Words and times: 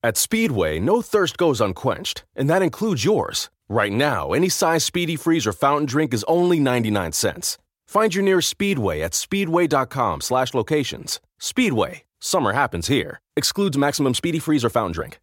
At 0.00 0.16
Speedway, 0.16 0.78
no 0.78 1.02
thirst 1.02 1.36
goes 1.36 1.60
unquenched, 1.60 2.24
and 2.36 2.48
that 2.48 2.62
includes 2.62 3.04
yours. 3.04 3.50
Right 3.68 3.92
now, 3.92 4.32
any 4.32 4.48
size 4.48 4.84
Speedy 4.84 5.16
Freeze 5.16 5.44
or 5.44 5.52
fountain 5.52 5.86
drink 5.86 6.14
is 6.14 6.24
only 6.28 6.60
99 6.60 7.12
cents. 7.12 7.58
Find 7.88 8.14
your 8.14 8.22
nearest 8.22 8.48
Speedway 8.48 9.00
at 9.00 9.12
speedway.com 9.12 10.20
slash 10.20 10.54
locations. 10.54 11.20
Speedway. 11.40 12.04
Summer 12.20 12.52
happens 12.52 12.86
here. 12.86 13.20
Excludes 13.36 13.76
maximum 13.76 14.14
Speedy 14.14 14.38
Freeze 14.38 14.64
or 14.64 14.70
fountain 14.70 14.92
drink. 14.92 15.18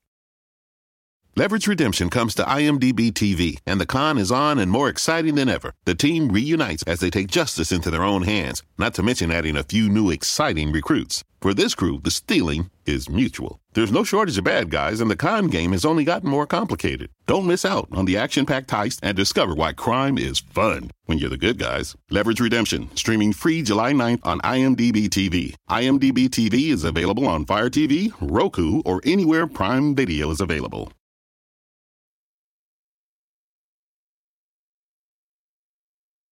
Leverage 1.38 1.68
Redemption 1.68 2.10
comes 2.10 2.34
to 2.36 2.44
IMDb 2.44 3.12
TV, 3.12 3.60
and 3.66 3.82
the 3.82 3.86
con 3.86 4.18
is 4.18 4.32
on 4.32 4.58
and 4.58 4.72
more 4.72 4.88
exciting 4.88 5.36
than 5.36 5.50
ever. 5.50 5.74
The 5.84 5.94
team 5.94 6.30
reunites 6.30 6.82
as 6.84 7.02
they 7.02 7.10
take 7.10 7.28
justice 7.28 7.74
into 7.74 7.92
their 7.92 8.06
own 8.06 8.22
hands, 8.22 8.64
not 8.78 8.94
to 8.94 9.04
mention 9.04 9.34
adding 9.34 9.58
a 9.58 9.64
few 9.64 9.90
new 9.90 10.12
exciting 10.12 10.72
recruits. 10.72 11.26
For 11.42 11.54
this 11.54 11.76
crew, 11.76 12.00
the 12.02 12.10
stealing 12.10 12.70
is 12.86 13.10
mutual. 13.10 13.60
There's 13.74 13.92
no 13.92 14.06
shortage 14.06 14.38
of 14.38 14.46
bad 14.46 14.70
guys, 14.70 15.02
and 15.02 15.12
the 15.12 15.18
con 15.18 15.48
game 15.48 15.74
has 15.74 15.84
only 15.84 16.06
gotten 16.06 16.30
more 16.30 16.48
complicated. 16.48 17.10
Don't 17.26 17.48
miss 17.48 17.66
out 17.66 17.90
on 17.92 18.06
the 18.06 18.16
action 18.16 18.46
packed 18.46 18.70
heist 18.70 19.00
and 19.04 19.18
discover 19.18 19.54
why 19.54 19.74
crime 19.74 20.18
is 20.18 20.40
fun 20.40 20.90
when 21.04 21.18
you're 21.18 21.30
the 21.30 21.36
good 21.36 21.60
guys. 21.60 21.98
Leverage 22.10 22.40
Redemption, 22.40 22.96
streaming 22.96 23.34
free 23.34 23.62
July 23.62 23.92
9th 23.92 24.22
on 24.24 24.40
IMDb 24.40 25.10
TV. 25.10 25.54
IMDb 25.70 26.30
TV 26.30 26.72
is 26.72 26.86
available 26.86 27.28
on 27.28 27.46
Fire 27.46 27.70
TV, 27.70 28.14
Roku, 28.22 28.82
or 28.86 29.02
anywhere 29.04 29.48
Prime 29.48 29.94
Video 29.94 30.32
is 30.32 30.40
available. 30.40 30.94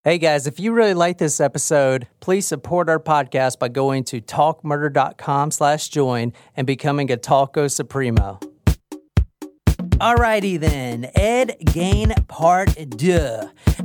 Hey 0.06 0.18
guys, 0.18 0.46
if 0.46 0.60
you 0.60 0.72
really 0.72 0.92
like 0.92 1.16
this 1.16 1.40
episode, 1.40 2.08
please 2.20 2.46
support 2.46 2.90
our 2.90 2.98
podcast 3.00 3.58
by 3.58 3.68
going 3.68 4.04
to 4.04 4.20
talkmurder.com 4.20 5.50
slash 5.50 5.88
join 5.88 6.34
and 6.54 6.66
becoming 6.66 7.10
a 7.10 7.16
Talko 7.16 7.70
Supremo. 7.70 8.38
Alrighty 9.96 10.60
then, 10.60 11.10
Ed 11.14 11.56
Gain 11.72 12.12
Part 12.28 12.76
2. 12.98 13.38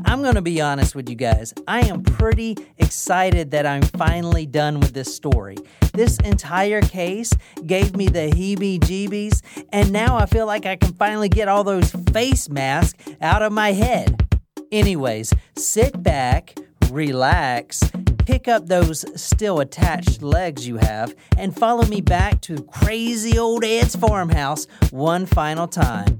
I'm 0.04 0.22
gonna 0.22 0.42
be 0.42 0.60
honest 0.60 0.94
with 0.94 1.08
you 1.08 1.16
guys. 1.16 1.54
I 1.70 1.88
am 1.88 2.04
pretty 2.04 2.58
excited 2.80 3.52
that 3.52 3.66
I'm 3.66 3.84
finally 3.84 4.46
done 4.46 4.82
with 4.82 4.94
this 4.94 5.16
story. 5.16 5.56
This 5.94 6.18
entire 6.18 6.82
case 6.82 7.32
gave 7.66 7.96
me 7.96 8.08
the 8.08 8.30
heebie 8.30 8.80
jeebies, 8.80 9.42
and 9.72 9.94
now 9.94 10.18
I 10.18 10.26
feel 10.26 10.46
like 10.46 10.66
I 10.66 10.76
can 10.76 10.92
finally 10.96 11.30
get 11.30 11.48
all 11.48 11.64
those 11.64 11.92
face 12.12 12.50
masks 12.50 13.06
out 13.22 13.42
of 13.42 13.54
my 13.54 13.72
head. 13.72 14.29
Anyways, 14.72 15.34
sit 15.58 16.02
back, 16.04 16.56
relax, 16.92 17.82
pick 18.20 18.48
up 18.48 18.68
those 18.68 19.04
still 19.20 19.60
attached 19.60 20.22
legs 20.22 20.68
you 20.68 20.78
have, 20.78 21.16
and 21.38 21.56
follow 21.56 21.86
me 21.86 22.02
back 22.02 22.42
to 22.42 22.62
crazy 22.66 23.38
old 23.40 23.64
Ed's 23.64 23.96
farmhouse 23.96 24.68
one 24.92 25.26
final 25.26 25.68
time. 25.68 26.16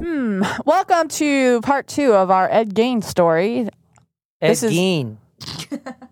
Hmm. 0.00 0.42
Welcome 0.64 1.08
to 1.08 1.60
part 1.62 1.86
two 1.86 2.12
of 2.14 2.30
our 2.30 2.48
Ed 2.50 2.74
Gain 2.74 3.02
story. 3.02 3.68
Ed 4.40 4.50
This 4.50 4.62
is- 4.62 4.72
Gein. 4.72 5.16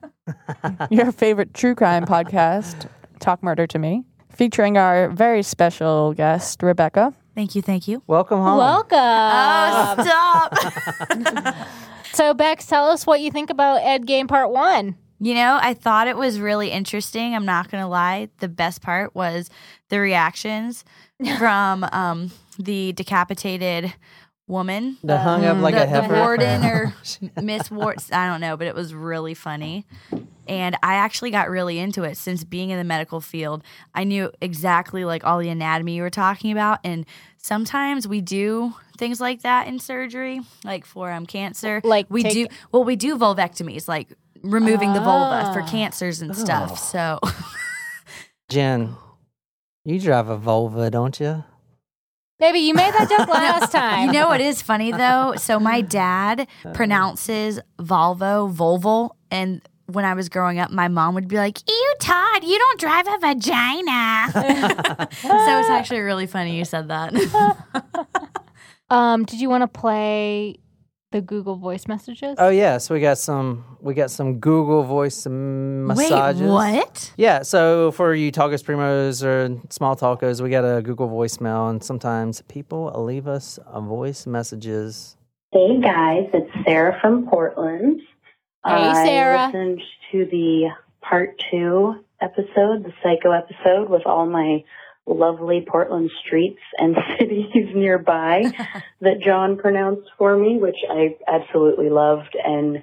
Your 0.90 1.12
favorite 1.12 1.54
true 1.54 1.74
crime 1.74 2.04
podcast, 2.04 2.88
Talk 3.20 3.42
Murder 3.42 3.66
to 3.68 3.78
Me, 3.78 4.04
featuring 4.40 4.78
our 4.78 5.10
very 5.10 5.42
special 5.42 6.14
guest, 6.14 6.62
Rebecca. 6.62 7.12
Thank 7.34 7.54
you, 7.54 7.60
thank 7.60 7.86
you. 7.86 8.02
Welcome 8.06 8.40
home. 8.40 8.56
Welcome. 8.56 8.98
Oh, 8.98 9.96
stop. 10.00 11.54
so, 12.14 12.32
Bex, 12.32 12.64
tell 12.64 12.88
us 12.88 13.06
what 13.06 13.20
you 13.20 13.30
think 13.30 13.50
about 13.50 13.82
Ed 13.82 14.06
Game 14.06 14.28
Part 14.28 14.50
1. 14.50 14.96
you 15.20 15.34
know, 15.34 15.58
I 15.60 15.74
thought 15.74 16.08
it 16.08 16.16
was 16.16 16.40
really 16.40 16.70
interesting. 16.70 17.34
I'm 17.34 17.44
not 17.44 17.70
going 17.70 17.82
to 17.82 17.86
lie. 17.86 18.30
The 18.38 18.48
best 18.48 18.80
part 18.80 19.14
was 19.14 19.50
the 19.90 20.00
reactions 20.00 20.86
from 21.38 21.84
um, 21.92 22.30
the 22.58 22.92
decapitated 22.92 23.92
woman. 24.46 24.96
The 25.04 25.18
hung 25.18 25.44
up 25.44 25.58
like 25.58 25.74
the, 25.74 25.82
a 25.82 25.86
heifer. 25.86 26.14
the 26.14 26.18
warden 26.18 26.64
or 26.64 26.94
Miss 27.42 27.70
Ward, 27.70 27.98
I 28.10 28.26
don't 28.26 28.40
know, 28.40 28.56
but 28.56 28.66
it 28.66 28.74
was 28.74 28.94
really 28.94 29.34
funny. 29.34 29.84
And 30.50 30.76
I 30.82 30.94
actually 30.96 31.30
got 31.30 31.48
really 31.48 31.78
into 31.78 32.02
it 32.02 32.16
since 32.16 32.42
being 32.44 32.70
in 32.70 32.76
the 32.78 32.84
medical 32.84 33.20
field. 33.20 33.62
I 33.94 34.02
knew 34.04 34.30
exactly 34.42 35.04
like 35.04 35.24
all 35.24 35.38
the 35.38 35.48
anatomy 35.48 35.94
you 35.94 36.02
were 36.02 36.10
talking 36.10 36.50
about. 36.50 36.80
And 36.82 37.06
sometimes 37.38 38.08
we 38.08 38.20
do 38.20 38.74
things 38.98 39.20
like 39.20 39.42
that 39.42 39.68
in 39.68 39.78
surgery, 39.78 40.40
like 40.64 40.84
for 40.84 41.10
um, 41.12 41.24
cancer. 41.24 41.80
Like 41.84 42.06
we 42.10 42.24
take- 42.24 42.32
do, 42.34 42.46
well, 42.72 42.82
we 42.84 42.96
do 42.96 43.16
vulvectomies, 43.16 43.86
like 43.86 44.08
removing 44.42 44.92
the 44.92 45.00
vulva 45.00 45.52
for 45.54 45.60
Ah. 45.62 45.68
cancers 45.68 46.20
and 46.20 46.36
stuff. 46.36 46.78
So 46.78 47.20
Jen, 48.50 48.96
you 49.84 50.00
drive 50.00 50.28
a 50.28 50.36
Volvo, 50.38 50.90
don't 50.90 51.18
you? 51.20 51.44
Baby, 52.38 52.60
you 52.60 52.74
made 52.74 52.92
that 52.94 53.08
joke 53.08 53.28
last 53.28 53.70
time. 53.72 54.06
You 54.06 54.12
know 54.12 54.26
what 54.28 54.40
is 54.40 54.62
funny 54.62 54.90
though? 54.92 55.34
So 55.36 55.60
my 55.60 55.80
dad 55.82 56.48
pronounces 56.74 57.60
Volvo 57.78 58.52
Volvo, 58.52 59.10
and 59.30 59.60
when 59.94 60.04
I 60.04 60.14
was 60.14 60.28
growing 60.28 60.58
up, 60.58 60.70
my 60.70 60.88
mom 60.88 61.14
would 61.14 61.28
be 61.28 61.36
like, 61.36 61.58
"Ew, 61.68 61.94
Todd, 62.00 62.44
you 62.44 62.58
don't 62.58 62.80
drive 62.80 63.06
a 63.06 63.18
vagina." 63.18 65.08
so 65.12 65.58
it's 65.60 65.70
actually 65.70 66.00
really 66.00 66.26
funny 66.26 66.56
you 66.58 66.64
said 66.64 66.88
that. 66.88 67.12
Um, 68.90 69.24
did 69.24 69.40
you 69.40 69.48
want 69.48 69.62
to 69.62 69.68
play 69.68 70.56
the 71.12 71.20
Google 71.20 71.56
voice 71.56 71.86
messages? 71.86 72.34
Oh 72.38 72.48
yeah, 72.48 72.78
so 72.78 72.94
we 72.94 73.00
got 73.00 73.18
some 73.18 73.64
we 73.80 73.94
got 73.94 74.10
some 74.10 74.40
Google 74.40 74.82
voice 74.82 75.26
massages. 75.26 76.40
Wait, 76.42 76.48
what? 76.48 77.12
Yeah, 77.16 77.42
so 77.42 77.92
for 77.92 78.14
you 78.14 78.32
talkers 78.32 78.62
primos 78.62 79.24
or 79.24 79.60
small 79.70 79.94
talkers, 79.94 80.42
we 80.42 80.50
got 80.50 80.64
a 80.64 80.82
Google 80.82 81.08
voicemail, 81.08 81.70
and 81.70 81.82
sometimes 81.82 82.42
people 82.42 82.92
leave 83.04 83.28
us 83.28 83.58
a 83.66 83.80
voice 83.80 84.26
messages. 84.26 85.16
Hey 85.52 85.80
guys, 85.80 86.28
it's 86.32 86.50
Sarah 86.64 86.98
from 87.00 87.28
Portland. 87.28 88.00
Hey, 88.64 88.92
Sarah. 88.92 89.38
I 89.38 89.46
listened 89.46 89.80
to 90.12 90.26
the 90.26 90.68
part 91.00 91.42
two 91.50 92.04
episode, 92.20 92.84
the 92.84 92.92
psycho 93.02 93.32
episode, 93.32 93.88
with 93.88 94.06
all 94.06 94.26
my 94.26 94.64
lovely 95.06 95.66
Portland 95.66 96.10
streets 96.24 96.60
and 96.78 96.96
cities 97.18 97.68
nearby 97.74 98.44
that 99.00 99.20
John 99.24 99.56
pronounced 99.56 100.08
for 100.18 100.36
me, 100.36 100.58
which 100.58 100.76
I 100.88 101.16
absolutely 101.26 101.88
loved. 101.88 102.36
And 102.44 102.82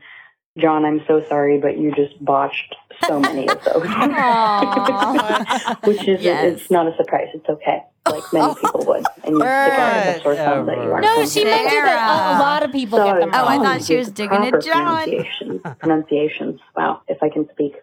John, 0.57 0.85
I'm 0.85 1.01
so 1.07 1.23
sorry, 1.29 1.59
but 1.59 1.77
you 1.77 1.91
just 1.93 2.23
botched 2.23 2.75
so 3.05 3.19
many 3.19 3.47
of 3.47 3.63
those. 3.63 3.83
which 5.83 6.07
is 6.07 6.21
Yes. 6.21 6.61
it's 6.61 6.71
not 6.71 6.87
a 6.87 6.95
surprise. 6.97 7.27
It's 7.33 7.47
okay, 7.47 7.83
like 8.07 8.23
many 8.33 8.55
people 8.55 8.85
would. 8.87 9.05
And 9.23 9.35
you 9.35 9.41
stick 9.41 9.47
out 9.47 10.15
the 10.15 10.21
sore 10.23 10.35
thumb 10.35 10.65
that 10.65 10.77
you 10.77 10.91
are. 10.91 11.01
no, 11.01 11.25
she 11.25 11.43
meant 11.43 11.67
it 11.71 11.83
that 11.83 12.35
a, 12.35 12.37
a 12.37 12.41
lot 12.41 12.63
of 12.63 12.71
people 12.71 12.97
get 13.03 13.19
them 13.19 13.29
Oh, 13.33 13.45
I 13.47 13.57
thought 13.59 13.83
she 13.83 13.97
was 13.97 14.09
digging 14.09 14.43
at 14.45 14.51
proper 14.51 14.65
John. 14.65 15.03
Pronunciation, 15.03 15.59
pronunciations. 15.79 16.59
Wow, 16.75 17.01
if 17.07 17.21
I 17.21 17.29
can 17.29 17.47
speak. 17.51 17.75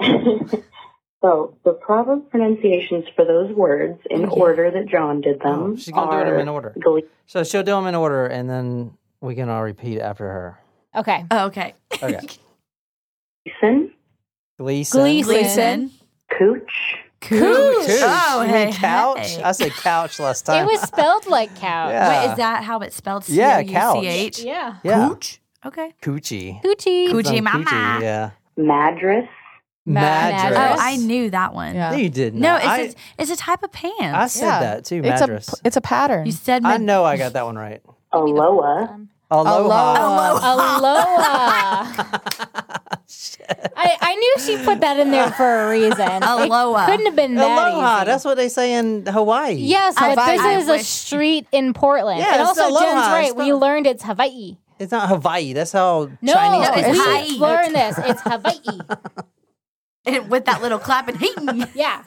so 1.22 1.56
the 1.64 1.72
proper 1.72 2.18
pronunciations 2.18 3.06
for 3.16 3.24
those 3.24 3.52
words, 3.52 3.98
in 4.10 4.26
order 4.26 4.70
that 4.70 4.86
John 4.86 5.20
did 5.22 5.40
them, 5.40 5.72
Oh, 5.72 5.76
she's 5.76 5.92
gonna 5.92 6.24
do 6.24 6.30
them 6.30 6.40
in 6.40 6.48
order. 6.48 6.74
Glee- 6.82 7.04
So 7.26 7.42
she'll 7.42 7.62
do 7.64 7.72
them 7.72 7.86
in 7.86 7.94
order, 7.94 8.26
and 8.26 8.48
then 8.48 8.92
we 9.20 9.34
can 9.34 9.48
all 9.48 9.62
repeat 9.62 10.00
after 10.00 10.24
her. 10.24 10.60
Okay. 10.96 11.24
Oh, 11.30 11.46
okay. 11.46 11.74
Okay. 12.02 12.20
Gleason, 13.44 13.92
Gleason. 14.58 15.00
Gleason. 15.00 15.32
Gleason. 15.34 15.90
Cooch, 16.30 16.96
Cooch. 17.20 17.86
Cooch. 17.86 18.00
Oh, 18.02 18.42
You 18.42 18.48
hey, 18.48 18.72
couch. 18.72 19.18
hey. 19.36 19.42
I 19.42 19.52
said 19.52 19.72
couch 19.72 20.18
last 20.18 20.46
time. 20.46 20.64
It 20.66 20.72
was 20.72 20.80
spelled 20.82 21.26
like 21.26 21.54
couch. 21.56 21.90
Yeah. 21.92 22.08
Wait, 22.24 22.30
is 22.32 22.36
that 22.38 22.64
how 22.64 22.80
it's 22.80 22.96
spelled? 22.96 23.28
Yeah, 23.28 23.60
C-O-U-C-H? 23.62 24.40
Yeah. 24.40 24.76
yeah. 24.82 25.08
Cooch. 25.08 25.40
Okay. 25.64 25.94
Coochie. 26.02 26.62
Coochie. 26.62 27.08
Coochie 27.10 27.42
mama. 27.42 27.64
Coochie, 27.64 28.02
yeah. 28.02 28.30
Madras, 28.56 29.28
Madras. 29.84 30.56
Oh, 30.56 30.76
I 30.78 30.96
knew 30.96 31.30
that 31.30 31.54
one. 31.54 31.74
Yeah. 31.74 31.90
No, 31.90 31.96
you 31.96 32.08
didn't. 32.08 32.40
No, 32.40 32.56
it's, 32.56 32.64
I, 32.66 32.78
a, 32.80 32.94
it's 33.18 33.30
a 33.30 33.36
type 33.36 33.62
of 33.62 33.70
pants. 33.70 34.00
I 34.00 34.26
said 34.26 34.46
Yeah. 34.46 34.60
that 34.60 34.84
too. 34.84 35.02
It's 35.04 35.20
Madras. 35.20 35.48
a 35.48 35.56
it's 35.66 35.76
a 35.76 35.80
pattern. 35.80 36.26
you 36.26 36.32
said 36.32 36.64
I 36.64 36.78
know 36.78 37.04
I 37.04 37.16
got 37.16 37.34
that 37.34 37.44
one 37.44 37.56
right. 37.56 37.82
Aloha, 38.12 38.96
Aloha. 39.30 40.38
Aloha. 40.54 41.92
I, 43.76 43.96
I 44.00 44.14
knew 44.14 44.34
she 44.38 44.56
put 44.64 44.80
that 44.80 44.98
in 44.98 45.10
there 45.10 45.30
for 45.32 45.44
a 45.66 45.70
reason. 45.70 46.00
Aloha. 46.22 46.84
It 46.84 46.86
couldn't 46.90 47.06
have 47.06 47.16
been 47.16 47.34
that 47.36 47.44
Aloha. 47.68 47.96
easy. 47.98 48.04
That's 48.06 48.24
what 48.24 48.36
they 48.36 48.48
say 48.48 48.74
in 48.74 49.04
Hawaii. 49.06 49.54
Yes, 49.54 49.94
I- 49.96 50.14
but 50.14 50.26
this 50.26 50.40
I 50.40 50.58
is 50.58 50.68
a 50.68 50.72
wish- 50.72 50.86
street 50.86 51.46
in 51.52 51.72
Portland. 51.74 52.20
Yeah, 52.20 52.32
and 52.32 52.40
it's 52.42 52.48
also, 52.48 52.68
aloha. 52.68 52.80
Jen's 52.84 53.06
right. 53.08 53.26
It's 53.30 53.34
We 53.36 53.50
not- 53.50 53.60
learned 53.60 53.86
it's 53.86 54.02
Hawaii. 54.04 54.56
It's 54.78 54.92
not 54.92 55.08
Hawaii. 55.08 55.52
That's 55.54 55.72
how 55.72 56.10
No, 56.20 56.32
Chinese 56.34 56.68
No, 56.68 56.74
people 56.74 56.90
it's 56.90 56.98
we 56.98 57.04
say 57.04 57.20
it. 57.22 57.30
Hawaii. 57.32 57.38
learned 57.56 57.74
this. 57.74 57.98
It's 57.98 58.20
Hawaii. 58.22 58.80
And 60.08 60.30
with 60.30 60.44
that 60.44 60.62
little 60.62 60.78
clap 60.78 61.08
and 61.08 61.16
hey. 61.18 61.30
Yeah. 61.74 62.00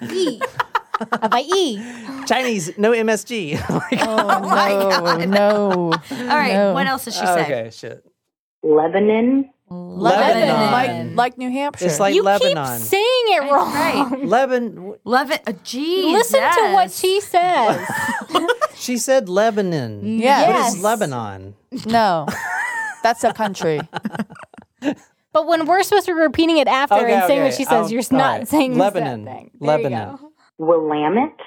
Hawaii. 1.11 1.81
Chinese, 2.29 2.77
no 2.77 2.91
MSG. 2.91 3.59
Like, 3.69 3.99
oh 4.07 4.39
my 4.41 4.69
no, 4.69 4.89
God. 4.89 5.29
no. 5.29 5.71
All 6.11 6.37
right, 6.37 6.53
no. 6.53 6.73
what 6.73 6.87
else 6.87 7.05
did 7.05 7.13
she 7.15 7.25
say? 7.25 7.41
okay, 7.43 7.69
shit. 7.73 8.05
Lebanon, 8.63 9.49
Lebanon. 9.69 10.71
Like 10.71 11.15
like 11.15 11.37
New 11.37 11.49
Hampshire. 11.49 11.85
It's 11.85 11.99
like 11.99 12.13
you 12.15 12.23
Lebanon. 12.23 12.77
keep 12.79 12.87
saying 12.87 13.25
it 13.27 13.51
wrong. 13.51 13.73
Right. 13.73 14.25
Lebanon. 14.25 14.95
Love 15.05 15.31
it. 15.31 15.41
Uh, 15.47 15.53
geez, 15.63 16.13
Listen 16.13 16.39
to 16.41 16.73
what 16.73 16.91
she 16.91 17.19
says. 17.21 17.87
She 18.75 18.97
said 18.97 19.27
Lebanon. 19.27 20.19
Yeah. 20.19 20.39
What 20.47 20.55
Yes. 20.55 20.75
is 20.75 20.81
Lebanon? 20.83 21.53
no. 21.85 22.25
That's 23.03 23.23
a 23.25 23.33
country. 23.33 23.79
but 25.33 25.47
when 25.47 25.65
we're 25.65 25.83
supposed 25.83 26.05
to 26.05 26.15
be 26.15 26.19
repeating 26.21 26.57
it 26.57 26.67
after 26.69 26.95
Okay, 26.95 27.13
and 27.13 27.23
saying 27.27 27.39
okay. 27.39 27.43
what 27.49 27.53
she 27.55 27.65
says, 27.65 27.73
I'll- 27.73 27.91
you're 27.91 28.01
not 28.11 28.39
right. 28.39 28.47
saying 28.47 28.73
the 28.73 28.79
Lebanon. 28.79 29.25
same 29.25 29.35
thing. 29.35 29.51
There 29.59 29.77
you 29.79 29.83
Lebanon. 29.83 30.15
go. 30.17 30.31
Willamette. 30.57 31.39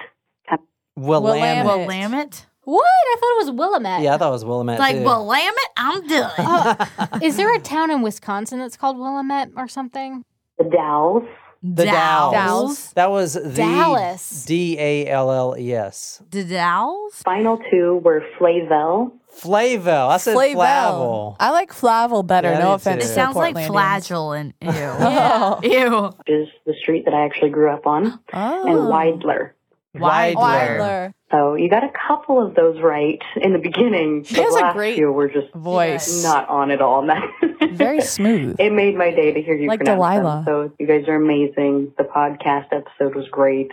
Willamette. 0.97 1.65
Willamette. 1.65 1.87
Willamette. 1.89 2.47
What? 2.65 2.85
I 2.85 3.17
thought 3.19 3.33
it 3.41 3.47
was 3.47 3.51
Willamette. 3.59 4.03
Yeah, 4.03 4.15
I 4.15 4.19
thought 4.19 4.29
it 4.29 4.33
was 4.33 4.45
Willamette. 4.45 4.79
Like 4.79 4.97
too. 4.97 5.03
Willamette, 5.03 5.55
I'm 5.77 6.07
done. 6.07 6.31
Oh, 6.39 7.19
is 7.23 7.37
there 7.37 7.53
a 7.55 7.59
town 7.59 7.91
in 7.91 8.03
Wisconsin 8.03 8.59
that's 8.61 8.77
called 8.77 8.97
Willamette 8.99 9.51
or 9.57 9.67
something? 9.69 10.25
The 10.59 10.65
Dalles. 10.65 11.25
the 11.63 11.85
Dalles. 11.87 12.33
Dalles. 12.33 12.93
That 12.95 13.11
was 13.11 13.33
the 13.35 13.49
Dallas. 13.51 14.45
D 14.45 14.77
A 14.79 15.09
L 15.09 15.33
L 15.33 15.57
E 15.59 15.73
S. 15.75 16.23
The 16.31 16.45
Dalles. 16.45 17.15
Final 17.25 17.59
two 17.71 17.97
were 18.05 18.23
Flavel. 18.39 19.13
Flavel. 19.29 20.09
I 20.11 20.19
said 20.19 20.35
Flavel. 20.35 20.55
Flavel. 20.55 21.37
I 21.41 21.51
like 21.51 21.73
Flavel 21.73 22.23
better. 22.23 22.51
Yeah, 22.53 22.59
no 22.61 22.75
offense. 22.75 23.05
too. 23.05 23.11
It 23.11 23.15
sounds 23.15 23.35
like 23.35 23.57
Portlandians. 23.57 24.07
flagell 24.09 24.39
and 24.39 24.55
ew. 24.63 24.71
Oh. 24.71 25.61
Ew. 25.65 26.33
is 26.33 26.49
the 26.67 26.75
street 26.81 27.07
that 27.07 27.15
I 27.15 27.25
actually 27.25 27.51
grew 27.51 27.71
up 27.73 27.87
on, 27.89 28.21
Oh. 28.33 28.63
and 28.69 28.79
Oh. 28.79 28.91
Weidler. 28.93 29.53
Weidler. 29.97 30.35
Weidler. 30.37 31.15
So 31.31 31.37
oh, 31.53 31.55
you 31.55 31.69
got 31.71 31.83
a 31.85 31.91
couple 32.09 32.45
of 32.45 32.55
those 32.55 32.81
right 32.83 33.21
in 33.37 33.53
the 33.53 33.59
beginning. 33.59 34.25
She 34.25 34.35
the 34.37 34.43
has 34.43 34.55
a 34.57 34.73
great 34.73 34.97
few 34.97 35.11
were 35.13 35.29
just 35.29 35.53
Voice. 35.55 36.23
not 36.23 36.49
on 36.49 36.71
at 36.71 36.81
all. 36.83 37.07
Very 37.73 38.01
smooth. 38.03 38.57
It 38.59 38.73
made 38.73 38.97
my 38.97 39.11
day 39.11 39.33
to 39.33 39.41
hear 39.43 39.55
you 39.55 39.69
Like 39.69 39.79
pronounce 39.81 39.97
Delilah. 39.97 40.43
them. 40.45 40.45
So 40.45 40.73
you 40.79 40.87
guys 40.87 41.07
are 41.09 41.15
amazing. 41.17 41.93
The 41.97 42.05
podcast 42.05 42.67
episode 42.73 43.15
was 43.15 43.29
great. 43.31 43.71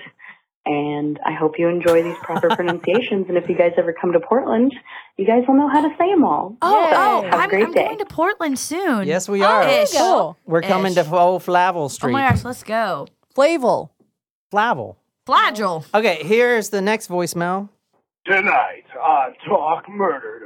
And 0.65 1.19
I 1.25 1.33
hope 1.33 1.57
you 1.57 1.67
enjoy 1.67 2.03
these 2.03 2.17
proper 2.21 2.49
pronunciations. 2.55 3.25
And 3.29 3.37
if 3.37 3.49
you 3.49 3.55
guys 3.55 3.73
ever 3.77 3.91
come 3.93 4.11
to 4.13 4.19
Portland, 4.19 4.73
you 5.17 5.25
guys 5.25 5.43
will 5.47 5.55
know 5.55 5.67
how 5.69 5.81
to 5.81 5.95
say 5.97 6.11
them 6.11 6.23
all. 6.23 6.55
Oh, 6.61 6.89
So, 6.91 6.95
oh, 6.97 7.21
have 7.23 7.33
a 7.33 7.43
I'm, 7.43 7.49
great 7.49 7.65
I'm 7.65 7.73
day. 7.73 7.85
going 7.85 7.97
to 7.97 8.05
Portland 8.05 8.59
soon. 8.59 9.07
Yes, 9.07 9.27
we 9.27 9.41
oh, 9.41 9.47
are. 9.47 9.67
Ish. 9.67 9.93
Cool. 9.93 10.37
We're 10.45 10.61
coming 10.61 10.93
to 10.95 11.09
old 11.15 11.43
Flavel 11.43 11.89
Street. 11.89 12.09
Oh 12.11 12.13
my 12.13 12.29
gosh, 12.29 12.43
let's 12.43 12.63
go. 12.63 13.07
Flavel. 13.33 13.91
Flavel. 14.51 14.97
Flagell. 15.29 15.85
Okay, 15.93 16.23
here's 16.23 16.69
the 16.69 16.81
next 16.81 17.07
voicemail. 17.07 17.69
Tonight 18.25 18.83
on 18.99 19.33
Talk 19.47 19.87
Murder. 19.87 20.41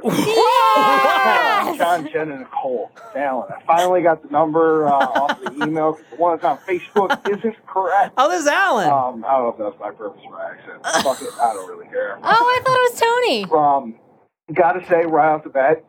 John, 1.76 2.06
Jen, 2.12 2.30
and 2.30 2.40
Nicole 2.40 2.90
Fallon. 3.14 3.48
I 3.50 3.62
finally 3.66 4.02
got 4.02 4.22
the 4.22 4.28
number 4.28 4.86
uh, 4.86 4.92
off 4.92 5.40
the 5.42 5.52
email 5.64 5.94
'cause 5.94 6.02
the 6.10 6.16
one 6.16 6.36
that's 6.36 6.44
on 6.44 6.58
Facebook 6.58 7.28
isn't 7.28 7.66
correct. 7.66 8.12
Oh, 8.18 8.28
this 8.30 8.42
is 8.42 8.46
Alan. 8.46 8.88
Um, 8.90 9.24
I 9.26 9.32
don't 9.38 9.58
know 9.58 9.66
if 9.66 9.72
that's 9.72 9.80
my 9.80 9.90
purpose 9.90 10.20
or 10.24 10.32
my 10.32 10.44
accent. 10.50 10.84
Fuck 11.02 11.22
it, 11.22 11.28
I 11.40 11.52
don't 11.54 11.68
really 11.68 11.86
care. 11.88 12.18
Oh, 12.22 12.22
I 12.22 12.60
thought 12.62 12.78
it 12.78 12.92
was 12.92 13.00
Tony. 13.00 13.44
Um, 13.58 14.54
gotta 14.54 14.86
say 14.86 15.04
right 15.06 15.34
off 15.34 15.44
the 15.44 15.50
bat, 15.50 15.82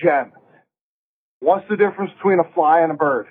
Jen, 0.00 0.32
what's 1.40 1.68
the 1.68 1.76
difference 1.76 2.12
between 2.14 2.38
a 2.38 2.44
fly 2.54 2.80
and 2.80 2.92
a 2.92 2.96
bird? 2.96 3.26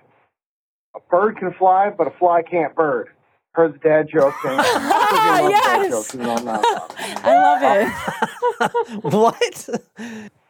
A 0.96 1.00
bird 1.10 1.38
can 1.38 1.54
fly, 1.54 1.90
but 1.90 2.06
a 2.08 2.12
fly 2.12 2.42
can't 2.44 2.76
bird. 2.76 3.10
Heard 3.56 3.76
the 3.76 3.78
dad 3.80 4.08
joke 4.14 4.34
thing. 4.44 4.52
yes. 4.58 5.90
Joke, 5.90 6.14
even 6.14 6.26
though 6.28 6.36
I'm 6.36 6.60
it. 6.60 6.66
I 7.24 7.90
love 8.60 8.92
it. 9.00 9.04
what? 9.14 9.70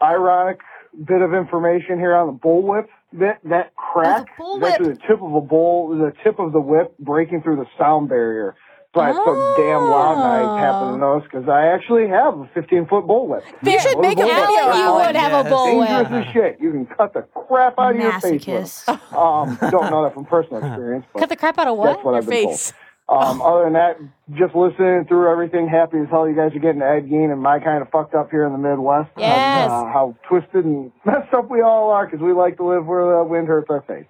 ironic 0.01 0.59
bit 1.05 1.21
of 1.21 1.33
information 1.33 1.99
here 1.99 2.15
on 2.15 2.27
the 2.27 2.33
bullwhip 2.33 2.87
bit. 3.17 3.37
That 3.43 3.75
crack 3.75 4.27
Oh, 4.39 4.55
is 4.55 4.59
the 4.61 4.65
bullwhip. 4.65 4.71
actually 4.71 4.89
the 4.93 4.99
tip 5.07 5.21
of 5.21 5.33
a 5.35 5.41
bull, 5.41 5.89
the 5.97 6.13
tip 6.23 6.39
of 6.39 6.51
the 6.51 6.59
whip 6.61 6.97
breaking 6.97 7.43
through 7.43 7.57
the 7.57 7.65
sound 7.77 8.09
barrier. 8.09 8.55
That's 8.95 9.03
why 9.03 9.09
it's 9.09 9.19
so 9.25 9.53
damn 9.57 9.89
loud, 9.91 10.15
and 10.15 10.23
I 10.55 10.59
happen 10.61 10.93
to 10.93 10.97
notice 10.97 11.27
because 11.29 11.49
I 11.49 11.67
actually 11.67 12.07
have 12.07 12.39
a 12.39 12.49
15 12.53 12.87
foot 12.87 13.03
bullwhip. 13.05 13.43
You 13.61 13.77
should 13.81 13.99
make 13.99 14.17
a 14.17 14.21
video, 14.23 14.37
you 14.39 14.93
would 14.93 15.15
have 15.17 15.45
a 15.45 15.49
Yes. 15.49 15.53
bullwhip. 15.53 15.87
Dangerous 16.09 16.27
as 16.27 16.33
shit. 16.33 16.57
You 16.61 16.71
can 16.71 16.85
cut 16.85 17.13
the 17.13 17.23
crap 17.23 17.77
out 17.77 17.95
of 17.95 18.01
your 18.01 18.19
face 18.21 18.47
with 18.47 18.89
Um, 19.13 19.57
don't 19.69 19.91
know 19.91 20.03
that 20.05 20.13
from 20.13 20.23
personal 20.25 20.63
experience, 20.65 21.05
but 21.13 21.19
Cut 21.19 21.29
the 21.29 21.35
crap 21.35 21.57
out 21.59 21.67
of 21.67 21.77
what? 21.77 21.87
that's 21.93 22.05
what 22.05 22.15
I've 22.15 22.25
been 22.27 22.47
Face. 22.49 22.73
Told. 23.09 23.23
Um, 23.23 23.41
other 23.45 23.63
than 23.65 23.73
that, 23.73 23.97
just 24.37 24.55
listening 24.55 25.05
through 25.07 25.31
everything, 25.31 25.67
happy 25.67 25.97
as 25.99 26.07
hell 26.09 26.27
you 26.27 26.35
guys 26.35 26.55
are 26.55 26.59
getting 26.59 26.81
Ed 26.81 27.07
Gein 27.09 27.31
and 27.31 27.41
my 27.41 27.59
kind 27.59 27.81
of 27.81 27.89
fucked 27.89 28.15
up 28.15 28.29
here 28.31 28.45
in 28.45 28.51
the 28.51 28.57
Midwest. 28.57 29.09
of, 29.15 29.21
Yes. 29.21 29.69
uh, 29.71 29.85
how 29.85 30.15
twisted 30.27 30.65
and 30.65 30.91
messed 31.05 31.33
up 31.33 31.49
we 31.49 31.61
all 31.61 31.91
are 31.91 32.05
because 32.05 32.21
we 32.21 32.33
like 32.33 32.57
to 32.57 32.65
live 32.65 32.85
where 32.85 33.17
the 33.17 33.23
wind 33.23 33.47
hurts 33.47 33.67
our 33.69 33.81
face. 33.81 34.05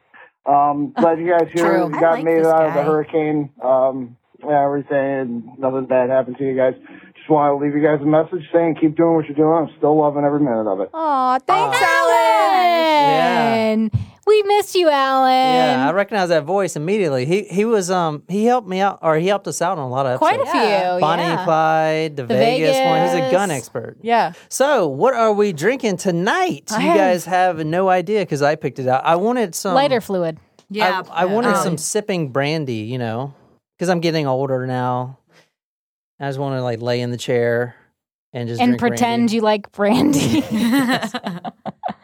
Um, 0.46 0.94
glad 1.00 1.20
you 1.20 1.30
guys 1.30 1.48
here 1.54 1.66
True. 1.66 1.90
Got 1.90 2.16
like 2.16 2.24
made 2.24 2.38
it 2.38 2.44
this 2.44 2.54
out 2.54 2.68
of 2.68 2.74
the 2.74 2.84
hurricane. 2.84 3.50
Um, 3.64 4.18
yeah, 4.46 4.64
everything, 4.64 4.98
and 4.98 5.60
nothing 5.60 5.86
bad 5.88 6.10
happened 6.10 6.38
to 6.38 6.46
you 6.46 6.56
guys. 6.56 6.76
Just 7.16 7.30
want 7.30 7.52
to 7.58 7.66
leave 7.66 7.76
you 7.76 7.82
guys 7.82 8.00
a 8.02 8.06
message 8.06 8.48
saying 8.54 8.76
keep 8.80 8.96
doing 8.96 9.16
what 9.16 9.26
you're 9.26 9.36
doing. 9.36 9.68
I'm 9.70 9.76
still 9.78 9.98
loving 9.98 10.24
every 10.24 10.42
minute 10.42 10.68
of 10.72 10.82
it. 10.82 10.90
Aw, 10.94 11.40
thanks, 11.40 11.82
Alan. 11.82 13.90
We 14.28 14.42
missed 14.44 14.74
you, 14.74 14.90
Alan. 14.90 15.32
Yeah, 15.32 15.88
I 15.88 15.94
recognize 15.94 16.30
that 16.30 16.46
voice 16.46 16.76
immediately. 16.76 17.26
He 17.26 17.44
he 17.44 17.64
was 17.64 17.92
um 17.92 18.24
he 18.28 18.46
helped 18.46 18.68
me 18.68 18.80
out 18.80 19.00
or 19.04 19.18
he 19.18 19.28
helped 19.28 19.48
us 19.48 19.62
out 19.62 19.78
on 19.78 19.84
a 19.86 19.90
lot 19.90 20.08
of 20.08 20.18
Quite 20.18 20.40
a 20.40 20.48
episodes. 20.48 20.94
few. 20.94 21.00
Bonnie 21.00 21.22
yeah. 21.22 21.38
and 21.38 21.46
Clyde, 21.46 22.16
the, 22.16 22.26
Vegas, 22.26 22.76
one. 22.78 23.02
He's 23.04 23.14
a 23.14 23.32
gun 23.32 23.52
expert. 23.52 23.98
Yeah. 24.02 24.34
So, 24.50 24.88
what 24.88 25.14
are 25.14 25.32
we 25.32 25.54
drinking 25.54 25.98
tonight? 25.98 26.72
I 26.72 26.82
you 26.82 26.88
have- 26.88 26.98
guys 26.98 27.26
have 27.26 27.64
no 27.66 27.88
idea 27.88 28.22
because 28.22 28.42
I 28.42 28.56
picked 28.56 28.80
it 28.80 28.88
out. 28.88 29.06
I 29.06 29.16
wanted 29.16 29.54
some 29.54 29.76
Lighter 29.76 30.02
fluid. 30.02 30.40
Yeah. 30.72 31.04
I, 31.12 31.22
I 31.22 31.26
wanted 31.26 31.54
um, 31.54 31.64
some 31.64 31.78
sipping 31.78 32.30
brandy, 32.30 32.78
you 32.78 32.98
know, 32.98 33.36
because 33.78 33.90
I'm 33.90 34.00
getting 34.00 34.26
older 34.26 34.66
now. 34.66 35.20
I 36.20 36.28
just 36.28 36.40
want 36.40 36.58
to 36.58 36.64
like 36.64 36.82
lay 36.82 37.02
in 37.02 37.12
the 37.12 37.18
chair 37.18 37.76
and 38.34 38.48
just 38.50 38.60
and 38.60 38.72
drink 38.72 38.80
pretend 38.80 39.30
brandy. 39.30 39.36
you 39.36 39.42
like 39.42 39.72
brandy. 39.72 40.42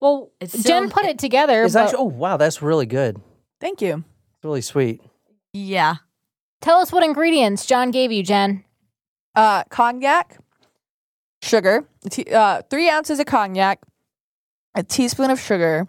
well, 0.00 0.30
It's 0.40 0.62
Jen 0.62 0.90
put 0.90 1.04
it 1.04 1.18
together. 1.18 1.64
It's 1.64 1.74
but 1.74 1.84
actually, 1.84 1.98
oh 1.98 2.04
wow, 2.04 2.36
that's 2.36 2.62
really 2.62 2.86
good. 2.86 3.20
Thank 3.60 3.80
you. 3.82 4.04
It's 4.36 4.44
really 4.44 4.60
sweet. 4.62 5.00
yeah. 5.52 5.96
tell 6.60 6.78
us 6.78 6.92
what 6.92 7.02
ingredients 7.04 7.66
John 7.66 7.90
gave 7.90 8.12
you, 8.12 8.22
Jen. 8.22 8.64
Uh, 9.34 9.64
cognac, 9.64 10.38
sugar, 11.42 11.86
t- 12.10 12.26
uh, 12.32 12.62
three 12.70 12.88
ounces 12.88 13.20
of 13.20 13.26
cognac, 13.26 13.80
a 14.74 14.82
teaspoon 14.82 15.30
of 15.30 15.38
sugar, 15.40 15.86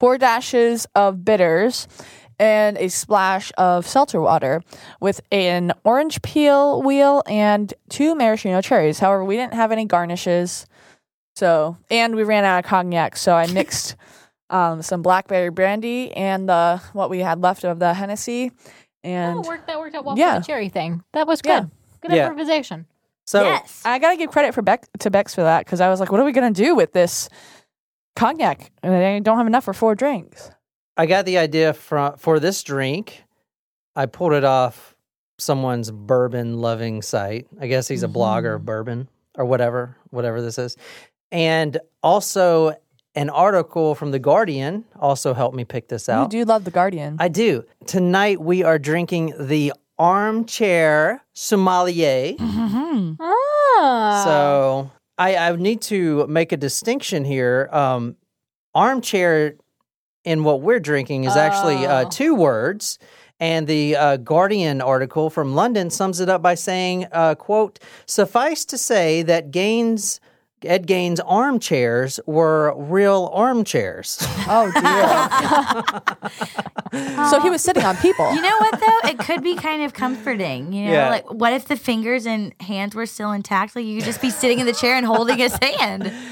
four 0.00 0.18
dashes 0.18 0.86
of 0.94 1.24
bitters, 1.24 1.86
and 2.38 2.76
a 2.78 2.88
splash 2.88 3.52
of 3.56 3.86
seltzer 3.86 4.20
water 4.20 4.62
with 5.00 5.20
an 5.30 5.72
orange 5.84 6.20
peel 6.22 6.82
wheel 6.82 7.22
and 7.26 7.72
two 7.88 8.14
maraschino 8.16 8.60
cherries. 8.60 8.98
However, 8.98 9.24
we 9.24 9.36
didn't 9.36 9.54
have 9.54 9.70
any 9.70 9.84
garnishes. 9.84 10.66
So, 11.34 11.76
and 11.90 12.14
we 12.14 12.24
ran 12.24 12.44
out 12.44 12.64
of 12.64 12.68
cognac, 12.68 13.16
so 13.16 13.34
I 13.34 13.46
mixed 13.46 13.96
um, 14.50 14.82
some 14.82 15.02
blackberry 15.02 15.50
brandy 15.50 16.12
and 16.12 16.50
uh, 16.50 16.78
what 16.92 17.10
we 17.10 17.20
had 17.20 17.40
left 17.40 17.64
of 17.64 17.78
the 17.78 17.94
Hennessy. 17.94 18.52
And 19.02 19.38
oh, 19.38 19.42
worked, 19.42 19.66
that 19.66 19.78
worked 19.78 19.94
out 19.96 20.04
well 20.04 20.16
yeah. 20.16 20.34
for 20.34 20.40
the 20.40 20.46
cherry 20.46 20.68
thing. 20.68 21.02
That 21.12 21.26
was 21.26 21.42
good. 21.42 21.50
Yeah. 21.50 21.64
Good 22.00 22.12
Yeah. 22.12 22.28
improvisation. 22.28 22.86
So, 23.24 23.42
yes. 23.44 23.82
I 23.84 23.98
gotta 23.98 24.16
give 24.16 24.30
credit 24.30 24.54
for 24.54 24.62
Beck 24.62 24.86
to 25.00 25.10
Bex 25.10 25.34
for 25.34 25.42
that 25.42 25.64
because 25.64 25.80
I 25.80 25.88
was 25.88 26.00
like, 26.00 26.10
what 26.10 26.20
are 26.20 26.24
we 26.24 26.32
gonna 26.32 26.50
do 26.50 26.74
with 26.74 26.92
this 26.92 27.28
cognac? 28.16 28.72
And 28.82 28.94
I 28.94 29.18
don't 29.20 29.38
have 29.38 29.46
enough 29.46 29.64
for 29.64 29.72
four 29.72 29.94
drinks. 29.94 30.50
I 30.96 31.06
got 31.06 31.24
the 31.24 31.38
idea 31.38 31.72
from 31.72 32.16
for 32.16 32.38
this 32.38 32.62
drink. 32.62 33.24
I 33.96 34.06
pulled 34.06 34.32
it 34.32 34.44
off 34.44 34.96
someone's 35.38 35.90
bourbon 35.90 36.60
loving 36.60 37.02
site. 37.02 37.46
I 37.60 37.66
guess 37.66 37.88
he's 37.88 38.02
a 38.02 38.08
blogger 38.08 38.56
of 38.56 38.64
bourbon 38.64 39.08
or 39.36 39.44
whatever, 39.44 39.96
whatever 40.10 40.42
this 40.42 40.58
is. 40.58 40.76
And 41.32 41.78
also 42.02 42.74
an 43.14 43.28
article 43.30 43.94
from 43.94 44.10
the 44.12 44.18
Guardian 44.18 44.84
also 45.00 45.34
helped 45.34 45.56
me 45.56 45.64
pick 45.64 45.88
this 45.88 46.08
out. 46.08 46.32
You 46.32 46.40
do 46.40 46.44
love 46.44 46.64
the 46.64 46.70
Guardian. 46.70 47.16
I 47.18 47.28
do. 47.28 47.64
Tonight 47.86 48.40
we 48.40 48.62
are 48.62 48.78
drinking 48.78 49.34
the 49.38 49.72
armchair 49.98 51.22
sommelier. 51.32 52.36
Ah. 53.20 54.22
So 54.24 54.90
I, 55.18 55.36
I 55.36 55.56
need 55.56 55.80
to 55.82 56.26
make 56.26 56.52
a 56.52 56.56
distinction 56.56 57.24
here. 57.24 57.68
Um, 57.72 58.16
armchair 58.74 59.54
in 60.24 60.44
what 60.44 60.60
we're 60.62 60.80
drinking 60.80 61.24
is 61.24 61.36
actually 61.36 61.84
uh, 61.86 62.04
Oh. 62.06 62.08
two 62.10 62.34
words. 62.34 62.98
And 63.40 63.66
the 63.66 63.96
uh, 63.96 64.16
Guardian 64.18 64.80
article 64.80 65.28
from 65.28 65.54
London 65.54 65.90
sums 65.90 66.20
it 66.20 66.28
up 66.28 66.42
by 66.42 66.54
saying, 66.54 67.06
uh, 67.10 67.34
quote, 67.34 67.80
suffice 68.06 68.64
to 68.66 68.78
say 68.78 69.22
that 69.24 69.50
Gaines, 69.50 70.20
Ed 70.64 70.86
Gaines' 70.86 71.20
armchairs 71.20 72.20
were 72.26 72.74
real 72.76 73.30
armchairs. 73.32 74.18
oh 74.48 74.70
dear. 76.92 77.26
so 77.30 77.40
he 77.40 77.50
was 77.50 77.62
sitting 77.62 77.84
on 77.84 77.96
people. 77.96 78.32
You 78.34 78.40
know 78.42 78.56
what 78.58 78.80
though? 78.80 79.08
It 79.10 79.18
could 79.18 79.42
be 79.42 79.54
kind 79.56 79.82
of 79.82 79.94
comforting. 79.94 80.72
You 80.72 80.86
know, 80.86 80.92
Yeah. 80.92 81.10
like 81.10 81.30
what 81.32 81.52
if 81.52 81.66
the 81.66 81.76
fingers 81.76 82.26
and 82.26 82.54
hands 82.60 82.94
were 82.94 83.06
still 83.06 83.32
intact? 83.32 83.74
Like 83.76 83.84
you 83.84 83.96
could 83.96 84.04
just 84.06 84.20
be 84.22 84.30
sitting 84.30 84.58
in 84.58 84.66
the 84.66 84.72
chair 84.72 84.96
and 84.96 85.06
holding 85.06 85.38
his 85.38 85.56
hand. 85.62 86.12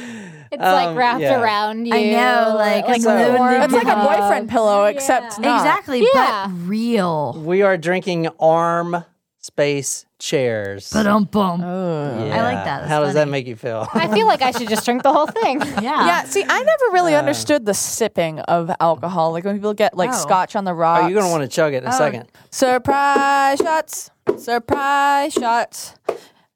It's 0.53 0.61
like 0.61 0.89
Um, 0.89 0.97
wrapped 0.97 1.21
yeah. 1.21 1.41
around 1.41 1.87
you. 1.87 1.95
I 1.95 2.11
know, 2.11 2.55
like, 2.57 2.85
like 2.89 3.03
So- 3.03 3.17
a 3.17 3.63
It's 3.63 3.73
like 3.73 3.87
a 3.87 3.95
boyfriend 4.05 4.49
pillow, 4.51 4.87
except 4.87 5.39
Yeah. 5.39 5.47
not. 5.49 5.61
Exactly, 5.61 6.01
Yeah. 6.13 6.47
but 6.49 6.69
real. 6.69 7.41
We 7.47 7.63
are 7.63 7.77
drinking 7.77 8.27
arm 8.41 9.05
space 9.39 10.07
chairs. 10.21 10.91
But 10.93 11.07
um 11.07 11.25
bum. 11.25 11.63
I 11.63 12.43
like 12.43 12.65
that. 12.65 12.81
That's 12.81 12.89
How 12.89 13.01
does 13.01 13.15
that 13.15 13.23
funny. 13.23 13.31
make 13.33 13.47
you 13.47 13.57
feel? 13.57 13.89
I 13.95 14.07
feel 14.09 14.27
like 14.27 14.43
I 14.43 14.51
should 14.53 14.69
just 14.69 14.85
drink 14.85 15.03
the 15.03 15.13
whole 15.13 15.27
thing. 15.27 15.61
Yeah. 15.81 16.07
Yeah, 16.07 16.25
see, 16.25 16.43
I 16.47 16.63
never 16.63 16.85
really 16.93 17.15
understood 17.15 17.65
the 17.67 17.75
sipping 17.75 18.39
of 18.41 18.71
alcohol. 18.81 19.33
Like 19.33 19.45
when 19.45 19.57
people 19.57 19.75
get 19.75 19.97
like 19.97 20.11
Oh. 20.11 20.15
scotch 20.15 20.55
on 20.57 20.65
the 20.65 20.75
rocks. 20.75 21.05
Are 21.05 21.09
you 21.09 21.15
gonna 21.15 21.31
want 21.31 21.43
to 21.43 21.49
chug 21.49 21.73
it 21.75 21.83
in 21.83 21.89
a 21.89 21.93
second? 21.93 22.29
surprise 22.51 23.59
shots? 23.59 24.11
Surprise 24.37 25.33
shots. 25.33 25.95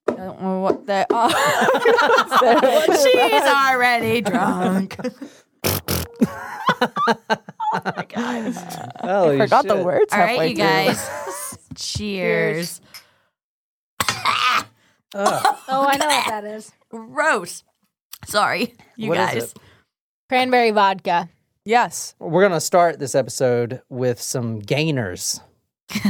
I 0.06 0.12
don't 0.16 0.42
know 0.42 0.60
what 0.60 0.86
they 0.86 1.04
are. 1.10 1.30
She's 3.02 3.48
already 3.48 4.20
drunk. 4.20 4.96
Oh, 7.76 9.30
I 9.32 9.38
Forgot 9.38 9.66
the 9.66 9.82
words. 9.84 10.12
All 10.12 10.18
right, 10.20 10.28
halfway 10.30 10.48
you 10.50 10.54
through. 10.56 10.64
guys. 10.64 11.58
Cheers. 11.76 12.80
Oh, 15.14 15.86
I 15.88 15.96
know 15.96 16.06
what 16.06 16.26
that 16.28 16.44
is. 16.44 16.72
Gross. 16.90 17.62
Sorry, 18.26 18.74
you 18.96 19.10
What 19.10 19.18
is 19.18 19.26
guys. 19.26 19.42
it? 19.44 19.58
Cranberry 20.28 20.70
vodka. 20.70 21.28
Yes. 21.64 22.14
We're 22.18 22.42
gonna 22.42 22.60
start 22.60 22.98
this 22.98 23.14
episode 23.14 23.82
with 23.88 24.20
some 24.20 24.60
gainers, 24.60 25.40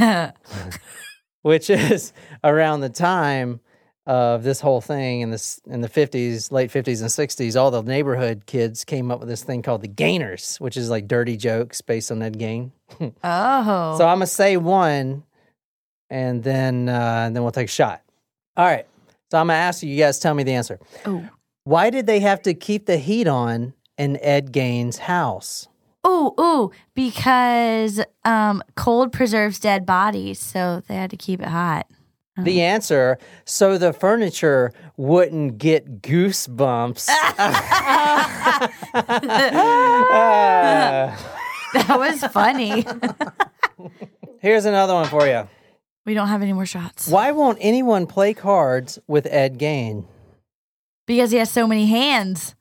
which 1.41 1.69
is 1.69 2.13
around 2.43 2.81
the 2.81 2.89
time 2.89 3.59
of 4.07 4.43
this 4.43 4.59
whole 4.59 4.81
thing 4.81 5.21
in 5.21 5.31
this 5.31 5.59
in 5.65 5.81
the 5.81 5.87
fifties, 5.89 6.51
late 6.51 6.71
fifties 6.71 7.01
and 7.01 7.11
sixties. 7.11 7.55
All 7.55 7.71
the 7.71 7.81
neighborhood 7.81 8.43
kids 8.45 8.83
came 8.85 9.11
up 9.11 9.19
with 9.19 9.27
this 9.29 9.43
thing 9.43 9.61
called 9.61 9.81
the 9.81 9.87
gainers, 9.87 10.57
which 10.59 10.77
is 10.77 10.89
like 10.89 11.07
dirty 11.07 11.37
jokes 11.37 11.81
based 11.81 12.11
on 12.11 12.21
Ed 12.21 12.37
Gain. 12.37 12.71
Oh. 13.23 13.95
So 13.97 14.07
I'm 14.07 14.17
gonna 14.17 14.27
say 14.27 14.57
one, 14.57 15.23
and 16.09 16.43
then 16.43 16.87
uh, 16.89 17.23
and 17.25 17.35
then 17.35 17.43
we'll 17.43 17.51
take 17.51 17.67
a 17.67 17.71
shot. 17.71 18.01
All 18.57 18.65
right. 18.65 18.85
So 19.35 19.41
I'm 19.41 19.47
gonna 19.47 19.59
ask 19.59 19.83
you. 19.83 19.89
You 19.89 19.97
guys 19.97 20.17
tell 20.17 20.33
me 20.33 20.43
the 20.43 20.53
answer. 20.53 20.79
Oh. 21.05 21.27
Why 21.65 21.89
did 21.89 22.07
they 22.07 22.21
have 22.21 22.41
to 22.43 22.53
keep 22.53 22.85
the 22.85 22.95
heat 22.95 23.27
on 23.27 23.73
in 23.97 24.17
Ed 24.21 24.53
Gaines' 24.53 24.99
house? 24.99 25.67
Oh, 26.05 26.33
oh, 26.37 26.71
because 26.93 27.99
um, 28.23 28.63
cold 28.75 29.11
preserves 29.11 29.59
dead 29.59 29.85
bodies, 29.85 30.39
so 30.39 30.83
they 30.87 30.95
had 30.95 31.09
to 31.09 31.17
keep 31.17 31.41
it 31.41 31.49
hot. 31.49 31.85
The 32.37 32.61
answer: 32.61 33.17
so 33.43 33.77
the 33.77 33.91
furniture 33.91 34.71
wouldn't 34.95 35.57
get 35.57 36.01
goosebumps. 36.01 37.09
Uh, 37.37 38.67
That 41.73 41.89
was 41.89 42.23
funny. 42.31 42.85
here's 44.39 44.63
another 44.63 44.93
one 44.93 45.09
for 45.09 45.27
you. 45.27 45.45
We 46.05 46.13
don't 46.13 46.27
have 46.27 46.41
any 46.41 46.53
more 46.53 46.65
shots 46.65 47.07
Why 47.07 47.31
won't 47.31 47.57
anyone 47.61 48.05
play 48.07 48.33
cards 48.33 48.99
with 49.07 49.25
Ed 49.27 49.57
Gain? 49.57 50.05
because 51.07 51.29
he 51.31 51.37
has 51.37 51.51
so 51.51 51.67
many 51.67 51.85
hands. 51.85 52.55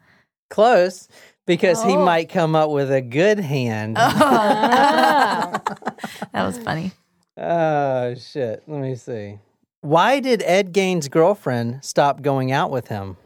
Close, 0.51 1.09
because 1.47 1.83
he 1.83 1.93
Oh. 1.97 2.05
might 2.05 2.29
come 2.29 2.55
up 2.55 2.69
with 2.71 2.93
a 2.93 3.01
good 3.01 3.41
hand. 3.41 3.97
Oh. 3.99 5.53
That 6.33 6.45
was 6.45 6.59
funny. 6.59 6.93
Oh 7.39 8.15
shit. 8.15 8.63
Let 8.67 8.81
me 8.81 8.95
see. 8.97 9.39
Why 9.81 10.21
did 10.21 10.43
Ed 10.43 10.73
Gain's 10.73 11.09
girlfriend 11.09 11.85
stop 11.85 12.23
going 12.23 12.53
out 12.53 12.71
with 12.71 12.89
him? 12.89 13.17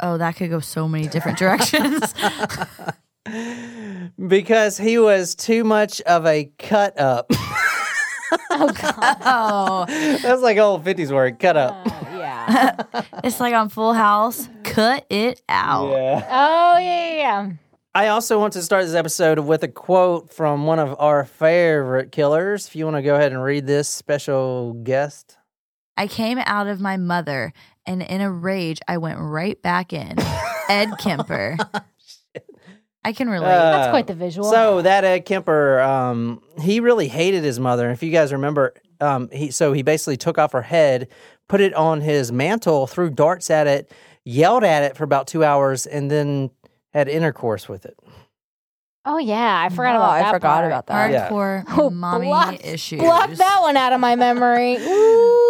Oh, 0.00 0.16
that 0.18 0.36
could 0.36 0.50
go 0.50 0.60
so 0.60 0.88
many 0.88 1.06
different 1.06 1.38
directions. 1.38 2.14
Because 4.26 4.76
he 4.78 4.98
was 4.98 5.34
too 5.34 5.62
much 5.62 6.00
of 6.02 6.26
a 6.26 6.50
cut 6.58 6.98
up. 6.98 7.30
Oh, 8.50 8.72
god. 8.72 9.88
That's 10.22 10.42
like 10.42 10.58
old 10.58 10.84
50s 10.84 11.12
word, 11.12 11.38
cut 11.38 11.56
up. 11.56 11.76
Oh, 11.86 12.18
yeah. 12.18 12.84
it's 13.24 13.40
like 13.40 13.54
on 13.54 13.68
Full 13.68 13.94
House. 13.94 14.48
Cut 14.62 15.06
it 15.10 15.42
out. 15.48 15.90
Yeah. 15.90 16.26
Oh, 16.30 16.78
yeah, 16.78 17.10
yeah, 17.10 17.16
yeah. 17.16 17.52
I 17.92 18.06
also 18.08 18.38
want 18.38 18.52
to 18.52 18.62
start 18.62 18.84
this 18.84 18.94
episode 18.94 19.40
with 19.40 19.64
a 19.64 19.68
quote 19.68 20.32
from 20.32 20.64
one 20.64 20.78
of 20.78 20.94
our 21.00 21.24
favorite 21.24 22.12
killers. 22.12 22.68
If 22.68 22.76
you 22.76 22.84
want 22.84 22.96
to 22.96 23.02
go 23.02 23.16
ahead 23.16 23.32
and 23.32 23.42
read 23.42 23.66
this 23.66 23.88
special 23.88 24.74
guest. 24.74 25.36
I 25.96 26.06
came 26.06 26.38
out 26.38 26.68
of 26.68 26.80
my 26.80 26.96
mother, 26.96 27.52
and 27.84 28.00
in 28.00 28.20
a 28.20 28.30
rage, 28.30 28.78
I 28.86 28.98
went 28.98 29.18
right 29.18 29.60
back 29.60 29.92
in. 29.92 30.16
Ed 30.68 30.92
Kemper. 31.00 31.56
I 33.04 33.12
can 33.12 33.28
relate. 33.30 33.46
That's 33.48 33.88
Uh, 33.88 33.90
quite 33.90 34.06
the 34.06 34.14
visual. 34.14 34.50
So 34.50 34.82
that 34.82 35.04
Ed 35.04 35.20
Kemper, 35.20 35.80
um, 35.80 36.42
he 36.60 36.80
really 36.80 37.08
hated 37.08 37.42
his 37.44 37.58
mother. 37.58 37.90
If 37.90 38.02
you 38.02 38.10
guys 38.10 38.32
remember, 38.32 38.74
um, 39.00 39.28
he 39.32 39.50
so 39.50 39.72
he 39.72 39.82
basically 39.82 40.16
took 40.18 40.36
off 40.38 40.52
her 40.52 40.62
head, 40.62 41.08
put 41.48 41.60
it 41.60 41.72
on 41.74 42.00
his 42.02 42.30
mantle, 42.30 42.86
threw 42.86 43.08
darts 43.10 43.48
at 43.50 43.66
it, 43.66 43.90
yelled 44.24 44.64
at 44.64 44.82
it 44.82 44.96
for 44.96 45.04
about 45.04 45.26
two 45.26 45.42
hours, 45.44 45.86
and 45.86 46.10
then 46.10 46.50
had 46.92 47.08
intercourse 47.08 47.68
with 47.68 47.86
it. 47.86 47.96
oh, 49.06 49.16
yeah. 49.16 49.62
I 49.64 49.70
forgot 49.70 49.94
Oh, 49.94 49.98
about 49.98 50.10
I 50.10 50.18
that. 50.22 50.30
forgot 50.34 50.54
part. 50.56 50.66
about 50.66 50.86
that. 50.88 51.10
Yeah. 51.10 51.28
Hardcore 51.30 51.64
Oh, 51.78 51.88
mommy 51.88 52.26
blocked- 52.26 52.64
issues. 52.66 53.00
Block 53.00 53.30
that 53.30 53.58
one 53.62 53.76
out 53.78 53.94
of 53.94 54.00
my 54.00 54.14
memory. 54.14 54.76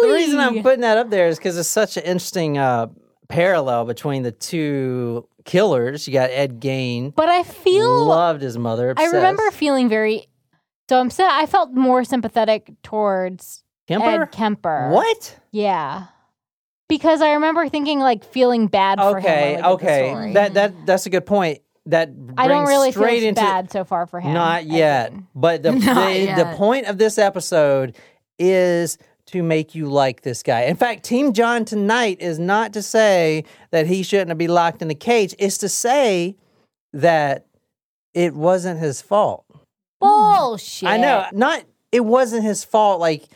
The 0.01 0.11
reason 0.13 0.39
I'm 0.39 0.63
putting 0.63 0.81
that 0.81 0.97
up 0.97 1.09
there 1.11 1.27
is 1.27 1.37
because 1.37 1.57
it's 1.59 1.69
such 1.69 1.95
an 1.97 2.03
interesting 2.03 2.57
uh, 2.57 2.87
parallel 3.31 3.85
between 3.85 4.23
the 4.23 4.31
two 4.31 5.27
killers. 5.45 6.07
You 6.07 6.13
got 6.13 6.29
Ed 6.31 6.59
Gain, 6.59 7.11
But 7.11 7.29
I 7.29 7.43
feel 7.43 8.05
loved 8.05 8.41
his 8.41 8.57
mother. 8.57 8.93
I 8.97 9.05
remember 9.05 9.49
feeling 9.51 9.89
very. 9.89 10.27
So 10.89 10.99
I'm 10.99 11.09
I 11.19 11.45
felt 11.45 11.71
more 11.71 12.03
sympathetic 12.03 12.69
towards 12.83 13.63
Kemper. 13.87 14.23
Ed 14.23 14.31
Kemper. 14.31 14.89
What? 14.91 15.39
Yeah, 15.51 16.07
because 16.89 17.21
I 17.21 17.31
remember 17.33 17.69
thinking 17.69 17.99
like 17.99 18.25
feeling 18.25 18.67
bad 18.67 18.99
for 18.99 19.19
him. 19.19 19.25
Okay, 19.25 19.55
did 19.55 19.63
the 19.63 19.67
okay. 19.69 20.33
That 20.33 20.53
that 20.55 20.85
that's 20.85 21.05
a 21.05 21.09
good 21.09 21.25
point. 21.25 21.59
That 21.85 22.09
I 22.37 22.47
don't 22.47 22.67
really 22.67 22.91
feel 22.91 23.05
into 23.05 23.41
bad 23.41 23.71
so 23.71 23.85
far 23.85 24.05
for 24.05 24.19
him. 24.19 24.33
Not 24.33 24.65
yet. 24.65 25.13
But 25.33 25.63
the 25.63 25.71
Not 25.71 26.13
the, 26.13 26.25
the 26.35 26.53
point 26.57 26.87
of 26.87 26.97
this 26.97 27.17
episode 27.17 27.95
is 28.37 28.97
to 29.31 29.41
make 29.43 29.73
you 29.75 29.89
like 29.89 30.21
this 30.21 30.43
guy. 30.43 30.63
In 30.63 30.75
fact, 30.75 31.03
Team 31.03 31.33
John 31.33 31.65
tonight 31.65 32.21
is 32.21 32.39
not 32.39 32.73
to 32.73 32.81
say 32.81 33.45
that 33.71 33.87
he 33.87 34.03
shouldn't 34.03 34.29
have 34.29 34.37
be 34.37 34.47
locked 34.47 34.81
in 34.81 34.89
a 34.89 34.95
cage. 34.95 35.33
It's 35.39 35.57
to 35.59 35.69
say 35.69 36.35
that 36.93 37.45
it 38.13 38.35
wasn't 38.35 38.79
his 38.79 39.01
fault. 39.01 39.45
Bullshit. 39.99 40.89
I 40.89 40.97
know. 40.97 41.25
Not 41.31 41.63
it 41.91 42.05
wasn't 42.05 42.43
his 42.43 42.63
fault 42.63 42.99
like 42.99 43.27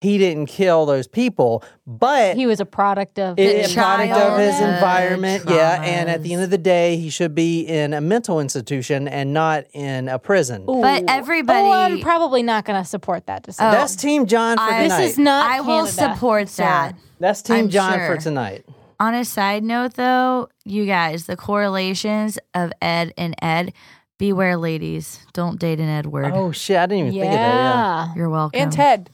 he 0.00 0.16
didn't 0.16 0.46
kill 0.46 0.86
those 0.86 1.06
people, 1.06 1.62
but 1.86 2.34
He 2.36 2.46
was 2.46 2.58
a 2.60 2.64
product 2.64 3.18
of 3.18 3.38
it, 3.38 3.62
his 3.62 3.72
a 3.72 3.74
product 3.74 4.12
of 4.12 4.38
his 4.38 4.54
childhood 4.58 4.74
environment. 4.74 5.44
Yeah, 5.48 5.82
and 5.82 6.08
at 6.08 6.22
the 6.22 6.32
end 6.32 6.42
of 6.42 6.50
the 6.50 6.58
day, 6.58 6.96
he 6.96 7.10
should 7.10 7.34
be 7.34 7.60
in 7.60 7.92
a 7.92 8.00
mental 8.00 8.40
institution 8.40 9.06
and 9.08 9.34
not 9.34 9.64
in 9.74 10.08
a 10.08 10.18
prison. 10.18 10.64
But 10.66 11.04
everybody- 11.08 11.58
Oh, 11.68 11.72
I'm 11.72 12.00
probably 12.00 12.42
not 12.42 12.64
going 12.64 12.82
to 12.82 12.88
support 12.88 13.26
that 13.26 13.42
oh, 13.44 13.46
decision. 13.46 13.68
Oh. 13.68 13.72
That's 13.72 13.94
Team 13.96 14.26
John 14.26 14.56
for 14.56 14.62
I- 14.62 14.88
this 14.88 15.12
is 15.12 15.18
not. 15.18 15.50
I 15.50 15.60
will 15.60 15.84
Canada, 15.86 16.14
support 16.14 16.48
sir. 16.48 16.62
that. 16.62 16.94
That's 17.18 17.42
Team 17.42 17.56
I'm 17.56 17.68
John 17.68 17.92
sure. 17.98 18.06
for 18.16 18.22
tonight. 18.22 18.64
On 18.98 19.14
a 19.14 19.24
side 19.24 19.62
note, 19.64 19.94
though, 19.94 20.48
you 20.64 20.86
guys, 20.86 21.26
the 21.26 21.36
correlations 21.36 22.38
of 22.54 22.72
Ed 22.82 23.12
and 23.16 23.34
Ed, 23.42 23.72
beware, 24.18 24.56
ladies. 24.56 25.26
Don't 25.32 25.58
date 25.58 25.80
an 25.80 25.88
Edward. 25.88 26.32
Oh 26.34 26.52
shit! 26.52 26.76
I 26.76 26.84
didn't 26.86 27.06
even 27.08 27.12
think 27.12 27.24
of 27.24 27.32
that. 27.32 27.38
Yeah. 27.38 28.06
Yeah. 28.06 28.14
You're 28.14 28.28
welcome. 28.28 28.60
And 28.60 28.72
Ted. 28.72 29.08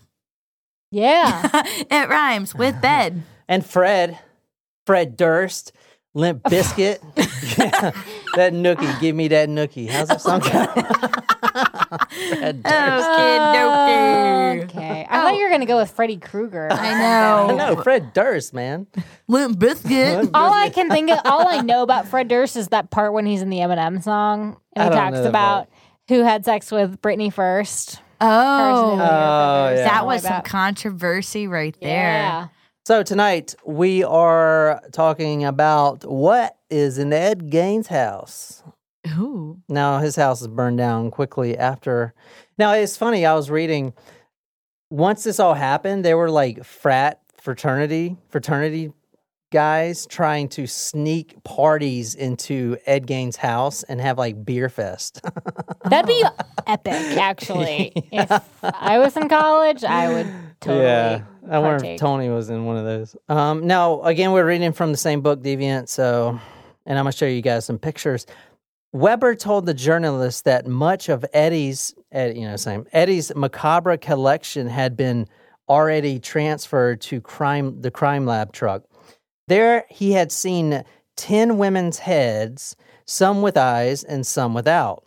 Yeah. 0.96 1.48
it 1.90 2.08
rhymes 2.08 2.54
with 2.54 2.80
bed. 2.88 3.22
And 3.48 3.64
Fred, 3.64 4.18
Fred 4.86 5.16
Durst, 5.16 5.72
Limp 6.14 6.42
Bizkit. 6.44 6.98
that 8.34 8.52
nookie, 8.54 8.98
give 9.00 9.14
me 9.14 9.28
that 9.28 9.48
nookie. 9.50 9.88
How's 9.90 10.08
that 10.08 10.22
song? 10.22 10.40
Fred 10.40 10.62
Durst. 12.62 13.08
Okay, 13.08 14.62
okay. 14.64 15.06
I 15.08 15.22
thought 15.22 15.36
you 15.36 15.42
were 15.42 15.50
going 15.50 15.60
to 15.60 15.66
go 15.66 15.76
with 15.76 15.90
Freddy 15.90 16.16
Krueger. 16.16 16.68
I 16.72 16.94
I 16.94 17.46
know. 17.46 17.56
know 17.56 17.76
Fred 17.82 18.14
Durst, 18.14 18.54
man. 18.54 18.86
Limp 19.28 19.58
Bizkit. 19.58 20.30
All 20.32 20.52
I 20.52 20.70
can 20.70 20.88
think 20.88 21.10
of, 21.10 21.20
all 21.26 21.46
I 21.46 21.60
know 21.60 21.82
about 21.82 22.08
Fred 22.08 22.28
Durst 22.28 22.56
is 22.56 22.68
that 22.68 22.90
part 22.90 23.12
when 23.12 23.26
he's 23.26 23.42
in 23.42 23.50
the 23.50 23.58
Eminem 23.58 24.02
song 24.02 24.56
and 24.74 24.82
I 24.82 24.84
he 24.84 24.90
don't 24.90 24.96
know 24.96 25.10
talks 25.10 25.18
that 25.24 25.28
about 25.28 25.68
who 26.08 26.22
had 26.22 26.46
sex 26.46 26.72
with 26.72 27.02
Britney 27.02 27.30
first. 27.32 28.00
Oh, 28.20 28.94
Personally, 28.94 29.02
Oh, 29.10 29.68
yeah. 29.76 29.84
that 29.84 30.06
was 30.06 30.22
some 30.22 30.42
controversy 30.42 31.46
right 31.46 31.76
there. 31.80 31.90
Yeah. 31.90 32.48
So 32.86 33.02
tonight 33.02 33.54
we 33.64 34.04
are 34.04 34.80
talking 34.92 35.44
about 35.44 36.04
what 36.04 36.56
is 36.70 36.98
in 36.98 37.12
Ed 37.12 37.50
Gaines' 37.50 37.88
house. 37.88 38.62
Ooh. 39.18 39.60
Now 39.68 39.98
his 39.98 40.16
house 40.16 40.40
is 40.40 40.48
burned 40.48 40.78
down 40.78 41.10
quickly 41.10 41.56
after. 41.58 42.14
Now 42.58 42.72
it's 42.72 42.96
funny. 42.96 43.26
I 43.26 43.34
was 43.34 43.50
reading. 43.50 43.92
Once 44.90 45.24
this 45.24 45.40
all 45.40 45.54
happened, 45.54 46.04
there 46.04 46.16
were 46.16 46.30
like 46.30 46.64
frat 46.64 47.20
fraternity 47.40 48.16
fraternity 48.28 48.92
guys 49.50 50.06
trying 50.06 50.48
to 50.48 50.66
sneak 50.66 51.42
parties 51.44 52.14
into 52.14 52.76
Ed 52.86 53.06
Gain's 53.06 53.36
house 53.36 53.82
and 53.84 54.00
have 54.00 54.18
like 54.18 54.44
beer 54.44 54.68
fest. 54.68 55.20
That'd 55.84 56.06
be 56.06 56.24
epic, 56.66 57.16
actually. 57.18 57.92
If 58.12 58.30
I 58.62 58.98
was 58.98 59.16
in 59.16 59.28
college, 59.28 59.84
I 59.84 60.12
would 60.12 60.26
totally. 60.60 60.84
yeah, 60.84 61.22
I 61.50 61.58
wonder 61.58 61.76
partake. 61.78 61.94
if 61.94 62.00
Tony 62.00 62.28
was 62.28 62.50
in 62.50 62.64
one 62.64 62.76
of 62.76 62.84
those. 62.84 63.16
Um, 63.28 63.66
now 63.66 64.02
again, 64.02 64.32
we're 64.32 64.46
reading 64.46 64.72
from 64.72 64.90
the 64.90 64.98
same 64.98 65.20
book, 65.20 65.42
Deviant. 65.42 65.88
So, 65.88 66.40
and 66.86 66.98
I'm 66.98 67.04
gonna 67.04 67.12
show 67.12 67.26
you 67.26 67.42
guys 67.42 67.64
some 67.64 67.78
pictures. 67.78 68.26
Weber 68.92 69.34
told 69.34 69.66
the 69.66 69.74
journalist 69.74 70.44
that 70.44 70.66
much 70.66 71.08
of 71.08 71.24
Eddie's, 71.32 71.94
Ed, 72.10 72.36
you 72.36 72.48
know, 72.48 72.56
same 72.56 72.86
Eddie's 72.92 73.34
macabre 73.34 73.96
collection 73.98 74.66
had 74.68 74.96
been 74.96 75.26
already 75.68 76.18
transferred 76.18 77.00
to 77.02 77.20
crime 77.20 77.80
the 77.82 77.90
crime 77.90 78.24
lab 78.26 78.52
truck. 78.52 78.82
There, 79.48 79.84
he 79.88 80.12
had 80.12 80.32
seen 80.32 80.84
ten 81.16 81.58
women's 81.58 82.00
heads, 82.00 82.76
some 83.04 83.42
with 83.42 83.56
eyes 83.56 84.02
and 84.02 84.26
some 84.26 84.54
without. 84.54 85.04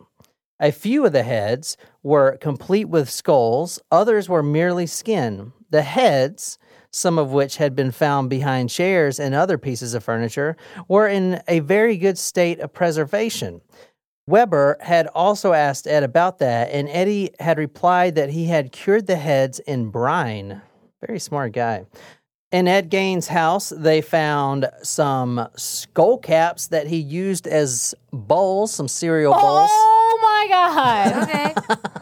A 0.58 0.72
few 0.72 1.06
of 1.06 1.12
the 1.12 1.22
heads 1.22 1.76
were 2.02 2.36
complete 2.38 2.88
with 2.88 3.10
skulls, 3.10 3.78
others 3.90 4.28
were 4.28 4.42
merely 4.42 4.86
skin. 4.86 5.52
The 5.70 5.82
heads, 5.82 6.58
some 6.90 7.18
of 7.18 7.32
which 7.32 7.56
had 7.56 7.74
been 7.74 7.92
found 7.92 8.28
behind 8.28 8.70
chairs 8.70 9.20
and 9.20 9.34
other 9.34 9.56
pieces 9.56 9.94
of 9.94 10.04
furniture, 10.04 10.56
were 10.88 11.06
in 11.06 11.42
a 11.46 11.60
very 11.60 11.96
good 11.96 12.18
state 12.18 12.60
of 12.60 12.72
preservation. 12.72 13.60
Weber 14.26 14.76
had 14.80 15.06
also 15.08 15.52
asked 15.52 15.86
Ed 15.86 16.02
about 16.02 16.38
that, 16.38 16.70
and 16.70 16.88
Eddie 16.88 17.30
had 17.40 17.58
replied 17.58 18.14
that 18.16 18.30
he 18.30 18.46
had 18.46 18.72
cured 18.72 19.06
the 19.06 19.16
heads 19.16 19.60
in 19.60 19.90
brine. 19.90 20.60
Very 21.06 21.18
smart 21.18 21.52
guy. 21.52 21.86
In 22.52 22.66
Ed 22.66 22.90
Gaines' 22.90 23.28
house, 23.28 23.68
they 23.76 24.00
found 24.00 24.68
some 24.82 25.48
skull 25.56 26.18
caps 26.18 26.66
that 26.68 26.88
he 26.88 26.96
used 26.96 27.46
as 27.46 27.94
bowls, 28.12 28.72
some 28.74 28.88
cereal 28.88 29.32
oh 29.36 29.40
bowls. 29.40 29.70
Oh 29.72 30.18
my 30.22 30.46
god! 30.48 31.28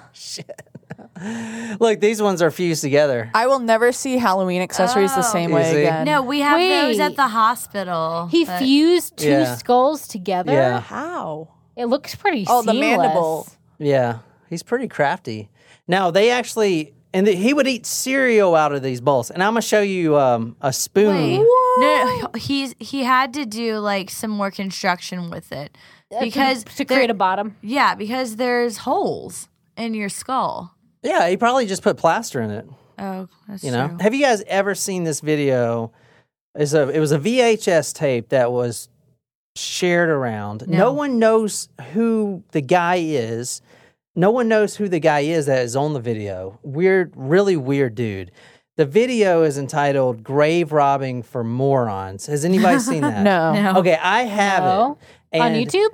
Okay. 1.20 1.74
Look, 1.80 2.00
these 2.00 2.22
ones 2.22 2.40
are 2.42 2.50
fused 2.50 2.80
together. 2.80 3.30
I 3.34 3.48
will 3.48 3.58
never 3.58 3.90
see 3.92 4.18
Halloween 4.18 4.62
accessories 4.62 5.12
the 5.14 5.18
Oh. 5.26 5.32
same 5.32 5.50
way 5.50 5.68
Easy. 5.70 5.80
again. 5.80 6.04
No, 6.06 6.22
we 6.22 6.40
have 6.40 6.58
those 6.60 7.00
at 7.00 7.16
the 7.16 7.26
hospital. 7.26 8.28
He 8.30 8.44
but- 8.44 8.60
fused 8.60 9.16
two 9.16 9.28
Yeah. 9.28 9.56
skulls 9.56 10.06
together. 10.06 10.52
Yeah. 10.52 10.80
How? 10.80 11.48
It 11.76 11.86
looks 11.86 12.14
pretty. 12.14 12.46
Oh, 12.48 12.62
the 12.62 12.70
seamless. 12.72 12.98
mandible. 12.98 13.48
Yeah, 13.78 14.18
he's 14.48 14.62
pretty 14.62 14.86
crafty. 14.88 15.50
Now 15.88 16.10
they 16.12 16.30
actually, 16.30 16.94
and 17.14 17.26
th- 17.26 17.38
he 17.38 17.54
would 17.54 17.66
eat 17.66 17.86
cereal 17.86 18.54
out 18.54 18.72
of 18.72 18.82
these 18.82 19.00
bowls. 19.00 19.30
And 19.30 19.42
I'm 19.42 19.50
gonna 19.52 19.62
show 19.62 19.80
you 19.80 20.18
um, 20.18 20.56
a 20.60 20.72
spoon. 20.72 21.14
Wait. 21.16 21.36
No, 21.38 21.44
no, 21.80 22.20
no, 22.22 22.38
he's 22.38 22.74
he 22.78 23.04
had 23.04 23.32
to 23.34 23.46
do 23.46 23.78
like 23.78 24.10
some 24.10 24.30
more 24.30 24.50
construction 24.50 25.30
with 25.30 25.52
it 25.52 25.76
Uh, 26.12 26.18
to- 26.20 26.24
because 26.24 26.64
to, 26.64 26.84
there- 26.84 26.98
create 26.98 27.10
a 27.10 27.14
bottom. 27.14 27.56
yeah, 27.62 27.94
because 27.94 28.36
there's 28.36 28.78
holes 28.78 29.48
in 29.76 29.94
your 29.94 30.08
skull. 30.08 30.74
Yeah, 31.02 31.28
he 31.28 31.36
probably 31.36 31.66
just 31.66 31.82
put 31.82 31.96
plaster 31.96 32.40
in 32.42 32.50
it. 32.50 32.66
Oh, 32.98 33.28
that's 33.46 33.62
You 33.62 33.70
know, 33.70 33.88
true. 33.88 33.98
have 34.00 34.12
you 34.12 34.20
guys 34.24 34.42
ever 34.48 34.74
seen 34.74 35.04
this 35.04 35.20
video? 35.20 35.92
It's 36.56 36.72
a, 36.72 36.88
it 36.88 36.98
was 36.98 37.12
a 37.12 37.18
VHS 37.20 37.94
tape 37.94 38.30
that 38.30 38.50
was 38.50 38.88
shared 39.54 40.08
around. 40.08 40.66
No. 40.66 40.78
No. 40.78 40.92
one 40.92 41.20
knows 41.20 41.68
who 41.92 42.42
the 42.50 42.60
guy 42.60 42.96
is. 42.96 43.62
No 44.18 44.32
one 44.32 44.48
knows 44.48 44.74
who 44.76 44.88
the 44.88 44.98
guy 44.98 45.20
is 45.20 45.46
that 45.46 45.62
is 45.62 45.76
on 45.76 45.92
the 45.92 46.00
video. 46.00 46.58
Weird, 46.64 47.12
really 47.14 47.56
weird 47.56 47.94
dude. 47.94 48.32
The 48.76 48.84
video 48.84 49.42
is 49.44 49.56
entitled 49.58 50.24
"Grave 50.24 50.72
Robbing 50.72 51.22
for 51.22 51.44
Morons." 51.44 52.26
Has 52.26 52.44
anybody 52.44 52.80
seen 52.80 53.02
that? 53.12 53.22
No. 53.22 53.52
No. 53.52 53.78
Okay, 53.78 53.96
I 54.02 54.22
have 54.24 54.64
No. 54.64 54.98
it 55.32 55.38
On 55.40 55.52
YouTube? 55.52 55.90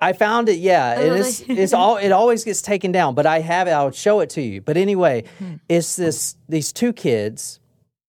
I 0.00 0.12
found 0.12 0.48
it. 0.48 0.58
Yeah, 0.58 0.94
Oh, 0.96 1.02
it 1.02 1.12
is. 1.20 1.44
It's 1.48 1.72
all. 1.74 1.96
It 1.96 2.10
always 2.12 2.44
gets 2.44 2.62
taken 2.62 2.92
down, 2.92 3.16
but 3.16 3.26
I 3.26 3.40
have 3.40 3.66
it. 3.66 3.72
I 3.72 3.82
would 3.84 3.96
show 3.96 4.20
it 4.20 4.30
to 4.30 4.40
you. 4.40 4.60
But 4.60 4.76
anyway, 4.76 5.24
Hmm. 5.38 5.54
it's 5.68 5.96
this. 5.96 6.36
These 6.48 6.72
two 6.72 6.92
kids. 6.92 7.58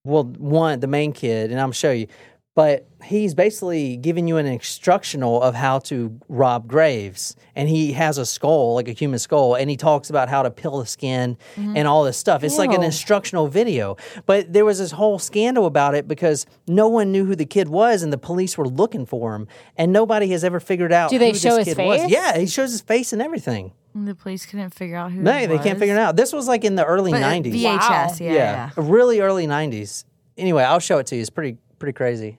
Well, 0.03 0.23
one 0.23 0.79
the 0.81 0.87
main 0.87 1.13
kid, 1.13 1.51
and 1.51 1.59
I'm 1.59 1.71
show 1.71 1.91
you. 1.91 2.05
But 2.53 2.85
he's 3.01 3.33
basically 3.33 3.95
giving 3.95 4.27
you 4.27 4.35
an 4.35 4.45
instructional 4.45 5.41
of 5.41 5.55
how 5.55 5.79
to 5.79 6.19
rob 6.27 6.67
graves, 6.67 7.35
and 7.55 7.69
he 7.69 7.93
has 7.93 8.17
a 8.17 8.25
skull, 8.25 8.75
like 8.75 8.89
a 8.89 8.91
human 8.91 9.19
skull, 9.19 9.55
and 9.55 9.69
he 9.69 9.77
talks 9.77 10.09
about 10.09 10.27
how 10.27 10.43
to 10.43 10.51
peel 10.51 10.79
the 10.79 10.85
skin 10.85 11.37
Mm-hmm. 11.55 11.77
and 11.77 11.87
all 11.87 12.03
this 12.03 12.17
stuff. 12.17 12.43
It's 12.43 12.57
like 12.57 12.71
an 12.73 12.83
instructional 12.83 13.47
video. 13.47 13.95
But 14.25 14.51
there 14.51 14.65
was 14.65 14.79
this 14.79 14.91
whole 14.91 15.17
scandal 15.17 15.65
about 15.65 15.95
it 15.95 16.07
because 16.09 16.45
no 16.67 16.87
one 16.89 17.11
knew 17.11 17.25
who 17.25 17.35
the 17.35 17.45
kid 17.45 17.69
was, 17.69 18.03
and 18.03 18.11
the 18.11 18.17
police 18.17 18.57
were 18.57 18.67
looking 18.67 19.05
for 19.05 19.33
him, 19.35 19.47
and 19.77 19.93
nobody 19.93 20.29
has 20.31 20.43
ever 20.43 20.59
figured 20.59 20.91
out. 20.91 21.09
Do 21.09 21.19
they 21.19 21.31
who 21.31 21.37
show 21.37 21.55
this 21.55 21.67
his 21.67 21.75
kid 21.77 21.85
was. 21.85 22.01
face? 22.01 22.11
Yeah, 22.11 22.37
he 22.37 22.47
shows 22.47 22.71
his 22.71 22.81
face 22.81 23.13
and 23.13 23.21
everything. 23.21 23.71
The 23.95 24.15
police 24.15 24.45
couldn't 24.45 24.71
figure 24.73 24.97
out 24.97 25.11
who. 25.13 25.21
No, 25.21 25.47
they 25.47 25.57
can't 25.59 25.79
figure 25.79 25.95
it 25.95 25.99
out. 25.99 26.15
This 26.17 26.33
was 26.33 26.47
like 26.49 26.63
in 26.65 26.75
the 26.75 26.85
early 26.85 27.11
But, 27.11 27.23
uh, 27.23 27.27
'90s. 27.31 27.53
VHS, 27.53 28.19
yeah, 28.19 28.33
yeah. 28.33 28.69
really 28.75 29.19
early 29.21 29.47
'90s. 29.47 30.03
Anyway, 30.37 30.63
I'll 30.63 30.79
show 30.79 30.97
it 30.97 31.07
to 31.07 31.15
you. 31.15 31.21
It's 31.21 31.29
pretty 31.29 31.57
pretty 31.79 31.93
crazy. 31.93 32.37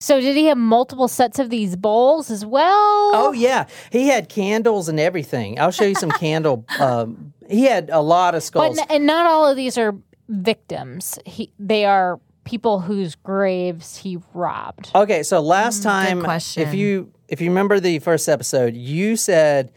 So 0.00 0.20
did 0.20 0.36
he 0.36 0.44
have 0.46 0.58
multiple 0.58 1.08
sets 1.08 1.38
of 1.40 1.50
these 1.50 1.74
bowls 1.74 2.30
as 2.30 2.46
well? 2.46 3.10
Oh 3.14 3.32
yeah, 3.36 3.66
he 3.90 4.06
had 4.08 4.28
candles 4.28 4.88
and 4.88 5.00
everything. 5.00 5.58
I'll 5.58 5.72
show 5.72 5.84
you 5.84 5.96
some 5.96 6.10
candle. 6.20 6.64
Um, 6.78 7.32
he 7.48 7.64
had 7.64 7.90
a 7.90 8.00
lot 8.00 8.34
of 8.34 8.40
but 8.40 8.44
skulls. 8.44 8.78
n- 8.78 8.86
and 8.90 9.06
not 9.06 9.26
all 9.26 9.48
of 9.48 9.56
these 9.56 9.76
are 9.76 9.94
victims. 10.28 11.18
He 11.26 11.52
they 11.58 11.84
are 11.84 12.20
people 12.44 12.80
whose 12.80 13.14
graves 13.16 13.96
he 13.96 14.18
robbed. 14.34 14.90
Okay, 14.94 15.22
so 15.24 15.40
last 15.40 15.82
time, 15.82 16.18
if 16.18 16.24
question. 16.24 16.72
you 16.76 17.12
if 17.28 17.40
you 17.40 17.48
remember 17.50 17.80
the 17.80 17.98
first 17.98 18.28
episode, 18.28 18.74
you 18.74 19.16
said 19.16 19.72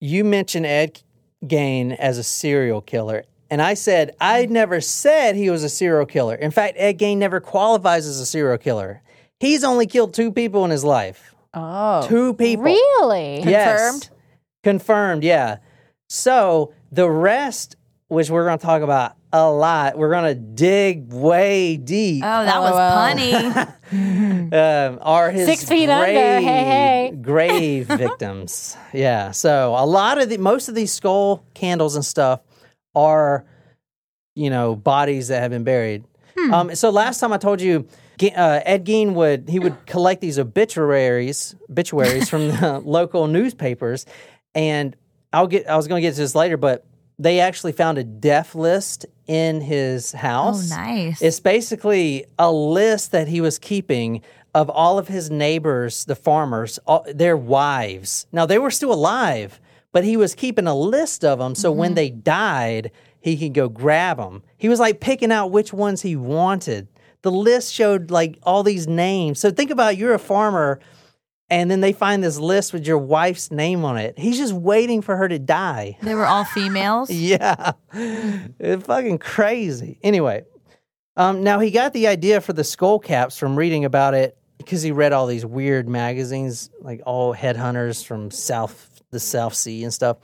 you 0.00 0.22
mentioned 0.22 0.66
Ed 0.66 1.02
Gain 1.46 1.92
as 1.92 2.18
a 2.18 2.22
serial 2.22 2.82
killer, 2.82 3.24
and 3.50 3.62
I 3.62 3.72
said 3.72 4.14
I 4.20 4.44
never 4.46 4.82
said 4.82 5.34
he 5.34 5.48
was 5.48 5.64
a 5.64 5.70
serial 5.70 6.04
killer. 6.04 6.34
In 6.34 6.50
fact, 6.50 6.74
Ed 6.76 6.94
Gain 6.94 7.18
never 7.18 7.40
qualifies 7.40 8.06
as 8.06 8.20
a 8.20 8.26
serial 8.26 8.58
killer. 8.58 9.00
He's 9.40 9.64
only 9.64 9.86
killed 9.86 10.14
two 10.14 10.30
people 10.30 10.64
in 10.64 10.70
his 10.70 10.84
life. 10.84 11.34
Oh. 11.54 12.06
Two 12.06 12.34
people. 12.34 12.64
Really? 12.64 13.42
Yes. 13.42 13.90
Confirmed? 13.90 14.10
Confirmed, 14.62 15.24
yeah. 15.24 15.56
So 16.08 16.74
the 16.92 17.10
rest, 17.10 17.76
which 18.08 18.28
we're 18.30 18.44
going 18.44 18.58
to 18.58 18.64
talk 18.64 18.82
about 18.82 19.14
a 19.32 19.50
lot, 19.50 19.96
we're 19.96 20.10
going 20.10 20.34
to 20.34 20.34
dig 20.34 21.10
way 21.12 21.76
deep. 21.78 22.22
Oh, 22.22 22.44
that 22.44 22.60
was 22.60 22.72
LOL. 22.72 23.74
punny. 23.92 24.52
um, 24.92 24.98
are 25.00 25.30
his 25.30 25.46
Six 25.46 25.64
feet 25.64 25.88
under, 25.88 26.04
grave, 26.04 26.42
hey, 26.42 26.64
hey. 26.64 27.16
grave 27.20 27.86
victims. 27.88 28.76
Yeah. 28.92 29.30
So 29.30 29.74
a 29.76 29.86
lot 29.86 30.20
of 30.20 30.28
the 30.28 30.36
most 30.36 30.68
of 30.68 30.74
these 30.74 30.92
skull 30.92 31.44
candles 31.54 31.94
and 31.96 32.04
stuff 32.04 32.40
are, 32.94 33.44
you 34.34 34.50
know, 34.50 34.76
bodies 34.76 35.28
that 35.28 35.40
have 35.40 35.50
been 35.50 35.64
buried. 35.64 36.04
Hmm. 36.36 36.54
Um, 36.54 36.74
so 36.74 36.90
last 36.90 37.20
time 37.20 37.32
I 37.32 37.38
told 37.38 37.60
you, 37.60 37.80
Ge- 37.82 37.86
uh, 38.22 38.60
Ed 38.64 38.84
Gein 38.84 39.14
would 39.14 39.48
he 39.48 39.58
would 39.58 39.86
collect 39.86 40.20
these 40.20 40.38
obituaries 40.38 41.54
obituaries 41.70 42.28
from 42.28 42.48
the 42.48 42.78
local 42.84 43.26
newspapers, 43.26 44.06
and 44.54 44.96
I'll 45.32 45.46
get 45.46 45.68
I 45.68 45.76
was 45.76 45.86
going 45.88 46.02
to 46.02 46.06
get 46.08 46.14
to 46.14 46.20
this 46.20 46.34
later, 46.34 46.56
but 46.56 46.84
they 47.18 47.40
actually 47.40 47.72
found 47.72 47.98
a 47.98 48.04
death 48.04 48.54
list 48.54 49.04
in 49.26 49.60
his 49.60 50.14
Oh, 50.14 50.18
house. 50.18 50.70
nice. 50.70 51.20
It's 51.20 51.38
basically 51.40 52.24
a 52.38 52.50
list 52.50 53.12
that 53.12 53.28
he 53.28 53.40
was 53.40 53.58
keeping 53.58 54.22
of 54.54 54.68
all 54.70 54.98
of 54.98 55.06
his 55.08 55.30
neighbors, 55.30 56.06
the 56.06 56.16
farmers, 56.16 56.78
all, 56.86 57.04
their 57.14 57.36
wives. 57.36 58.26
Now 58.32 58.46
they 58.46 58.58
were 58.58 58.70
still 58.70 58.92
alive, 58.92 59.60
but 59.92 60.02
he 60.02 60.16
was 60.16 60.34
keeping 60.34 60.66
a 60.66 60.74
list 60.74 61.24
of 61.24 61.38
them 61.38 61.54
so 61.54 61.70
when 61.70 61.94
they 61.94 62.10
died, 62.10 62.90
he 63.20 63.36
could 63.36 63.54
go 63.54 63.68
grab 63.68 64.16
them. 64.16 64.42
He 64.56 64.68
was 64.68 64.80
like 64.80 64.98
picking 65.00 65.30
out 65.30 65.50
which 65.52 65.72
ones 65.72 66.02
he 66.02 66.16
wanted. 66.16 66.88
The 67.22 67.30
list 67.30 67.72
showed 67.72 68.10
like 68.10 68.38
all 68.42 68.62
these 68.62 68.86
names. 68.86 69.38
So 69.38 69.50
think 69.50 69.70
about 69.70 69.96
you're 69.96 70.14
a 70.14 70.18
farmer 70.18 70.80
and 71.50 71.70
then 71.70 71.80
they 71.80 71.92
find 71.92 72.22
this 72.22 72.38
list 72.38 72.72
with 72.72 72.86
your 72.86 72.98
wife's 72.98 73.50
name 73.50 73.84
on 73.84 73.98
it. 73.98 74.18
He's 74.18 74.38
just 74.38 74.52
waiting 74.52 75.02
for 75.02 75.16
her 75.16 75.28
to 75.28 75.38
die. 75.38 75.98
they 76.02 76.14
were 76.14 76.26
all 76.26 76.44
females. 76.44 77.10
Yeah. 77.20 77.72
It's 77.92 78.86
fucking 78.86 79.18
crazy. 79.18 79.98
Anyway, 80.02 80.44
um, 81.16 81.42
now 81.42 81.58
he 81.58 81.70
got 81.70 81.92
the 81.92 82.06
idea 82.06 82.40
for 82.40 82.52
the 82.52 82.64
skull 82.64 82.98
caps 82.98 83.36
from 83.36 83.56
reading 83.56 83.84
about 83.84 84.14
it 84.14 84.36
because 84.58 84.82
he 84.82 84.92
read 84.92 85.12
all 85.12 85.26
these 85.26 85.44
weird 85.44 85.88
magazines, 85.88 86.70
like 86.80 87.02
all 87.04 87.34
headhunters 87.34 88.04
from 88.04 88.30
South 88.30 88.89
the 89.10 89.20
South 89.20 89.54
Sea 89.54 89.84
and 89.84 89.92
stuff. 89.92 90.18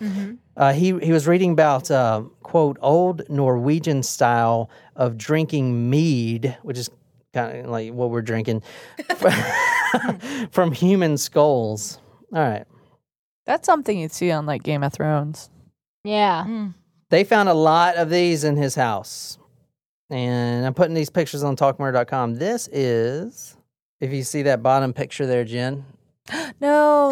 Uh, 0.57 0.73
he 0.73 0.99
he 1.01 1.13
was 1.13 1.27
reading 1.27 1.53
about 1.53 1.91
uh, 1.91 2.23
quote 2.43 2.79
old 2.81 3.29
Norwegian 3.29 4.03
style 4.03 4.71
of 4.95 5.17
drinking 5.19 5.91
mead, 5.91 6.57
which 6.63 6.79
is 6.79 6.89
kind 7.35 7.61
of 7.61 7.67
like 7.71 7.93
what 7.93 8.11
we're 8.11 8.23
drinking 8.23 8.63
from 10.51 10.73
human 10.73 11.17
skulls. 11.19 11.99
All 12.35 12.43
right. 12.43 12.65
That's 13.45 13.67
something 13.67 13.99
you'd 13.99 14.13
see 14.13 14.31
on 14.33 14.47
like 14.47 14.63
Game 14.63 14.83
of 14.83 14.93
Thrones. 14.93 15.51
Yeah. 16.05 16.69
They 17.11 17.25
found 17.25 17.49
a 17.49 17.55
lot 17.55 17.97
of 17.97 18.11
these 18.11 18.43
in 18.45 18.57
his 18.57 18.75
house. 18.75 19.39
And 20.11 20.65
I'm 20.65 20.75
putting 20.75 20.95
these 20.95 21.11
pictures 21.11 21.43
on 21.43 21.57
talkmurder.com. 21.57 22.37
This 22.37 22.69
is 22.73 23.57
If 24.01 24.13
you 24.13 24.23
see 24.23 24.43
that 24.43 24.63
bottom 24.63 24.93
picture 24.93 25.27
there, 25.27 25.45
Jen, 25.45 25.85
No. 26.61 27.11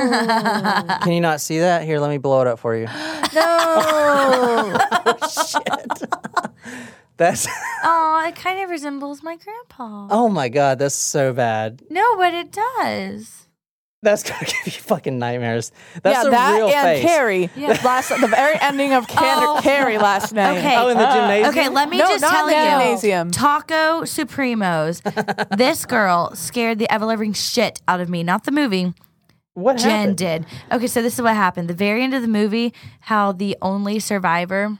can 1.03 1.12
you 1.12 1.20
not 1.20 1.40
see 1.40 1.59
that? 1.61 1.85
Here, 1.85 1.98
let 2.00 2.11
me 2.11 2.18
blow 2.18 2.40
it 2.40 2.46
up 2.46 2.59
for 2.59 2.74
you. 2.77 2.87
no. 3.35 4.79
Oh, 5.07 5.16
shit. 5.44 6.03
That's 7.16 7.46
Oh, 7.85 8.24
it 8.27 8.35
kind 8.37 8.62
of 8.64 8.70
resembles 8.70 9.22
my 9.22 9.37
grandpa. 9.37 10.09
oh 10.11 10.29
my 10.29 10.48
god, 10.48 10.79
that's 10.79 10.94
so 10.94 11.33
bad. 11.33 11.83
No, 11.90 12.16
but 12.16 12.35
it 12.35 12.50
does. 12.50 13.46
That's 14.03 14.22
gonna 14.22 14.44
give 14.46 14.66
you 14.66 14.72
fucking 14.72 15.18
nightmares. 15.18 15.70
That's 16.03 16.22
yeah, 16.24 16.29
a 16.29 16.31
that 16.31 16.55
real 16.57 16.68
and 16.68 16.83
face. 17.00 17.05
Carrie. 17.05 17.50
Last, 17.85 18.09
the 18.20 18.27
very 18.27 18.57
ending 18.61 18.92
of 18.94 19.07
Can- 19.07 19.42
Oh. 19.42 19.61
Carrie 19.62 19.98
last 19.98 20.33
night. 20.33 20.59
Okay. 20.59 20.77
Oh, 20.77 20.88
in 20.88 20.98
the 20.98 21.07
uh, 21.09 21.14
gymnasium. 21.14 21.50
Okay, 21.50 21.68
let 21.68 21.88
me 21.88 21.98
No, 21.98 22.07
just 22.09 22.20
not 22.22 22.31
tell 22.33 22.48
in 22.48 22.53
the 22.53 22.59
you. 22.62 22.70
gymnasium. 22.70 23.31
Taco 23.31 24.03
Supremos. 24.03 25.00
this 25.57 25.85
girl 25.87 26.35
scared 26.35 26.79
the 26.79 26.90
ever 26.92 27.07
living 27.07 27.33
shit 27.33 27.81
out 27.87 28.00
of 28.00 28.09
me. 28.09 28.22
Not 28.22 28.44
the 28.44 28.53
movie. 28.53 28.92
What 29.54 29.78
Jen 29.78 29.90
happened? 29.90 30.16
did. 30.16 30.46
Okay, 30.72 30.86
so 30.86 31.00
this 31.02 31.14
is 31.14 31.22
what 31.22 31.34
happened. 31.34 31.68
The 31.68 31.74
very 31.74 32.02
end 32.02 32.14
of 32.14 32.22
the 32.22 32.28
movie, 32.28 32.74
how 33.00 33.32
the 33.32 33.56
only 33.62 33.98
survivor 34.00 34.78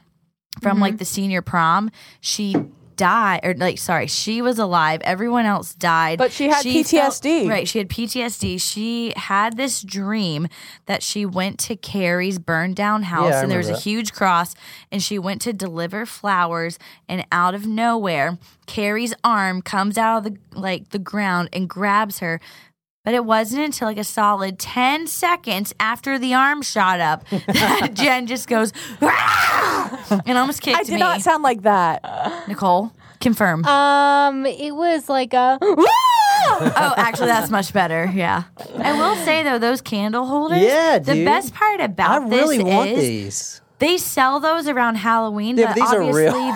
from 0.61 0.73
Mm-hmm. 0.75 0.81
like 0.81 0.97
the 0.97 1.05
senior 1.05 1.41
prom, 1.41 1.91
she 2.21 2.55
died 2.97 3.41
or 3.43 3.53
like 3.55 3.77
sorry, 3.77 4.07
she 4.07 4.41
was 4.41 4.57
alive. 4.57 5.01
Everyone 5.03 5.45
else 5.45 5.73
died. 5.75 6.17
But 6.17 6.31
she 6.31 6.45
had 6.47 6.63
felt- 6.63 6.75
PTSD. 6.75 7.49
right, 7.49 7.67
she 7.67 7.77
had 7.79 7.89
PTSD. 7.89 8.61
She 8.61 9.11
had 9.17 9.57
this 9.57 9.81
dream 9.81 10.47
that 10.85 11.03
she 11.03 11.25
went 11.25 11.59
to 11.59 11.75
Carrie's 11.75 12.39
burned 12.39 12.77
down 12.77 13.03
house 13.03 13.31
Yeah, 13.31 13.41
and 13.41 13.51
there 13.51 13.57
was 13.57 13.69
a 13.69 13.77
huge 13.77 14.13
cross 14.13 14.55
and 14.93 15.03
she 15.03 15.19
went 15.19 15.41
to 15.41 15.51
deliver 15.51 16.05
flowers 16.05 16.79
and 17.09 17.25
out 17.33 17.53
of 17.53 17.65
nowhere, 17.67 18.37
Carrie's 18.65 19.13
arm 19.25 19.61
comes 19.61 19.97
out 19.97 20.19
of 20.19 20.23
the 20.33 20.37
like 20.57 20.89
the 20.89 20.99
ground 20.99 21.49
and 21.51 21.67
grabs 21.69 22.19
her. 22.19 22.39
But 23.05 23.13
it 23.13 23.23
wasn't 23.23 23.63
until 23.63 23.87
like 23.87 23.97
a 23.99 24.03
solid 24.03 24.57
10 24.59 25.07
seconds 25.07 25.73
after 25.79 26.17
the 26.19 26.33
arm 26.33 26.61
shot 26.63 26.99
up 26.99 27.23
that 27.29 27.91
Jen 27.93 28.25
just 28.27 28.47
goes, 28.49 28.73
and 28.99 30.37
almost 30.37 30.61
kicked 30.61 30.75
me. 30.77 30.81
I 30.81 30.83
did 30.83 30.93
me. 30.95 30.99
not 30.99 31.21
sound 31.21 31.43
like 31.43 31.61
that. 31.61 32.47
Nicole, 32.47 32.91
confirm. 33.21 33.63
Um, 33.65 34.45
it 34.45 34.75
was 34.75 35.07
like 35.07 35.33
a. 35.33 35.57
oh, 35.61 36.93
actually, 36.97 37.27
that's 37.27 37.51
much 37.51 37.71
better. 37.73 38.11
Yeah. 38.13 38.43
I 38.77 38.93
will 38.93 39.15
say, 39.23 39.43
though, 39.43 39.59
those 39.59 39.81
candle 39.81 40.25
holders, 40.25 40.61
Yeah, 40.61 40.99
the 40.99 41.13
dude. 41.13 41.25
best 41.25 41.53
part 41.53 41.79
I 41.81 41.85
about 41.85 42.29
really 42.29 42.57
this 42.57 42.65
want 42.65 42.89
is 42.89 42.99
these. 42.99 43.61
They 43.79 43.97
sell 43.97 44.39
those 44.39 44.67
around 44.67 44.95
Halloween, 44.95 45.57
Yeah, 45.57 45.73
but 45.73 45.75
but 45.75 45.81
these 45.81 45.93
are 45.93 45.99
real. 46.15 46.33
obviously 46.33 46.51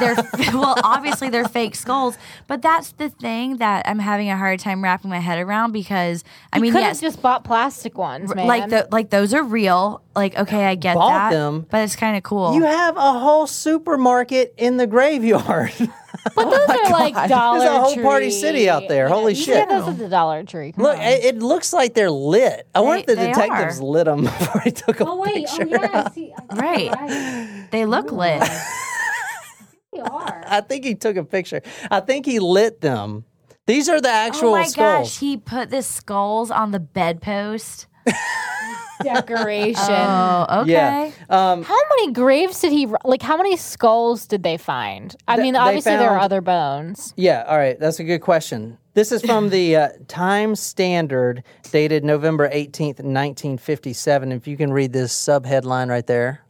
they're 0.46 0.54
well, 0.54 0.76
obviously 0.84 1.30
they're 1.30 1.48
fake 1.48 1.76
skulls. 1.76 2.18
But 2.48 2.62
that's 2.62 2.94
the 2.94 3.10
thing 3.10 3.58
that 3.58 3.88
I'm 3.88 4.00
having 4.00 4.30
a 4.30 4.38
hard 4.38 4.60
time 4.60 4.84
wrapping 4.84 5.10
my 5.10 5.20
head 5.20 5.38
around 5.40 5.72
because 5.74 6.24
I 6.54 6.58
I 6.58 6.60
mean, 6.62 6.72
could 6.72 6.80
yes, 6.80 7.02
have 7.02 7.12
just 7.12 7.22
bought 7.22 7.44
plastic 7.44 7.98
ones, 7.98 8.34
man. 8.34 8.48
like 8.48 8.70
the 8.70 8.88
like 8.92 9.10
those 9.10 9.34
are 9.34 9.44
real. 9.44 10.02
Like 10.20 10.38
okay, 10.38 10.66
I 10.66 10.76
get 10.76 10.96
Bought 10.96 11.10
that, 11.32 11.32
them. 11.32 11.66
but 11.70 11.82
it's 11.84 11.96
kind 11.96 12.18
of 12.18 12.24
cool. 12.24 12.54
You 12.54 12.64
have 12.64 12.98
a 12.98 13.14
whole 13.20 13.48
supermarket 13.48 14.54
in 14.58 14.76
the 14.78 14.86
graveyard. 14.86 15.72
but 15.80 15.92
oh 16.38 16.50
those 16.50 16.70
are 16.70 16.92
like 16.92 17.30
Dollar 17.30 17.60
Tree. 17.60 17.66
There's 17.66 17.70
a 17.76 17.80
whole 17.80 17.94
Tree. 17.94 18.04
party 18.04 18.30
city 18.32 18.70
out 18.70 18.84
there. 18.90 19.08
Holy 19.08 19.34
you 19.34 19.44
shit. 19.44 19.56
get 19.56 19.70
those 19.70 19.88
at 19.88 19.98
the 19.98 20.10
Dollar 20.10 20.44
Tree. 20.44 20.74
Come 20.74 20.84
Look, 20.84 20.98
on. 20.98 21.02
it, 21.04 21.24
it 21.24 21.40
looks 21.40 21.72
like 21.72 21.94
they're 21.94 22.12
lit. 22.12 22.68
I 22.76 22.82
wonder 22.82 23.00
if 23.00 23.06
the 23.06 23.16
They- 23.16 23.22
they 23.28 23.32
detectives 23.32 23.80
are. 23.80 23.84
lit 23.84 24.06
them 24.06 24.24
before 24.26 24.62
he 24.62 24.72
took 24.72 25.00
a 25.00 25.06
oh 25.08 25.16
wait, 25.22 25.48
picture. 25.48 25.64
oh 25.64 25.68
yeah, 25.70 26.04
I 26.06 26.12
see. 26.12 26.34
I 26.50 26.56
Right. 26.56 26.92
right. 26.92 27.68
they 27.72 27.86
look 27.86 28.12
lit. 28.12 28.42
They 29.94 30.00
are. 30.02 30.44
I 30.48 30.62
think 30.62 30.84
he 30.86 30.96
took 30.96 31.16
a 31.16 31.24
picture. 31.24 31.62
I 31.90 32.02
think 32.02 32.26
he 32.26 32.40
lit 32.40 32.82
them. 32.82 33.24
These 33.68 33.88
are 33.88 34.02
the 34.02 34.10
oh 34.10 34.12
actual 34.12 34.50
oh 34.50 34.52
my 34.58 34.66
skulls. 34.66 35.10
gosh, 35.12 35.20
he 35.20 35.38
put 35.38 35.70
the 35.70 35.82
skulls 35.82 36.52
on 36.52 36.72
the 36.72 36.80
bedpost. 36.80 37.88
Decoration. 39.04 39.76
Oh, 39.90 40.62
okay. 40.62 40.72
Yeah. 40.72 41.12
Um, 41.30 41.64
How 41.64 41.78
many 41.98 42.12
graves 42.14 42.60
did 42.62 42.72
he 42.72 42.88
like? 43.06 43.22
How 43.22 43.38
many 43.38 43.56
skulls 43.58 44.26
did 44.28 44.44
they 44.44 44.58
find? 44.58 45.16
I 45.28 45.36
Th- 45.36 45.44
mean, 45.44 45.54
they 45.54 45.60
obviously 45.60 45.96
there 45.98 46.10
are 46.12 46.20
other 46.20 46.42
bones. 46.42 47.14
yeah, 47.16 47.44
all 47.48 47.58
right. 47.58 47.80
That's 47.80 48.00
a 48.00 48.04
good 48.04 48.20
question. 48.20 48.78
This 48.94 49.12
is 49.12 49.22
from 49.24 49.50
the 49.50 49.76
uh, 49.76 49.90
Time 50.08 50.56
Standard, 50.56 51.44
dated 51.72 52.04
November 52.04 52.50
18th, 52.50 53.00
1957. 53.00 54.32
If 54.32 54.48
you 54.48 54.58
can 54.58 54.74
read 54.74 54.92
this 54.94 55.14
sub 55.14 55.46
headline 55.46 55.90
right 55.90 56.06
there. 56.06 56.42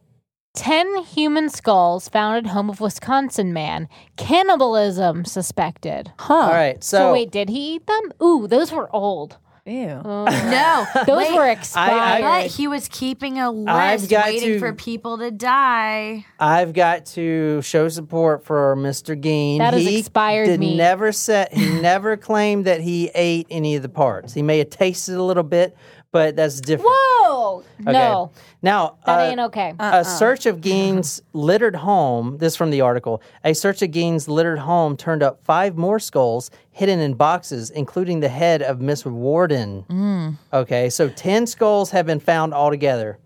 Ten 0.54 1.04
human 1.04 1.48
skulls 1.48 2.08
found 2.08 2.44
at 2.44 2.50
home 2.52 2.68
of 2.70 2.80
Wisconsin 2.80 3.52
man. 3.52 3.88
Cannibalism 4.16 5.24
suspected. 5.24 6.12
Huh. 6.18 6.34
All 6.34 6.50
right. 6.50 6.82
So, 6.82 6.98
So, 6.98 7.12
wait, 7.12 7.30
did 7.30 7.48
he 7.48 7.74
eat 7.74 7.86
them? 7.86 8.12
Ooh, 8.22 8.46
those 8.48 8.72
were 8.72 8.88
old. 8.94 9.36
Ew. 9.70 10.02
Oh. 10.04 10.24
No, 10.24 11.02
Those 11.06 11.28
wait, 11.28 11.34
were 11.36 11.48
expired. 11.48 12.22
But 12.22 12.46
he 12.46 12.66
was 12.66 12.88
keeping 12.88 13.38
a 13.38 13.50
I've 13.70 14.00
list 14.02 14.12
waiting 14.12 14.48
to- 14.54 14.58
for 14.58 14.72
people 14.72 15.18
to 15.18 15.30
die. 15.30 16.26
I've 16.38 16.72
got 16.72 17.06
to 17.06 17.62
show 17.62 17.88
support 17.88 18.44
for 18.44 18.74
Mr. 18.76 19.14
Gein. 19.20 19.58
That 19.58 19.74
is 19.74 19.86
he 19.86 19.98
expired 20.00 20.46
did 20.46 20.60
meat. 20.60 20.76
never 20.76 21.12
said 21.12 21.48
he 21.52 21.68
never 21.80 22.16
claimed 22.16 22.64
that 22.64 22.80
he 22.80 23.10
ate 23.14 23.46
any 23.50 23.76
of 23.76 23.82
the 23.82 23.88
parts. 23.88 24.34
He 24.34 24.42
may 24.42 24.58
have 24.58 24.70
tasted 24.70 25.14
a 25.16 25.22
little 25.22 25.42
bit, 25.44 25.76
but 26.12 26.34
that's 26.36 26.60
different. 26.60 26.90
Whoa! 26.92 27.19
Okay. 27.40 27.92
No, 27.92 28.30
Now 28.62 28.98
that 29.06 29.18
uh, 29.18 29.22
ain't 29.22 29.40
okay. 29.40 29.74
A 29.78 30.04
search 30.04 30.46
of 30.46 30.60
Gein's 30.60 31.22
littered 31.32 31.76
home, 31.76 32.38
this 32.38 32.56
from 32.56 32.70
the 32.70 32.80
article, 32.80 33.22
a 33.44 33.54
search 33.54 33.82
of 33.82 33.90
Gein's 33.90 34.28
littered 34.28 34.58
home 34.58 34.96
turned 34.96 35.22
up 35.22 35.44
five 35.44 35.76
more 35.76 35.98
skulls 35.98 36.50
hidden 36.70 37.00
in 37.00 37.14
boxes, 37.14 37.70
including 37.70 38.20
the 38.20 38.28
head 38.28 38.62
of 38.62 38.80
Miss 38.80 39.04
Worden. 39.04 40.36
Okay, 40.52 40.90
so 40.90 41.08
10 41.08 41.46
skulls 41.46 41.90
have 41.90 42.06
been 42.06 42.20
found 42.20 42.54
altogether. 42.54 43.18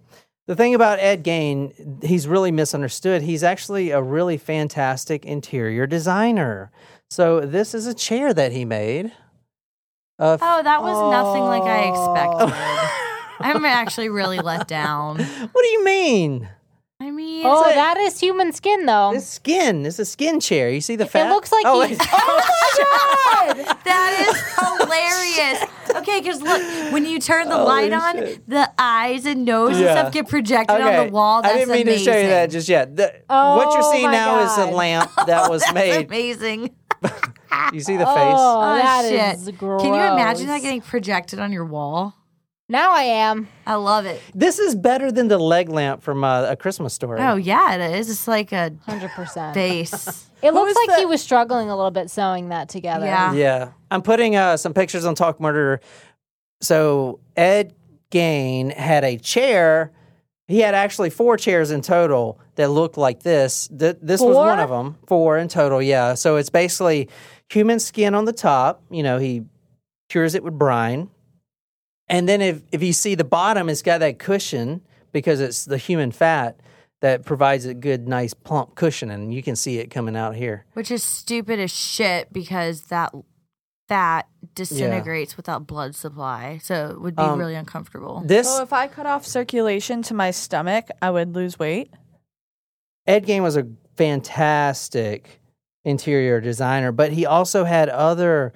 The 0.47 0.55
thing 0.55 0.75
about 0.75 0.99
Ed 0.99 1.23
Gain, 1.23 2.01
he's 2.03 2.29
really 2.29 2.53
misunderstood. 2.53 3.23
He's 3.23 3.43
actually 3.43 3.91
a 3.91 4.03
really 4.03 4.37
fantastic 4.37 5.25
interior 5.25 5.87
designer. 5.87 6.71
So 7.09 7.41
this 7.41 7.75
is 7.75 7.87
a 7.87 7.95
chair 7.95 8.35
that 8.35 8.53
he 8.53 8.65
made. 8.65 9.13
Uh, 10.19 10.37
Oh, 10.41 10.63
that 10.63 10.83
was 10.83 11.13
nothing 11.13 11.45
like 11.45 11.63
I 11.63 11.89
expected. 11.89 13.01
I'm 13.41 13.65
actually 13.65 14.09
really 14.09 14.39
let 14.39 14.69
down. 14.69 15.19
what 15.19 15.63
do 15.63 15.69
you 15.69 15.85
mean? 15.85 16.49
I 17.01 17.11
mean, 17.11 17.45
oh, 17.45 17.63
that 17.65 17.97
is 17.99 18.19
human 18.21 18.53
skin, 18.53 18.87
though. 18.87 19.13
It's 19.13 19.27
skin. 19.27 19.85
It's 19.85 19.99
a 19.99 20.05
skin 20.05 20.41
chair. 20.41 20.71
You 20.71 20.81
see 20.81 20.97
the 20.97 21.05
fat? 21.07 21.27
It 21.27 21.31
looks 21.31 21.53
like 21.53 21.65
oh, 21.67 21.83
he's- 21.83 21.99
wait. 21.99 22.09
Oh, 22.77 23.57
oh 23.57 23.77
that 23.85 24.27
is 24.27 24.81
hilarious. 24.81 25.71
Okay, 25.97 26.21
because 26.21 26.41
look, 26.41 26.93
when 26.93 27.05
you 27.05 27.19
turn 27.19 27.49
the 27.49 27.59
light 27.59 27.93
on, 27.93 28.17
shit. 28.17 28.49
the 28.49 28.71
eyes 28.79 29.27
and 29.27 29.45
nose 29.45 29.77
and 29.77 29.87
stuff 29.87 30.13
get 30.13 30.29
projected 30.29 30.81
on 30.81 31.07
the 31.07 31.13
wall. 31.13 31.43
That's 31.43 31.55
I 31.55 31.59
didn't 31.59 31.73
mean 31.73 31.83
amazing. 31.83 32.05
to 32.07 32.13
show 32.13 32.19
you 32.19 32.29
that 32.29 32.51
just 32.51 32.69
yet. 32.69 32.97
The- 32.97 33.23
what 33.27 33.73
you're 33.75 33.83
Oh 33.85 33.93
seeing 33.93 34.07
my 34.07 34.13
now 34.13 34.45
is 34.45 34.57
a 34.59 34.67
lamp 34.75 35.11
that 35.27 35.51
was 35.51 35.63
That's 35.73 35.75
made. 35.75 36.07
amazing. 36.07 36.71
You 37.73 37.81
see 37.81 37.97
the 37.97 38.09
oh, 38.09 38.15
face? 38.15 38.35
Oh, 38.39 38.61
Oh, 38.63 38.77
that 38.77 39.09
shit. 39.09 39.41
is 39.41 39.51
gross. 39.57 39.83
Can 39.83 39.93
you 39.95 40.01
imagine 40.01 40.47
that 40.47 40.63
getting 40.63 40.81
projected 40.81 41.39
on 41.39 41.53
your 41.53 41.65
wall? 41.67 42.15
Now 42.69 42.93
I 42.93 43.03
am. 43.03 43.49
I 43.67 43.75
love 43.75 44.07
it. 44.07 44.23
This 44.35 44.59
is 44.59 44.75
better 44.75 45.13
than 45.13 45.29
the 45.29 45.37
leg 45.39 45.69
lamp 45.69 46.03
from 46.03 46.25
uh, 46.25 46.45
A 46.45 46.57
Christmas 46.57 46.95
Story. 46.95 47.21
Oh 47.21 47.37
yeah, 47.37 47.75
it 47.75 47.99
is. 47.99 48.09
It's 48.09 48.27
like 48.27 48.53
a 48.53 48.73
100%. 48.89 49.55
base. 49.55 50.31
It 50.43 50.53
looks 50.53 50.73
is 50.73 50.89
like 50.89 50.99
he 50.99 51.07
was 51.07 51.23
struggling 51.23 51.71
a 51.71 51.77
little 51.77 51.91
bit 51.91 52.11
sewing 52.11 52.51
that 52.51 52.69
together. 52.69 53.07
Yeah. 53.07 53.33
Yeah. 53.33 53.73
I'm 53.91 54.03
putting 54.03 54.37
uh, 54.37 54.57
some 54.57 54.75
pictures 54.75 55.05
on 55.05 55.15
Talk 55.15 55.41
Murder. 55.41 55.81
So 56.61 57.21
Ed 57.37 57.75
Gain 58.11 58.71
had 58.71 59.05
a 59.05 59.19
chair. 59.19 59.93
He 60.47 60.61
had 60.61 60.75
actually 60.75 61.11
four 61.11 61.37
chairs 61.37 61.71
in 61.71 61.81
total 61.81 62.39
that 62.57 62.69
looked 62.71 62.97
like 62.97 63.23
this. 63.23 63.69
Th- 63.69 63.97
this 64.01 64.21
was 64.21 64.37
one 64.37 64.59
of 64.59 64.71
them. 64.71 64.97
Four 65.07 65.39
in 65.39 65.49
total, 65.49 65.81
yeah. 65.83 66.15
So 66.15 66.37
it's 66.37 66.51
basically 66.51 67.09
human 67.51 67.79
skin 67.79 68.15
on 68.15 68.25
the 68.25 68.33
top. 68.33 68.83
You 68.91 69.03
know, 69.03 69.19
he 69.19 69.45
cures 70.09 70.35
it 70.35 70.45
with 70.45 70.59
brine. 70.59 71.11
And 72.15 72.29
then 72.29 72.41
if, 72.41 72.63
if 72.71 72.81
you 72.81 72.93
see 72.93 73.17
the 73.17 73.25
bottom, 73.25 73.69
it's 73.69 73.83
got 73.83 73.99
that 73.99 74.21
cushion 74.21 74.83
because 75.11 75.41
it's 75.41 75.65
the 75.65 75.79
human 75.79 76.13
fat 76.13 76.61
that 77.01 77.25
provides 77.25 77.67
a 77.67 77.75
good, 77.75 78.07
nice, 78.07 78.33
plump 78.33 78.77
cushion. 78.77 79.11
And 79.11 79.35
you 79.35 79.43
can 79.43 79.57
see 79.57 79.79
it 79.79 79.91
coming 79.91 80.15
out 80.15 80.37
here. 80.37 80.65
Which 80.75 80.93
is 80.93 81.03
stupid 81.03 81.59
as 81.59 81.73
shit 81.73 82.33
because 82.33 82.83
that 82.83 83.13
fat 83.89 84.29
disintegrates 84.55 85.37
without 85.37 85.67
blood 85.67 85.97
supply. 85.97 86.61
So 86.63 86.91
it 86.91 87.01
would 87.01 87.17
be 87.17 87.23
Um, 87.23 87.37
really 87.37 87.57
uncomfortable. 87.57 88.23
This 88.25 88.47
So 88.47 88.63
if 88.63 88.73
I 88.73 88.87
cut 88.87 89.07
off 89.07 89.27
circulation 89.27 90.03
to 90.03 90.15
my 90.15 90.31
stomach, 90.31 90.87
I 91.03 91.11
would 91.11 91.35
lose 91.35 91.59
weight. 91.59 91.93
Ed 93.09 93.27
Gain 93.27 93.43
was 93.43 93.57
a 93.57 93.67
fantastic 93.97 95.41
interior 95.83 96.41
designer, 96.41 96.93
but 96.93 97.11
he 97.11 97.27
also 97.27 97.65
had 97.65 97.89
other 97.89 98.53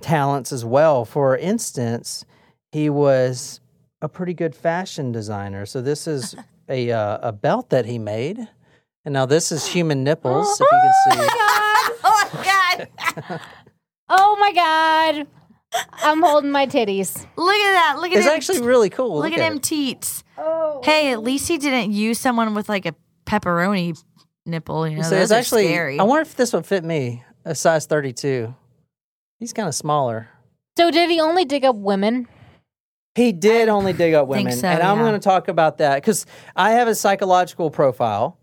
talents 0.00 0.50
as 0.50 0.64
well. 0.64 1.04
For 1.04 1.36
instance, 1.36 2.24
he 2.72 2.90
was 2.90 3.60
a 4.02 4.08
pretty 4.08 4.34
good 4.34 4.54
fashion 4.54 5.12
designer. 5.12 5.66
So 5.66 5.80
this 5.80 6.06
is 6.06 6.34
a 6.68 6.90
uh, 6.90 7.18
a 7.22 7.32
belt 7.32 7.70
that 7.70 7.86
he 7.86 7.98
made, 7.98 8.38
and 9.04 9.12
now 9.12 9.26
this 9.26 9.50
is 9.52 9.66
human 9.66 10.04
nipples. 10.04 10.60
If 10.60 10.66
you 10.72 10.78
can 10.82 10.92
see, 11.12 11.28
oh 12.04 12.30
my 12.34 12.44
god! 13.28 13.40
Oh 14.08 14.36
my 14.38 14.52
God. 14.52 15.26
I'm 15.94 16.22
holding 16.22 16.52
my 16.52 16.66
titties. 16.66 17.16
Look 17.36 17.54
at 17.56 17.72
that. 17.72 17.96
Look 17.96 18.12
at 18.12 18.14
that. 18.14 18.18
It's 18.18 18.26
him. 18.26 18.34
actually 18.34 18.60
really 18.66 18.88
cool. 18.88 19.18
Look, 19.18 19.32
at 19.32 19.40
him 19.40 19.58
teats. 19.58 20.22
Oh. 20.38 20.80
Hey, 20.84 21.10
at 21.10 21.24
least 21.24 21.48
he 21.48 21.58
didn't 21.58 21.90
use 21.92 22.20
someone 22.20 22.54
with 22.54 22.68
like 22.68 22.86
a 22.86 22.94
pepperoni 23.26 24.00
nipple. 24.46 24.86
You 24.86 24.98
know, 24.98 25.02
So 25.02 25.10
those 25.10 25.24
it's 25.24 25.32
are 25.32 25.38
actually. 25.38 25.64
scary. 25.66 25.98
I 25.98 26.04
wonder 26.04 26.22
if 26.22 26.36
this 26.36 26.52
would 26.52 26.66
fit 26.66 26.84
me. 26.84 27.24
A 27.44 27.54
size 27.56 27.86
32. 27.86 28.54
He's 29.40 29.52
kind 29.52 29.66
of 29.68 29.74
smaller. 29.74 30.28
So 30.78 30.90
did 30.92 31.10
he 31.10 31.20
only 31.20 31.44
dig 31.44 31.64
up 31.64 31.74
women? 31.74 32.28
He 33.16 33.32
did 33.32 33.70
only 33.70 33.94
dig 33.94 34.12
up 34.12 34.28
women, 34.28 34.52
so, 34.52 34.68
and 34.68 34.82
I'm 34.82 34.98
yeah. 34.98 35.04
going 35.04 35.14
to 35.14 35.24
talk 35.24 35.48
about 35.48 35.78
that 35.78 35.94
because 35.94 36.26
I 36.54 36.72
have 36.72 36.86
a 36.86 36.94
psychological 36.94 37.70
profile. 37.70 38.38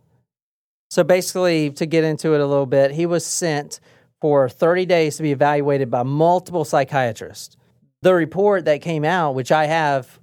So 0.90 1.04
basically, 1.04 1.70
to 1.72 1.86
get 1.86 2.04
into 2.04 2.34
it 2.34 2.42
a 2.42 2.46
little 2.48 2.66
bit, 2.66 2.90
he 2.90 3.06
was 3.06 3.24
sent 3.24 3.80
for 4.20 4.50
30 4.50 4.88
days 4.88 5.18
to 5.18 5.24
be 5.24 5.32
evaluated 5.32 5.92
by 5.92 6.02
multiple 6.02 6.66
psychiatrists. 6.66 7.56
The 8.02 8.16
report 8.16 8.66
that 8.66 8.82
came 8.82 9.06
out, 9.06 9.36
which 9.36 9.52
I 9.52 9.68
have, 9.68 10.20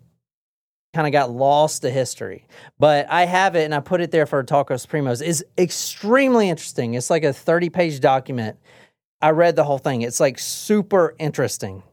kind 0.94 1.06
of 1.06 1.12
got 1.12 1.30
lost 1.30 1.82
to 1.82 1.90
history, 1.90 2.44
but 2.76 3.08
I 3.08 3.26
have 3.26 3.54
it 3.54 3.64
and 3.64 3.74
I 3.74 3.78
put 3.78 4.00
it 4.00 4.10
there 4.10 4.26
for 4.26 4.42
Tacos 4.42 4.84
Primos. 4.84 5.22
is 5.22 5.44
extremely 5.58 6.48
interesting. 6.48 6.94
It's 6.94 7.08
like 7.08 7.22
a 7.22 7.32
30 7.32 7.70
page 7.70 8.00
document. 8.00 8.58
I 9.22 9.30
read 9.30 9.54
the 9.54 9.62
whole 9.62 9.78
thing. 9.78 10.02
It's 10.02 10.18
like 10.18 10.40
super 10.40 11.14
interesting. 11.20 11.84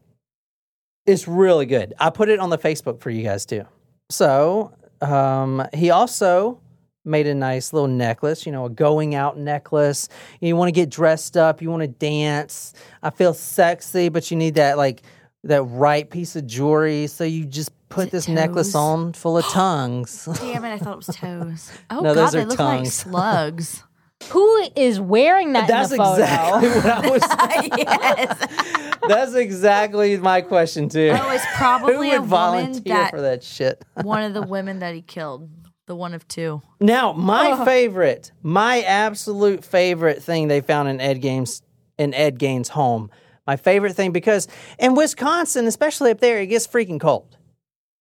It's 1.08 1.26
really 1.26 1.64
good. 1.64 1.94
I 1.98 2.10
put 2.10 2.28
it 2.28 2.38
on 2.38 2.50
the 2.50 2.58
Facebook 2.58 3.00
for 3.00 3.08
you 3.08 3.22
guys 3.22 3.46
too. 3.46 3.64
So 4.10 4.74
um, 5.00 5.66
he 5.72 5.88
also 5.90 6.60
made 7.04 7.26
a 7.26 7.34
nice 7.34 7.72
little 7.72 7.88
necklace, 7.88 8.44
you 8.44 8.52
know, 8.52 8.66
a 8.66 8.70
going 8.70 9.14
out 9.14 9.38
necklace. 9.38 10.10
You 10.40 10.54
want 10.54 10.68
to 10.68 10.72
get 10.72 10.90
dressed 10.90 11.36
up, 11.36 11.62
you 11.62 11.70
want 11.70 11.80
to 11.80 11.88
dance. 11.88 12.74
I 13.02 13.08
feel 13.08 13.32
sexy, 13.32 14.10
but 14.10 14.30
you 14.30 14.36
need 14.36 14.56
that 14.56 14.76
like 14.76 15.02
that 15.44 15.62
right 15.62 16.08
piece 16.08 16.36
of 16.36 16.46
jewelry. 16.46 17.06
So 17.06 17.24
you 17.24 17.46
just 17.46 17.70
put 17.88 18.10
this 18.10 18.28
necklace 18.28 18.74
on 18.74 19.14
full 19.14 19.38
of 19.38 19.44
tongues. 19.50 20.28
Damn 20.40 20.64
it! 20.66 20.74
I 20.74 20.78
thought 20.78 20.92
it 20.92 21.06
was 21.06 21.16
toes. 21.16 21.72
Oh 21.90 22.00
No, 22.00 22.14
God, 22.14 22.32
they 22.32 22.44
look 22.44 22.58
like 22.58 22.86
slugs. 22.86 23.82
Who 24.26 24.68
is 24.76 25.00
wearing 25.00 25.52
that 25.52 25.68
That's 25.68 25.92
in 25.92 25.98
the 25.98 26.04
photo? 26.04 26.22
exactly 26.22 26.68
what 26.68 26.86
I 26.86 27.10
was. 27.10 27.68
yes. 27.78 28.98
That's 29.08 29.34
exactly 29.34 30.16
my 30.18 30.40
question 30.40 30.88
too. 30.88 31.12
Oh, 31.14 31.30
it's 31.30 31.44
Who 31.44 31.56
probably 31.56 31.96
would 31.96 32.06
a 32.08 32.20
woman 32.20 32.28
volunteer 32.28 32.94
that, 32.94 33.10
for 33.10 33.20
that 33.22 33.42
shit? 33.42 33.82
one 34.02 34.22
of 34.24 34.34
the 34.34 34.42
women 34.42 34.80
that 34.80 34.94
he 34.94 35.02
killed. 35.02 35.48
The 35.86 35.96
one 35.96 36.12
of 36.12 36.28
two. 36.28 36.60
Now, 36.80 37.14
my 37.14 37.52
oh. 37.52 37.64
favorite, 37.64 38.32
my 38.42 38.82
absolute 38.82 39.64
favorite 39.64 40.22
thing 40.22 40.48
they 40.48 40.60
found 40.60 40.86
in 40.90 41.00
Ed 41.00 41.22
Gaines 41.22 41.62
in 41.96 42.12
Ed 42.12 42.38
Gaines' 42.38 42.68
home. 42.68 43.10
My 43.46 43.56
favorite 43.56 43.94
thing 43.94 44.12
because 44.12 44.48
in 44.78 44.94
Wisconsin, 44.94 45.66
especially 45.66 46.10
up 46.10 46.20
there, 46.20 46.40
it 46.40 46.48
gets 46.48 46.66
freaking 46.66 47.00
cold. 47.00 47.38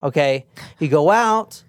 Okay, 0.03 0.45
you 0.79 0.89
go 0.89 1.09
out, 1.09 1.63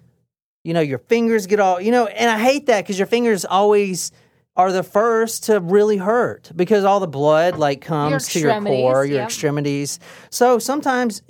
you 0.65 0.73
know, 0.73 0.81
your 0.81 0.99
fingers 0.99 1.47
get 1.47 1.61
all, 1.61 1.79
you 1.79 1.91
know, 1.91 2.07
and 2.07 2.29
I 2.29 2.37
hate 2.37 2.65
that 2.65 2.83
because 2.83 2.99
your 2.99 3.07
fingers 3.07 3.45
always 3.45 4.11
are 4.59 4.73
the 4.73 4.83
first 4.83 5.45
to 5.45 5.61
really 5.61 5.95
hurt 5.95 6.51
because 6.53 6.83
all 6.83 6.99
the 6.99 7.07
blood 7.07 7.57
like 7.57 7.79
comes 7.79 8.27
to 8.27 8.41
your 8.41 8.61
core, 8.61 9.05
your 9.05 9.21
extremities. 9.23 9.99
So 10.31 10.59
sometimes 10.59 11.21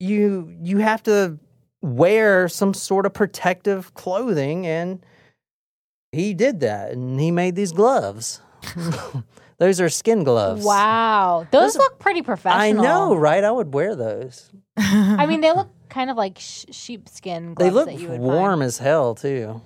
you 0.00 0.56
you 0.62 0.78
have 0.78 1.02
to 1.02 1.38
wear 1.82 2.48
some 2.48 2.72
sort 2.72 3.04
of 3.04 3.12
protective 3.12 3.92
clothing 3.92 4.66
and 4.66 5.04
he 6.12 6.32
did 6.32 6.60
that 6.60 6.92
and 6.92 7.20
he 7.20 7.30
made 7.30 7.56
these 7.56 7.72
gloves. 7.72 8.40
those 9.58 9.82
are 9.82 9.90
skin 9.90 10.24
gloves. 10.24 10.64
Wow, 10.64 11.46
those 11.50 11.74
Those- 11.74 11.76
look 11.76 11.98
pretty 11.98 12.22
professional. 12.22 12.62
I 12.62 12.72
know, 12.72 13.14
right? 13.14 13.44
I 13.44 13.50
would 13.50 13.74
wear 13.74 13.94
those. 13.96 14.50
I 14.78 15.26
mean, 15.26 15.42
they 15.42 15.52
look 15.52 15.68
kind 15.90 16.08
of 16.08 16.16
like 16.16 16.38
sh- 16.38 16.64
sheepskin 16.70 17.52
gloves 17.52 17.70
They 17.70 17.74
look 17.74 17.86
that 17.86 18.00
you 18.00 18.08
would 18.08 18.20
warm 18.20 18.60
Find. 18.60 18.62
as 18.62 18.78
hell 18.78 19.14
too. 19.14 19.60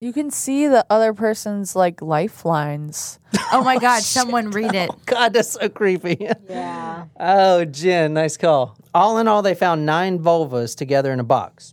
You 0.00 0.12
can 0.12 0.30
see 0.30 0.68
the 0.68 0.86
other 0.88 1.12
person's 1.12 1.74
like 1.74 2.00
lifelines. 2.02 3.18
Oh 3.50 3.64
my 3.64 3.76
oh, 3.76 3.80
God! 3.80 4.02
Someone 4.02 4.50
read 4.50 4.74
it. 4.74 4.90
God, 5.06 5.32
that's 5.32 5.52
so 5.52 5.70
creepy. 5.70 6.18
Yeah. 6.50 7.06
Oh, 7.18 7.64
Jen, 7.64 8.12
nice 8.12 8.36
call. 8.36 8.76
All 8.92 9.16
in 9.16 9.26
all, 9.26 9.40
they 9.40 9.54
found 9.54 9.86
nine 9.86 10.18
vulvas 10.18 10.76
together 10.76 11.14
in 11.14 11.18
a 11.18 11.24
box. 11.24 11.72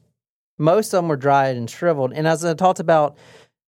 Most 0.58 0.94
of 0.94 1.00
them 1.00 1.10
were 1.10 1.18
dried 1.18 1.58
and 1.58 1.70
shriveled. 1.70 2.14
And 2.14 2.28
as 2.28 2.46
I 2.46 2.54
talked 2.54 2.80
about 2.80 3.18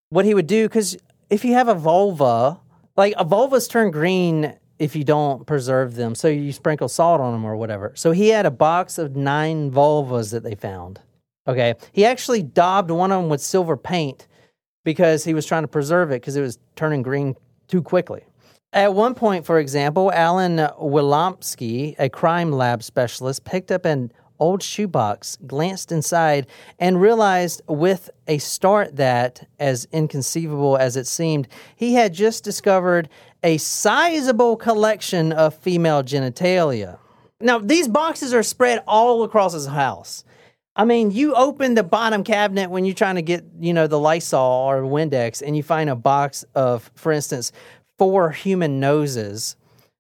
what 0.08 0.24
he 0.24 0.34
would 0.34 0.48
do, 0.48 0.70
because 0.70 0.96
if 1.30 1.44
you 1.44 1.52
have 1.52 1.68
a 1.68 1.76
vulva, 1.76 2.62
like 2.96 3.14
a 3.18 3.26
vulvas 3.26 3.70
turn 3.70 3.92
green 3.92 4.56
if 4.80 4.96
you 4.96 5.04
don't 5.04 5.46
preserve 5.46 5.96
them. 5.96 6.16
So 6.16 6.30
you 6.30 6.54
sprinkle 6.54 6.88
salt 6.88 7.20
on 7.20 7.34
them 7.34 7.44
or 7.44 7.58
whatever. 7.58 7.92
So 7.96 8.12
he 8.12 8.30
had 8.30 8.46
a 8.46 8.52
box 8.52 8.98
of 8.98 9.18
nine 9.18 9.70
vulvas 9.70 10.32
that 10.32 10.44
they 10.44 10.56
found. 10.56 11.02
Okay. 11.46 11.76
He 11.92 12.06
actually 12.06 12.42
daubed 12.42 12.90
one 12.90 13.12
of 13.12 13.22
them 13.22 13.30
with 13.30 13.42
silver 13.42 13.76
paint 13.76 14.28
because 14.88 15.26
he 15.26 15.34
was 15.34 15.46
trying 15.46 15.64
to 15.64 15.68
preserve 15.68 16.12
it 16.12 16.22
because 16.22 16.38
it 16.38 16.42
was 16.42 16.60
turning 16.78 17.02
green 17.02 17.36
too 17.68 17.82
quickly. 17.82 18.24
At 18.72 18.94
one 18.94 19.16
point, 19.16 19.46
for 19.46 19.60
example, 19.60 20.14
Alan 20.14 20.60
Wilimovsky, 20.80 21.94
a 22.00 22.08
crime 22.08 22.54
lab 22.54 22.82
specialist, 22.82 23.44
picked 23.44 23.70
up 23.70 23.84
an 23.84 24.14
old 24.40 24.64
shoebox, 24.64 25.38
glanced 25.46 25.92
inside, 25.92 26.48
and 26.80 27.02
realized 27.02 27.62
with 27.68 28.10
a 28.30 28.38
start 28.38 28.96
that, 28.96 29.46
as 29.60 29.90
inconceivable 29.92 30.78
as 30.78 30.96
it 30.96 31.06
seemed, 31.06 31.50
he 31.76 31.96
had 31.96 32.14
just 32.14 32.46
discovered 32.46 33.10
a 33.44 33.58
sizable 33.58 34.56
collection 34.56 35.34
of 35.34 35.54
female 35.54 36.02
genitalia. 36.02 36.98
Now, 37.42 37.60
these 37.60 37.90
boxes 37.90 38.34
are 38.34 38.42
spread 38.42 38.86
all 38.88 39.24
across 39.24 39.52
his 39.52 39.66
house. 39.66 40.24
I 40.78 40.86
mean, 40.86 41.12
you 41.12 41.34
open 41.34 41.74
the 41.74 41.84
bottom 41.84 42.24
cabinet 42.24 42.70
when 42.70 42.86
you're 42.86 42.94
trying 42.96 43.16
to 43.16 43.22
get, 43.24 43.44
you 43.60 43.74
know, 43.74 43.88
the 43.88 44.00
Lysol 44.00 44.70
or 44.70 44.84
Windex, 44.84 45.42
and 45.46 45.58
you 45.58 45.64
find 45.64 45.90
a 45.90 45.96
box 45.96 46.46
of, 46.56 46.92
for 46.96 47.12
instance, 47.12 47.52
four 47.98 48.30
human 48.30 48.80
noses, 48.80 49.56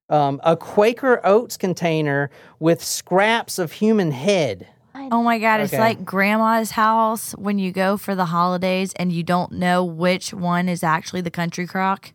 um, 0.10 0.40
a 0.44 0.56
Quaker 0.56 1.20
Oats 1.26 1.58
container 1.58 2.30
with 2.60 2.84
scraps 2.84 3.58
of 3.58 3.72
human 3.74 4.12
head. 4.12 4.68
Oh 5.12 5.24
my 5.24 5.40
God! 5.40 5.62
It's 5.62 5.74
Okay. 5.74 5.82
like 5.82 6.04
grandma's 6.06 6.72
house 6.72 7.32
when 7.34 7.60
you 7.60 7.72
go 7.72 7.98
for 7.98 8.14
the 8.16 8.26
holidays 8.26 8.94
and 8.98 9.12
you 9.12 9.24
don't 9.24 9.52
know 9.54 9.84
which 9.84 10.34
one 10.34 10.68
is 10.70 10.84
actually 10.84 11.22
the 11.22 11.32
country 11.32 11.66
crock. 11.68 12.14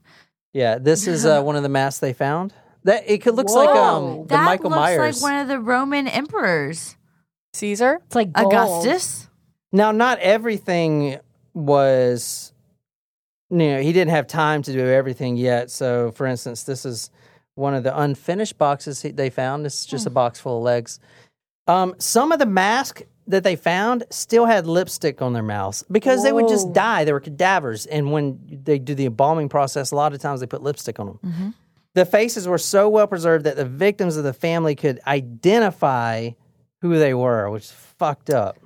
Yeah, 0.53 0.79
this 0.79 1.07
is 1.07 1.25
uh, 1.25 1.43
one 1.45 1.57
of 1.57 1.63
the 1.63 1.69
masks 1.69 2.01
they 2.01 2.13
found. 2.13 2.53
That 2.85 3.05
it 3.07 3.23
could 3.23 3.35
looks 3.37 3.53
like 3.53 3.69
um 3.71 4.23
the 4.23 4.35
that 4.35 4.45
Michael 4.45 4.71
looks 4.71 4.81
Myers. 4.81 5.23
like 5.23 5.33
one 5.33 5.41
of 5.41 5.49
the 5.49 5.59
Roman 5.61 6.07
emperors, 6.09 6.97
Caesar? 7.55 8.01
It's 8.07 8.15
like 8.15 8.33
gold. 8.33 8.53
Augustus. 8.53 9.29
Now, 9.73 9.93
not 9.93 10.19
everything 10.19 11.19
was, 11.55 12.53
you 13.51 13.57
know, 13.57 13.81
he 13.81 13.93
didn't 13.93 14.11
have 14.11 14.27
time 14.27 14.63
to 14.63 14.73
do 14.73 14.81
everything 14.81 15.37
yet. 15.37 15.71
So, 15.71 16.13
for 16.13 16.27
instance, 16.27 16.65
this 16.65 16.85
is 16.85 17.11
one 17.55 17.75
of 17.75 17.83
the 17.85 17.99
unfinished 17.99 18.59
boxes 18.59 19.03
he, 19.03 19.11
they 19.11 19.31
found. 19.31 19.65
This 19.65 19.81
is 19.81 19.87
just 19.87 20.07
a 20.07 20.11
box 20.11 20.41
full 20.41 20.59
of 20.59 20.63
legs. 20.63 21.01
Um, 21.67 21.95
some 21.99 22.33
of 22.33 22.39
the 22.39 22.47
masks 22.47 23.03
that 23.29 23.45
they 23.45 23.57
found 23.57 24.05
still 24.11 24.47
had 24.47 24.67
lipstick 24.67 25.23
on 25.23 25.33
their 25.33 25.43
mouths 25.43 25.85
because 25.91 26.25
they 26.25 26.33
would 26.33 26.49
just 26.49 26.73
die. 26.73 27.05
They 27.05 27.13
were 27.13 27.21
cadavers. 27.21 27.87
And 27.87 28.11
when 28.11 28.61
they 28.65 28.79
do 28.79 28.95
the 28.95 29.07
embalming 29.07 29.49
process, 29.49 29.93
a 29.93 29.97
lot 29.97 30.13
of 30.13 30.21
times 30.21 30.41
they 30.41 30.47
put 30.47 30.63
lipstick 30.63 30.99
on 30.99 31.07
them. 31.07 31.55
The 31.95 32.05
faces 32.05 32.49
were 32.49 32.59
so 32.59 32.89
well 32.89 33.07
preserved 33.07 33.45
that 33.45 33.57
the 33.57 33.65
victims 33.65 34.17
of 34.17 34.25
the 34.25 34.33
family 34.33 34.75
could 34.75 34.99
identify 35.07 36.31
who 36.83 36.99
they 36.99 37.15
were, 37.15 37.49
which 37.49 37.65
is 37.65 37.71
fucked 37.73 38.29
up. 38.29 38.59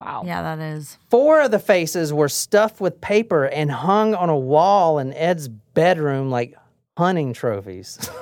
Wow. 0.00 0.22
Yeah, 0.24 0.42
that 0.42 0.58
is. 0.60 0.96
Four 1.10 1.42
of 1.42 1.50
the 1.50 1.58
faces 1.58 2.12
were 2.12 2.28
stuffed 2.28 2.80
with 2.80 3.00
paper 3.00 3.44
and 3.44 3.70
hung 3.70 4.14
on 4.14 4.28
a 4.28 4.36
wall 4.36 4.98
in 4.98 5.12
Ed's 5.14 5.48
bedroom 5.48 6.30
like 6.30 6.56
hunting 6.96 7.34
trophies. 7.34 7.98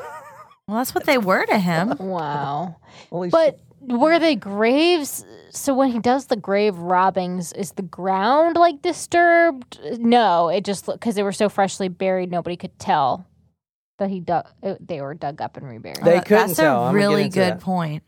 Well, 0.69 0.77
that's 0.79 0.95
what 0.95 1.07
they 1.07 1.19
were 1.19 1.45
to 1.47 1.59
him. 1.59 1.93
Wow. 1.99 2.77
Holy 3.11 3.29
But 3.31 3.59
were 3.81 4.21
they 4.21 4.37
graves? 4.37 5.25
So 5.51 5.75
when 5.75 5.91
he 5.91 5.99
does 5.99 6.27
the 6.27 6.37
grave 6.37 6.79
robbings, 6.79 7.53
is 7.53 7.73
the 7.73 7.83
ground 7.83 8.57
like 8.57 8.81
disturbed? 8.81 9.81
No, 9.99 10.49
it 10.49 10.65
just 10.65 10.87
because 10.87 11.17
they 11.17 11.25
were 11.25 11.33
so 11.33 11.49
freshly 11.49 11.89
buried, 11.89 12.31
nobody 12.31 12.57
could 12.57 12.79
tell 12.79 13.27
that 13.99 14.09
he 14.09 14.21
dug. 14.21 14.47
They 14.81 15.01
were 15.01 15.15
dug 15.15 15.43
up 15.43 15.57
and 15.57 15.69
reburied. 15.69 16.05
They 16.05 16.21
couldn't 16.21 16.47
That's 16.47 16.57
tell. 16.57 16.85
I'm 16.85 16.95
a 16.95 16.99
really 16.99 17.25
good 17.29 17.55
that. 17.55 17.61
point. 17.61 18.05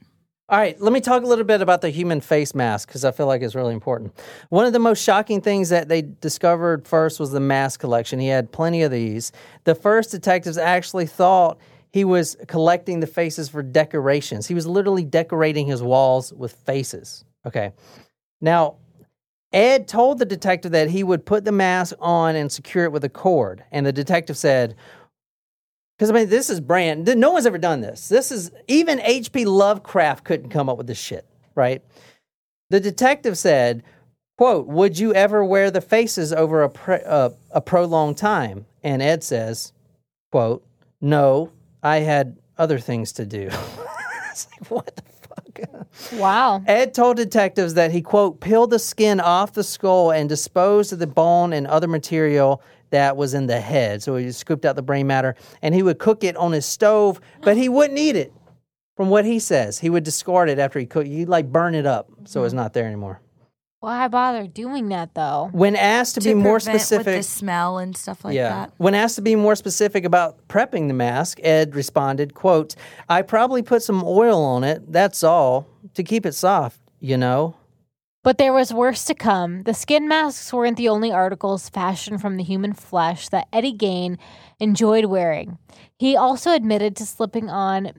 All 0.46 0.59
right, 0.59 0.78
let 0.78 0.92
me 0.92 1.00
talk 1.00 1.22
a 1.22 1.26
little 1.26 1.44
bit 1.44 1.62
about 1.62 1.80
the 1.80 1.88
human 1.88 2.20
face 2.20 2.54
mask 2.54 2.88
because 2.88 3.02
I 3.02 3.12
feel 3.12 3.26
like 3.26 3.40
it's 3.40 3.54
really 3.54 3.72
important. 3.72 4.12
One 4.50 4.66
of 4.66 4.74
the 4.74 4.78
most 4.78 5.02
shocking 5.02 5.40
things 5.40 5.70
that 5.70 5.88
they 5.88 6.02
discovered 6.02 6.87
first 6.87 7.18
was 7.18 7.30
the 7.30 7.40
mask 7.40 7.80
collection. 7.80 8.18
He 8.18 8.28
had 8.28 8.52
plenty 8.52 8.83
of 8.83 8.90
these. 8.90 9.33
The 9.64 9.74
first 9.74 10.11
detectives 10.11 10.59
actually 10.59 11.07
thought 11.07 11.59
he 11.94 12.04
was 12.04 12.37
collecting 12.46 13.00
the 13.00 13.07
faces 13.07 13.48
for 13.48 13.62
decorations. 13.62 14.46
He 14.46 14.54
was 14.54 14.66
literally 14.66 15.04
decorating 15.04 15.66
his 15.66 15.83
walls 15.83 16.30
with 16.30 16.52
faces. 16.52 17.24
Okay. 17.46 17.72
Now, 18.42 18.76
Ed 19.50 19.88
told 19.88 20.18
the 20.18 20.26
detective 20.26 20.72
that 20.72 20.90
he 20.90 21.02
would 21.04 21.24
put 21.24 21.46
the 21.46 21.52
mask 21.52 21.94
on 22.00 22.37
and 22.37 22.52
secure 22.52 22.85
it 22.85 22.92
with 22.92 23.04
a 23.04 23.09
cord. 23.09 23.64
And 23.72 23.87
the 23.87 23.92
detective 23.92 24.37
said, 24.37 24.74
Because 25.96 26.11
I 26.11 26.14
mean, 26.14 26.28
this 26.28 26.50
is 26.50 26.61
brand. 26.61 27.07
No 27.16 27.30
one's 27.30 27.46
ever 27.46 27.59
done 27.59 27.80
this. 27.80 28.09
This 28.09 28.33
is 28.33 28.50
even 28.66 29.00
H.P. 29.00 29.44
Lovecraft 29.44 30.24
couldn't 30.24 30.50
come 30.50 30.68
up 30.68 30.76
with 30.76 30.87
this 30.87 30.98
shit, 30.98 31.24
right? 31.54 31.83
The 32.70 32.80
detective 32.80 33.38
said, 33.38 33.85
"quote 34.37 34.66
Would 34.66 34.98
you 34.98 35.14
ever 35.14 35.44
wear 35.44 35.70
the 35.70 35.80
faces 35.80 36.33
over 36.33 36.62
a 36.62 36.68
pre- 36.68 37.04
uh, 37.04 37.30
a 37.50 37.61
prolonged 37.61 38.16
time?" 38.16 38.66
And 38.83 39.02
Ed 39.02 39.22
says, 39.22 39.72
"quote 40.33 40.66
No, 41.00 41.52
I 41.83 41.98
had 41.98 42.38
other 42.59 42.78
things 42.78 43.12
to 43.12 43.26
do." 43.26 43.48
it's 44.30 44.48
like 44.50 44.70
what 44.70 44.96
the 44.96 45.02
fuck. 45.02 46.14
Wow. 46.14 46.62
Ed 46.66 46.94
told 46.94 47.16
detectives 47.16 47.74
that 47.74 47.92
he, 47.92 48.02
quote, 48.02 48.40
peeled 48.40 48.70
the 48.70 48.78
skin 48.78 49.20
off 49.20 49.52
the 49.52 49.62
skull 49.62 50.11
and 50.11 50.28
disposed 50.28 50.92
of 50.92 50.98
the 50.98 51.07
bone 51.07 51.52
and 51.52 51.66
other 51.66 51.87
material 51.87 52.61
that 52.94 53.16
was 53.16 53.35
in 53.35 53.46
the 53.46 53.61
head. 53.61 54.02
So 54.02 54.16
he 54.16 54.30
scooped 54.33 54.64
out 54.64 54.76
the 54.76 54.83
brain 54.83 55.07
matter 55.07 55.35
and 55.62 55.74
he 55.74 55.83
would 55.83 55.98
cook 55.98 56.24
it 56.24 56.37
on 56.37 56.52
his 56.52 56.64
stove, 56.64 57.20
but 57.42 57.57
he 57.57 57.68
wouldn't 57.68 57.98
eat 57.98 58.16
it. 58.16 58.33
From 58.96 59.11
what 59.11 59.24
he 59.24 59.40
says, 59.40 59.80
he 59.80 59.90
would 59.90 60.04
discard 60.04 60.48
it 60.48 60.61
after 60.61 60.78
he 60.78 60.87
cooked. 60.87 61.09
He'd 61.09 61.28
like 61.28 61.50
burn 61.50 61.74
it 61.74 61.85
up 61.85 62.09
so 62.24 62.44
it's 62.44 62.52
mm-hmm. 62.52 62.62
not 62.62 62.72
there 62.72 62.87
anymore. 62.87 63.20
Why 63.80 64.09
bother 64.09 64.46
doing 64.46 64.88
that 64.88 65.14
though? 65.14 65.50
When 65.52 65.76
asked 65.76 66.14
to, 66.14 66.20
be 66.20 66.33
more 66.33 66.59
specific, 66.59 67.16
the 67.16 67.22
smell 67.22 67.76
and 67.76 67.94
stuff 67.94 68.24
like 68.24 68.35
that. 68.37 68.72
when 68.78 68.94
asked 68.94 69.16
to 69.16 69.22
be 69.22 69.37
more 69.37 69.57
specific 69.57 70.04
about 70.04 70.48
prepping 70.48 70.88
the 70.88 70.94
mask, 70.94 71.38
Ed 71.42 71.74
responded, 71.74 72.33
quote, 72.33 72.76
I 73.11 73.20
probably 73.20 73.62
put 73.62 73.83
some 73.83 74.02
oil 74.02 74.42
on 74.42 74.64
it, 74.64 74.90
that's 74.90 75.22
all, 75.22 75.66
to 75.94 76.02
keep 76.02 76.24
it 76.24 76.33
soft, 76.33 76.80
you 77.00 77.18
know. 77.18 77.57
But 78.25 78.39
there 78.39 78.55
was 78.55 78.73
worse 78.73 79.05
to 79.05 79.15
come. 79.15 79.65
The 79.65 79.75
skin 79.75 80.09
masks 80.09 80.51
weren't 80.51 80.79
the 80.79 80.89
only 80.89 81.13
articles 81.13 81.69
fashioned 81.69 82.23
from 82.23 82.39
the 82.39 82.43
human 82.43 82.73
flesh 82.73 83.29
that 83.29 83.49
Eddie 83.53 83.77
Gein 83.77 84.17
enjoyed 84.59 85.05
wearing. 85.05 85.59
He 85.99 86.17
also 86.17 86.51
admitted 86.51 86.97
to 86.97 87.07
slipping 87.07 87.51
on 87.51 87.93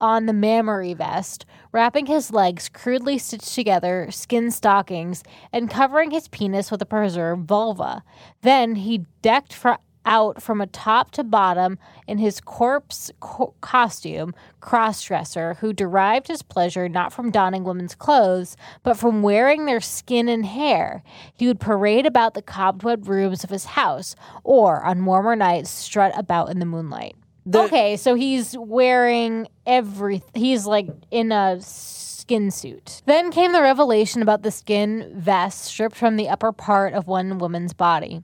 on 0.00 0.26
the 0.26 0.32
mammary 0.32 0.94
vest, 0.94 1.44
wrapping 1.72 2.06
his 2.06 2.30
legs 2.32 2.68
crudely 2.68 3.18
stitched 3.18 3.52
together, 3.54 4.06
skin 4.10 4.50
stockings, 4.50 5.24
and 5.52 5.68
covering 5.68 6.12
his 6.12 6.28
penis 6.28 6.70
with 6.70 6.80
a 6.80 6.86
preserved 6.86 7.46
vulva. 7.48 8.04
Then 8.42 8.76
he 8.76 9.06
decked 9.22 9.52
fr- 9.52 9.82
out 10.08 10.40
from 10.42 10.60
a 10.60 10.66
top 10.66 11.10
to 11.10 11.22
bottom 11.22 11.78
in 12.08 12.16
his 12.16 12.40
corpse 12.40 13.10
co- 13.20 13.54
costume 13.60 14.34
crossdresser 14.60 15.58
who 15.58 15.72
derived 15.72 16.28
his 16.28 16.42
pleasure 16.42 16.88
not 16.88 17.12
from 17.12 17.30
donning 17.30 17.62
women's 17.62 17.94
clothes 17.94 18.56
but 18.82 18.96
from 18.96 19.22
wearing 19.22 19.66
their 19.66 19.80
skin 19.80 20.28
and 20.28 20.46
hair. 20.46 21.02
He 21.36 21.46
would 21.46 21.60
parade 21.60 22.06
about 22.06 22.32
the 22.32 22.42
cobweb 22.42 23.06
rooms 23.06 23.44
of 23.44 23.50
his 23.50 23.66
house 23.66 24.16
or 24.42 24.82
on 24.82 25.04
warmer 25.04 25.36
nights 25.36 25.68
strut 25.70 26.12
about 26.16 26.48
in 26.48 26.58
the 26.58 26.66
moonlight. 26.66 27.14
Okay 27.54 27.96
so 27.98 28.14
he's 28.14 28.56
wearing 28.58 29.46
every 29.66 30.22
he's 30.34 30.66
like 30.66 30.88
in 31.10 31.32
a 31.32 31.58
skin 31.60 32.50
suit. 32.50 33.02
Then 33.04 33.30
came 33.30 33.52
the 33.52 33.60
revelation 33.60 34.22
about 34.22 34.42
the 34.42 34.50
skin 34.50 35.12
vest 35.14 35.64
stripped 35.66 35.96
from 35.96 36.16
the 36.16 36.30
upper 36.30 36.52
part 36.52 36.94
of 36.94 37.06
one 37.06 37.38
woman's 37.38 37.74
body 37.74 38.22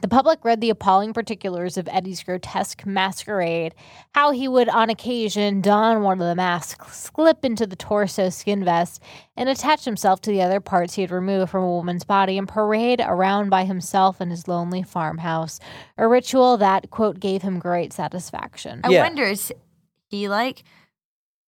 the 0.00 0.08
public 0.08 0.44
read 0.44 0.60
the 0.60 0.70
appalling 0.70 1.12
particulars 1.12 1.76
of 1.76 1.88
Eddie's 1.90 2.22
grotesque 2.22 2.86
masquerade, 2.86 3.74
how 4.14 4.30
he 4.30 4.48
would, 4.48 4.68
on 4.68 4.90
occasion, 4.90 5.60
don 5.60 6.02
one 6.02 6.20
of 6.20 6.26
the 6.26 6.34
masks, 6.34 6.96
slip 6.96 7.44
into 7.44 7.66
the 7.66 7.76
torso 7.76 8.28
skin 8.30 8.64
vest, 8.64 9.02
and 9.36 9.48
attach 9.48 9.84
himself 9.84 10.20
to 10.22 10.30
the 10.30 10.42
other 10.42 10.60
parts 10.60 10.94
he 10.94 11.02
had 11.02 11.10
removed 11.10 11.50
from 11.50 11.64
a 11.64 11.70
woman's 11.70 12.04
body 12.04 12.38
and 12.38 12.48
parade 12.48 13.00
around 13.04 13.50
by 13.50 13.64
himself 13.64 14.20
in 14.20 14.30
his 14.30 14.48
lonely 14.48 14.82
farmhouse, 14.82 15.60
a 15.98 16.08
ritual 16.08 16.56
that, 16.56 16.90
quote, 16.90 17.20
gave 17.20 17.42
him 17.42 17.58
great 17.58 17.92
satisfaction. 17.92 18.80
I 18.84 18.90
Yeah. 18.90 19.02
wonder 19.02 19.24
is 19.24 19.52
he 20.08 20.28
like 20.28 20.64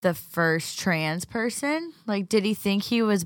the 0.01 0.13
first 0.13 0.77
trans 0.79 1.25
person? 1.25 1.93
Like, 2.05 2.27
did 2.29 2.43
he 2.43 2.53
think 2.53 2.83
he 2.83 3.01
was 3.01 3.25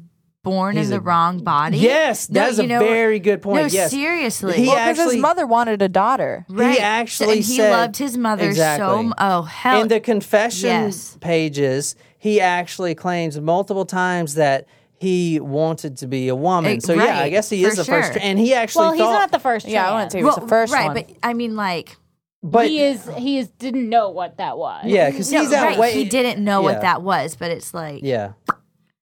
born 0.50 0.78
He's 0.78 0.88
in 0.88 0.92
the 0.92 0.98
a- 0.98 1.00
wrong 1.02 1.44
body? 1.44 1.78
Yes, 1.78 2.30
No, 2.30 2.42
that's 2.42 2.58
you 2.58 2.64
a 2.64 2.68
know- 2.68 2.80
very 2.80 3.20
good 3.20 3.42
point. 3.42 3.62
No, 3.64 3.68
yes. 3.68 3.92
seriously. 3.92 4.54
He 4.54 4.68
Well, 4.68 4.76
because 4.76 5.00
actually- 5.00 5.16
his 5.16 5.22
mother 5.22 5.46
wanted 5.46 5.82
a 5.82 5.90
daughter. 5.90 6.46
right. 6.50 6.80
actually 6.82 7.38
and 7.38 7.46
he 7.46 7.58
said- 7.58 7.72
loved 7.72 7.98
his 7.98 8.18
mother 8.18 8.44
so. 8.44 8.50
Exactly. 8.50 9.00
m- 9.00 9.14
Oh 9.18 9.42
hell! 9.44 9.82
in 9.82 9.88
the 9.90 10.00
confession 10.00 10.70
Yes. 10.70 11.18
pages, 11.20 11.96
he 12.18 12.40
actually 12.42 12.96
claims 12.96 13.40
multiple 13.40 13.86
times 13.86 14.36
that 14.36 14.66
he 15.00 15.40
wanted 15.40 15.98
to 15.98 16.08
be 16.08 16.28
a 16.28 16.36
woman. 16.36 16.78
Eh, 16.78 16.80
so 16.80 16.94
yeah, 16.94 17.04
I 17.04 17.08
right, 17.22 17.30
guess 17.30 17.50
he 17.50 17.64
is 17.64 17.72
for 17.76 17.76
the 17.76 17.86
first. 17.86 18.08
sure. 18.08 18.14
tra- 18.14 18.22
and 18.22 18.40
he 18.40 18.54
actually 18.54 18.82
well, 18.86 18.92
he's 18.94 19.02
thought, 19.02 19.12
not 19.12 19.32
the 19.32 19.40
first. 19.40 19.68
Yeah, 19.68 19.90
I 19.90 19.94
wouldn't 19.94 20.12
say 20.12 20.20
he 20.20 20.24
was 20.24 20.36
the 20.36 20.48
first 20.48 20.74
right, 20.74 20.86
one. 20.88 20.94
but 20.96 21.12
I 21.22 21.34
mean, 21.34 21.56
like, 21.56 21.98
but 22.42 22.68
he 22.68 22.82
is. 22.82 23.08
He 23.18 23.38
is. 23.38 23.48
Didn't 23.50 23.90
know 23.90 24.10
what 24.10 24.38
that 24.38 24.58
was. 24.58 24.86
yeah, 24.86 25.10
because 25.10 25.32
no, 25.32 25.42
he's 25.42 25.52
out 25.54 25.66
right, 25.68 25.78
way. 25.78 25.94
he 25.94 26.06
didn't 26.06 26.44
know 26.44 26.62
yeah. 26.62 26.66
what 26.74 26.82
that 26.82 27.02
was, 27.04 27.36
but 27.36 27.52
it's 27.52 27.74
like, 27.74 28.02
Yeah, 28.04 28.32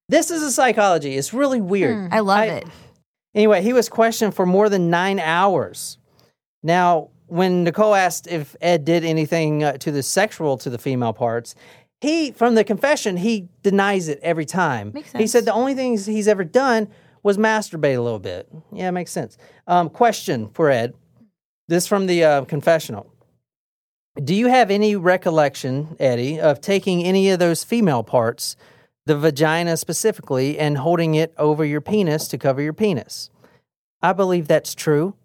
this 0.10 0.32
is 0.32 0.44
a 0.44 0.52
psychology. 0.52 1.16
It's 1.16 1.34
really 1.34 1.62
weird. 1.62 2.12
I 2.12 2.20
love 2.20 2.44
it. 2.48 2.68
Anyway, 3.34 3.62
he 3.62 3.74
was 3.74 3.90
questioned 3.90 4.34
for 4.34 4.46
more 4.46 4.70
than 4.70 4.90
nine 4.90 5.20
hours. 5.20 5.98
Now, 6.64 7.10
when 7.28 7.64
Nicole 7.64 7.96
asked 7.96 8.28
if 8.28 8.56
Ed 8.62 8.86
did 8.86 9.04
anything 9.04 9.64
uh, 9.64 9.74
to 9.74 9.92
the 9.92 10.04
sexual 10.04 10.58
to 10.60 10.70
the 10.70 10.78
female 10.78 11.14
parts, 11.14 11.56
he, 12.02 12.32
from 12.32 12.56
the 12.56 12.64
confession, 12.64 13.18
he 13.18 13.50
denies 13.64 14.08
it 14.08 14.20
every 14.22 14.46
time. 14.46 14.92
Makes 14.94 15.12
He 15.14 15.28
said 15.28 15.46
the 15.46 15.54
only 15.54 15.74
things 15.74 16.06
he's 16.06 16.28
ever 16.28 16.44
done 16.44 16.88
was 17.24 17.38
masturbate 17.38 17.98
a 17.98 18.02
little 18.02 18.20
bit. 18.20 18.48
Yeah, 18.72 18.90
it 18.90 18.92
makes 18.92 19.12
sense. 19.12 19.38
Um, 19.66 19.90
question 19.90 20.50
for 20.50 20.70
Ed. 20.70 20.94
This 21.68 21.88
from 21.88 22.06
the 22.06 22.24
uh, 22.24 22.46
confessional. 22.46 23.12
Do 24.24 24.36
you 24.36 24.48
have 24.48 24.70
any 24.70 24.96
recollection, 24.96 25.96
Eddie, 26.00 26.40
of 26.40 26.62
taking 26.62 27.04
any 27.04 27.32
of 27.32 27.40
those 27.40 27.64
female 27.64 28.04
parts, 28.04 28.56
the 29.06 29.18
vagina 29.18 29.78
specifically, 29.78 30.58
and 30.58 30.78
holding 30.78 31.16
it 31.16 31.34
over 31.38 31.64
your 31.64 31.82
penis 31.82 32.28
to 32.30 32.38
cover 32.38 32.62
your 32.62 32.74
penis? 32.74 33.30
I 34.02 34.14
believe 34.14 34.48
that's 34.48 34.76
true. 34.76 35.16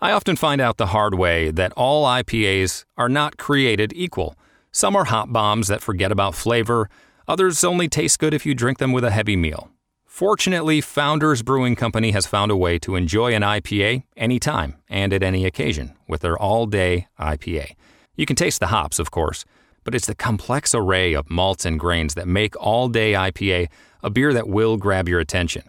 I 0.00 0.10
often 0.10 0.34
find 0.34 0.60
out 0.60 0.78
the 0.78 0.86
hard 0.86 1.14
way 1.14 1.52
that 1.52 1.72
all 1.76 2.04
IPAs 2.04 2.84
are 2.96 3.08
not 3.08 3.36
created 3.36 3.92
equal. 3.94 4.34
Some 4.72 4.96
are 4.96 5.04
hot 5.04 5.32
bombs 5.32 5.68
that 5.68 5.80
forget 5.80 6.10
about 6.10 6.34
flavor, 6.34 6.88
others 7.28 7.62
only 7.62 7.88
taste 7.88 8.18
good 8.18 8.34
if 8.34 8.44
you 8.44 8.54
drink 8.54 8.78
them 8.78 8.90
with 8.90 9.04
a 9.04 9.10
heavy 9.10 9.36
meal. 9.36 9.70
Fortunately, 10.04 10.80
Founders 10.80 11.42
Brewing 11.42 11.74
Company 11.74 12.10
has 12.10 12.26
found 12.26 12.50
a 12.50 12.56
way 12.56 12.78
to 12.80 12.96
enjoy 12.96 13.34
an 13.34 13.42
IPA 13.42 14.02
anytime 14.16 14.76
and 14.88 15.12
at 15.12 15.22
any 15.22 15.46
occasion 15.46 15.94
with 16.06 16.20
their 16.20 16.36
all 16.36 16.66
day 16.66 17.06
IPA. 17.18 17.76
You 18.14 18.26
can 18.26 18.36
taste 18.36 18.60
the 18.60 18.66
hops, 18.66 18.98
of 18.98 19.10
course, 19.10 19.44
but 19.84 19.94
it's 19.94 20.06
the 20.06 20.14
complex 20.14 20.74
array 20.74 21.14
of 21.14 21.30
malts 21.30 21.64
and 21.64 21.78
grains 21.78 22.14
that 22.14 22.28
make 22.28 22.54
all 22.60 22.88
day 22.88 23.12
IPA 23.12 23.68
a 24.02 24.10
beer 24.10 24.32
that 24.32 24.48
will 24.48 24.76
grab 24.76 25.08
your 25.08 25.20
attention. 25.20 25.62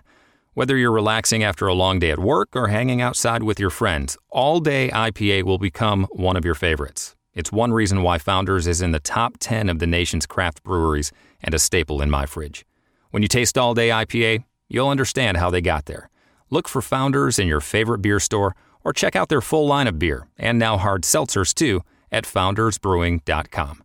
Whether 0.55 0.77
you're 0.77 0.91
relaxing 0.91 1.43
after 1.43 1.65
a 1.67 1.73
long 1.73 1.97
day 1.97 2.11
at 2.11 2.19
work 2.19 2.55
or 2.55 2.67
hanging 2.67 3.01
outside 3.01 3.41
with 3.41 3.59
your 3.59 3.71
friends, 3.71 4.17
All 4.29 4.59
Day 4.59 4.89
IPA 4.93 5.43
will 5.43 5.57
become 5.57 6.05
one 6.11 6.35
of 6.35 6.45
your 6.45 6.53
favorites. 6.53 7.15
It's 7.33 7.51
one 7.51 7.73
reason 7.73 8.03
why 8.03 8.19
Founders 8.19 8.67
is 8.67 8.79
in 8.79 8.91
the 8.91 8.99
top 8.99 9.37
10 9.39 9.67
of 9.67 9.79
the 9.79 9.87
nation's 9.87 10.27
craft 10.27 10.61
breweries 10.61 11.11
and 11.41 11.55
a 11.55 11.59
staple 11.59 12.03
in 12.03 12.11
my 12.11 12.27
fridge. 12.27 12.65
When 13.09 13.23
you 13.23 13.27
taste 13.27 13.57
All 13.57 13.73
Day 13.73 13.89
IPA, 13.89 14.43
you'll 14.69 14.89
understand 14.89 15.37
how 15.37 15.49
they 15.49 15.61
got 15.61 15.85
there. 15.85 16.11
Look 16.51 16.69
for 16.69 16.83
Founders 16.83 17.39
in 17.39 17.47
your 17.47 17.61
favorite 17.61 18.03
beer 18.03 18.19
store 18.19 18.55
or 18.83 18.93
check 18.93 19.15
out 19.15 19.29
their 19.29 19.41
full 19.41 19.65
line 19.65 19.87
of 19.87 19.97
beer 19.97 20.27
and 20.37 20.59
now 20.59 20.77
hard 20.77 21.01
seltzers 21.01 21.55
too 21.55 21.81
at 22.11 22.25
foundersbrewing.com. 22.25 23.83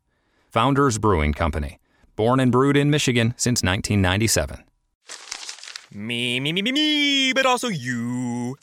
Founders 0.51 0.97
Brewing 0.97 1.35
Company, 1.35 1.79
born 2.17 2.41
and 2.41 2.51
brewed 2.51 2.77
in 2.77 2.91
Michigan 2.91 3.35
since 3.37 3.63
1997. 3.63 4.65
Me, 5.93 6.41
me, 6.41 6.53
me, 6.53 6.63
me, 6.63 6.73
me, 6.73 7.33
but 7.35 7.45
also 7.45 7.69
you. 7.69 8.57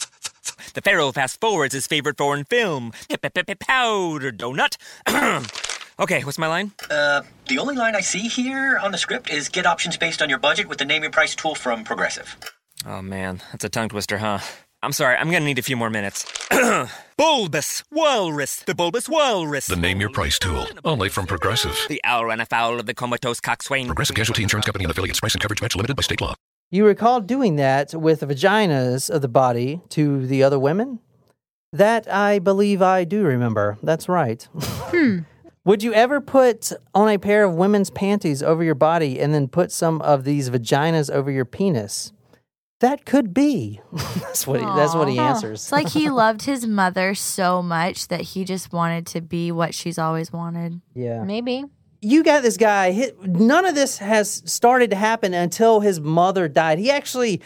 The 0.74 0.82
Pharaoh 0.82 1.12
fast 1.12 1.40
forwards 1.40 1.74
his 1.74 1.86
favorite 1.86 2.18
foreign 2.18 2.44
film, 2.44 2.92
Powder 3.60 4.32
Donut. 4.32 4.78
okay, 6.00 6.24
what's 6.24 6.40
my 6.40 6.48
line? 6.48 6.72
Uh, 6.90 7.22
the 7.48 7.60
only 7.60 7.76
line 7.76 7.96
I 7.96 8.02
see 8.02 8.28
here 8.28 8.80
on 8.80 8.92
the 8.92 8.98
script 8.98 9.30
is 9.30 9.48
get 9.50 9.68
options 9.68 9.96
based 9.96 10.22
on 10.24 10.30
your 10.30 10.40
budget 10.40 10.68
with 10.68 10.80
the 10.80 10.86
name 10.86 11.04
your 11.04 11.12
price 11.12 11.36
tool 11.36 11.54
from 11.54 11.84
Progressive. 11.84 12.36
Oh 12.86 13.02
man, 13.02 13.42
that's 13.52 13.64
a 13.64 13.70
tongue 13.70 13.90
twister, 13.90 14.18
huh? 14.18 14.40
I'm 14.86 14.92
sorry, 14.92 15.18
I'm 15.18 15.32
gonna 15.32 15.46
need 15.46 15.58
a 15.58 15.64
few 15.64 15.76
more 15.76 15.90
minutes. 15.90 16.32
bulbous 17.18 17.84
Walrus, 17.92 18.58
the 18.58 18.76
Bulbous 18.76 19.10
Walrus. 19.10 19.66
The 19.66 19.76
Name 19.76 20.00
Your 20.00 20.12
Price 20.12 20.38
tool, 20.38 20.68
only 20.86 21.10
from 21.10 21.26
Progressive. 21.26 21.76
The 21.90 22.00
owl 22.04 22.26
ran 22.26 22.40
afoul 22.40 22.80
of 22.80 22.86
the 22.86 22.94
comatose 22.94 23.40
coxswain. 23.40 23.88
Progressive 23.88 24.16
Casualty 24.16 24.44
Insurance 24.44 24.68
Company 24.68 24.84
and 24.84 24.92
affiliates. 24.92 25.20
Price 25.20 25.34
and 25.34 25.42
coverage 25.42 25.60
match 25.60 25.76
limited 25.76 25.96
by 25.96 26.04
state 26.04 26.22
law. 26.22 26.36
You 26.70 26.86
recall 26.86 27.20
doing 27.20 27.56
that 27.56 27.96
with 27.96 28.20
the 28.20 28.28
vaginas 28.28 29.10
of 29.10 29.24
the 29.24 29.28
body 29.28 29.82
to 29.90 30.28
the 30.28 30.44
other 30.44 30.60
women? 30.60 31.00
That 31.74 32.08
I 32.08 32.38
believe 32.38 32.84
I 32.84 33.06
do 33.06 33.24
remember. 33.24 33.80
That's 33.82 34.08
right. 34.08 34.48
Hmm. 34.92 35.20
Would 35.66 35.82
you 35.82 35.96
ever 35.96 36.22
put 36.22 36.72
on 36.94 37.10
a 37.10 37.18
pair 37.18 37.44
of 37.44 37.56
women's 37.56 37.90
panties 37.90 38.44
over 38.44 38.64
your 38.64 38.76
body 38.76 39.20
and 39.20 39.34
then 39.34 39.48
put 39.48 39.72
some 39.72 40.00
of 40.04 40.24
these 40.24 40.52
vaginas 40.52 41.10
over 41.10 41.32
your 41.32 41.44
penis? 41.44 42.14
That 42.86 43.06
could 43.06 43.34
be. 43.34 43.82
that's 43.94 44.46
what 44.46 44.60
he, 44.60 44.66
that's 44.66 44.94
what 44.94 45.08
he 45.10 45.18
answers. 45.18 45.64
It's 45.64 45.72
like 45.72 45.90
he 45.90 46.10
loved 46.24 46.44
his 46.44 46.68
mother 46.68 47.16
so 47.16 47.64
much 47.64 48.08
that 48.10 48.22
he 48.22 48.44
just 48.46 48.72
wanted 48.72 49.08
to 49.08 49.22
be 49.22 49.52
what 49.52 49.74
she's 49.74 49.98
always 49.98 50.32
wanted. 50.32 50.82
yeah. 50.94 51.24
Maybe. 51.24 51.66
you 52.02 52.24
got 52.24 52.44
this 52.44 52.58
guy. 52.58 52.94
hi- 52.94 53.12
None 53.24 53.66
of 53.66 53.74
this 53.74 53.98
has 53.98 54.44
started 54.46 54.92
to 54.92 54.96
happen 54.96 55.34
until 55.34 55.80
his 55.80 56.00
mother 56.00 56.48
died. 56.48 56.78
He 56.78 56.92
actually, 56.92 57.42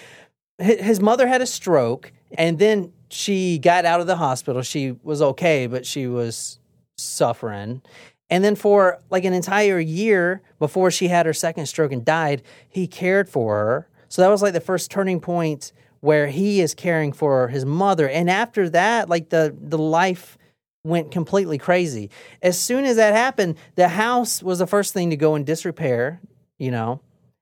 his 0.58 1.00
mother 1.00 1.26
had 1.28 1.42
a 1.42 1.46
stroke, 1.46 2.12
and 2.38 2.60
then 2.60 2.92
she 3.10 3.58
got 3.60 3.86
out 3.86 4.02
of 4.02 4.08
the 4.08 4.18
hospital. 4.18 4.62
She 4.62 4.92
was 5.04 5.22
okay, 5.22 5.68
but 5.68 5.86
she 5.86 6.06
was 6.08 6.60
suffering. 6.98 7.82
And 8.30 8.44
then 8.44 8.56
for 8.56 9.02
like 9.10 9.24
an 9.26 9.34
entire 9.34 9.80
year 9.80 10.42
before 10.60 10.92
she 10.92 11.08
had 11.08 11.26
her 11.26 11.34
second 11.34 11.66
stroke 11.68 11.92
and 11.92 12.04
died, 12.06 12.44
he 12.68 12.86
cared 12.88 13.30
for 13.30 13.56
her. 13.56 13.88
So 14.10 14.22
that 14.22 14.30
was 14.30 14.42
like 14.42 14.54
the 14.54 14.60
first 14.60 14.92
turning 14.92 15.20
point 15.20 15.72
where 16.02 16.28
he 16.28 16.62
is 16.62 16.74
caring 16.74 17.14
for 17.14 17.48
his 17.48 17.66
mother. 17.66 18.10
And 18.10 18.30
after 18.30 18.70
that, 18.70 19.10
like 19.10 19.30
the 19.30 19.56
the 19.60 19.78
life 19.78 20.38
went 20.84 21.12
completely 21.12 21.58
crazy. 21.58 22.10
As 22.42 22.60
soon 22.60 22.86
as 22.86 22.96
that 22.96 23.14
happened, 23.14 23.56
the 23.76 23.90
house 23.90 24.42
was 24.42 24.60
the 24.60 24.68
first 24.68 24.94
thing 24.94 25.10
to 25.10 25.18
go 25.18 25.36
in 25.36 25.44
disrepair, 25.44 26.22
you 26.58 26.72
know, 26.72 27.02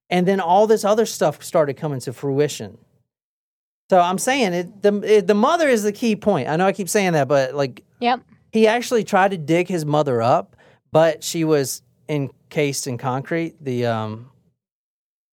and 0.09 0.27
then 0.27 0.39
all 0.39 0.67
this 0.67 0.83
other 0.83 1.05
stuff 1.05 1.43
started 1.43 1.75
coming 1.75 1.99
to 2.01 2.13
fruition. 2.13 2.77
So 3.89 3.99
I'm 3.99 4.17
saying 4.17 4.53
it 4.53 4.81
the 4.81 5.01
it, 5.01 5.27
the 5.27 5.35
mother 5.35 5.69
is 5.69 5.83
the 5.83 5.93
key 5.93 6.15
point. 6.15 6.49
I 6.49 6.55
know 6.57 6.65
I 6.65 6.73
keep 6.73 6.89
saying 6.89 7.13
that, 7.13 7.27
but 7.27 7.53
like 7.55 7.83
Yep. 7.99 8.21
he 8.51 8.67
actually 8.67 9.03
tried 9.03 9.31
to 9.31 9.37
dig 9.37 9.67
his 9.67 9.85
mother 9.85 10.21
up, 10.21 10.55
but 10.91 11.23
she 11.23 11.43
was 11.43 11.81
encased 12.09 12.87
in 12.87 12.97
concrete. 12.97 13.55
The 13.61 13.85
um, 13.85 14.29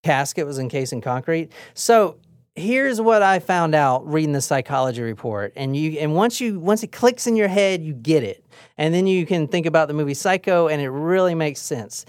casket 0.05 0.46
was 0.46 0.59
encased 0.59 0.92
in 0.92 1.00
concrete. 1.00 1.50
So 1.72 2.18
here's 2.55 3.00
what 3.00 3.22
I 3.22 3.40
found 3.40 3.74
out 3.74 4.07
reading 4.07 4.32
the 4.32 4.40
psychology 4.40 5.02
report. 5.02 5.52
And 5.57 5.76
you 5.76 5.98
and 5.98 6.14
once 6.14 6.40
you 6.40 6.61
once 6.61 6.82
it 6.82 6.92
clicks 6.92 7.26
in 7.26 7.34
your 7.34 7.48
head, 7.48 7.82
you 7.82 7.94
get 7.94 8.22
it. 8.22 8.44
And 8.78 8.94
then 8.94 9.07
you 9.07 9.26
can 9.26 9.48
think 9.48 9.66
about 9.66 9.88
the 9.88 9.94
movie 9.94 10.14
Psycho 10.14 10.68
and 10.68 10.80
it 10.80 10.90
really 10.90 11.34
makes 11.34 11.61
sense. 11.61 12.05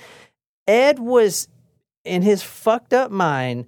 Ed 0.68 1.00
was 1.00 1.48
in 2.04 2.22
his 2.22 2.44
fucked 2.44 2.94
up 2.94 3.12
mind, 3.12 3.66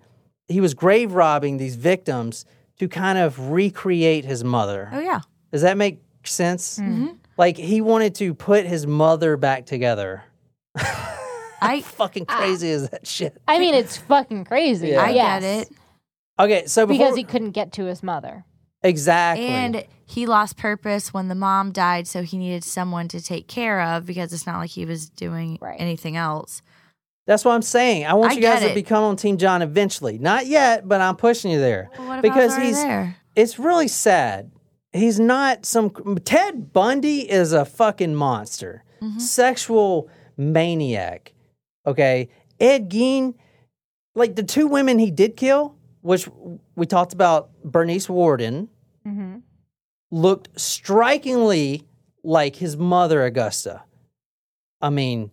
he 0.48 0.62
was 0.62 0.74
grave 0.74 1.14
robbing 1.14 1.58
these 1.58 1.76
victims 1.76 2.46
to 2.80 2.88
kind 2.88 3.18
of 3.18 3.50
recreate 3.50 4.26
his 4.26 4.44
mother. 4.44 4.90
Oh 4.92 5.00
yeah. 5.00 5.22
Does 5.52 5.62
that 5.62 5.78
make 5.78 6.02
sense? 6.24 6.78
Mm-hmm. 6.78 7.08
Like 7.38 7.58
he 7.58 7.82
wanted 7.82 8.14
to 8.16 8.34
put 8.34 8.66
his 8.66 8.86
mother 8.86 9.38
back 9.38 9.66
together. 9.66 10.24
I 11.62 11.82
Fucking 11.82 12.26
crazy 12.26 12.70
is 12.70 12.90
that 12.90 13.06
shit? 13.08 13.36
I 13.48 13.60
mean, 13.60 13.74
it's 13.74 13.98
fucking 13.98 14.46
crazy. 14.46 14.90
Yeah. 14.90 15.02
I 15.02 15.10
yes. 15.10 15.42
get 15.42 15.62
it. 15.62 15.70
Okay, 16.40 16.66
so 16.68 16.86
before, 16.86 16.98
Because 17.06 17.18
he 17.18 17.24
couldn't 17.24 17.52
get 17.52 17.72
to 17.74 17.86
his 17.86 18.04
mother. 18.04 18.46
exactly, 18.84 19.48
And 19.48 19.86
he 20.06 20.26
lost 20.28 20.56
purpose 20.58 21.14
when 21.14 21.28
the 21.30 21.36
mom 21.36 21.72
died, 21.72 22.08
so 22.08 22.22
he 22.22 22.38
needed 22.38 22.64
someone 22.64 23.08
to 23.10 23.20
take 23.22 23.48
care 23.48 23.82
of 23.82 24.06
because 24.06 24.32
it's 24.32 24.46
not 24.46 24.60
like 24.60 24.70
he 24.70 24.86
was 24.86 25.10
doing 25.10 25.58
Right. 25.62 25.80
anything 25.80 26.16
else. 26.16 26.62
that's 27.26 27.44
what 27.44 27.54
I'm 27.54 27.62
saying. 27.62 28.06
I 28.06 28.14
want 28.14 28.32
I 28.32 28.36
you 28.36 28.42
guys 28.42 28.60
get 28.62 28.68
to 28.68 28.72
it. 28.72 28.76
become 28.76 29.04
on 29.04 29.16
Team 29.18 29.38
John 29.38 29.62
eventually. 29.62 30.18
Not 30.18 30.46
yet, 30.46 30.88
but 30.88 31.02
I'm 31.02 31.16
pushing 31.18 31.52
you 31.52 31.60
there 31.60 31.90
Well, 31.98 32.08
what 32.08 32.16
if 32.20 32.22
because 32.22 32.38
I 32.38 32.46
was 32.46 32.54
already 32.54 32.68
he's. 32.68 32.84
there? 32.84 33.16
It's 33.36 33.60
really 33.60 33.88
sad. 33.90 34.52
He's 34.94 35.20
not 35.20 35.66
some 35.66 35.90
Ted 36.24 36.72
Bundy 36.72 37.30
is 37.30 37.52
a 37.52 37.66
fucking 37.66 38.16
monster, 38.16 38.84
Mm-hmm. 39.02 39.20
sexual 39.20 40.10
maniac. 40.38 41.34
Okay, 41.88 42.30
Ed 42.60 42.90
Gein, 42.92 43.34
like 44.14 44.36
the 44.36 44.44
two 44.44 44.68
women 44.68 45.00
he 45.00 45.10
did 45.10 45.36
kill, 45.38 45.76
which 46.02 46.28
we 46.76 46.86
talked 46.86 47.14
about, 47.14 47.50
Bernice 47.64 48.10
Worden. 48.10 48.70
Mm-hmm. 49.08 49.38
looked 50.12 50.60
strikingly 50.60 51.88
like 52.24 52.58
his 52.58 52.76
mother, 52.76 53.24
Augusta. 53.24 53.84
I 54.82 54.90
mean, 54.90 55.32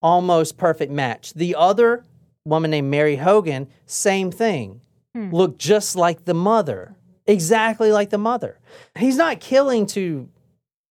almost 0.00 0.56
perfect 0.56 0.92
match. 0.92 1.34
The 1.34 1.56
other 1.56 2.04
woman 2.44 2.70
named 2.70 2.88
Mary 2.88 3.16
Hogan, 3.16 3.66
same 3.86 4.30
thing. 4.30 4.80
Looked 5.16 5.58
just 5.58 5.96
like 5.96 6.24
the 6.24 6.34
mother. 6.34 6.94
Exactly 7.26 7.90
like 7.90 8.10
the 8.10 8.18
mother. 8.18 8.60
He's 8.96 9.16
not 9.16 9.40
killing 9.40 9.86
to 9.86 10.28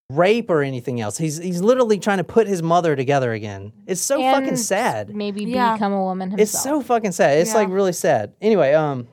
rape 0.10 0.50
or 0.50 0.62
anything 0.62 1.00
else. 1.02 1.18
He's 1.18 1.38
he's 1.38 1.62
literally 1.62 1.98
trying 2.00 2.18
to 2.20 2.24
put 2.24 2.48
his 2.48 2.62
mother 2.62 2.96
together 2.96 3.32
again. 3.34 3.72
It's 3.88 4.02
so 4.02 4.20
fucking 4.22 4.58
sad. 4.58 5.16
Maybe 5.16 5.44
Yeah. 5.46 5.74
become 5.74 5.94
a 5.94 6.02
woman 6.04 6.32
himself. 6.32 6.42
It's 6.42 6.62
so 6.64 6.82
fucking 6.82 7.14
sad. 7.14 7.40
It's 7.40 7.52
Yeah. 7.52 7.58
like 7.60 7.70
really 7.70 7.94
sad. 7.94 8.34
Anyway, 8.42 8.74
um, 8.74 9.08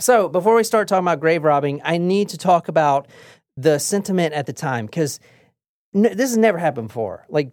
so 0.00 0.28
before 0.28 0.54
we 0.54 0.64
start 0.64 0.88
talking 0.88 1.04
about 1.04 1.20
grave 1.20 1.44
robbing, 1.44 1.80
I 1.84 1.98
need 1.98 2.30
to 2.30 2.38
talk 2.38 2.68
about 2.68 3.06
the 3.56 3.78
sentiment 3.78 4.32
at 4.34 4.46
the 4.46 4.52
time 4.52 4.86
because 4.86 5.20
n- 5.94 6.02
this 6.02 6.30
has 6.30 6.36
never 6.36 6.58
happened 6.58 6.88
before. 6.88 7.26
Like 7.28 7.52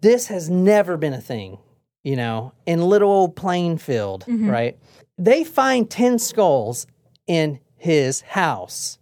this 0.00 0.26
has 0.28 0.50
never 0.50 0.96
been 0.96 1.14
a 1.14 1.20
thing, 1.20 1.58
you 2.02 2.16
know, 2.16 2.52
in 2.66 2.82
little 2.82 3.10
old 3.10 3.36
Plainfield, 3.36 4.24
right? 4.28 4.78
They 5.18 5.44
find 5.44 5.88
ten 5.90 6.18
skulls 6.18 6.86
in 7.26 7.60
his 7.76 8.20
house, 8.22 8.98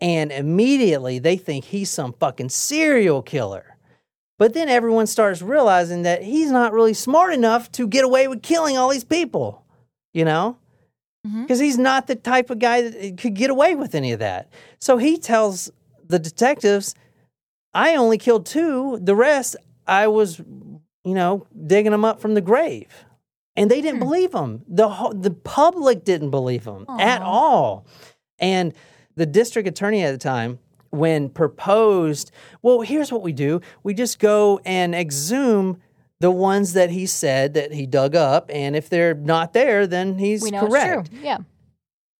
and 0.00 0.30
immediately 0.32 1.18
they 1.18 1.36
think 1.36 1.64
he's 1.66 1.90
some 1.90 2.12
fucking 2.14 2.50
serial 2.50 3.22
killer. 3.22 3.76
But 4.38 4.52
then 4.52 4.68
everyone 4.68 5.06
starts 5.06 5.40
realizing 5.40 6.02
that 6.02 6.22
he's 6.22 6.50
not 6.50 6.72
really 6.72 6.94
smart 6.94 7.32
enough 7.32 7.72
to 7.72 7.86
get 7.86 8.04
away 8.04 8.28
with 8.28 8.42
killing 8.42 8.76
all 8.76 8.90
these 8.90 9.04
people, 9.04 9.64
you 10.12 10.24
know? 10.24 10.58
Mm-hmm. 11.26 11.42
Because 11.42 11.58
he's 11.58 11.78
not 11.78 12.06
the 12.06 12.16
type 12.16 12.50
of 12.50 12.58
guy 12.58 12.82
that 12.82 13.18
could 13.18 13.34
get 13.34 13.50
away 13.50 13.74
with 13.74 13.94
any 13.94 14.12
of 14.12 14.18
that. 14.18 14.52
So 14.78 14.98
he 14.98 15.16
tells 15.16 15.70
the 16.06 16.18
detectives, 16.18 16.94
I 17.72 17.96
only 17.96 18.18
killed 18.18 18.44
two. 18.46 18.98
The 19.00 19.14
rest, 19.14 19.56
I 19.86 20.06
was, 20.08 20.38
you 20.38 21.14
know, 21.14 21.46
digging 21.66 21.92
them 21.92 22.04
up 22.04 22.20
from 22.20 22.34
the 22.34 22.40
grave. 22.42 22.88
And 23.56 23.70
they 23.70 23.80
didn't 23.80 24.00
hmm. 24.00 24.04
believe 24.04 24.34
him. 24.34 24.64
The, 24.68 24.88
whole- 24.88 25.14
the 25.14 25.30
public 25.30 26.04
didn't 26.04 26.30
believe 26.30 26.66
him 26.66 26.84
at 26.98 27.22
all. 27.22 27.86
And 28.38 28.74
the 29.16 29.26
district 29.26 29.66
attorney 29.68 30.02
at 30.02 30.12
the 30.12 30.18
time, 30.18 30.58
when 30.90 31.28
proposed, 31.28 32.30
well, 32.62 32.80
here's 32.80 33.10
what 33.12 33.22
we 33.22 33.32
do 33.32 33.60
we 33.82 33.92
just 33.94 34.18
go 34.18 34.60
and 34.64 34.94
exhume 34.94 35.80
the 36.20 36.30
ones 36.30 36.72
that 36.72 36.88
he 36.90 37.04
said 37.04 37.52
that 37.54 37.72
he 37.72 37.86
dug 37.86 38.14
up. 38.14 38.50
And 38.52 38.74
if 38.74 38.88
they're 38.88 39.14
not 39.14 39.52
there, 39.52 39.86
then 39.86 40.16
he's 40.18 40.42
we 40.42 40.50
know 40.50 40.66
correct. 40.66 41.08
it's 41.08 41.10
true. 41.10 41.18
Yeah. 41.22 41.38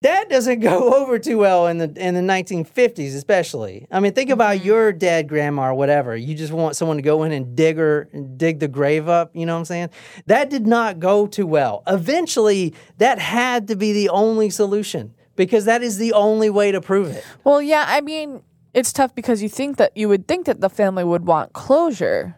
That 0.03 0.28
doesn't 0.28 0.61
go 0.72 0.94
over 0.94 1.18
too 1.18 1.38
well 1.38 1.66
in 1.68 1.78
the 1.78 1.90
in 1.97 2.14
the 2.14 2.20
1950s, 2.20 3.16
especially. 3.16 3.86
I 3.90 4.01
mean, 4.01 4.12
think 4.12 4.28
about 4.28 4.57
Mm-hmm. 4.59 4.66
your 4.66 4.92
dad, 4.92 5.28
grandma 5.28 5.70
or 5.70 5.74
whatever. 5.74 6.14
You 6.14 6.34
just 6.34 6.53
want 6.53 6.76
someone 6.76 6.99
to 6.99 7.03
go 7.03 7.22
in 7.22 7.32
and 7.32 7.57
dig 7.57 7.78
her, 7.78 8.05
dig 8.36 8.59
the 8.61 8.68
grave 8.68 9.09
up. 9.09 9.34
You 9.34 9.47
know 9.47 9.55
what 9.55 9.61
I'm 9.61 9.64
saying? 9.64 9.90
That 10.26 10.51
did 10.51 10.66
not 10.66 11.01
go 11.01 11.26
too 11.26 11.47
well. 11.47 11.82
Eventually, 11.86 12.74
that 12.99 13.18
had 13.18 13.68
to 13.68 13.76
be 13.76 13.94
the 13.94 14.11
only 14.11 14.51
solution 14.51 15.14
because 15.37 15.64
that 15.66 15.82
is 15.82 15.99
the 15.99 16.12
only 16.12 16.51
way 16.51 16.72
to 16.72 16.80
prove 16.80 17.09
it. 17.09 17.24
Well, 17.45 17.62
yeah, 17.62 17.84
I 17.87 18.01
mean, 18.01 18.43
it's 18.74 18.93
tough 18.93 19.14
because 19.14 19.43
you 19.43 19.49
think 19.49 19.76
that 19.76 19.97
you 19.97 20.09
would 20.09 20.26
think 20.26 20.47
that 20.47 20.61
the 20.61 20.68
family 20.68 21.05
would 21.05 21.26
want 21.26 21.53
closure, 21.53 22.34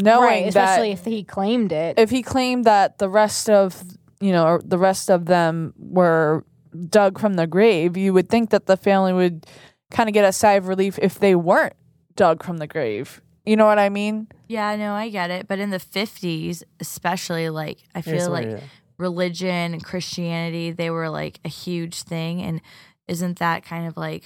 knowing 0.00 0.28
right. 0.28 0.46
Especially 0.46 0.94
that 0.94 1.00
if 1.00 1.04
he 1.04 1.24
claimed 1.24 1.72
it. 1.72 1.98
if 1.98 2.10
he 2.10 2.22
claimed 2.22 2.64
that 2.64 2.98
the 2.98 3.08
rest 3.08 3.50
of 3.50 3.82
you 4.20 4.32
know 4.32 4.58
the 4.64 4.78
rest 4.78 5.10
of 5.10 5.26
them 5.26 5.74
were 5.78 6.44
dug 6.88 7.18
from 7.18 7.34
the 7.34 7.46
grave, 7.46 7.96
you 7.96 8.12
would 8.12 8.28
think 8.28 8.50
that 8.50 8.66
the 8.66 8.76
family 8.76 9.12
would 9.12 9.46
kind 9.90 10.08
of 10.08 10.12
get 10.12 10.24
a 10.24 10.32
sigh 10.32 10.54
of 10.54 10.68
relief 10.68 10.98
if 11.00 11.18
they 11.18 11.34
weren't 11.34 11.74
dug 12.14 12.42
from 12.42 12.58
the 12.58 12.66
grave. 12.66 13.20
You 13.44 13.56
know 13.56 13.66
what 13.66 13.78
I 13.78 13.88
mean? 13.88 14.26
Yeah, 14.48 14.74
no, 14.74 14.94
I 14.94 15.08
get 15.08 15.30
it. 15.30 15.46
But 15.46 15.60
in 15.60 15.70
the 15.70 15.78
50s, 15.78 16.64
especially, 16.80 17.48
like, 17.48 17.78
I 17.94 18.00
Here's 18.00 18.24
feel 18.24 18.32
what 18.32 18.42
like 18.42 18.52
it 18.54 18.54
is. 18.54 18.62
Religion 18.98 19.72
and 19.74 19.84
Christianity, 19.84 20.70
they 20.72 20.90
were 20.90 21.08
like 21.10 21.40
a 21.44 21.48
huge 21.48 22.02
thing. 22.02 22.42
And 22.42 22.60
isn't 23.08 23.38
that 23.38 23.64
kind 23.64 23.86
of 23.86 23.96
like 23.96 24.24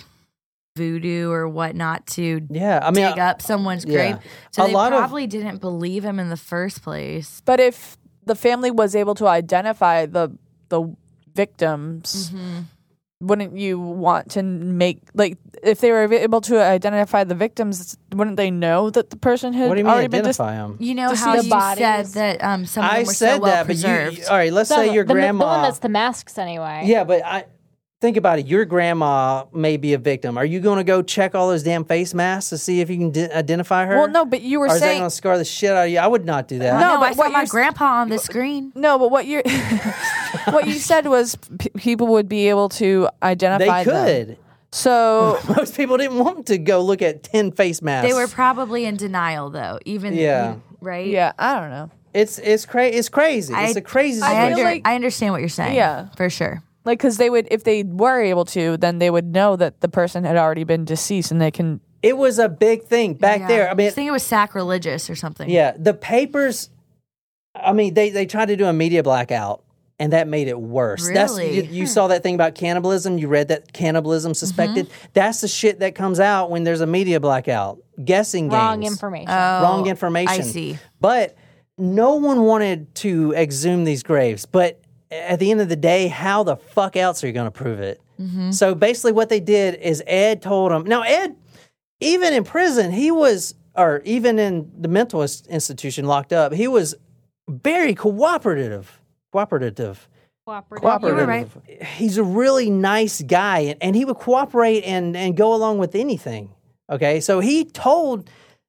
voodoo 0.77 1.31
or 1.31 1.49
whatnot 1.49 2.07
to 2.07 2.47
Yeah, 2.49 2.81
I 2.83 2.91
mean, 2.91 3.07
dig 3.09 3.19
up 3.19 3.43
someone's 3.43 3.85
yeah. 3.85 3.93
grave? 4.13 4.33
So 4.53 4.65
A 4.65 4.67
they 4.69 4.73
lot 4.73 4.93
of- 4.93 4.99
probably 4.99 5.27
didn't 5.27 5.59
believe 5.59 6.05
him 6.05 6.19
in 6.19 6.29
the 6.29 6.37
first 6.37 6.83
place. 6.83 7.43
But 7.45 7.61
if 7.61 7.97
the 8.25 8.35
family 8.35 8.71
was 8.71 8.95
able 8.95 9.15
to 9.17 9.27
identify 9.27 10.07
the 10.07 10.31
the 10.69 10.95
victims, 11.35 12.31
mm-hmm. 12.31 12.61
Wouldn't 13.21 13.57
you 13.57 13.79
want 13.79 14.31
to 14.33 14.43
make 14.43 14.99
like 15.15 15.37
if 15.63 15.81
they 15.81 15.91
were 15.91 16.11
able 16.13 16.41
to 16.41 16.59
identify 16.63 17.23
the 17.25 17.35
victims, 17.35 17.97
wouldn't 18.15 18.37
they 18.39 18.51
know 18.51 18.89
that 18.91 19.11
the 19.11 19.17
person 19.17 19.53
had 19.53 19.69
what 19.69 19.75
do 19.75 19.81
you 19.81 19.85
mean 19.85 19.93
already 19.93 20.09
been 20.09 20.25
dis- 20.25 20.41
identify 20.41 20.57
them? 20.57 20.77
You 20.81 20.95
know 20.95 21.15
how 21.15 21.37
the 21.37 21.45
you 21.45 21.51
bodies. 21.51 21.79
said 21.85 22.07
that 22.39 22.43
um, 22.45 22.65
some 22.67 22.85
of 22.85 22.91
I 22.91 22.97
them 22.99 23.07
were 23.07 23.13
said 23.13 23.35
so 23.37 23.41
well 23.43 23.53
that, 23.53 23.67
but 23.67 23.77
you, 23.77 23.83
preserved. 23.83 24.25
all 24.29 24.37
right. 24.37 24.53
Let's 24.53 24.71
No, 24.71 24.77
say 24.77 24.95
your 24.95 25.05
the, 25.05 25.13
grandma. 25.15 25.45
The 25.45 25.49
one 25.59 25.63
that's 25.63 25.79
the 25.81 25.89
masks 25.91 26.39
anyway. 26.39 26.83
Yeah, 26.87 27.05
but 27.05 27.23
I 27.25 27.45
think 28.01 28.17
about 28.17 28.39
it. 28.39 28.47
Your 28.47 28.65
grandma 28.65 29.45
may 29.53 29.77
be 29.77 29.93
a 29.93 29.99
victim. 29.99 30.39
Are 30.39 30.45
you 30.47 30.59
going 30.61 30.79
to 30.79 30.85
go 30.85 31.03
check 31.03 31.35
all 31.35 31.51
those 31.51 31.63
damn 31.63 31.85
face 31.85 32.15
masks 32.15 32.49
to 32.49 32.57
see 32.57 32.81
if 32.81 32.89
you 32.89 32.97
can 32.97 33.11
di- 33.11 33.31
identify 33.31 33.85
her? 33.85 33.97
Well, 33.99 34.09
no, 34.09 34.25
but 34.25 34.41
you 34.41 34.61
were 34.61 34.65
or 34.69 34.69
is 34.69 34.81
that 34.81 34.87
saying 34.87 35.01
going 35.01 35.11
to 35.11 35.15
scar 35.15 35.37
the 35.37 35.45
shit 35.45 35.71
out 35.73 35.85
of 35.85 35.91
you? 35.93 35.99
I 35.99 36.07
would 36.07 36.25
not 36.25 36.49
do 36.49 36.59
that. 36.61 36.81
no, 36.81 36.95
No, 36.95 36.95
I 37.03 37.09
but 37.11 37.17
saw 37.17 37.23
what 37.25 37.33
my 37.33 37.45
grandpa 37.45 38.01
on 38.01 38.09
the 38.09 38.17
screen. 38.19 38.73
no, 38.75 38.99
but 38.99 39.11
what 39.11 39.27
you're 39.27 39.43
what 40.47 40.67
you 40.67 40.75
said 40.75 41.07
was 41.07 41.37
p- 41.59 41.71
people 41.77 42.09
would 42.09 42.29
be 42.29 42.49
able 42.49 42.69
to 42.71 43.09
identify 43.23 43.85
they 43.85 43.91
them. 43.91 44.27
could. 44.27 44.39
So 44.73 45.39
Most 45.57 45.77
people 45.77 45.97
didn't 45.97 46.19
want 46.19 46.47
to 46.47 46.59
go 46.59 46.81
look 46.83 47.03
at 47.03 47.23
10 47.23 47.53
face 47.53 47.83
masks. 47.83 48.09
They 48.09 48.15
were 48.15 48.29
probably 48.29 48.85
in 48.85 48.97
denial 48.97 49.51
though, 49.51 49.79
even 49.85 50.15
Yeah. 50.15 50.57
right? 50.81 51.07
yeah, 51.07 51.33
I 51.39 51.59
don't 51.61 51.71
know. 51.71 51.91
It's 52.15 52.39
it's 52.39 52.67
crazy. 52.67 52.97
It's 52.99 53.09
crazy. 53.09 53.53
it's 53.55 53.77
I- 53.77 53.79
a 53.79 53.83
crazy 53.83 54.23
I, 54.23 54.51
under- 54.53 54.65
like- 54.65 54.83
I 54.85 54.95
understand 54.95 55.33
what 55.33 55.41
you're 55.41 55.49
saying. 55.49 55.75
Yeah. 55.77 56.09
for 56.17 56.29
sure. 56.31 56.63
Like, 56.85 56.99
because 56.99 57.19
they 57.19 57.29
would, 57.29 57.47
if 57.51 57.65
they 57.65 57.83
were 57.83 58.23
able 58.23 58.47
to, 58.47 58.79
then 58.79 58.99
they 59.01 59.11
would 59.11 59.27
know 59.27 59.55
that 59.57 59.81
the 59.83 59.89
person 59.89 60.25
had 60.25 60.37
already 60.39 60.65
been 60.65 60.87
deceased, 60.87 61.31
and 61.31 61.39
they 61.41 61.51
can. 61.51 61.81
it 62.03 62.17
was 62.17 62.39
a 62.39 62.49
big 62.49 62.85
thing 62.85 63.13
back 63.15 63.41
Yeah. 63.41 63.47
there. 63.49 63.71
I 63.71 63.75
mean, 63.75 63.89
I 63.89 63.91
think 63.91 64.09
it 64.09 64.13
was 64.13 64.23
sacrilegious 64.23 65.11
or 65.11 65.15
something. 65.15 65.51
yeah, 65.51 65.73
the 65.79 65.93
papers. 65.93 66.71
I 67.55 67.75
mean, 67.75 67.93
they 67.95 68.09
they 68.11 68.25
tried 68.25 68.47
to 68.47 68.57
do 68.57 68.65
a 68.65 68.73
media 68.73 69.03
blackout, 69.03 69.63
and 70.01 70.13
that 70.15 70.27
made 70.27 70.49
it 70.49 70.59
worse. 70.59 71.07
That's 71.09 71.35
Really? 71.37 71.57
you, 71.57 71.63
you 71.83 71.87
saw 71.87 72.09
that 72.09 72.23
thing 72.23 72.35
about 72.35 72.55
cannibalism. 72.55 73.19
You 73.19 73.29
read 73.29 73.49
that 73.49 73.73
cannibalism 73.73 74.33
suspected. 74.35 74.87
Mm-hmm. 74.89 75.07
That's 75.13 75.43
the 75.43 75.49
shit 75.49 75.81
that 75.81 75.95
comes 75.95 76.19
out 76.19 76.51
when 76.51 76.65
there's 76.65 76.81
a 76.81 76.87
media 76.87 77.21
blackout. 77.21 77.79
Guessing 78.03 78.49
Wrong 78.49 78.81
games. 78.81 78.95
information. 78.95 79.29
Oh, 79.31 79.63
wrong 79.63 79.87
information. 79.87 80.41
I 80.41 80.41
see. 80.41 80.79
But 81.01 81.37
no 81.77 82.15
one 82.15 82.43
wanted 82.43 82.95
to 82.97 83.35
exhume 83.35 83.85
these 83.85 84.03
graves. 84.03 84.47
But 84.47 84.81
at 85.11 85.39
the 85.39 85.51
end 85.51 85.61
of 85.61 85.69
the 85.69 85.77
day, 85.77 86.09
how 86.09 86.45
the 86.45 86.57
fuck 86.57 86.97
else 86.97 87.23
are 87.23 87.27
you 87.27 87.35
going 87.35 87.47
to 87.47 87.51
prove 87.51 87.81
it? 87.81 88.01
Mm-hmm. 88.19 88.53
So 88.53 88.75
basically, 88.75 89.13
what 89.13 89.29
they 89.29 89.41
did 89.41 89.75
is 89.77 90.03
Ed 90.07 90.41
told 90.41 90.73
him. 90.73 90.85
Now, 90.85 91.03
Ed, 91.03 91.37
even 92.01 92.33
in 92.33 92.45
prison, 92.45 92.91
he 92.91 93.11
was, 93.11 93.55
or 93.77 94.01
even 94.07 94.39
in 94.39 94.71
the 94.79 94.89
mental 94.89 95.23
institution 95.23 96.07
locked 96.07 96.33
up, 96.33 96.55
he 96.55 96.69
was 96.69 96.95
very 97.49 97.95
cooperative. 97.95 99.00
Cooperative. 99.33 100.09
Cooperative. 100.47 101.09
You 101.09 101.15
were 101.15 101.27
right. 101.27 101.49
He's 101.83 102.19
a 102.19 102.25
really 102.25 102.71
nice 102.71 103.23
guy, 103.23 103.61
and, 103.61 103.83
and 103.83 103.97
he 103.97 104.05
would 104.05 104.17
cooperate 104.17 104.83
and, 104.83 105.17
and 105.17 105.37
go 105.37 105.55
along 105.55 105.79
with 105.79 105.95
anything. 105.95 106.51
Okay, 106.91 107.21
so 107.21 107.41
he 107.41 107.65
told 107.65 108.29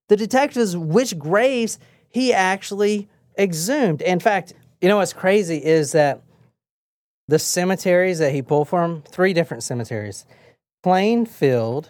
the 0.09 0.15
detectives 0.15 0.77
which 0.77 1.17
graves 1.17 1.79
he 2.09 2.33
actually 2.33 3.09
exhumed. 3.37 4.01
In 4.01 4.19
fact, 4.19 4.53
you 4.79 4.89
know 4.89 4.97
what's 4.97 5.13
crazy 5.13 5.57
is 5.57 5.93
that 5.93 6.21
the 7.27 7.39
cemeteries 7.39 8.19
that 8.19 8.31
he 8.33 8.41
pulled 8.41 8.67
from, 8.67 9.01
three 9.03 9.33
different 9.33 9.63
cemeteries 9.63 10.25
Plainfield, 10.83 11.89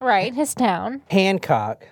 Right, 0.00 0.34
his 0.34 0.54
town. 0.54 1.02
Hancock, 1.10 1.86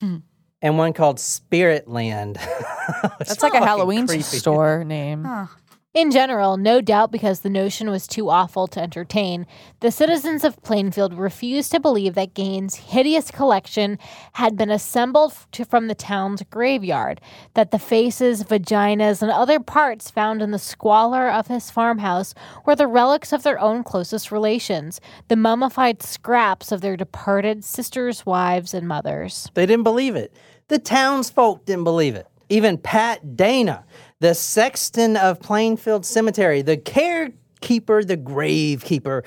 Hmm. 0.00 0.18
And 0.64 0.78
one 0.78 0.94
called 0.94 1.20
Spirit 1.20 1.88
Land. 1.88 2.36
That's 3.18 3.42
like 3.42 3.52
a 3.52 3.62
Halloween 3.64 4.08
store 4.08 4.82
name. 4.82 5.24
Huh. 5.24 5.46
In 5.94 6.10
general, 6.10 6.56
no 6.56 6.80
doubt 6.80 7.12
because 7.12 7.40
the 7.40 7.48
notion 7.48 7.88
was 7.88 8.08
too 8.08 8.28
awful 8.28 8.66
to 8.66 8.82
entertain, 8.82 9.46
the 9.78 9.92
citizens 9.92 10.42
of 10.42 10.60
Plainfield 10.62 11.14
refused 11.14 11.70
to 11.70 11.78
believe 11.78 12.14
that 12.14 12.34
Gein's 12.34 12.74
hideous 12.74 13.30
collection 13.30 14.00
had 14.32 14.56
been 14.56 14.70
assembled 14.70 15.36
to, 15.52 15.64
from 15.64 15.86
the 15.86 15.94
town's 15.94 16.42
graveyard, 16.50 17.20
that 17.54 17.70
the 17.70 17.78
faces, 17.78 18.42
vaginas, 18.42 19.22
and 19.22 19.30
other 19.30 19.60
parts 19.60 20.10
found 20.10 20.42
in 20.42 20.50
the 20.50 20.58
squalor 20.58 21.30
of 21.30 21.46
his 21.46 21.70
farmhouse 21.70 22.34
were 22.66 22.74
the 22.74 22.88
relics 22.88 23.32
of 23.32 23.44
their 23.44 23.60
own 23.60 23.84
closest 23.84 24.32
relations, 24.32 25.00
the 25.28 25.36
mummified 25.36 26.02
scraps 26.02 26.72
of 26.72 26.80
their 26.80 26.96
departed 26.96 27.64
sisters, 27.64 28.26
wives, 28.26 28.74
and 28.74 28.88
mothers. 28.88 29.48
They 29.54 29.64
didn't 29.64 29.84
believe 29.84 30.16
it. 30.16 30.32
The 30.68 30.78
townsfolk 30.78 31.64
didn't 31.64 31.84
believe 31.84 32.14
it. 32.14 32.26
Even 32.48 32.78
Pat 32.78 33.36
Dana, 33.36 33.84
the 34.20 34.34
sexton 34.34 35.16
of 35.16 35.40
Plainfield 35.40 36.06
Cemetery, 36.06 36.62
the 36.62 36.76
carekeeper, 36.76 38.04
the 38.04 38.16
gravekeeper, 38.16 39.24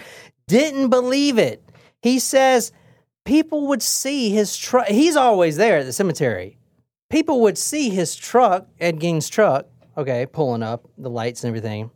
didn't 0.48 0.90
believe 0.90 1.38
it. 1.38 1.64
He 2.02 2.20
says 2.20 2.72
people 3.26 3.68
would 3.68 3.84
see 3.84 4.30
his 4.30 4.56
truck. 4.58 4.88
He's 4.88 5.16
always 5.16 5.58
there 5.58 5.80
at 5.80 5.86
the 5.86 5.94
cemetery. 5.94 6.58
People 7.10 7.42
would 7.42 7.58
see 7.58 7.90
his 7.90 8.16
truck, 8.16 8.68
Ed 8.80 9.00
Gein's 9.00 9.30
truck, 9.30 9.68
okay, 9.98 10.26
pulling 10.26 10.64
up 10.64 10.88
the 10.98 11.10
lights 11.10 11.44
and 11.44 11.50
everything. 11.50 11.92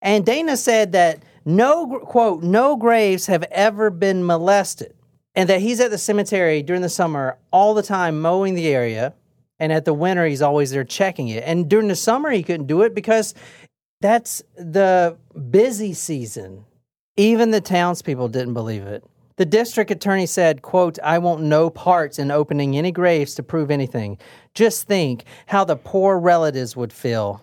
And 0.00 0.26
Dana 0.26 0.56
said 0.56 0.92
that 0.92 1.22
no, 1.44 1.98
quote, 2.00 2.42
no 2.42 2.76
graves 2.76 3.26
have 3.26 3.44
ever 3.50 3.90
been 3.90 4.24
molested 4.24 4.94
and 5.34 5.48
that 5.48 5.60
he's 5.60 5.80
at 5.80 5.90
the 5.90 5.98
cemetery 5.98 6.62
during 6.62 6.82
the 6.82 6.88
summer 6.88 7.38
all 7.50 7.74
the 7.74 7.82
time 7.82 8.20
mowing 8.20 8.54
the 8.54 8.68
area. 8.68 9.14
And 9.58 9.72
at 9.72 9.84
the 9.84 9.94
winter 9.94 10.26
he's 10.26 10.42
always 10.42 10.70
there 10.72 10.84
checking 10.84 11.28
it. 11.28 11.44
And 11.46 11.68
during 11.68 11.88
the 11.88 11.96
summer 11.96 12.30
he 12.30 12.42
couldn't 12.42 12.66
do 12.66 12.82
it 12.82 12.94
because 12.94 13.34
that's 14.00 14.42
the 14.56 15.16
busy 15.50 15.94
season. 15.94 16.64
Even 17.16 17.50
the 17.50 17.60
townspeople 17.60 18.28
didn't 18.28 18.54
believe 18.54 18.82
it. 18.82 19.04
The 19.36 19.46
district 19.46 19.90
attorney 19.90 20.26
said 20.26 20.62
quote 20.62 20.98
i 21.02 21.18
want 21.18 21.42
no 21.42 21.70
parts 21.70 22.18
in 22.18 22.30
opening 22.30 22.76
any 22.76 22.92
graves 22.92 23.34
to 23.36 23.42
prove 23.42 23.70
anything. 23.70 24.18
Just 24.54 24.86
think 24.86 25.24
how 25.46 25.64
the 25.64 25.76
poor 25.76 26.18
relatives 26.18 26.76
would 26.76 26.92
feel. 26.92 27.42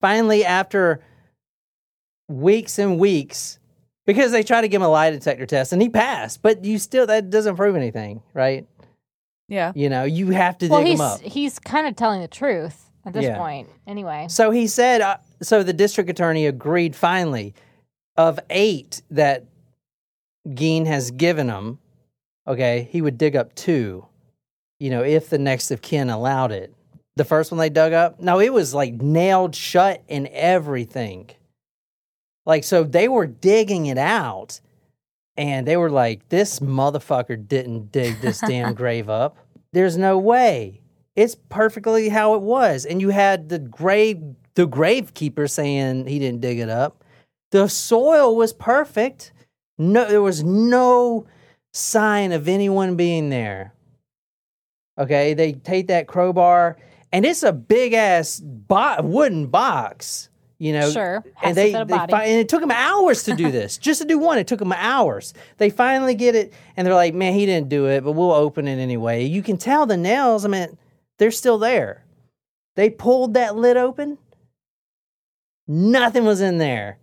Finally 0.00 0.44
after 0.44 1.00
weeks 2.28 2.78
and 2.78 2.98
weeks 2.98 3.58
because 4.06 4.32
they 4.32 4.42
tried 4.42 4.62
to 4.62 4.68
give 4.68 4.80
him 4.82 4.86
a 4.86 4.90
lie 4.90 5.10
detector 5.10 5.46
test 5.46 5.72
and 5.72 5.80
he 5.82 5.88
passed 5.88 6.42
but 6.42 6.64
you 6.64 6.78
still 6.78 7.06
that 7.06 7.30
doesn't 7.30 7.56
prove 7.56 7.76
anything 7.76 8.22
right 8.32 8.66
Yeah. 9.48 9.72
you 9.74 9.88
know 9.88 10.04
you 10.04 10.30
have 10.30 10.58
to 10.58 10.68
Well, 10.68 10.80
dig 10.80 10.88
he's 10.88 11.00
him 11.00 11.06
up 11.06 11.20
he's 11.20 11.58
kind 11.58 11.86
of 11.86 11.96
telling 11.96 12.20
the 12.20 12.28
truth 12.28 12.90
at 13.06 13.12
this 13.12 13.24
Yeah. 13.24 13.36
point. 13.36 13.68
Anyway, 13.86 14.26
so 14.30 14.50
he 14.50 14.66
said 14.66 15.00
uh, 15.02 15.18
so 15.42 15.62
the 15.62 15.74
district 15.74 16.08
attorney 16.08 16.46
agreed 16.46 16.96
finally 16.96 17.54
of 18.16 18.40
eight 18.48 19.02
that 19.10 19.44
Gein 20.48 20.86
has 20.86 21.10
given 21.10 21.48
him 21.48 21.78
okay 22.46 22.88
he 22.90 23.00
would 23.02 23.18
dig 23.18 23.34
up 23.36 23.54
two 23.54 24.06
you 24.80 24.90
know 24.90 25.02
if 25.02 25.28
the 25.30 25.38
next 25.38 25.70
of 25.70 25.80
kin 25.82 26.10
allowed 26.10 26.52
it 26.52 26.72
the 27.16 27.24
first 27.24 27.50
one 27.50 27.58
they 27.58 27.70
dug 27.70 27.92
up 27.92 28.20
no 28.20 28.40
it 28.40 28.52
was 28.52 28.74
like 28.74 28.94
nailed 28.94 29.54
shut 29.54 30.02
and 30.08 30.26
everything 30.28 31.30
like 32.46 32.64
so 32.64 32.84
they 32.84 33.08
were 33.08 33.26
digging 33.26 33.86
it 33.86 33.98
out 33.98 34.60
and 35.36 35.66
they 35.66 35.76
were 35.76 35.90
like 35.90 36.28
this 36.28 36.60
motherfucker 36.60 37.48
didn't 37.48 37.90
dig 37.90 38.20
this 38.20 38.40
damn 38.40 38.74
grave 38.74 39.08
up. 39.08 39.36
There's 39.72 39.96
no 39.96 40.18
way. 40.18 40.80
It's 41.16 41.34
perfectly 41.48 42.08
how 42.08 42.34
it 42.34 42.42
was. 42.42 42.84
And 42.84 43.00
you 43.00 43.10
had 43.10 43.48
the 43.48 43.58
grave 43.58 44.22
the 44.54 44.68
gravekeeper 44.68 45.50
saying 45.50 46.06
he 46.06 46.18
didn't 46.18 46.40
dig 46.40 46.60
it 46.60 46.68
up. 46.68 47.02
The 47.50 47.68
soil 47.68 48.36
was 48.36 48.52
perfect. 48.52 49.32
No 49.78 50.08
there 50.08 50.22
was 50.22 50.44
no 50.44 51.26
sign 51.72 52.32
of 52.32 52.48
anyone 52.48 52.96
being 52.96 53.30
there. 53.30 53.74
Okay? 54.98 55.34
They 55.34 55.52
take 55.52 55.88
that 55.88 56.06
crowbar 56.06 56.76
and 57.12 57.24
it's 57.24 57.42
a 57.42 57.52
big 57.52 57.92
ass 57.92 58.40
bo- 58.40 59.02
wooden 59.02 59.46
box 59.46 60.28
you 60.58 60.72
know 60.72 60.90
Sure. 60.90 61.24
And 61.42 61.56
they, 61.56 61.72
they 61.72 61.88
fi- 61.88 62.24
and 62.24 62.40
it 62.40 62.48
took 62.48 62.60
them 62.60 62.70
hours 62.70 63.24
to 63.24 63.34
do 63.34 63.50
this. 63.50 63.76
Just 63.78 64.00
to 64.02 64.06
do 64.06 64.18
one 64.18 64.38
it 64.38 64.46
took 64.46 64.58
them 64.60 64.72
hours. 64.72 65.34
They 65.58 65.70
finally 65.70 66.14
get 66.14 66.34
it 66.34 66.52
and 66.76 66.86
they're 66.86 66.94
like 66.94 67.14
man 67.14 67.34
he 67.34 67.46
didn't 67.46 67.68
do 67.68 67.86
it 67.86 68.02
but 68.04 68.12
we'll 68.12 68.32
open 68.32 68.68
it 68.68 68.78
anyway. 68.78 69.24
You 69.24 69.42
can 69.42 69.56
tell 69.56 69.86
the 69.86 69.96
nails 69.96 70.44
i 70.44 70.48
mean 70.48 70.76
they're 71.18 71.30
still 71.30 71.58
there. 71.58 72.04
They 72.76 72.90
pulled 72.90 73.34
that 73.34 73.56
lid 73.56 73.76
open. 73.76 74.18
Nothing 75.66 76.24
was 76.24 76.40
in 76.40 76.58
there 76.58 76.98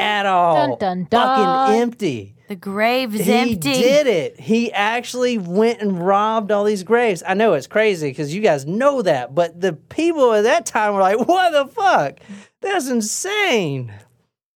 at 0.00 0.26
all 0.26 0.76
Dun, 0.76 1.04
dun, 1.04 1.08
fucking 1.10 1.80
empty 1.80 2.34
The 2.48 2.56
grave's 2.56 3.20
he 3.20 3.32
empty. 3.32 3.54
He 3.54 3.82
did 3.82 4.06
it. 4.08 4.40
He 4.40 4.72
actually 4.72 5.38
went 5.38 5.80
and 5.80 6.04
robbed 6.04 6.50
all 6.50 6.64
these 6.64 6.82
graves. 6.82 7.22
I 7.24 7.34
know 7.34 7.52
it's 7.52 7.68
crazy 7.68 8.10
because 8.10 8.34
you 8.34 8.40
guys 8.40 8.66
know 8.66 9.02
that, 9.02 9.34
but 9.36 9.60
the 9.60 9.74
people 9.74 10.32
at 10.32 10.42
that 10.42 10.66
time 10.66 10.94
were 10.94 11.00
like, 11.00 11.18
"What 11.28 11.52
the 11.52 11.72
fuck? 11.72 12.18
That's 12.60 12.88
insane." 12.88 13.92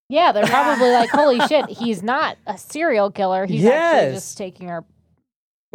yeah, 0.08 0.32
they're 0.32 0.46
probably 0.46 0.90
like, 0.90 1.10
"Holy 1.12 1.40
shit, 1.40 1.68
he's 1.68 2.02
not 2.02 2.36
a 2.46 2.58
serial 2.58 3.10
killer. 3.10 3.46
He's 3.46 3.64
actually 3.64 4.14
just 4.14 4.38
taking 4.38 4.70
our." 4.70 4.84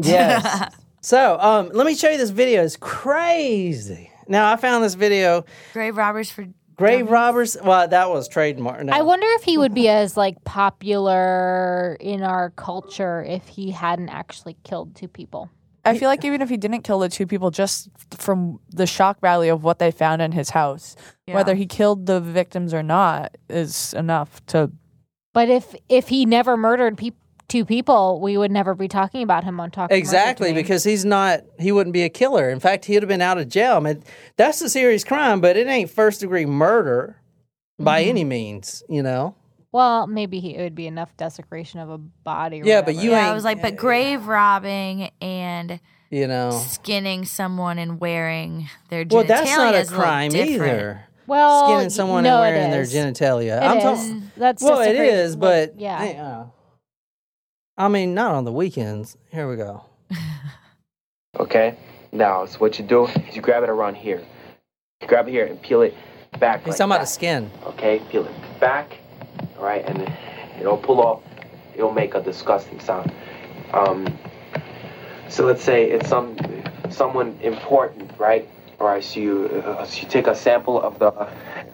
Yes. 0.01 0.73
so, 1.01 1.37
um, 1.41 1.71
let 1.73 1.85
me 1.85 1.93
show 1.93 2.09
you 2.09 2.17
this 2.17 2.29
video. 2.29 2.63
It's 2.63 2.77
crazy. 2.77 4.09
Now, 4.29 4.49
I 4.49 4.55
found 4.55 4.81
this 4.81 4.93
video. 4.93 5.43
Grave 5.73 5.97
robbers 5.97 6.31
for 6.31 6.47
Grave 6.79 7.11
robbers. 7.11 7.57
Well, 7.61 7.89
that 7.89 8.09
was 8.09 8.29
trademark. 8.29 8.83
No. 8.85 8.93
I 8.93 9.01
wonder 9.01 9.27
if 9.31 9.43
he 9.43 9.57
would 9.57 9.73
be 9.73 9.89
as 9.89 10.15
like 10.15 10.41
popular 10.45 11.97
in 11.99 12.23
our 12.23 12.51
culture 12.51 13.21
if 13.21 13.45
he 13.47 13.71
hadn't 13.71 14.07
actually 14.07 14.55
killed 14.63 14.95
two 14.95 15.09
people. 15.09 15.49
I 15.83 15.97
feel 15.97 16.07
like 16.07 16.23
even 16.23 16.41
if 16.41 16.49
he 16.49 16.55
didn't 16.55 16.83
kill 16.83 16.99
the 16.99 17.09
two 17.09 17.27
people, 17.27 17.51
just 17.51 17.89
from 18.17 18.59
the 18.69 18.87
shock 18.87 19.19
value 19.19 19.51
of 19.51 19.63
what 19.63 19.79
they 19.79 19.91
found 19.91 20.21
in 20.21 20.31
his 20.31 20.51
house, 20.51 20.95
whether 21.25 21.53
he 21.53 21.65
killed 21.65 22.05
the 22.05 22.21
victims 22.21 22.73
or 22.73 22.83
not, 22.83 23.37
is 23.49 23.93
enough 23.93 24.45
to. 24.47 24.71
But 25.33 25.49
if 25.49 25.75
if 25.89 26.07
he 26.07 26.25
never 26.25 26.55
murdered 26.55 26.97
peop 26.97 27.15
two 27.49 27.65
people, 27.65 28.21
we 28.21 28.37
would 28.37 28.51
never 28.51 28.73
be 28.75 28.87
talking 28.87 29.21
about 29.23 29.43
him 29.43 29.59
on 29.59 29.71
Talk 29.71 29.89
Murder 29.89 29.97
Exactly, 29.99 30.53
because 30.53 30.83
he's 30.85 31.03
not, 31.03 31.41
he 31.59 31.71
wouldn't 31.73 31.93
be 31.93 32.03
a 32.03 32.09
killer. 32.09 32.49
In 32.49 32.59
fact, 32.61 32.85
he'd 32.85 33.01
have 33.03 33.07
been 33.09 33.21
out 33.21 33.37
of 33.37 33.49
jail. 33.49 33.75
I 33.77 33.79
mean, 33.79 34.03
that's 34.37 34.61
a 34.61 34.69
serious 34.69 35.03
crime, 35.03 35.41
but 35.41 35.57
it 35.57 35.67
ain't 35.67 35.89
first 35.89 36.21
degree 36.21 36.45
murder. 36.45 37.17
by 37.77 38.01
Mm-hmm. 38.01 38.09
any 38.09 38.23
means, 38.23 38.83
you 38.89 39.01
know. 39.03 39.35
Well, 39.71 40.07
maybe 40.07 40.39
he, 40.39 40.55
it 40.55 40.61
would 40.63 40.75
be 40.75 40.87
enough 40.87 41.15
desecration 41.17 41.79
of 41.79 41.89
a 41.89 41.97
body. 41.97 42.61
Or 42.61 42.65
Yeah, 42.65 42.81
but 42.81 42.95
you 42.95 43.11
yeah, 43.11 43.29
I 43.29 43.33
was 43.33 43.43
like, 43.43 43.61
but 43.61 43.75
grave 43.75 44.25
robbing 44.27 45.11
and 45.21 45.79
You 46.09 46.27
know. 46.27 46.51
skinning 46.51 47.23
someone 47.25 47.77
and 47.77 47.99
wearing 47.99 48.67
their 48.89 49.05
genitalia 49.05 49.13
Well, 49.13 49.23
that's 49.25 49.55
not 49.57 49.75
a 49.75 49.85
crime 49.85 50.31
different. 50.31 50.61
either. 50.61 51.01
well, 51.27 51.67
Skinning 51.67 51.89
someone 51.91 52.23
no, 52.23 52.41
and 52.41 52.55
wearing 52.55 52.71
their 52.71 52.83
genitalia. 52.83 53.57
It 53.61 53.63
I'm 53.63 53.77
is. 53.77 53.83
talking. 53.83 54.31
That's 54.37 54.63
Well, 54.63 54.79
it 54.81 54.89
is, 54.89 54.97
desecration. 54.97 55.19
is, 55.25 55.35
but 55.35 55.79
yeah. 55.79 55.97
I, 55.99 56.13
uh, 56.15 56.45
I 57.79 57.87
mean, 57.87 58.13
not 58.13 58.33
on 58.35 58.43
the 58.43 58.51
weekends. 58.51 59.17
Here 59.31 59.49
we 59.49 59.55
go. 59.55 59.83
Okay? 61.39 61.77
Now, 62.11 62.45
so 62.47 62.57
what 62.57 62.79
you 62.79 62.85
do 62.85 63.05
is 63.05 63.35
you 63.35 63.41
grab 63.41 63.63
it 63.63 63.69
around 63.69 63.95
here. 63.95 64.21
You 64.99 65.07
grab 65.07 65.27
it 65.27 65.31
here 65.31 65.45
and 65.45 65.61
peel 65.61 65.83
it 65.83 65.93
back. 66.39 66.61
He's 66.61 66.69
like 66.69 66.77
talking 66.79 66.91
about 66.91 67.01
the 67.01 67.07
skin. 67.07 67.51
Okay? 67.65 68.01
Peel 68.09 68.25
it 68.25 68.59
back. 68.59 68.97
All 69.57 69.63
right? 69.63 69.85
And 69.85 70.11
it'll 70.59 70.75
pull 70.75 70.99
off. 70.99 71.21
It'll 71.75 71.93
make 71.93 72.15
a 72.15 72.21
disgusting 72.21 72.79
sound. 72.79 73.13
Um, 73.71 74.17
so 75.29 75.45
let's 75.45 75.63
say 75.63 75.89
it's 75.89 76.09
some 76.09 76.35
someone 76.89 77.37
important, 77.41 78.11
right? 78.17 78.49
All 78.79 78.87
right, 78.87 79.03
so 79.03 79.19
you, 79.19 79.45
uh, 79.65 79.85
so 79.85 80.01
you 80.01 80.07
take 80.07 80.27
a 80.27 80.35
sample 80.35 80.81
of 80.81 80.99
the, 80.99 81.07
uh, 81.07 81.29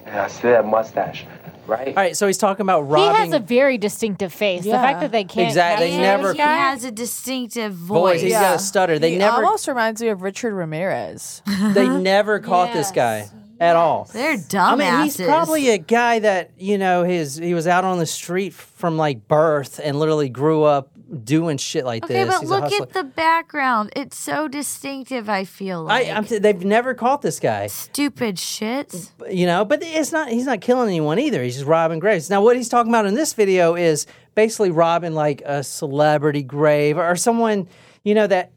that 0.06 0.66
mustache, 0.66 1.26
right? 1.68 1.89
All 1.89 1.93
right, 1.95 2.16
so 2.18 2.28
he's 2.28 2.38
talking 2.38 2.61
about 2.63 2.84
He 2.86 2.93
robbing 2.93 3.16
has 3.22 3.34
a 3.34 3.39
very 3.39 3.78
distinctive 3.78 4.32
face. 4.34 4.63
The 4.63 4.72
fact 4.72 5.01
that 5.01 5.11
they 5.11 5.24
can't 5.24 5.47
Exactly, 5.47 5.88
capture 5.88 5.97
they 5.97 6.01
never- 6.01 6.24
this 6.30 6.32
He 6.34 6.38
guy- 6.38 6.55
has 6.57 6.84
a 6.84 6.91
distinctive 6.91 7.74
voice. 7.74 7.97
voice. 7.97 8.22
He's 8.22 8.34
got 8.34 8.55
a 8.55 8.59
stutter. 8.59 8.99
They 8.99 9.11
he 9.11 9.18
never 9.18 9.43
almost 9.43 9.68
reminds 9.68 10.01
me 10.01 10.09
of 10.09 10.22
Richard 10.22 10.53
Ramirez. 10.53 11.41
they 11.74 11.88
never 11.88 12.39
caught 12.39 12.74
this 12.74 12.91
guy 12.91 13.30
at 13.59 13.76
all. 13.76 14.09
They're 14.11 14.34
I 14.34 14.36
dumbasses. 14.36 14.78
mean, 14.78 15.03
he's 15.03 15.18
probably 15.18 15.70
a 15.70 15.78
guy 15.78 16.20
that 16.20 16.51
you 16.57 16.78
know 16.78 17.03
his 17.03 17.36
he 17.38 17.53
was 17.53 17.68
out 17.68 17.84
on 17.86 17.99
the 17.99 18.05
street 18.05 18.53
from 18.53 18.97
like 18.97 19.28
birth 19.28 19.80
and 19.84 19.97
literally 19.97 20.30
grew 20.30 20.63
up 20.63 20.89
doing 21.24 21.58
shit 21.58 21.86
like 21.86 22.08
this. 22.08 22.12
Okay, 22.18 22.26
but 22.26 22.39
He's 22.41 22.49
look 22.49 22.72
at 22.72 22.93
the 22.93 23.03
background. 23.03 23.91
It's 23.95 24.18
so 24.18 24.47
distinctive. 24.47 25.30
I 25.30 25.43
feel 25.43 25.84
like 25.84 26.08
I, 26.08 26.12
I'm 26.12 26.26
t- 26.26 26.38
they've 26.39 26.64
never 26.66 26.93
caught 26.93 27.22
this 27.22 27.39
guy. 27.39 27.68
stupid 27.68 28.39
shit. 28.39 29.12
you 29.30 29.45
know 29.45 29.64
but 29.66 29.80
it's 29.84 30.12
not 30.12 30.30
he's 30.30 30.45
not 30.45 30.62
killing 30.62 30.88
anyone 30.89 31.20
either 31.20 31.41
he's 31.43 31.56
just 31.56 31.68
robbing 31.68 31.99
graves 31.99 32.30
now 32.30 32.41
what 32.41 32.56
he's 32.56 32.70
talking 32.70 32.91
about 32.91 33.06
in 33.06 33.14
this 33.14 33.34
video 33.34 33.76
is 33.76 34.06
basically 34.36 34.72
robbing 34.72 35.14
like 35.14 35.41
a 35.45 35.64
celebrity 35.64 36.43
grave 36.43 36.97
or 36.97 37.16
someone 37.16 37.68
you 38.03 38.14
know 38.14 38.28
that 38.28 38.51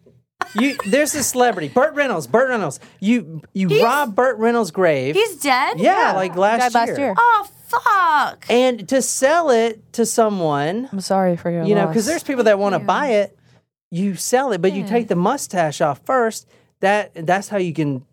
you 0.54 0.76
there's 0.86 1.12
this 1.12 1.26
celebrity 1.26 1.68
burt 1.68 1.94
reynolds 1.94 2.26
burt 2.26 2.48
reynolds 2.48 2.80
you 3.00 3.42
you 3.54 3.82
rob 3.82 4.14
burt 4.14 4.38
reynolds 4.38 4.70
grave 4.70 5.14
He's 5.14 5.36
dead. 5.36 5.78
yeah, 5.80 6.12
like 6.14 6.36
last 6.36 6.72
Died 6.72 6.86
year. 6.88 6.96
last 6.96 6.98
year. 6.98 7.14
Oh 7.18 7.46
fuck. 7.68 8.46
and 8.48 8.88
to 8.88 9.02
sell 9.02 9.50
it 9.50 9.92
to 9.94 10.06
someone 10.06 10.88
I'm 10.92 11.00
sorry 11.00 11.36
for 11.36 11.50
your 11.50 11.64
you 11.64 11.74
know 11.74 11.86
because 11.86 12.06
there's 12.06 12.22
people 12.22 12.44
that 12.44 12.58
want 12.58 12.74
to 12.74 12.78
buy 12.78 13.08
it. 13.08 13.38
You 13.90 14.14
sell 14.16 14.52
it 14.52 14.60
but 14.60 14.72
you 14.72 14.86
take 14.86 15.08
the 15.08 15.16
mustache 15.16 15.80
off 15.80 16.00
first. 16.04 16.46
That 16.80 17.12
that's 17.26 17.48
how 17.48 17.58
you 17.58 17.72
can 17.72 18.04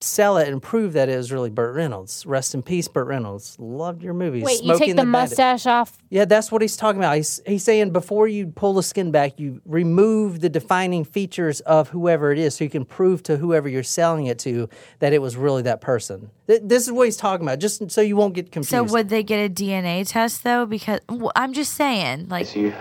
sell 0.00 0.36
it 0.38 0.46
and 0.48 0.62
prove 0.62 0.92
that 0.92 1.08
it 1.08 1.16
was 1.16 1.32
really 1.32 1.50
Burt 1.50 1.74
Reynolds. 1.74 2.24
Rest 2.24 2.54
in 2.54 2.62
peace, 2.62 2.86
Burt 2.86 3.08
Reynolds. 3.08 3.56
Loved 3.58 4.00
your 4.02 4.14
movies. 4.14 4.44
Wait, 4.44 4.62
you 4.62 4.78
take 4.78 4.90
and 4.90 4.98
the, 4.98 5.02
Bandit. 5.02 5.30
mustache 5.30 5.66
off? 5.66 5.98
Yeah, 6.08 6.24
that's 6.24 6.52
what 6.52 6.62
he's 6.62 6.76
talking 6.76 7.00
about. 7.00 7.16
He's, 7.16 7.40
he's 7.44 7.64
saying 7.64 7.90
before 7.90 8.28
you 8.28 8.46
pull 8.46 8.74
the 8.74 8.82
skin 8.84 9.10
back, 9.10 9.40
you 9.40 9.60
remove 9.64 10.38
the 10.40 10.48
defining 10.48 11.04
features 11.04 11.60
of 11.62 11.88
whoever 11.88 12.30
it 12.30 12.38
is 12.38 12.54
so 12.54 12.62
you 12.62 12.70
can 12.70 12.84
prove 12.84 13.24
to 13.24 13.36
whoever 13.38 13.68
you're 13.68 13.82
selling 13.82 14.26
it 14.26 14.38
to 14.40 14.68
that 15.00 15.12
it 15.12 15.20
was 15.20 15.36
really 15.36 15.62
that 15.62 15.80
person. 15.80 16.30
Th- 16.46 16.60
This 16.62 16.86
is 16.86 16.92
what 16.92 17.06
he's 17.06 17.16
talking 17.16 17.44
about, 17.44 17.58
just 17.58 17.90
so 17.90 18.00
you 18.00 18.14
won't 18.14 18.34
get 18.34 18.52
confused. 18.52 18.70
So 18.70 18.84
would 18.94 19.08
they 19.08 19.24
get 19.24 19.50
a 19.50 19.52
DNA 19.52 20.06
test 20.08 20.44
though? 20.44 20.64
Because 20.64 21.00
I'm 21.34 21.52
just 21.52 21.74
saying, 21.74 22.28
like 22.28 22.54
you, 22.54 22.72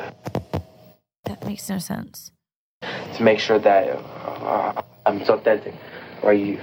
that 1.26 1.43
makes 1.45 1.68
no 1.68 1.80
sense. 1.80 2.32
to 2.84 3.24
make 3.24 3.39
sure 3.39 3.57
that 3.57 3.88
uh, 3.88 4.82
it's 5.07 5.30
authentic, 5.30 5.74
or 6.22 6.32
you 6.34 6.59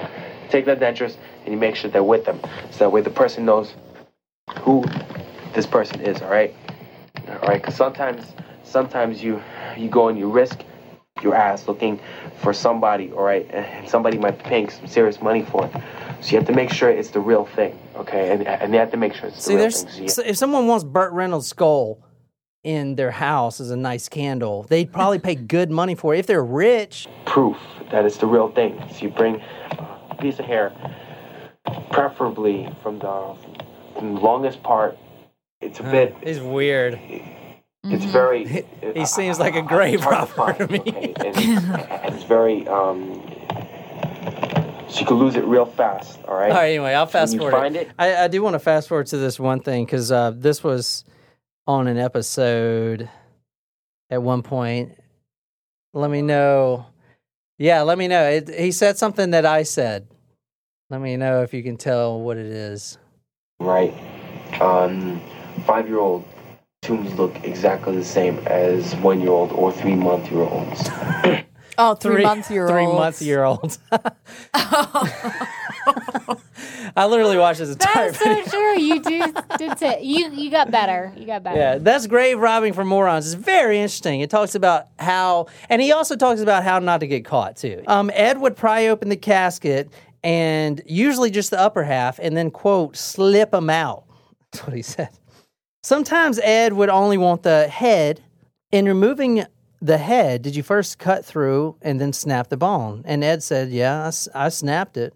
take 0.51 0.64
the 0.64 0.76
dentures 0.76 1.16
and 1.45 1.53
you 1.53 1.59
make 1.59 1.76
sure 1.76 1.90
they're 1.90 2.03
with 2.03 2.24
them, 2.24 2.40
so 2.70 2.78
that 2.78 2.90
way 2.90 3.01
the 3.01 3.11
person 3.11 3.45
knows 3.45 3.74
who 4.61 4.84
this 5.55 5.66
person 5.66 6.01
is. 6.01 6.20
All 6.22 6.30
right, 6.30 6.55
all 7.28 7.38
right. 7.49 7.61
Because 7.61 7.74
sometimes, 7.76 8.32
sometimes 8.62 9.22
you 9.22 9.42
you 9.76 9.88
go 9.88 10.09
and 10.09 10.18
you 10.18 10.30
risk 10.30 10.61
your 11.22 11.34
ass 11.34 11.68
looking 11.68 12.01
for 12.36 12.53
somebody, 12.53 13.12
all 13.12 13.22
right, 13.22 13.49
and 13.51 13.88
somebody 13.88 14.18
might 14.18 14.36
be 14.38 14.45
paying 14.45 14.68
some 14.68 14.86
serious 14.86 15.22
money 15.22 15.42
for 15.42 15.66
it. 15.66 15.72
So 16.20 16.32
you 16.32 16.38
have 16.38 16.47
to 16.47 16.55
make 16.55 16.72
sure 16.72 16.90
it's 16.90 17.11
the 17.11 17.20
real 17.20 17.47
thing, 17.47 17.78
okay? 17.97 18.32
And 18.32 18.47
and 18.47 18.72
they 18.72 18.78
have 18.78 18.90
to 18.90 18.97
make 18.97 19.14
sure 19.14 19.28
it's 19.28 19.36
the 19.36 19.42
See, 19.42 19.55
real 19.55 19.61
there's 19.61 19.84
thing. 19.84 20.09
So 20.09 20.22
so 20.22 20.28
if 20.28 20.36
someone 20.36 20.66
wants 20.66 20.84
Burt 20.84 21.12
Reynolds' 21.12 21.49
skull 21.49 21.99
in 22.62 22.95
their 22.95 23.11
house 23.11 23.61
as 23.61 23.70
a 23.70 23.76
nice 23.76 24.09
candle, 24.09 24.64
they'd 24.64 24.90
probably 24.90 25.18
pay 25.18 25.34
good 25.34 25.70
money 25.70 25.95
for 25.95 26.14
it. 26.14 26.18
If 26.18 26.26
they're 26.26 26.45
rich, 26.45 27.07
proof 27.26 27.59
that 27.90 28.05
it's 28.07 28.16
the 28.18 28.26
real 28.26 28.51
thing. 28.51 28.82
So 28.90 29.03
you 29.03 29.11
bring 29.11 29.42
piece 30.14 30.38
of 30.38 30.46
hair, 30.46 30.72
preferably 31.90 32.68
from 32.82 32.98
the, 32.98 33.34
from 33.96 34.14
the 34.14 34.20
longest 34.20 34.62
part. 34.62 34.98
It's 35.60 35.80
a 35.80 35.82
bit. 35.82 36.16
It's 36.22 36.40
weird. 36.40 37.00
It's 37.84 38.04
very. 38.04 38.64
he 38.94 39.04
seems 39.06 39.38
like 39.38 39.54
a 39.56 39.62
grave 39.62 40.00
hard 40.00 40.28
to 40.28 40.34
robber 40.34 40.66
to 40.66 40.72
me. 40.72 40.80
okay, 40.80 41.14
and, 41.18 41.36
and 41.36 42.14
it's 42.14 42.24
very. 42.24 42.66
Um, 42.68 43.22
so 44.88 45.00
you 45.00 45.06
can 45.06 45.16
lose 45.16 45.34
it 45.34 45.44
real 45.44 45.66
fast. 45.66 46.20
All 46.26 46.34
right. 46.34 46.50
All 46.50 46.56
right, 46.56 46.68
anyway, 46.68 46.94
I'll 46.94 47.06
fast 47.06 47.36
forward. 47.36 47.52
find 47.52 47.76
it, 47.76 47.90
I, 47.98 48.24
I 48.24 48.28
do 48.28 48.42
want 48.42 48.54
to 48.54 48.58
fast 48.58 48.88
forward 48.88 49.06
to 49.08 49.16
this 49.16 49.40
one 49.40 49.60
thing 49.60 49.84
because 49.84 50.12
uh, 50.12 50.30
this 50.30 50.62
was 50.62 51.04
on 51.66 51.88
an 51.88 51.98
episode 51.98 53.08
at 54.10 54.22
one 54.22 54.42
point. 54.42 54.96
Let 55.92 56.10
me 56.10 56.22
know. 56.22 56.86
Yeah, 57.59 57.82
let 57.82 57.98
me 57.98 58.09
know. 58.09 58.24
It, 58.28 58.48
he 58.48 58.72
said 58.72 58.98
something 58.98 59.30
that 59.30 59.46
I 59.46 59.62
said. 59.62 60.09
Let 60.90 61.00
me 61.00 61.16
know 61.16 61.42
if 61.42 61.55
you 61.55 61.62
can 61.62 61.76
tell 61.76 62.20
what 62.20 62.36
it 62.36 62.46
is. 62.46 62.98
right? 63.61 63.94
Um, 64.61 65.20
five-year-old 65.64 66.24
tombs 66.82 67.12
look 67.14 67.42
exactly 67.44 67.96
the 67.96 68.05
same 68.05 68.38
as 68.46 68.94
one-year-old 68.96 69.52
or 69.52 69.72
three-month-year-olds. 69.72 70.90
Oh, 71.76 71.96
three 71.96 72.22
month 72.22 72.52
year 72.52 72.68
Three 72.68 72.86
old. 72.86 72.94
month 72.94 73.20
year 73.20 73.42
olds. 73.42 73.80
I 76.96 77.06
literally 77.06 77.38
watched 77.38 77.60
this 77.60 77.70
entire 77.70 78.10
That's 78.10 78.50
so 78.50 78.50
true. 78.50 78.78
You 78.78 79.00
do, 79.00 79.32
did 79.58 79.78
say 79.78 80.02
you 80.02 80.30
you 80.30 80.50
got 80.50 80.70
better. 80.70 81.12
You 81.16 81.26
got 81.26 81.42
better. 81.42 81.58
Yeah, 81.58 81.78
that's 81.78 82.06
grave 82.06 82.38
robbing 82.38 82.72
for 82.72 82.84
morons. 82.84 83.26
It's 83.26 83.42
very 83.42 83.78
interesting. 83.78 84.20
It 84.20 84.30
talks 84.30 84.54
about 84.54 84.88
how, 84.98 85.46
and 85.68 85.80
he 85.82 85.92
also 85.92 86.16
talks 86.16 86.40
about 86.40 86.62
how 86.64 86.78
not 86.78 87.00
to 87.00 87.06
get 87.06 87.24
caught 87.24 87.56
too. 87.56 87.82
Um, 87.86 88.10
Ed 88.14 88.38
would 88.38 88.56
pry 88.56 88.88
open 88.88 89.08
the 89.08 89.16
casket 89.16 89.90
and 90.22 90.80
usually 90.86 91.30
just 91.30 91.50
the 91.50 91.60
upper 91.60 91.84
half, 91.84 92.18
and 92.18 92.36
then 92.36 92.50
quote 92.50 92.96
slip 92.96 93.50
them 93.50 93.70
out. 93.70 94.04
That's 94.52 94.66
what 94.66 94.76
he 94.76 94.82
said. 94.82 95.10
Sometimes 95.82 96.38
Ed 96.38 96.72
would 96.72 96.88
only 96.88 97.18
want 97.18 97.42
the 97.42 97.68
head. 97.68 98.22
In 98.72 98.86
removing 98.86 99.44
the 99.80 99.98
head, 99.98 100.42
did 100.42 100.56
you 100.56 100.62
first 100.62 100.98
cut 100.98 101.24
through 101.24 101.76
and 101.82 102.00
then 102.00 102.12
snap 102.12 102.48
the 102.48 102.56
bone? 102.56 103.02
And 103.04 103.22
Ed 103.22 103.42
said, 103.42 103.70
"Yeah, 103.70 104.10
I 104.34 104.48
snapped 104.48 104.96
it." 104.96 105.14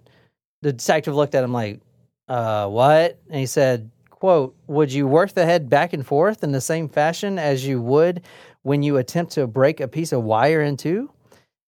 The 0.63 0.73
detective 0.73 1.15
looked 1.15 1.35
at 1.35 1.45
him 1.45 1.53
like, 1.53 1.81
uh, 2.29 2.69
what? 2.69 3.19
And 3.29 3.41
he 3.41 3.47
said, 3.47 3.91
quote, 4.11 4.57
would 4.67 4.93
you 4.93 5.07
work 5.07 5.33
the 5.33 5.45
head 5.45 5.71
back 5.71 5.93
and 5.93 6.07
forth 6.07 6.43
in 6.43 6.53
the 6.53 6.61
same 6.61 6.89
fashion 6.89 7.39
as 7.39 7.67
you 7.67 7.81
would 7.81 8.23
when 8.63 8.83
you 8.83 8.97
attempt 8.97 9.33
to 9.33 9.47
break 9.47 9.81
a 9.81 9.89
piece 9.89 10.13
of 10.13 10.25
wire 10.25 10.61
in 10.61 10.77
two? 10.77 11.11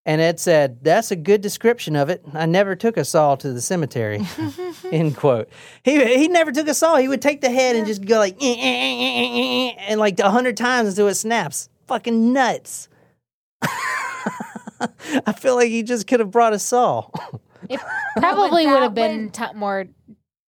And 0.03 0.19
Ed 0.19 0.39
said, 0.39 0.83
that's 0.83 1.11
a 1.11 1.15
good 1.15 1.41
description 1.41 1.95
of 1.95 2.09
it. 2.09 2.23
I 2.33 2.47
never 2.47 2.75
took 2.75 2.97
a 2.97 3.05
saw 3.05 3.35
to 3.35 3.53
the 3.53 3.61
cemetery, 3.61 4.25
end 4.91 5.15
quote. 5.15 5.47
He, 5.83 6.03
he 6.17 6.27
never 6.27 6.51
took 6.51 6.67
a 6.67 6.73
saw. 6.73 6.97
He 6.97 7.07
would 7.07 7.21
take 7.21 7.41
the 7.41 7.51
head 7.51 7.75
and 7.75 7.85
just 7.85 8.03
go 8.03 8.17
like, 8.17 8.35
"Eh, 8.41 8.45
eh, 8.45 8.55
eh, 8.57 8.95
eh, 8.97 9.27
eh, 9.27 9.69
eh," 9.69 9.75
and 9.89 9.99
like 9.99 10.19
a 10.19 10.31
hundred 10.31 10.57
times 10.57 10.89
until 10.89 11.07
it 11.07 11.13
snaps. 11.15 11.69
Fucking 11.85 12.33
nuts. 12.33 12.89
I 13.61 15.33
feel 15.37 15.55
like 15.55 15.69
he 15.69 15.83
just 15.83 16.07
could 16.07 16.19
have 16.19 16.31
brought 16.31 16.53
a 16.53 16.59
saw. 16.59 17.07
It 17.69 17.79
probably 18.17 18.67
would 18.67 18.83
have 18.83 18.93
been 18.93 19.29
ti 19.29 19.45
more 19.55 19.85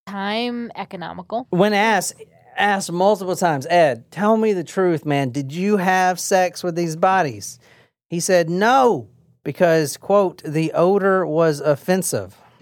time 0.07 0.71
economical. 0.75 1.47
when 1.49 1.73
asked 1.73 2.15
asked 2.57 2.91
multiple 2.91 3.35
times, 3.35 3.65
Ed, 3.67 4.09
tell 4.11 4.37
me 4.37 4.53
the 4.53 4.63
truth, 4.63 5.05
man. 5.05 5.29
Did 5.31 5.51
you 5.51 5.77
have 5.77 6.19
sex 6.19 6.63
with 6.63 6.75
these 6.75 6.95
bodies? 6.95 7.59
He 8.09 8.19
said 8.19 8.49
no, 8.49 9.09
because 9.43 9.97
quote 9.97 10.43
the 10.43 10.71
odor 10.73 11.25
was 11.25 11.59
offensive. 11.59 12.37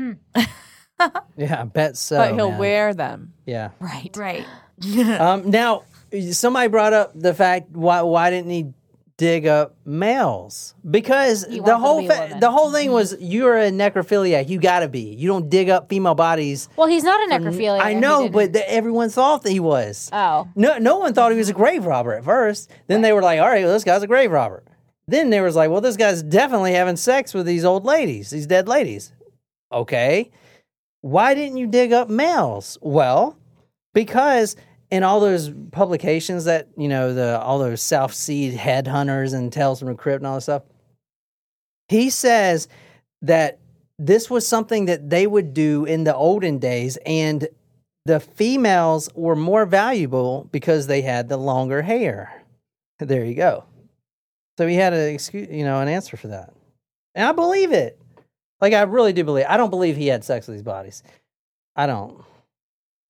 yeah, 1.36 1.62
I 1.62 1.64
bet 1.66 1.98
so. 1.98 2.18
but 2.18 2.34
he'll 2.36 2.52
man. 2.52 2.60
wear 2.60 2.94
them. 2.94 3.34
Yeah. 3.46 3.72
Right. 3.80 4.16
Right. 4.16 4.46
um, 5.20 5.50
now, 5.50 5.84
somebody 6.32 6.68
brought 6.68 6.94
up 6.94 7.12
the 7.16 7.34
fact 7.34 7.72
why 7.72 8.02
why 8.02 8.30
didn't 8.30 8.52
he 8.52 8.74
dig 9.22 9.46
up 9.46 9.76
males 9.86 10.74
because 10.90 11.46
He 11.46 11.60
the 11.60 11.66
to 11.66 11.78
whole 11.78 12.00
be 12.00 12.08
a 12.08 12.12
fa- 12.12 12.22
woman. 12.24 12.40
the 12.40 12.50
whole 12.50 12.72
thing 12.72 12.92
was 12.92 13.14
mm-hmm. 13.14 13.24
you're 13.24 13.56
a 13.56 13.70
necrophiliac. 13.70 14.50
You 14.50 14.60
got 14.60 14.80
to 14.80 14.88
be. 14.88 15.14
You 15.14 15.28
don't 15.28 15.48
dig 15.48 15.70
up 15.70 15.90
female 15.90 16.16
bodies. 16.16 16.68
Well, 16.76 16.88
he's 16.88 17.04
not 17.04 17.20
a 17.30 17.32
necrophiliac. 17.32 17.80
I 17.80 17.94
He 17.94 18.00
know, 18.00 18.24
didn't- 18.24 18.34
but 18.34 18.54
th- 18.54 18.66
everyone 18.68 19.10
thought 19.10 19.44
that 19.44 19.52
he 19.52 19.60
was. 19.60 20.10
Oh. 20.12 20.48
No, 20.56 20.80
no 20.80 20.98
one 20.98 21.14
thought 21.14 21.32
he 21.32 21.38
was 21.38 21.50
a 21.50 21.54
grave 21.54 21.86
robber 21.86 22.14
at 22.16 22.24
first. 22.26 22.72
Then 22.88 23.02
they 23.04 23.14
were 23.14 23.22
like, 23.22 23.40
"All 23.40 23.48
right, 23.48 23.64
well, 23.64 23.74
this 23.74 23.84
guy's 23.84 24.02
a 24.02 24.08
grave 24.08 24.32
robber." 24.32 24.64
Then 25.08 25.30
there 25.30 25.44
was 25.44 25.56
like, 25.56 25.70
"Well, 25.70 25.82
this 25.82 25.98
guy's 25.98 26.24
definitely 26.24 26.74
having 26.74 26.96
sex 26.96 27.36
with 27.36 27.46
these 27.46 27.64
old 27.64 27.86
ladies, 27.86 28.32
these 28.32 28.48
dead 28.48 28.68
ladies." 28.68 29.14
Okay, 29.72 30.32
why 31.02 31.36
didn't 31.36 31.58
you 31.58 31.68
dig 31.68 31.94
up 31.94 32.10
males? 32.10 32.80
Well, 32.82 33.38
because 33.94 34.56
in 34.92 35.04
all 35.04 35.22
those 35.22 35.50
publications 35.72 36.46
that 36.46 36.68
you 36.78 36.90
know 36.90 37.14
the 37.14 37.40
all 37.40 37.58
those 37.58 37.82
South 37.82 38.14
Sea 38.14 38.56
headhunters 38.56 39.34
and 39.34 39.52
Tales 39.52 39.80
from 39.80 39.88
the 39.88 39.96
Crypt 39.96 40.20
and 40.20 40.28
all 40.28 40.36
this 40.36 40.44
stuff, 40.44 40.64
he 41.88 42.10
says 42.10 42.68
that 43.22 43.60
this 43.98 44.30
was 44.30 44.46
something 44.46 44.86
that 44.86 45.10
they 45.10 45.26
would 45.26 45.54
do 45.54 45.86
in 45.86 46.04
the 46.04 46.16
olden 46.16 46.60
days, 46.60 46.98
and 47.06 47.48
the 48.06 48.20
females 48.20 49.10
were 49.16 49.36
more 49.36 49.66
valuable 49.66 50.50
because 50.52 50.88
they 50.88 51.02
had 51.02 51.30
the 51.30 51.38
longer 51.38 51.82
hair. 51.82 52.44
There 53.00 53.24
you 53.24 53.36
go. 53.36 53.64
So 54.58 54.68
he 54.68 54.76
had 54.76 54.94
an 54.94 55.14
excuse, 55.14 55.48
you 55.50 55.64
know, 55.64 55.80
an 55.80 55.88
answer 55.88 56.18
for 56.18 56.28
that, 56.28 56.54
and 57.16 57.26
I 57.26 57.32
believe 57.32 57.72
it. 57.72 57.98
Like 58.60 58.74
I 58.74 58.82
really 58.82 59.14
do 59.14 59.24
believe. 59.24 59.46
I 59.48 59.58
don't 59.58 59.72
believe 59.72 59.96
he 59.96 60.08
had 60.08 60.24
sex 60.24 60.48
with 60.48 60.58
these 60.58 60.64
bodies. 60.64 61.02
I 61.76 61.88
don't. 61.88 62.24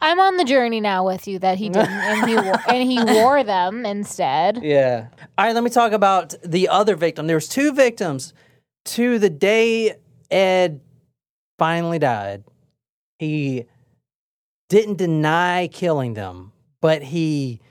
I'm 0.02 0.20
on 0.20 0.38
the 0.38 0.44
journey 0.44 0.82
now 0.82 1.06
with 1.06 1.28
you 1.28 1.38
that 1.40 1.58
he 1.58 1.70
didn't, 1.70 1.90
and 1.90 2.30
he 2.30 2.36
wore, 2.36 2.60
and 2.70 2.92
he 2.92 3.04
wore 3.04 3.44
them 3.44 3.86
instead. 3.86 4.64
Yeah. 4.64 5.08
All 5.38 5.46
right, 5.46 5.54
let 5.54 5.64
me 5.64 5.70
talk 5.70 5.92
about 5.92 6.34
the 6.44 6.68
other 6.68 6.96
victim. 6.96 7.28
There 7.28 7.38
was 7.38 7.48
two 7.48 7.72
victims 7.72 8.34
to 8.86 9.20
the 9.20 9.30
day 9.30 9.96
Ed 10.32 10.82
finally 11.60 12.00
died. 12.00 12.44
He 13.20 13.66
didn't 14.70 14.98
deny 14.98 15.68
killing 15.68 16.16
them, 16.16 16.54
but 16.82 17.04
he 17.04 17.62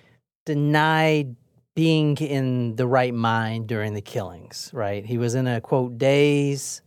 denied 0.47 1.35
being 1.75 2.17
in 2.19 2.77
the 2.77 2.87
right 2.87 3.15
mind 3.15 3.67
during 3.67 3.95
the 3.95 4.03
killings, 4.03 4.71
right? 4.73 5.05
He 5.05 5.19
was 5.19 5.35
in 5.35 5.47
a 5.47 5.61
quote 5.61 5.99
daze. 5.99 6.83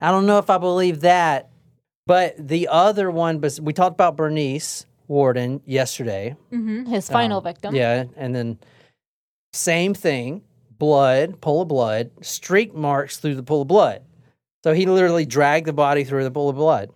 I 0.00 0.10
don't 0.10 0.26
know 0.26 0.38
if 0.38 0.50
I 0.50 0.58
believe 0.58 1.00
that, 1.00 1.48
but 2.06 2.34
the 2.38 2.68
other 2.68 3.10
one, 3.10 3.38
but 3.38 3.58
we 3.62 3.72
talked 3.72 3.94
about 3.94 4.16
Bernice 4.16 4.86
Worden 5.08 5.60
yesterday. 5.64 6.36
hmm 6.50 6.84
His 6.86 7.08
final 7.08 7.38
Um, 7.38 7.44
victim. 7.44 7.74
Yeah, 7.74 8.04
and 8.16 8.34
then 8.34 8.58
same 9.52 9.94
thing, 9.94 10.42
blood, 10.78 11.40
pool 11.40 11.62
of 11.62 11.68
blood, 11.68 12.10
streak 12.22 12.74
marks 12.74 13.18
through 13.18 13.34
the 13.36 13.42
pool 13.42 13.62
of 13.62 13.68
blood. 13.68 14.02
So 14.64 14.72
he 14.72 14.86
literally 14.86 15.26
dragged 15.26 15.66
the 15.66 15.72
body 15.74 16.04
through 16.04 16.24
the 16.24 16.30
pool 16.30 16.48
of 16.48 16.56
blood. 16.56 16.90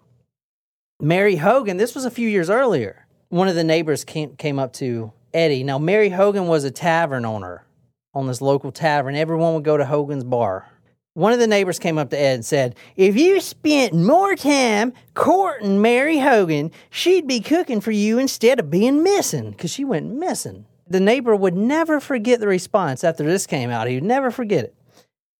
Mary 1.01 1.37
Hogan, 1.37 1.77
this 1.77 1.95
was 1.95 2.05
a 2.05 2.11
few 2.11 2.29
years 2.29 2.51
earlier. 2.51 3.07
One 3.29 3.47
of 3.47 3.55
the 3.55 3.65
neighbors 3.65 4.05
came 4.05 4.35
came 4.37 4.59
up 4.59 4.73
to 4.75 5.13
Eddie. 5.35 5.63
Now 5.65 5.79
Mary 5.79 6.09
Hogan 6.09 6.47
was 6.49 6.65
a 6.65 6.71
tavern 6.71 7.25
owner 7.25 7.65
on 8.15 8.27
this 8.27 8.41
local 8.41 8.73
tavern. 8.73 9.15
Everyone 9.15 9.55
would 9.55 9.65
go 9.65 9.77
to 9.77 9.85
Hogan's 9.85 10.25
bar. 10.25 10.67
One 11.19 11.33
of 11.33 11.41
the 11.41 11.49
neighbors 11.49 11.81
came 11.81 11.99
up 11.99 12.11
to 12.11 12.17
Ed 12.17 12.35
and 12.35 12.45
said, 12.45 12.77
If 12.95 13.17
you 13.17 13.41
spent 13.41 13.93
more 13.93 14.37
time 14.37 14.93
courting 15.15 15.83
Mary 15.83 16.21
Hogan, 16.21 16.71
she'd 16.91 17.27
be 17.27 17.41
cooking 17.41 17.81
for 17.81 17.91
you 17.91 18.21
instead 18.21 18.61
of 18.61 18.71
being 18.71 19.03
missing, 19.03 19.51
because 19.51 19.73
she 19.73 19.85
went 19.85 20.13
missing. 20.13 20.65
The 20.87 21.01
neighbor 21.01 21.35
would 21.35 21.57
never 21.57 21.99
forget 21.99 22.39
the 22.39 22.47
response 22.47 23.03
after 23.03 23.25
this 23.25 23.49
came 23.49 23.69
out. 23.69 23.89
He 23.89 23.97
would 23.97 24.05
never 24.05 24.31
forget 24.31 24.67
it. 24.67 24.77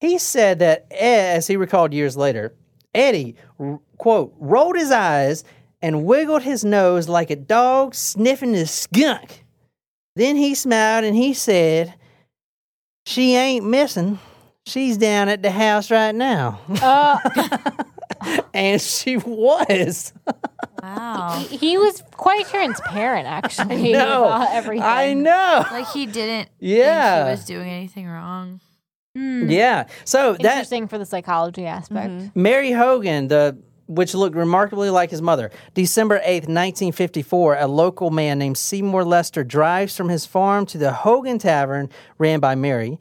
He 0.01 0.19
said 0.19 0.59
that, 0.59 0.91
as 0.91 1.47
he 1.47 1.57
recalled 1.57 1.93
years 1.93 2.17
later, 2.17 2.55
Eddie, 2.93 3.37
quote, 3.99 4.35
rolled 4.41 4.75
his 4.75 4.91
eyes 4.91 5.45
and 5.81 6.05
wiggled 6.05 6.43
his 6.43 6.65
nose 6.65 7.09
like 7.09 7.31
a 7.31 7.37
dog 7.37 7.95
sniffing 7.95 8.55
his 8.55 8.73
skunk. 8.73 9.45
Then 10.17 10.35
he 10.35 10.57
smiled 10.57 11.05
and 11.05 11.15
he 11.15 11.35
said, 11.35 11.95
She 13.07 13.37
ain't 13.37 13.65
missing. 13.65 14.19
She's 14.69 14.97
down 14.99 15.29
at 15.29 15.43
the 15.43 15.51
house 15.51 15.91
right 15.91 16.15
now. 16.15 16.61
Uh, 16.83 17.19
and 18.55 18.81
she 18.81 19.17
was. 19.17 20.13
Wow. 20.83 21.45
he, 21.49 21.57
he 21.57 21.79
was 21.79 22.03
quite 22.13 22.47
transparent, 22.47 23.27
actually. 23.29 23.95
I 23.97 23.99
know. 23.99 24.25
about 24.25 24.51
everything. 24.53 24.83
I 24.85 25.15
know. 25.15 25.65
Like 25.71 25.89
he 25.89 26.07
didn't 26.07 26.51
Yeah. 26.61 27.17
think 27.17 27.27
he 27.27 27.31
was 27.33 27.45
doing 27.47 27.69
anything 27.71 28.07
wrong. 28.07 28.61
Hmm. 29.17 29.49
Yeah. 29.51 29.87
So 30.05 30.33
that's 30.35 30.45
Interesting 30.45 30.87
for 30.89 30.99
the 30.99 31.07
psychology 31.07 31.67
aspect. 31.67 32.37
Mary 32.37 32.73
Hogan, 32.73 33.29
the 33.29 33.59
which 33.87 34.15
looked 34.15 34.37
remarkably 34.37 34.91
like 34.91 35.11
his 35.11 35.23
mother. 35.23 35.51
December 35.73 36.19
8th, 36.19 36.47
1954, 36.47 37.57
a 37.57 37.67
local 37.67 38.11
man 38.11 38.39
named 38.39 38.59
Seymour 38.59 39.03
Lester 39.03 39.43
drives 39.43 39.97
from 39.97 40.11
his 40.11 40.27
farm 40.27 40.67
to 40.67 40.77
the 40.77 40.93
Hogan 40.93 41.39
Tavern 41.39 41.89
ran 42.19 42.39
by 42.39 42.55
Mary. 42.55 42.99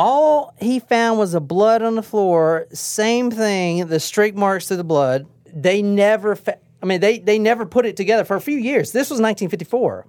All 0.00 0.54
he 0.58 0.78
found 0.80 1.18
was 1.18 1.32
the 1.32 1.42
blood 1.42 1.82
on 1.82 1.94
the 1.94 2.02
floor. 2.02 2.66
Same 2.72 3.30
thing, 3.30 3.86
the 3.88 4.00
streak 4.00 4.34
marks 4.34 4.64
to 4.68 4.76
the 4.76 4.82
blood. 4.82 5.26
They 5.52 5.82
never, 5.82 6.36
fa- 6.36 6.56
I 6.82 6.86
mean, 6.86 7.00
they, 7.00 7.18
they 7.18 7.38
never 7.38 7.66
put 7.66 7.84
it 7.84 7.98
together 7.98 8.24
for 8.24 8.34
a 8.34 8.40
few 8.40 8.56
years. 8.56 8.92
This 8.92 9.10
was 9.10 9.20
1954. 9.20 10.06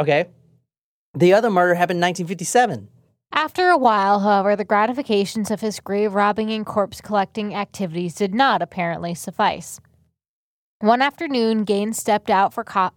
Okay. 0.00 0.24
The 1.12 1.34
other 1.34 1.50
murder 1.50 1.74
happened 1.74 1.98
in 1.98 2.08
1957. 2.08 2.88
After 3.30 3.68
a 3.68 3.76
while, 3.76 4.20
however, 4.20 4.56
the 4.56 4.64
gratifications 4.64 5.50
of 5.50 5.60
his 5.60 5.80
grave 5.80 6.14
robbing 6.14 6.50
and 6.50 6.64
corpse 6.64 7.02
collecting 7.02 7.54
activities 7.54 8.14
did 8.14 8.34
not 8.34 8.62
apparently 8.62 9.14
suffice. 9.14 9.80
One 10.78 11.02
afternoon, 11.02 11.66
Gein 11.66 11.94
stepped 11.94 12.30
out 12.30 12.54
for 12.54 12.64
co- 12.64 12.92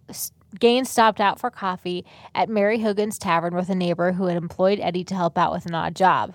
Gein 0.58 0.86
stopped 0.86 1.20
out 1.20 1.38
for 1.38 1.50
coffee 1.50 2.04
at 2.34 2.48
Mary 2.48 2.80
Hogan's 2.80 3.18
tavern 3.18 3.54
with 3.54 3.68
a 3.68 3.74
neighbor 3.74 4.12
who 4.12 4.26
had 4.26 4.36
employed 4.36 4.80
Eddie 4.80 5.04
to 5.04 5.14
help 5.14 5.38
out 5.38 5.52
with 5.52 5.66
an 5.66 5.74
odd 5.74 5.94
job. 5.94 6.34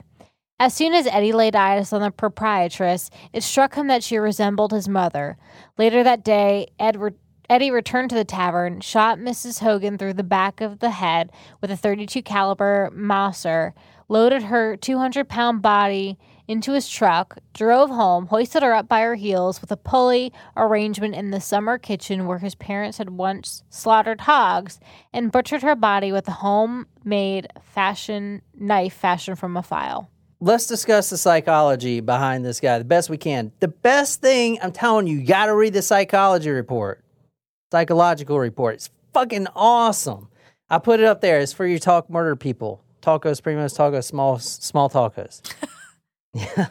As 0.58 0.74
soon 0.74 0.94
as 0.94 1.06
Eddie 1.08 1.34
laid 1.34 1.56
eyes 1.56 1.92
on 1.92 2.02
the 2.02 2.12
proprietress, 2.12 3.10
it 3.34 3.44
struck 3.44 3.76
him 3.76 3.88
that 3.88 4.04
she 4.04 4.18
resembled 4.18 4.72
his 4.72 4.88
mother. 4.88 5.38
Later 5.78 6.02
that 6.04 6.24
day, 6.24 6.68
Eddie 6.80 7.72
returned 7.72 8.10
to 8.10 8.16
the 8.16 8.24
tavern, 8.24 8.80
shot 8.80 9.20
Mrs. 9.20 9.60
Hogan 9.60 9.98
through 9.98 10.14
the 10.14 10.24
back 10.24 10.62
of 10.62 10.80
the 10.80 10.92
head 10.92 11.30
with 11.60 11.72
a 11.72 11.76
32 11.76 12.22
caliber 12.22 12.90
Mauser, 12.94 13.74
loaded 14.08 14.44
her 14.44 14.76
200 14.78 15.28
pound 15.28 15.62
body 15.62 16.18
into 16.48 16.74
his 16.74 16.88
truck, 16.88 17.38
drove 17.54 17.90
home, 17.90 18.28
hoisted 18.28 18.62
her 18.62 18.74
up 18.74 18.88
by 18.88 19.02
her 19.02 19.16
heels 19.16 19.62
with 19.62 19.72
a 19.72 19.78
pulley 19.78 20.32
arrangement 20.56 21.16
in 21.16 21.32
the 21.32 21.42
summer 21.42 21.78
kitchen 21.78 22.28
where 22.28 22.38
his 22.38 22.56
parents 22.56 23.00
had 23.00 23.10
once 23.10 23.64
slaughtered 23.70 24.22
hogs, 24.22 24.80
and 25.12 25.32
butchered 25.32 25.64
her 25.64 25.76
body 25.76 26.12
with 26.12 26.28
a 26.28 26.32
homemade 26.32 27.48
fashion 27.62 28.42
knife 28.54 28.94
fashioned 28.94 29.40
from 29.40 29.58
a 29.58 29.64
file. 29.64 30.10
let's 30.40 30.68
discuss 30.68 31.10
the 31.10 31.18
psychology 31.18 32.00
behind 32.00 32.46
this 32.46 32.60
guy 32.60 32.78
the 32.78 32.84
best 32.84 33.10
we 33.10 33.18
can. 33.18 33.52
The 33.60 33.68
best 33.68 34.22
thing 34.22 34.60
I'm 34.62 34.72
telling 34.72 35.08
you, 35.08 35.18
you 35.18 35.26
got 35.26 35.48
to 35.48 35.56
read 35.56 35.74
the 35.74 35.82
psychology 35.82 36.52
report, 36.52 37.04
psychological 37.72 38.38
report. 38.38 38.76
It's 38.76 38.90
fucking 39.14 39.48
awesome. 39.56 40.28
I 40.70 40.78
put 40.78 41.00
it 41.00 41.06
up 41.06 41.22
there. 41.22 41.40
It's 41.40 41.54
for 41.54 41.66
you 41.66 41.80
talk 41.80 42.10
murder 42.10 42.36
people, 42.36 42.84
tacos, 43.06 43.42
primos, 43.42 43.78
tacos, 43.78 44.06
small 44.06 44.40
small 44.40 44.90
tacos. 44.90 45.42
yeah, 46.34 46.68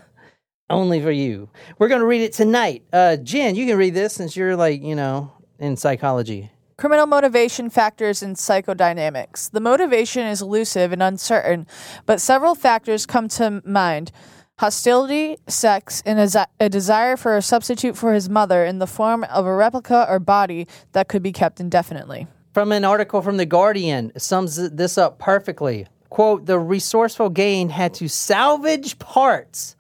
only 0.69 1.01
for 1.01 1.11
you. 1.11 1.49
We're 1.79 1.89
gonna 1.89 2.05
read 2.05 2.23
it 2.23 2.33
tonight. 2.33 2.85
Uh, 2.93 3.17
Jen, 3.17 3.55
you 3.55 3.67
can 3.67 3.79
read 3.79 3.95
this 3.95 4.15
since 4.15 4.37
you're 4.37 4.57
like 4.57 4.83
you 4.83 4.95
know 4.95 5.33
in 5.59 5.77
psychology. 5.77 6.51
Criminal 6.77 7.07
motivation 7.07 7.71
factors 7.71 8.21
and 8.21 8.35
psychodynamics. 8.35 9.53
The 9.53 9.61
motivation 9.61 10.27
is 10.27 10.43
elusive 10.43 10.93
and 10.93 11.03
uncertain, 11.03 11.69
but 12.05 12.21
several 12.21 12.57
factors 12.57 13.07
come 13.07 13.29
to 13.29 13.63
mind. 13.65 14.11
Hostility, 14.59 15.37
sex, 15.49 16.03
and 16.07 16.19
a, 16.19 16.47
a 16.61 16.69
desire 16.69 17.17
for 17.17 17.37
a 17.37 17.43
substitute 17.43 17.97
for 17.97 18.13
his 18.13 18.29
mother 18.29 18.65
in 18.65 18.79
the 18.79 18.87
form 18.87 19.25
of 19.25 19.47
a 19.47 19.55
replica 19.55 20.07
or 20.09 20.21
body 20.21 20.69
that 20.93 21.09
could 21.09 21.23
be 21.23 21.33
kept 21.33 21.59
indefinitely. 21.59 22.29
From 22.53 22.71
an 22.71 22.85
article 22.85 23.21
from 23.21 23.37
The 23.37 23.47
Guardian, 23.47 24.13
sums 24.17 24.55
this 24.71 24.97
up 24.97 25.19
perfectly. 25.19 25.89
Quote, 26.15 26.47
the 26.47 26.61
resourceful 26.61 27.29
Gein 27.29 27.71
had 27.71 27.93
to 27.95 28.09
salvage 28.09 29.01
parts, 29.01 29.75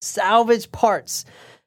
salvage 0.00 0.70
parts 0.70 1.24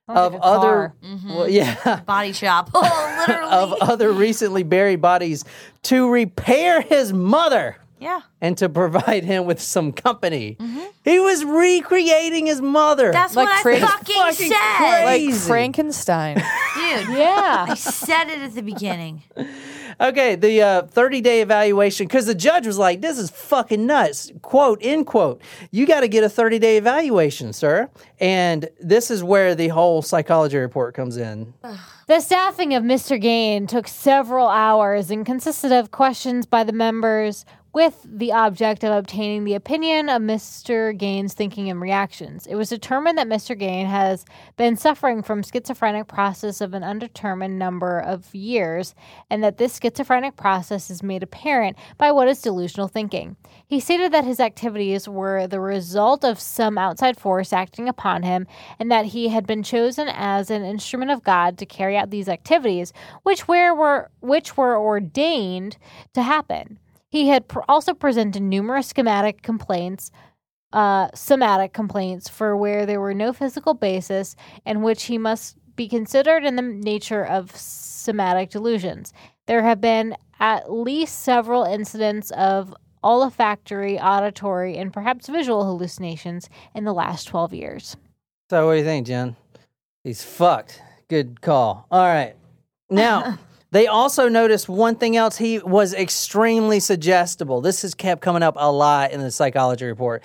of 0.07 0.35
other, 0.35 0.93
car. 1.01 1.19
well, 1.27 1.49
yeah, 1.49 1.99
Body 2.07 2.31
shop. 2.31 2.69
Oh, 2.73 3.77
of 3.81 3.89
other 3.89 4.13
recently 4.13 4.63
buried 4.63 5.01
bodies 5.01 5.43
to 5.83 6.09
repair 6.09 6.79
his 6.79 7.11
mother 7.11 7.75
yeah. 7.99 8.21
and 8.41 8.57
to 8.57 8.69
provide 8.69 9.23
him 9.23 9.45
with 9.45 9.61
some 9.61 9.91
company. 9.91 10.57
He 11.03 11.19
was 11.19 11.43
recreating 11.45 12.47
his 12.47 12.61
mother. 12.61 13.11
That's 13.11 13.35
Like 13.35 13.47
what 13.47 13.65
I 13.75 13.79
fucking, 13.79 14.15
fucking 14.15 14.49
said. 14.51 14.77
crazy. 14.77 15.31
Like 15.31 15.39
Frankenstein. 15.41 16.35
Dude, 16.35 16.45
dude. 17.07 17.17
Yeah. 17.17 17.65
I 17.69 17.73
said 17.75 18.29
it 18.29 18.39
at 18.39 18.55
the 18.55 18.61
beginning. 18.63 19.23
Okay, 20.01 20.35
the 20.35 20.61
uh, 20.61 20.81
30 20.87 21.21
day 21.21 21.41
evaluation, 21.41 22.05
because 22.07 22.25
the 22.25 22.35
judge 22.35 22.67
was 22.67 22.77
like, 22.77 22.99
this 23.01 23.17
is 23.17 23.29
fucking 23.29 23.85
nuts. 23.85 24.29
Quote, 24.41 24.79
end 24.81 25.05
quote. 25.07 25.41
You 25.71 25.85
got 25.87 26.01
to 26.01 26.09
get 26.09 26.23
a 26.23 26.29
30 26.29 26.59
day 26.59 26.77
evaluation, 26.77 27.53
sir. 27.53 27.89
And 28.19 28.67
this 28.81 29.09
is 29.09 29.23
where 29.23 29.55
the 29.55 29.69
whole 29.69 30.01
psychology 30.01 30.57
report 30.57 30.95
comes 30.95 31.15
in. 31.17 31.53
The 32.07 32.19
staffing 32.19 32.73
of 32.73 32.83
Mr. 32.83 33.21
Gein 33.21 33.67
took 33.67 33.87
several 33.87 34.47
hours 34.47 35.09
and 35.11 35.25
consisted 35.25 35.71
of 35.71 35.91
questions 35.91 36.45
by 36.45 36.63
the 36.65 36.73
members 36.73 37.45
with 37.75 38.07
the 38.09 38.31
object 38.31 38.85
of 38.85 38.93
obtaining 38.93 39.43
the 39.43 39.53
opinion 39.53 40.07
of 40.07 40.21
Mr. 40.21 40.97
Gein's 40.97 41.33
thinking 41.33 41.69
and 41.69 41.81
reactions. 41.81 42.47
It 42.47 42.55
was 42.55 42.69
determined 42.69 43.17
that 43.17 43.27
Mr. 43.27 43.53
Gein 43.53 43.85
has 43.85 44.23
been 44.55 44.77
suffering 44.77 45.21
from 45.21 45.43
schizophrenic 45.43 46.07
process 46.07 46.61
of 46.61 46.73
an 46.73 46.85
undetermined 46.85 47.59
number 47.59 47.99
of 47.99 48.33
years 48.33 48.95
and 49.29 49.43
that 49.43 49.57
this 49.57 49.77
schizophrenic 49.77 50.37
process 50.37 50.89
is 50.89 51.03
made 51.03 51.21
apparent 51.21 51.75
by 51.97 52.13
what 52.13 52.29
is 52.29 52.41
delusional 52.41 52.87
thinking. 52.87 53.35
He 53.67 53.81
stated 53.81 54.13
that 54.13 54.23
his 54.23 54.39
activities 54.39 55.09
were 55.09 55.45
the 55.45 55.59
result 55.59 56.23
of 56.23 56.39
some 56.39 56.77
outside 56.77 57.17
force 57.17 57.51
acting 57.51 57.89
upon 57.89 58.23
him 58.23 58.47
and 58.79 58.89
that 58.89 59.07
he 59.07 59.27
had 59.27 59.45
been 59.45 59.63
chosen 59.63 60.07
as 60.07 60.49
an 60.49 60.63
instrument 60.63 61.11
of 61.11 61.25
God 61.25 61.57
to 61.57 61.65
carry 61.65 61.97
out 61.97 62.09
these 62.09 62.29
activities 62.29 62.93
which 63.23 63.49
were, 63.49 63.75
were 63.75 64.11
which 64.21 64.55
were 64.55 64.79
ordained 64.79 65.75
to 66.13 66.21
happen. 66.21 66.79
He 67.15 67.29
had 67.29 67.47
pr- 67.47 67.61
also 67.69 67.93
presented 67.93 68.41
numerous 68.41 68.87
schematic 68.87 69.41
complaints, 69.41 70.11
uh, 70.73 71.07
somatic 71.13 71.71
complaints 71.71 72.27
for 72.27 72.57
where 72.57 72.85
there 72.85 72.99
were 72.99 73.13
no 73.13 73.31
physical 73.31 73.73
basis 73.73 74.35
and 74.65 74.83
which 74.83 75.03
he 75.03 75.17
must 75.17 75.55
be 75.77 75.87
considered 75.87 76.43
in 76.43 76.57
the 76.57 76.61
nature 76.61 77.25
of 77.25 77.55
somatic 77.55 78.49
delusions. 78.49 79.13
There 79.45 79.63
have 79.63 79.79
been 79.79 80.17
at 80.41 80.69
least 80.69 81.21
several 81.21 81.63
incidents 81.63 82.31
of 82.31 82.75
olfactory, 83.01 83.97
auditory, 83.97 84.75
and 84.75 84.91
perhaps 84.91 85.29
visual 85.29 85.63
hallucinations 85.63 86.49
in 86.73 86.83
the 86.83 86.93
last 86.93 87.29
12 87.29 87.53
years. 87.53 87.95
So, 88.49 88.65
what 88.65 88.73
do 88.73 88.79
you 88.79 88.83
think, 88.83 89.07
Jen? 89.07 89.37
He's 90.03 90.21
fucked. 90.21 90.81
Good 91.07 91.39
call. 91.39 91.87
All 91.89 92.03
right. 92.03 92.35
Now, 92.89 93.37
they 93.75 93.87
also 93.87 94.29
noticed 94.29 94.69
one 94.69 94.95
thing 94.95 95.17
else. 95.17 95.35
He 95.35 95.59
was 95.59 95.93
extremely 95.93 96.79
suggestible. 96.79 97.59
This 97.59 97.81
has 97.81 97.93
kept 97.93 98.21
coming 98.21 98.41
up 98.41 98.55
a 98.57 98.71
lot 98.71 99.11
in 99.11 99.19
the 99.19 99.29
psychology 99.29 99.85
report. 99.85 100.23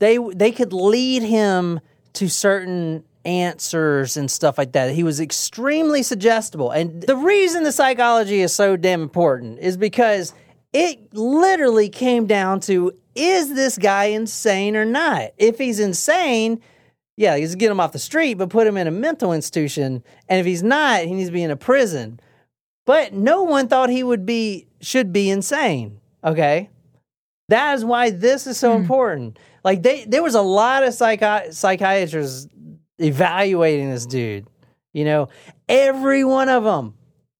They 0.00 0.18
they 0.34 0.50
could 0.50 0.72
lead 0.72 1.22
him 1.22 1.78
to 2.14 2.28
certain 2.28 3.04
answers 3.24 4.16
and 4.16 4.28
stuff 4.28 4.58
like 4.58 4.72
that. 4.72 4.90
He 4.90 5.04
was 5.04 5.20
extremely 5.20 6.02
suggestible. 6.02 6.72
And 6.72 7.00
the 7.00 7.14
reason 7.14 7.62
the 7.62 7.70
psychology 7.70 8.40
is 8.40 8.52
so 8.52 8.76
damn 8.76 9.02
important 9.02 9.60
is 9.60 9.76
because 9.76 10.34
it 10.72 11.14
literally 11.14 11.88
came 11.88 12.26
down 12.26 12.58
to 12.62 12.90
is 13.14 13.54
this 13.54 13.78
guy 13.78 14.06
insane 14.06 14.74
or 14.74 14.84
not? 14.84 15.30
If 15.38 15.58
he's 15.58 15.78
insane, 15.78 16.60
yeah, 17.16 17.38
just 17.38 17.58
get 17.58 17.70
him 17.70 17.78
off 17.78 17.92
the 17.92 18.00
street, 18.00 18.34
but 18.34 18.50
put 18.50 18.66
him 18.66 18.76
in 18.76 18.88
a 18.88 18.90
mental 18.90 19.32
institution. 19.32 20.02
And 20.28 20.40
if 20.40 20.46
he's 20.46 20.64
not, 20.64 21.02
he 21.02 21.14
needs 21.14 21.28
to 21.28 21.32
be 21.32 21.44
in 21.44 21.52
a 21.52 21.56
prison. 21.56 22.18
But 22.88 23.12
no 23.12 23.42
one 23.42 23.68
thought 23.68 23.90
he 23.90 24.02
would 24.02 24.24
be 24.24 24.66
should 24.80 25.12
be 25.12 25.28
insane. 25.28 26.00
Okay. 26.24 26.70
That 27.50 27.74
is 27.74 27.84
why 27.84 28.08
this 28.08 28.46
is 28.46 28.56
so 28.56 28.76
important. 28.76 29.38
Like 29.62 29.82
they 29.82 30.06
there 30.06 30.22
was 30.22 30.34
a 30.34 30.40
lot 30.40 30.82
of 30.84 30.94
psychi- 30.94 31.52
psychiatrists 31.52 32.48
evaluating 32.96 33.90
this 33.90 34.06
dude. 34.06 34.46
You 34.94 35.04
know, 35.04 35.28
every 35.68 36.24
one 36.24 36.48
of 36.48 36.64
them. 36.64 36.94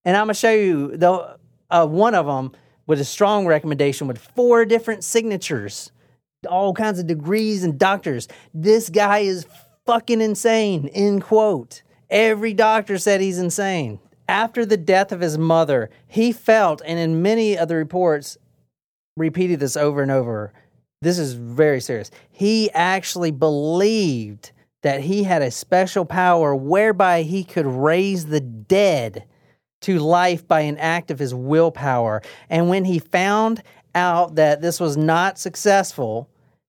And 0.04 0.18
I'm 0.18 0.24
gonna 0.24 0.34
show 0.34 0.52
you 0.52 0.94
the 0.94 1.38
uh, 1.70 1.86
one 1.86 2.14
of 2.14 2.26
them 2.26 2.52
with 2.86 3.00
a 3.00 3.04
strong 3.06 3.46
recommendation 3.46 4.06
with 4.06 4.18
four 4.18 4.66
different 4.66 5.02
signatures, 5.02 5.90
all 6.46 6.74
kinds 6.74 6.98
of 6.98 7.06
degrees 7.06 7.64
and 7.64 7.78
doctors. 7.78 8.28
This 8.52 8.90
guy 8.90 9.20
is 9.20 9.46
fucking 9.86 10.20
insane. 10.20 10.88
End 10.88 11.22
quote. 11.22 11.80
Every 12.10 12.52
doctor 12.52 12.98
said 12.98 13.22
he's 13.22 13.38
insane. 13.38 13.98
After 14.28 14.66
the 14.66 14.76
death 14.76 15.10
of 15.10 15.20
his 15.20 15.38
mother, 15.38 15.88
he 16.06 16.32
felt, 16.32 16.82
and 16.84 16.98
in 16.98 17.22
many 17.22 17.56
other 17.56 17.78
reports, 17.78 18.36
repeated 19.16 19.58
this 19.58 19.76
over 19.76 20.02
and 20.02 20.10
over. 20.10 20.52
This 21.00 21.18
is 21.18 21.32
very 21.32 21.80
serious. 21.80 22.10
He 22.30 22.70
actually 22.72 23.30
believed 23.30 24.52
that 24.82 25.00
he 25.00 25.24
had 25.24 25.42
a 25.42 25.50
special 25.50 26.04
power 26.04 26.54
whereby 26.54 27.22
he 27.22 27.42
could 27.42 27.66
raise 27.66 28.26
the 28.26 28.40
dead 28.40 29.24
to 29.80 29.98
life 29.98 30.46
by 30.46 30.60
an 30.60 30.76
act 30.78 31.10
of 31.10 31.18
his 31.18 31.34
willpower. 31.34 32.22
And 32.50 32.68
when 32.68 32.84
he 32.84 32.98
found 32.98 33.62
out 33.94 34.34
that 34.34 34.60
this 34.60 34.78
was 34.78 34.96
not 34.96 35.38
successful, 35.38 36.28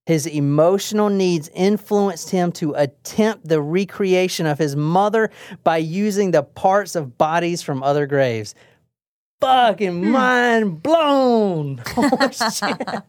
his 0.09 0.25
emotional 0.25 1.07
needs 1.07 1.51
influenced 1.53 2.31
him 2.31 2.51
to 2.51 2.73
attempt 2.73 3.47
the 3.47 3.61
recreation 3.61 4.47
of 4.47 4.57
his 4.57 4.75
mother 4.75 5.29
by 5.63 5.77
using 5.77 6.31
the 6.31 6.41
parts 6.41 6.95
of 6.95 7.15
bodies 7.15 7.61
from 7.61 7.83
other 7.83 8.07
graves. 8.07 8.55
Fucking 9.39 10.05
hmm. 10.05 10.09
mind 10.09 10.81
blown. 10.81 11.77
Holy 11.89 12.33
shit. 12.33 13.03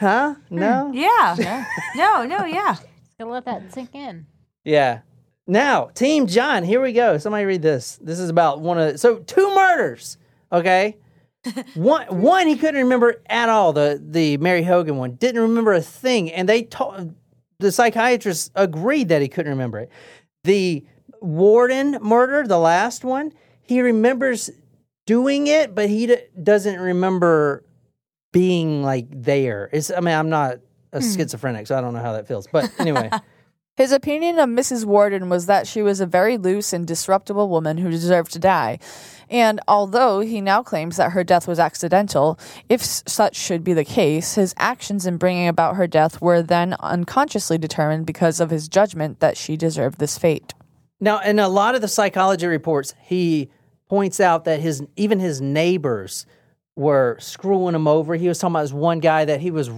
Huh? 0.00 0.34
Hmm. 0.34 0.56
No? 0.56 0.92
Yeah. 0.94 1.64
No, 1.96 2.26
no, 2.26 2.44
yeah. 2.44 2.74
Just 2.74 3.18
gonna 3.18 3.32
let 3.32 3.44
that 3.46 3.72
sink 3.72 3.92
in. 3.96 4.26
Yeah. 4.62 5.00
Now, 5.48 5.86
Team 5.86 6.28
John, 6.28 6.62
here 6.62 6.80
we 6.80 6.92
go. 6.92 7.18
Somebody 7.18 7.44
read 7.44 7.62
this. 7.62 7.98
This 8.00 8.20
is 8.20 8.30
about 8.30 8.60
one 8.60 8.78
of 8.78 9.00
so 9.00 9.16
two 9.18 9.52
murders. 9.52 10.16
Okay. 10.52 10.98
One 11.74 12.06
one 12.06 12.46
he 12.46 12.56
couldn't 12.56 12.82
remember 12.82 13.20
at 13.26 13.48
all. 13.48 13.72
The 13.72 14.00
the 14.02 14.36
Mary 14.36 14.62
Hogan 14.62 14.96
one 14.96 15.14
didn't 15.14 15.40
remember 15.40 15.72
a 15.72 15.82
thing, 15.82 16.30
and 16.30 16.48
they 16.48 16.62
told 16.62 17.14
the 17.58 17.72
psychiatrist 17.72 18.52
agreed 18.54 19.08
that 19.08 19.22
he 19.22 19.28
couldn't 19.28 19.50
remember 19.50 19.80
it. 19.80 19.90
The 20.44 20.84
Worden 21.20 21.98
murder, 22.02 22.46
the 22.46 22.58
last 22.58 23.04
one, 23.04 23.32
he 23.62 23.80
remembers 23.80 24.50
doing 25.06 25.46
it, 25.46 25.72
but 25.74 25.88
he 25.88 26.08
d- 26.08 26.16
doesn't 26.42 26.80
remember 26.80 27.64
being 28.32 28.82
like 28.82 29.06
there. 29.10 29.68
It's 29.72 29.90
I 29.90 30.00
mean 30.00 30.14
I'm 30.14 30.28
not 30.28 30.58
a 30.92 31.00
hmm. 31.00 31.12
schizophrenic, 31.12 31.66
so 31.66 31.76
I 31.76 31.80
don't 31.80 31.94
know 31.94 32.02
how 32.02 32.12
that 32.12 32.28
feels. 32.28 32.46
But 32.46 32.72
anyway. 32.78 33.10
His 33.82 33.90
opinion 33.90 34.38
of 34.38 34.48
Mrs. 34.48 34.84
Worden 34.84 35.28
was 35.28 35.46
that 35.46 35.66
she 35.66 35.82
was 35.82 36.00
a 36.00 36.06
very 36.06 36.38
loose 36.38 36.72
and 36.72 36.86
disruptible 36.86 37.48
woman 37.48 37.78
who 37.78 37.90
deserved 37.90 38.30
to 38.30 38.38
die. 38.38 38.78
And 39.28 39.58
although 39.66 40.20
he 40.20 40.40
now 40.40 40.62
claims 40.62 40.98
that 40.98 41.10
her 41.10 41.24
death 41.24 41.48
was 41.48 41.58
accidental, 41.58 42.38
if 42.68 42.80
such 42.80 43.34
should 43.34 43.64
be 43.64 43.72
the 43.72 43.84
case, 43.84 44.36
his 44.36 44.54
actions 44.56 45.04
in 45.04 45.16
bringing 45.16 45.48
about 45.48 45.74
her 45.74 45.88
death 45.88 46.20
were 46.20 46.42
then 46.42 46.76
unconsciously 46.78 47.58
determined 47.58 48.06
because 48.06 48.38
of 48.38 48.50
his 48.50 48.68
judgment 48.68 49.18
that 49.18 49.36
she 49.36 49.56
deserved 49.56 49.98
this 49.98 50.16
fate. 50.16 50.54
Now, 51.00 51.18
in 51.18 51.40
a 51.40 51.48
lot 51.48 51.74
of 51.74 51.80
the 51.80 51.88
psychology 51.88 52.46
reports, 52.46 52.94
he 53.02 53.50
points 53.88 54.20
out 54.20 54.44
that 54.44 54.60
his 54.60 54.86
even 54.94 55.18
his 55.18 55.40
neighbors 55.40 56.24
were 56.76 57.16
screwing 57.18 57.74
him 57.74 57.88
over. 57.88 58.14
He 58.14 58.28
was 58.28 58.38
talking 58.38 58.54
about 58.54 58.62
this 58.62 58.72
one 58.72 59.00
guy 59.00 59.24
that 59.24 59.40
he 59.40 59.50
was 59.50 59.72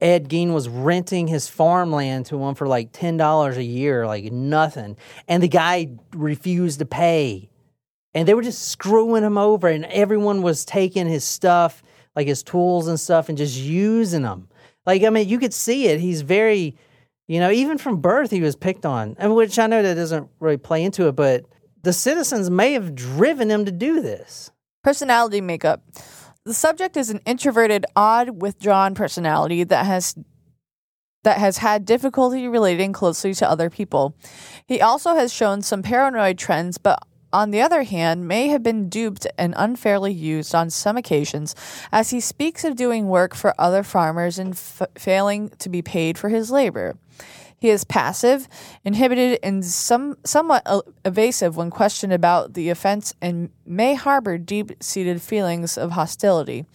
Ed 0.00 0.28
Gein 0.28 0.52
was 0.52 0.68
renting 0.68 1.26
his 1.26 1.48
farmland 1.48 2.26
to 2.26 2.42
him 2.42 2.54
for 2.54 2.66
like 2.66 2.92
ten 2.92 3.16
dollars 3.16 3.56
a 3.56 3.64
year, 3.64 4.06
like 4.06 4.30
nothing, 4.30 4.96
and 5.26 5.42
the 5.42 5.48
guy 5.48 5.88
refused 6.14 6.80
to 6.80 6.84
pay, 6.84 7.48
and 8.12 8.28
they 8.28 8.34
were 8.34 8.42
just 8.42 8.68
screwing 8.68 9.22
him 9.22 9.38
over, 9.38 9.68
and 9.68 9.86
everyone 9.86 10.42
was 10.42 10.64
taking 10.64 11.06
his 11.06 11.24
stuff, 11.24 11.82
like 12.14 12.26
his 12.26 12.42
tools 12.42 12.88
and 12.88 13.00
stuff, 13.00 13.28
and 13.28 13.38
just 13.38 13.56
using 13.56 14.22
them. 14.22 14.48
Like 14.84 15.02
I 15.02 15.10
mean, 15.10 15.28
you 15.28 15.38
could 15.38 15.54
see 15.54 15.88
it. 15.88 15.98
He's 15.98 16.20
very, 16.20 16.76
you 17.26 17.40
know, 17.40 17.50
even 17.50 17.78
from 17.78 18.02
birth 18.02 18.30
he 18.30 18.42
was 18.42 18.54
picked 18.54 18.84
on, 18.84 19.16
and 19.18 19.34
which 19.34 19.58
I 19.58 19.66
know 19.66 19.82
that 19.82 19.94
doesn't 19.94 20.28
really 20.40 20.58
play 20.58 20.84
into 20.84 21.08
it, 21.08 21.12
but 21.12 21.46
the 21.82 21.94
citizens 21.94 22.50
may 22.50 22.72
have 22.74 22.94
driven 22.94 23.50
him 23.50 23.64
to 23.64 23.72
do 23.72 24.02
this. 24.02 24.50
Personality 24.84 25.40
makeup. 25.40 25.82
The 26.46 26.54
subject 26.54 26.96
is 26.96 27.10
an 27.10 27.20
introverted, 27.26 27.86
odd, 27.96 28.40
withdrawn 28.40 28.94
personality 28.94 29.64
that 29.64 29.84
has 29.84 30.14
that 31.24 31.38
has 31.38 31.58
had 31.58 31.84
difficulty 31.84 32.46
relating 32.46 32.92
closely 32.92 33.34
to 33.34 33.50
other 33.50 33.68
people. 33.68 34.14
He 34.64 34.80
also 34.80 35.16
has 35.16 35.32
shown 35.32 35.62
some 35.62 35.82
paranoid 35.82 36.38
trends, 36.38 36.78
but 36.78 37.00
on 37.32 37.50
the 37.50 37.60
other 37.60 37.82
hand, 37.82 38.28
may 38.28 38.46
have 38.46 38.62
been 38.62 38.88
duped 38.88 39.26
and 39.36 39.54
unfairly 39.56 40.12
used 40.12 40.54
on 40.54 40.70
some 40.70 40.96
occasions, 40.96 41.56
as 41.90 42.10
he 42.10 42.20
speaks 42.20 42.62
of 42.62 42.76
doing 42.76 43.08
work 43.08 43.34
for 43.34 43.52
other 43.60 43.82
farmers 43.82 44.38
and 44.38 44.52
f- 44.52 44.82
failing 44.96 45.48
to 45.58 45.68
be 45.68 45.82
paid 45.82 46.16
for 46.16 46.28
his 46.28 46.52
labor. 46.52 46.94
He 47.58 47.70
is 47.70 47.84
passive, 47.84 48.48
inhibited, 48.84 49.38
and 49.42 49.64
some, 49.64 50.16
somewhat 50.24 50.66
evasive 51.04 51.56
when 51.56 51.70
questioned 51.70 52.12
about 52.12 52.54
the 52.54 52.68
offense 52.68 53.14
and 53.22 53.50
may 53.64 53.94
harbor 53.94 54.36
deep 54.38 54.72
seated 54.80 55.22
feelings 55.22 55.78
of 55.78 55.92
hostility. 55.92 56.66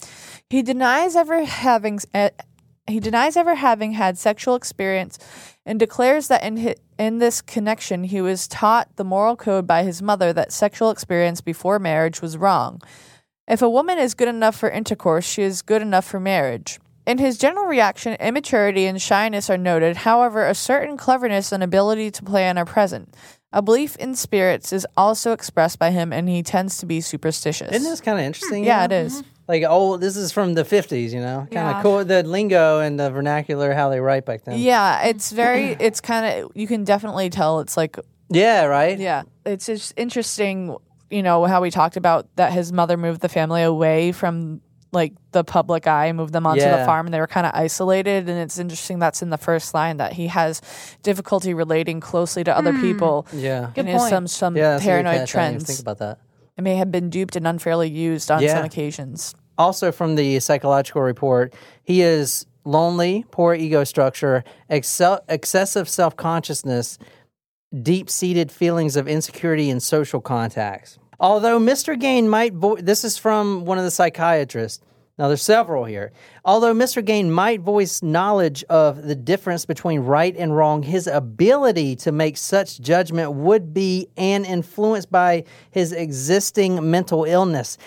He 0.50 0.62
denies 0.64 1.16
ever 1.16 1.44
having. 1.44 2.00
He 2.88 3.00
denies 3.00 3.38
ever 3.38 3.56
having 3.56 3.94
had 3.94 4.18
sexual 4.18 4.56
experience 4.56 5.20
and 5.66 5.80
declares 5.80 6.28
that 6.30 6.44
in 6.44 6.58
his, 6.58 6.76
In 6.98 7.20
this 7.20 7.42
connection, 7.42 8.04
he 8.04 8.22
was 8.22 8.48
taught 8.48 8.96
the 8.96 9.04
moral 9.04 9.36
code 9.36 9.68
by 9.68 9.84
his 9.84 10.02
mother 10.02 10.34
that 10.34 10.52
sexual 10.52 10.90
experience 10.90 11.42
before 11.42 11.78
marriage 11.80 12.22
was 12.22 12.38
wrong. 12.38 12.82
If 13.48 13.62
a 13.62 13.70
woman 13.70 14.00
is 14.00 14.14
good 14.14 14.28
enough 14.28 14.56
for 14.56 14.70
intercourse, 14.70 15.26
she 15.26 15.44
is 15.44 15.62
good 15.62 15.82
enough 15.82 16.06
for 16.06 16.20
marriage. 16.20 16.80
In 17.12 17.18
his 17.18 17.38
general 17.38 17.66
reaction, 17.66 18.14
immaturity 18.22 18.86
and 18.86 19.02
shyness 19.02 19.50
are 19.50 19.58
noted. 19.58 19.98
However, 19.98 20.48
a 20.48 20.56
certain 20.56 20.96
cleverness 20.96 21.52
and 21.52 21.62
ability 21.62 22.10
to 22.10 22.24
plan 22.24 22.58
are 22.58 22.64
present. 22.64 23.14
A 23.52 23.62
belief 23.62 23.98
in 23.98 24.16
spirits 24.16 24.72
is 24.72 24.88
also 24.96 25.34
expressed 25.34 25.78
by 25.78 25.92
him, 25.92 26.14
and 26.14 26.30
he 26.30 26.42
tends 26.42 26.78
to 26.78 26.86
be 26.86 27.02
superstitious. 27.02 27.70
Isn't 27.70 27.92
this 27.92 28.00
kind 28.00 28.18
of 28.18 28.24
interesting? 28.24 28.64
Yeah, 28.64 28.80
you 28.80 28.86
it 28.86 28.90
know? 28.92 28.96
is. 28.96 29.14
Mm-hmm. 29.16 29.28
Like, 29.50 29.64
oh, 29.68 29.98
this 29.98 30.16
is 30.16 30.32
from 30.32 30.54
the 30.54 30.64
50s, 30.64 31.12
you 31.12 31.20
know? 31.20 31.48
Kind 31.52 31.68
of 31.68 31.76
Yeah. 31.76 31.82
cool. 31.82 32.06
The 32.06 32.24
lingo 32.24 32.80
and 32.80 32.98
the 32.98 33.12
vernacular, 33.12 33.74
how 33.74 33.90
they 33.90 34.00
write 34.00 34.26
back 34.26 34.46
then. 34.46 34.58
Yeah, 34.58 35.04
it's 35.04 35.28
mm-hmm. 35.28 35.36
very. 35.36 35.66
It's 35.82 36.00
kind 36.00 36.46
of. 36.46 36.52
You 36.56 36.66
can 36.66 36.86
definitely 36.86 37.30
tell. 37.30 37.60
It's 37.60 37.76
like. 37.76 38.00
Yeah, 38.30 38.64
right? 38.64 38.98
Yeah, 38.98 39.24
it's 39.46 39.66
just 39.66 39.94
interesting. 39.98 40.78
You 41.10 41.24
know 41.24 41.44
how 41.44 41.60
we 41.60 41.72
talked 41.72 41.98
about 41.98 42.34
that 42.38 42.54
his 42.54 42.72
mother 42.72 42.96
moved 42.96 43.20
the 43.20 43.28
family 43.28 43.64
away 43.64 44.14
from 44.14 44.62
like 44.92 45.14
the 45.32 45.44
public 45.44 45.88
eye, 45.88 46.12
moved 46.12 46.34
them 46.34 46.46
onto 46.46 46.62
Yeah. 46.62 46.78
the 46.78 46.86
farm, 46.86 47.08
and 47.08 47.14
they 47.14 47.20
were 47.20 47.28
kind 47.28 47.46
of 47.48 47.54
isolated. 47.56 48.28
And 48.30 48.38
it's 48.40 48.58
interesting 48.60 49.00
that's 49.00 49.22
in 49.22 49.30
the 49.30 49.38
first 49.38 49.74
line 49.74 49.98
that 49.98 50.14
he 50.14 50.28
has 50.28 50.62
difficulty 51.04 51.54
relating 51.54 52.00
closely 52.02 52.44
to 52.44 52.56
other 52.58 52.74
Hmm. 52.74 52.82
people. 52.82 53.26
Yeah. 53.34 53.70
and 53.76 53.88
has 53.88 54.10
some 54.10 54.28
some 54.28 54.56
Yeah, 54.58 54.72
that's 54.72 54.84
a 54.84 54.86
good 54.86 54.90
paranoid 54.92 55.16
catch. 55.20 55.30
I 55.30 55.32
trends. 55.32 55.64
think 55.66 55.80
about 55.80 56.00
that. 56.00 56.20
It 56.58 56.62
may 56.64 56.76
have 56.76 56.92
been 56.92 57.10
duped 57.10 57.36
and 57.38 57.48
unfairly 57.48 57.90
used 57.90 58.30
on 58.30 58.42
Yeah. 58.44 58.56
some 58.56 58.66
occasions. 58.66 59.34
Also, 59.58 59.92
from 59.92 60.16
the 60.16 60.40
psychological 60.40 61.02
report, 61.02 61.54
he 61.84 62.02
is 62.02 62.46
lonely, 62.66 63.26
poor 63.32 63.54
ego 63.56 63.84
structure, 63.84 64.44
excel- 64.70 65.22
excessive 65.30 65.88
self 65.88 66.16
consciousness, 66.18 66.98
deep 67.82 68.10
seated 68.10 68.52
feelings 68.52 68.96
of 68.98 69.08
insecurity 69.08 69.70
in 69.70 69.80
social 69.80 70.20
contacts. 70.20 70.98
Although 71.22 71.60
Mr. 71.60 71.96
Gein 71.96 72.28
might, 72.28 72.54
vo- 72.54 72.78
this 72.78 73.04
is 73.04 73.16
from 73.16 73.64
one 73.64 73.78
of 73.78 73.84
the 73.84 73.92
psychiatrists. 73.92 74.84
Now, 75.20 75.28
there's 75.28 75.44
several 75.44 75.86
here. 75.86 76.14
Although 76.44 76.74
Mr. 76.74 77.06
Gein 77.06 77.30
might 77.30 77.62
voice 77.62 78.02
knowledge 78.02 78.64
of 78.72 79.04
the 79.04 79.14
difference 79.14 79.64
between 79.68 80.00
right 80.00 80.36
and 80.36 80.58
wrong, 80.58 80.82
his 80.82 81.06
ability 81.06 81.96
to 81.98 82.12
make 82.12 82.38
such 82.38 82.82
judgment 82.82 83.34
would 83.34 83.72
be 83.72 84.08
and 84.18 84.48
influenced 84.48 85.12
by 85.12 85.44
his 85.70 85.92
existing 85.92 86.90
mental 86.90 87.26
illness. 87.26 87.78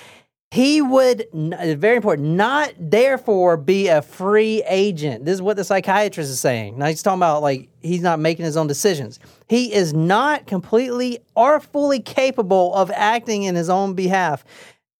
He 0.54 0.80
would, 0.80 1.26
uh, 1.34 1.74
very 1.74 1.96
important, 1.96 2.28
not 2.28 2.74
therefore 2.78 3.56
be 3.56 3.88
a 3.88 4.00
free 4.00 4.62
agent. 4.68 5.24
This 5.24 5.34
is 5.34 5.42
what 5.42 5.56
the 5.56 5.64
psychiatrist 5.64 6.30
is 6.30 6.38
saying. 6.38 6.78
Now 6.78 6.86
he's 6.86 7.02
talking 7.02 7.18
about 7.18 7.42
like 7.42 7.70
he's 7.82 8.02
not 8.02 8.20
making 8.20 8.44
his 8.44 8.56
own 8.56 8.68
decisions. 8.68 9.18
He 9.48 9.74
is 9.74 9.92
not 9.92 10.46
completely 10.46 11.18
or 11.34 11.58
fully 11.58 11.98
capable 11.98 12.72
of 12.72 12.92
acting 12.92 13.42
in 13.42 13.56
his 13.56 13.68
own 13.68 13.94
behalf. 13.94 14.44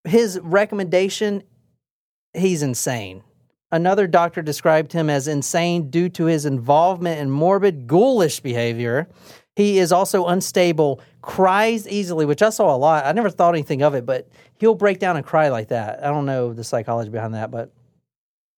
His 0.03 0.41
recommendation, 0.43 1.45
he's 2.33 2.65
insane. 2.65 3.23
Another 3.71 4.09
doctor 4.09 4.43
described 4.43 4.93
him 4.93 5.09
as 5.09 5.29
insane 5.29 5.89
due 5.89 6.09
to 6.09 6.25
his 6.25 6.47
involvement 6.47 7.21
in 7.21 7.31
morbid, 7.31 7.87
ghoulish 7.87 8.41
behavior. 8.41 9.09
He 9.57 9.79
is 9.79 9.93
also 9.93 10.27
unstable, 10.27 11.01
cries 11.23 11.87
easily, 11.87 12.27
which 12.27 12.43
I 12.43 12.51
saw 12.51 12.75
a 12.75 12.79
lot. 12.79 13.07
I 13.07 13.13
never 13.13 13.31
thought 13.31 13.55
anything 13.55 13.83
of 13.83 13.95
it, 13.95 14.05
but 14.05 14.29
he'll 14.59 14.75
break 14.75 14.99
down 14.99 15.17
and 15.17 15.25
cry 15.25 15.49
like 15.49 15.69
that. 15.69 16.05
I 16.05 16.09
don't 16.09 16.27
know 16.27 16.53
the 16.53 16.65
psychology 16.65 17.11
behind 17.11 17.35
that, 17.35 17.51
but 17.51 17.73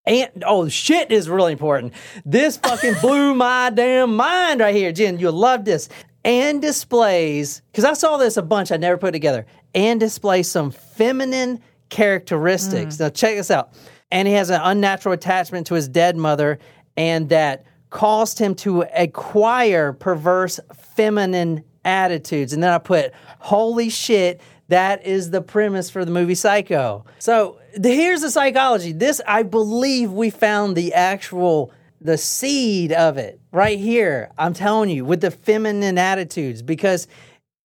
and 0.07 0.45
oh 0.47 0.69
shit 0.69 1.11
is 1.11 1.29
really 1.29 1.53
important. 1.53 1.93
This 2.25 2.57
fucking 2.57 2.95
blew 3.01 3.35
my 3.35 3.71
damn 3.71 4.17
mind 4.17 4.61
right 4.61 4.75
here. 4.75 4.93
Jen, 4.93 5.19
you'll 5.19 5.33
love 5.33 5.65
this. 5.65 5.89
And 6.25 6.61
displays, 6.61 7.63
because 7.71 7.85
I 7.85 7.93
saw 7.93 8.17
this 8.17 8.37
a 8.37 8.43
bunch, 8.43 8.73
I 8.73 8.77
never 8.79 8.97
put 8.97 9.11
it 9.11 9.13
together, 9.13 9.47
and 9.75 10.01
displays 10.01 10.51
some 10.51 10.71
feminine 10.71 11.61
characteristics. 11.89 12.97
Mm. 12.97 13.01
Now 13.01 13.09
check 13.11 13.37
this 13.37 13.51
out. 13.51 13.75
And 14.11 14.27
he 14.27 14.35
has 14.35 14.51
an 14.51 14.61
unnatural 14.63 15.13
attachment 15.13 15.69
to 15.69 15.75
his 15.75 15.89
dead 15.89 16.17
mother, 16.17 16.59
and 16.97 17.29
that 17.29 17.65
caused 17.91 18.39
him 18.39 18.55
to 18.57 18.83
acquire 18.95 19.93
perverse 19.93 20.59
feminine 20.97 21.65
attitudes. 21.85 22.53
And 22.53 22.63
then 22.63 22.73
I 22.73 22.79
put, 22.79 23.13
holy 23.39 23.89
shit, 23.91 24.41
that 24.69 25.07
is 25.07 25.31
the 25.31 25.41
premise 25.41 25.91
for 25.91 26.05
the 26.05 26.11
movie 26.11 26.35
Psycho. 26.35 27.05
So 27.19 27.61
here's 27.81 28.23
the 28.23 28.31
psychology. 28.31 28.93
This, 28.93 29.21
I 29.27 29.45
believe, 29.45 30.11
we 30.11 30.31
found 30.31 30.77
the 30.77 30.95
actual 30.95 31.73
the 32.01 32.19
seed 32.19 32.93
of 32.93 33.17
it 33.17 33.41
right 33.53 33.79
here. 33.79 34.31
I'm 34.37 34.53
telling 34.53 34.91
you, 34.91 35.05
with 35.05 35.21
the 35.21 35.31
feminine 35.31 35.99
attitudes, 35.99 36.63
because 36.63 37.07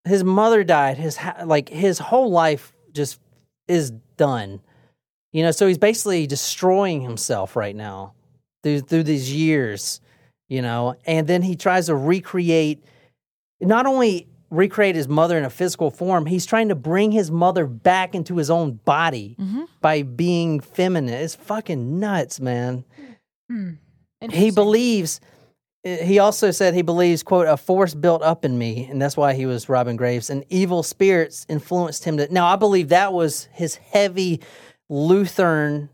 his 0.05 0.23
mother 0.23 0.63
died. 0.63 0.97
His 0.97 1.17
like 1.45 1.69
his 1.69 1.99
whole 1.99 2.31
life 2.31 2.73
just 2.93 3.19
is 3.67 3.91
done. 4.17 4.61
You 5.31 5.43
know, 5.43 5.51
so 5.51 5.67
he's 5.67 5.77
basically 5.77 6.27
destroying 6.27 7.01
himself 7.01 7.55
right 7.55 7.75
now 7.75 8.13
through 8.63 8.81
through 8.81 9.03
these 9.03 9.33
years. 9.33 10.01
You 10.49 10.61
know, 10.61 10.95
and 11.05 11.27
then 11.27 11.41
he 11.41 11.55
tries 11.55 11.85
to 11.85 11.95
recreate, 11.95 12.83
not 13.61 13.85
only 13.85 14.27
recreate 14.49 14.95
his 14.95 15.07
mother 15.07 15.37
in 15.37 15.45
a 15.45 15.49
physical 15.49 15.89
form, 15.89 16.25
he's 16.25 16.45
trying 16.45 16.69
to 16.69 16.75
bring 16.75 17.11
his 17.11 17.31
mother 17.31 17.65
back 17.65 18.13
into 18.13 18.35
his 18.35 18.49
own 18.49 18.73
body 18.73 19.35
mm-hmm. 19.39 19.63
by 19.79 20.03
being 20.03 20.59
feminine. 20.59 21.13
It's 21.13 21.35
fucking 21.35 21.99
nuts, 21.99 22.39
man. 22.39 22.83
Hmm. 23.49 23.71
He 24.29 24.51
believes. 24.51 25.19
Eh, 25.83 26.03
he 26.03 26.19
also 26.19 26.51
said 26.51 26.73
he 26.75 26.83
believes, 26.83 27.23
"quote 27.23 27.47
a 27.47 27.57
force 27.57 27.95
built 27.95 28.21
up 28.21 28.45
in 28.45 28.57
me," 28.57 28.87
and 28.89 29.01
that's 29.01 29.17
why 29.17 29.33
he 29.33 29.45
was 29.45 29.67
Robin 29.67 29.95
Graves. 29.95 30.29
And 30.29 30.45
evil 30.49 30.83
spirits 30.83 31.45
influenced 31.49 32.03
him 32.03 32.17
to. 32.17 32.31
Now, 32.31 32.45
I 32.45 32.55
believe 32.55 32.89
that 32.89 33.13
was 33.13 33.45
his 33.53 33.75
heavy 33.75 34.41
Lutheran. 34.89 35.89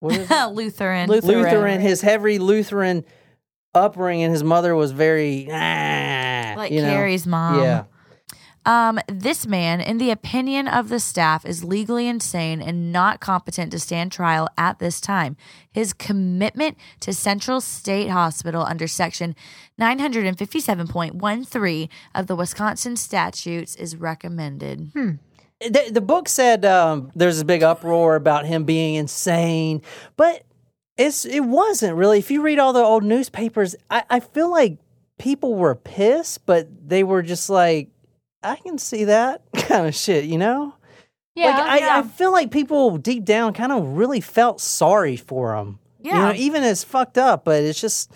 What 0.00 0.16
is 0.16 0.28
it? 0.28 0.46
Lutheran. 0.50 1.08
Lutheran. 1.08 1.80
His 1.80 2.00
heavy 2.00 2.38
Lutheran 2.38 3.04
upbringing. 3.74 4.30
His 4.30 4.44
mother 4.44 4.74
was 4.74 4.92
very 4.92 5.48
ah, 5.50 6.54
Like 6.56 6.72
you 6.72 6.82
know? 6.82 6.88
Carrie's 6.88 7.26
mom. 7.26 7.60
Yeah. 7.60 7.84
Um, 8.64 9.00
this 9.08 9.44
man, 9.46 9.80
in 9.80 9.98
the 9.98 10.10
opinion 10.10 10.68
of 10.68 10.88
the 10.88 11.00
staff, 11.00 11.44
is 11.44 11.64
legally 11.64 12.06
insane 12.06 12.62
and 12.62 12.92
not 12.92 13.18
competent 13.18 13.72
to 13.72 13.80
stand 13.80 14.12
trial 14.12 14.48
at 14.56 14.78
this 14.78 15.00
time. 15.00 15.36
His 15.70 15.92
commitment 15.92 16.78
to 17.00 17.12
Central 17.12 17.60
State 17.60 18.08
Hospital 18.08 18.62
under 18.62 18.86
Section 18.86 19.34
957.13 19.80 21.88
of 22.14 22.28
the 22.28 22.36
Wisconsin 22.36 22.96
statutes 22.96 23.74
is 23.74 23.96
recommended. 23.96 24.92
the, 24.94 25.90
the 25.90 26.00
book 26.00 26.28
said 26.28 26.64
um, 26.64 27.10
there's 27.16 27.40
a 27.40 27.44
big 27.44 27.64
uproar 27.64 28.14
about 28.14 28.46
him 28.46 28.62
being 28.64 28.94
insane, 28.94 29.82
but 30.16 30.44
it's 31.06 31.24
it 31.24 31.40
wasn't 31.40 31.96
really. 31.96 32.18
If 32.18 32.30
you 32.30 32.42
read 32.42 32.58
all 32.58 32.72
the 32.72 32.82
old 32.82 33.04
newspapers, 33.04 33.74
I, 33.90 34.04
I 34.08 34.20
feel 34.20 34.50
like 34.50 34.78
people 35.18 35.54
were 35.54 35.74
pissed, 35.74 36.46
but 36.46 36.68
they 36.88 37.04
were 37.04 37.22
just 37.22 37.48
like, 37.48 37.90
I 38.42 38.56
can 38.56 38.78
see 38.78 39.04
that 39.04 39.42
kind 39.56 39.86
of 39.86 39.94
shit, 39.94 40.24
you 40.24 40.38
know? 40.38 40.74
Yeah, 41.34 41.58
like, 41.58 41.66
I, 41.66 41.78
yeah. 41.78 41.98
I 41.98 42.02
feel 42.02 42.32
like 42.32 42.50
people 42.50 42.98
deep 42.98 43.24
down 43.24 43.54
kind 43.54 43.72
of 43.72 43.96
really 43.96 44.20
felt 44.20 44.60
sorry 44.60 45.16
for 45.16 45.56
him. 45.56 45.78
You 46.00 46.12
know, 46.12 46.30
Yeah. 46.30 46.36
even 46.36 46.62
as 46.64 46.82
fucked 46.82 47.16
up, 47.16 47.44
but 47.44 47.62
it's 47.62 47.80
just 47.80 48.12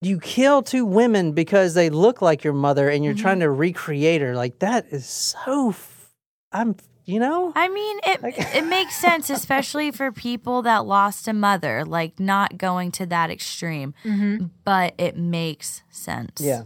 you 0.00 0.18
kill 0.18 0.62
two 0.62 0.86
women 0.86 1.32
because 1.32 1.74
they 1.74 1.90
look 1.90 2.22
like 2.22 2.42
your 2.42 2.54
mother 2.54 2.88
and 2.88 3.04
you're 3.04 3.12
mm-hmm. 3.12 3.22
trying 3.22 3.40
to 3.40 3.50
recreate 3.50 4.22
her. 4.22 4.34
Like 4.34 4.58
that 4.60 4.86
is 4.90 5.06
so 5.06 5.70
f- 5.70 6.10
I'm 6.52 6.76
you 7.04 7.18
know? 7.18 7.52
I 7.54 7.68
mean, 7.68 7.98
it 8.04 8.20
it 8.56 8.66
makes 8.66 8.96
sense, 8.96 9.30
especially 9.30 9.90
for 9.90 10.12
people 10.12 10.62
that 10.62 10.86
lost 10.86 11.28
a 11.28 11.32
mother, 11.32 11.84
like 11.84 12.18
not 12.20 12.58
going 12.58 12.92
to 12.92 13.06
that 13.06 13.30
extreme. 13.30 13.94
But 14.64 14.94
it 14.98 15.16
makes 15.16 15.82
sense. 15.90 16.40
Yeah. 16.40 16.62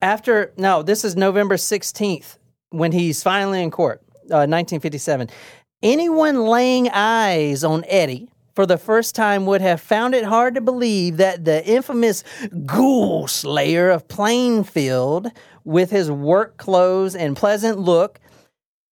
After 0.00 0.52
no, 0.56 0.82
this 0.82 1.04
is 1.04 1.16
November 1.16 1.56
16th 1.56 2.38
when 2.70 2.92
he's 2.92 3.22
finally 3.22 3.62
in 3.62 3.70
court, 3.70 4.02
uh, 4.24 4.46
1957. 4.46 5.30
Anyone 5.82 6.46
laying 6.46 6.88
eyes 6.90 7.62
on 7.62 7.84
Eddie 7.88 8.30
for 8.54 8.66
the 8.66 8.78
first 8.78 9.14
time 9.14 9.46
would 9.46 9.60
have 9.60 9.80
found 9.80 10.14
it 10.14 10.24
hard 10.24 10.54
to 10.54 10.60
believe 10.60 11.16
that 11.16 11.44
the 11.44 11.64
infamous 11.66 12.24
ghoul 12.64 13.26
slayer 13.26 13.90
of 13.90 14.08
Plainfield, 14.08 15.30
with 15.64 15.90
his 15.90 16.10
work 16.10 16.56
clothes 16.56 17.14
and 17.16 17.36
pleasant 17.36 17.78
look, 17.78 18.20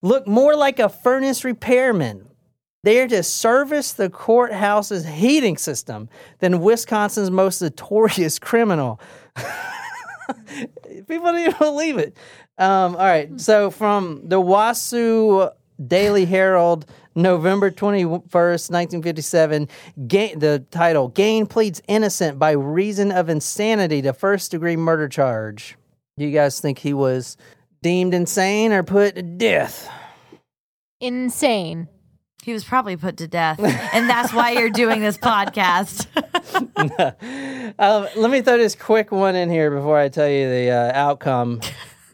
looked 0.02 0.28
more 0.28 0.54
like 0.54 0.78
a 0.78 0.88
furnace 0.88 1.44
repairman 1.44 2.28
there 2.84 3.06
to 3.06 3.22
service 3.22 3.92
the 3.92 4.10
courthouse's 4.10 5.06
heating 5.06 5.56
system 5.56 6.08
than 6.40 6.60
Wisconsin's 6.60 7.30
most 7.30 7.62
notorious 7.62 8.38
criminal. 8.40 9.00
People 11.06 11.32
didn't 11.32 11.40
even 11.40 11.58
believe 11.58 11.98
it. 11.98 12.16
Um, 12.58 12.96
all 12.96 13.02
right. 13.02 13.40
So 13.40 13.70
from 13.70 14.22
the 14.28 14.40
Wausau 14.40 15.52
Daily 15.86 16.24
Herald, 16.24 16.86
November 17.14 17.70
21st, 17.70 18.70
1957, 18.70 19.68
Gein, 20.06 20.40
the 20.40 20.64
title 20.70 21.10
Gein 21.10 21.48
pleads 21.48 21.82
innocent 21.88 22.38
by 22.38 22.52
reason 22.52 23.12
of 23.12 23.28
insanity 23.28 24.02
to 24.02 24.12
first 24.12 24.50
degree 24.50 24.76
murder 24.76 25.08
charge. 25.08 25.76
Do 26.18 26.24
you 26.24 26.32
guys 26.32 26.60
think 26.60 26.78
he 26.78 26.94
was 26.94 27.36
deemed 27.82 28.14
insane 28.14 28.72
or 28.72 28.82
put 28.82 29.16
to 29.16 29.22
death? 29.22 29.90
Insane. 31.00 31.88
He 32.42 32.52
was 32.52 32.64
probably 32.64 32.96
put 32.96 33.18
to 33.18 33.28
death, 33.28 33.60
and 33.92 34.10
that's 34.10 34.32
why 34.32 34.52
you're 34.52 34.70
doing 34.70 35.00
this 35.00 35.18
podcast. 35.18 36.06
Um, 37.78 38.06
let 38.16 38.30
me 38.30 38.42
throw 38.42 38.58
this 38.58 38.74
quick 38.74 39.10
one 39.12 39.34
in 39.34 39.48
here 39.48 39.70
before 39.70 39.98
I 39.98 40.10
tell 40.10 40.28
you 40.28 40.48
the 40.48 40.70
uh, 40.70 40.92
outcome. 40.92 41.60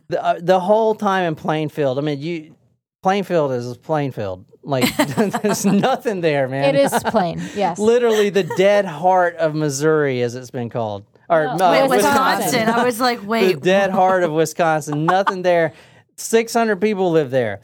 the, 0.07 0.25
uh, 0.25 0.39
the 0.41 0.61
whole 0.61 0.95
time 0.95 1.25
in 1.25 1.35
Plainfield, 1.35 1.99
I 1.99 2.03
mean, 2.03 2.21
you 2.21 2.55
Plainfield 3.03 3.53
is 3.53 3.77
Plainfield. 3.77 4.45
Like, 4.62 4.95
there's 5.43 5.66
nothing 5.66 6.21
there, 6.21 6.47
man. 6.49 6.75
It 6.75 6.79
is 6.79 6.93
plain. 7.05 7.41
Yes. 7.57 7.79
Literally 7.79 8.31
the 8.31 8.45
dead 8.57 8.85
heart 8.85 9.37
of 9.37 9.55
Missouri, 9.55 10.23
as 10.23 10.35
it's 10.35 10.51
been 10.51 10.69
called. 10.69 11.05
Or 11.29 11.57
No, 11.57 11.70
Wait, 11.70 11.89
Wisconsin. 11.89 12.45
Wisconsin. 12.45 12.68
I 12.68 12.85
was 12.85 13.01
like, 13.01 13.26
wait, 13.26 13.55
the 13.55 13.61
dead 13.61 13.91
heart 13.91 14.22
of 14.22 14.33
Wisconsin. 14.33 15.05
Nothing 15.05 15.43
there. 15.43 15.72
600 16.16 16.81
people 16.81 17.11
live 17.11 17.31
there. 17.31 17.61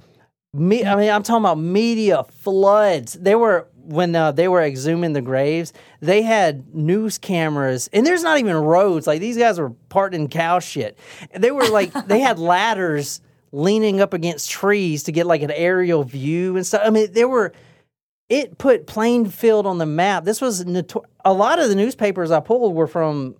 Me, 0.52 0.84
I 0.84 0.94
mean, 0.94 1.10
I'm 1.10 1.22
talking 1.22 1.42
about 1.42 1.58
media 1.58 2.24
floods. 2.24 3.14
They 3.14 3.34
were 3.34 3.68
when 3.74 4.14
uh, 4.14 4.32
they 4.32 4.48
were 4.48 4.62
exhuming 4.62 5.12
the 5.12 5.20
graves. 5.20 5.72
They 6.00 6.22
had 6.22 6.74
news 6.74 7.18
cameras, 7.18 7.88
and 7.92 8.06
there's 8.06 8.22
not 8.22 8.38
even 8.38 8.54
roads. 8.56 9.06
Like 9.06 9.20
these 9.20 9.36
guys 9.36 9.58
were 9.58 9.70
parked 9.88 10.14
in 10.14 10.28
cow 10.28 10.60
shit. 10.60 10.98
They 11.34 11.50
were 11.50 11.68
like 11.68 11.92
they 12.06 12.20
had 12.20 12.38
ladders 12.54 13.20
leaning 13.50 14.00
up 14.00 14.12
against 14.14 14.50
trees 14.50 15.04
to 15.04 15.12
get 15.12 15.26
like 15.26 15.42
an 15.42 15.50
aerial 15.50 16.04
view 16.04 16.56
and 16.56 16.66
stuff. 16.66 16.82
I 16.84 16.90
mean, 16.90 17.12
there 17.12 17.28
were. 17.28 17.52
It 18.30 18.56
put 18.56 18.86
Plainfield 18.86 19.66
on 19.66 19.76
the 19.76 19.84
map. 19.84 20.24
This 20.24 20.40
was 20.40 20.64
a 21.24 21.32
lot 21.32 21.58
of 21.58 21.68
the 21.68 21.74
newspapers 21.74 22.30
I 22.30 22.40
pulled 22.40 22.74
were 22.74 22.86
from 22.86 23.36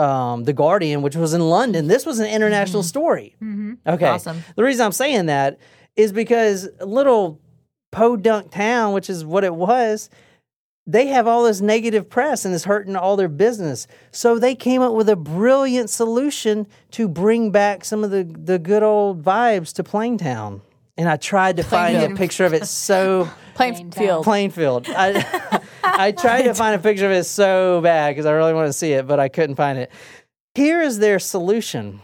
um, 0.00 0.44
the 0.44 0.52
Guardian, 0.52 1.02
which 1.02 1.16
was 1.16 1.34
in 1.34 1.42
London. 1.42 1.86
This 1.86 2.06
was 2.06 2.18
an 2.18 2.26
international 2.26 2.82
story. 2.82 3.36
Okay. 3.86 4.06
Awesome. 4.06 4.42
The 4.56 4.64
reason 4.64 4.86
I'm 4.86 4.92
saying 4.92 5.26
that 5.26 5.58
is 5.96 6.12
because 6.12 6.68
little 6.80 7.40
podunk 7.90 8.50
town, 8.50 8.94
which 8.94 9.10
is 9.10 9.24
what 9.24 9.44
it 9.44 9.54
was, 9.54 10.08
they 10.86 11.08
have 11.08 11.26
all 11.26 11.44
this 11.44 11.60
negative 11.60 12.08
press 12.08 12.44
and 12.44 12.54
it's 12.54 12.64
hurting 12.64 12.96
all 12.96 13.16
their 13.16 13.28
business. 13.28 13.86
So 14.10 14.38
they 14.38 14.54
came 14.54 14.80
up 14.82 14.94
with 14.94 15.08
a 15.08 15.16
brilliant 15.16 15.90
solution 15.90 16.66
to 16.92 17.06
bring 17.06 17.50
back 17.50 17.84
some 17.84 18.02
of 18.02 18.10
the, 18.10 18.24
the 18.24 18.58
good 18.58 18.82
old 18.82 19.22
vibes 19.22 19.72
to 19.74 19.84
Plaintown. 19.84 20.62
And 20.96 21.08
I 21.08 21.16
tried 21.16 21.56
to 21.58 21.62
find 21.62 21.96
a 21.96 22.14
picture 22.16 22.44
of 22.44 22.52
it 22.52 22.66
so 22.66 23.30
Plainfield. 23.54 24.24
Plainfield. 24.24 24.86
I 24.88 25.60
I 25.98 26.12
tried 26.12 26.42
to 26.42 26.54
find 26.54 26.74
a 26.74 26.78
picture 26.78 27.06
of 27.06 27.12
it 27.12 27.24
so 27.24 27.80
bad 27.82 28.10
because 28.10 28.26
I 28.26 28.32
really 28.32 28.54
want 28.54 28.68
to 28.68 28.72
see 28.72 28.92
it, 28.92 29.06
but 29.06 29.20
I 29.20 29.28
couldn't 29.28 29.56
find 29.56 29.78
it. 29.78 29.90
Here 30.54 30.80
is 30.80 30.98
their 30.98 31.18
solution, 31.18 32.00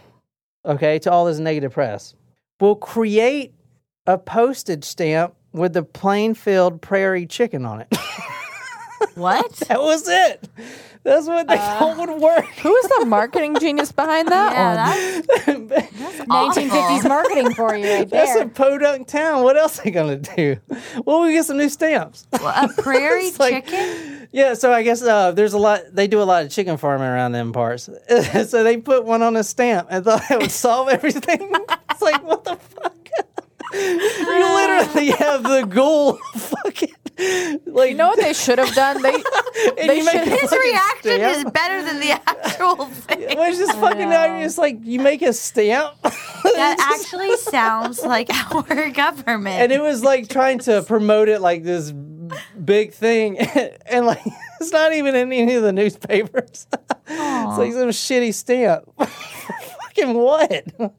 okay, 0.65 0.99
to 1.01 1.11
all 1.11 1.25
this 1.27 1.39
negative 1.39 1.73
press. 1.73 2.15
We'll 2.61 2.77
create 2.77 3.55
a 4.07 4.19
postage 4.19 4.85
stamp 4.85 5.35
with 5.53 5.73
the 5.73 5.83
Plainfield 5.83 6.81
Prairie 6.81 7.27
Chicken 7.27 7.65
on 7.65 7.81
it. 7.81 7.89
what? 9.15 9.51
that 9.69 9.81
was 9.81 10.09
it. 10.09 10.49
That's 11.07 11.27
what 11.29 11.47
they 11.47 11.57
thought 11.57 11.97
would 11.99 12.21
work. 12.21 12.45
Who 12.63 12.75
is 12.75 12.89
the 12.99 13.05
marketing 13.07 13.57
genius 13.61 13.93
behind 13.93 14.27
that 14.29 14.53
Yeah, 14.53 14.87
one? 15.55 15.67
that's, 15.69 15.91
that's 15.99 16.21
awful. 16.29 16.63
1950s 16.65 17.09
marketing 17.09 17.55
for 17.55 17.77
you 17.77 17.89
right 17.89 18.11
That's 18.11 18.35
there. 18.35 18.43
a 18.43 18.49
podunk 18.49 19.07
town. 19.07 19.45
What 19.45 19.57
else 19.57 19.79
are 19.79 19.85
they 19.85 19.93
gonna 19.93 20.17
do? 20.17 20.57
Well, 21.05 21.23
we 21.23 21.33
get 21.33 21.45
some 21.45 21.59
new 21.59 21.69
stamps. 21.69 22.27
a 22.33 22.69
prairie 22.79 23.31
like- 23.39 23.67
chicken. 23.67 24.29
Yeah, 24.33 24.55
so 24.55 24.73
I 24.73 24.83
guess 24.83 25.01
uh, 25.03 25.31
there's 25.31 25.53
a 25.55 25.59
lot. 25.59 25.83
They 25.93 26.09
do 26.09 26.21
a 26.21 26.25
lot 26.25 26.45
of 26.45 26.51
chicken 26.51 26.77
farming 26.77 27.07
around 27.07 27.33
them 27.33 27.53
parts. 27.53 27.85
so 28.49 28.65
they 28.65 28.77
put 28.77 29.05
one 29.05 29.23
on 29.23 29.37
a 29.37 29.45
stamp 29.45 29.87
and 29.91 30.05
thought 30.05 30.29
it 30.31 30.39
would 30.41 30.51
solve 30.51 30.89
everything. 30.89 31.53
it's 31.91 32.03
like 32.03 32.23
what 32.25 32.43
the 32.45 32.57
fuck? 32.57 33.06
You 33.73 34.55
literally 34.55 35.11
have 35.19 35.43
the 35.43 35.63
goal. 35.69 36.19
Fucking 36.35 36.95
like 37.67 37.91
You 37.93 37.97
know 37.97 38.09
what 38.09 38.21
they 38.21 38.33
should 38.35 38.59
have 38.59 38.75
done? 38.75 39.01
They 39.03 39.13
they 39.77 40.03
make 40.03 40.09
should- 40.11 40.29
a 40.29 40.31
His 40.31 40.51
fucking 40.51 40.59
reaction 40.59 41.21
is 41.23 41.45
better 41.51 41.83
than 41.83 42.01
the 42.01 42.11
actual 42.13 42.85
thing. 42.87 43.37
Well, 43.37 43.49
it's 43.51 43.59
just 43.59 43.79
fucking 43.79 44.13
obvious. 44.13 44.59
Like 44.59 44.79
you 44.83 45.01
make 45.01 45.23
a 45.23 45.33
stamp. 45.33 45.95
That 46.03 46.77
actually 46.79 47.37
sounds 47.39 48.03
like 48.05 48.31
our 48.55 48.91
government. 48.91 49.61
and 49.63 49.73
it 49.73 49.81
was 49.81 50.03
like 50.05 50.29
trying 50.29 50.59
to 50.61 50.83
promote 50.83 51.29
it 51.29 51.41
like 51.41 51.65
this 51.65 51.93
big 52.65 52.93
thing 52.93 53.39
and 53.39 54.05
like 54.07 54.21
it's 54.61 54.73
not 54.73 54.93
even 54.93 55.15
in 55.15 55.33
any 55.33 55.55
of 55.55 55.63
the 55.63 55.73
newspapers 55.73 56.67
it's 57.07 57.59
like 57.59 57.73
some 57.73 57.91
shitty 57.91 58.35
stamp 58.35 58.83
fucking 58.99 60.13
what 60.15 60.65
all 60.79 60.95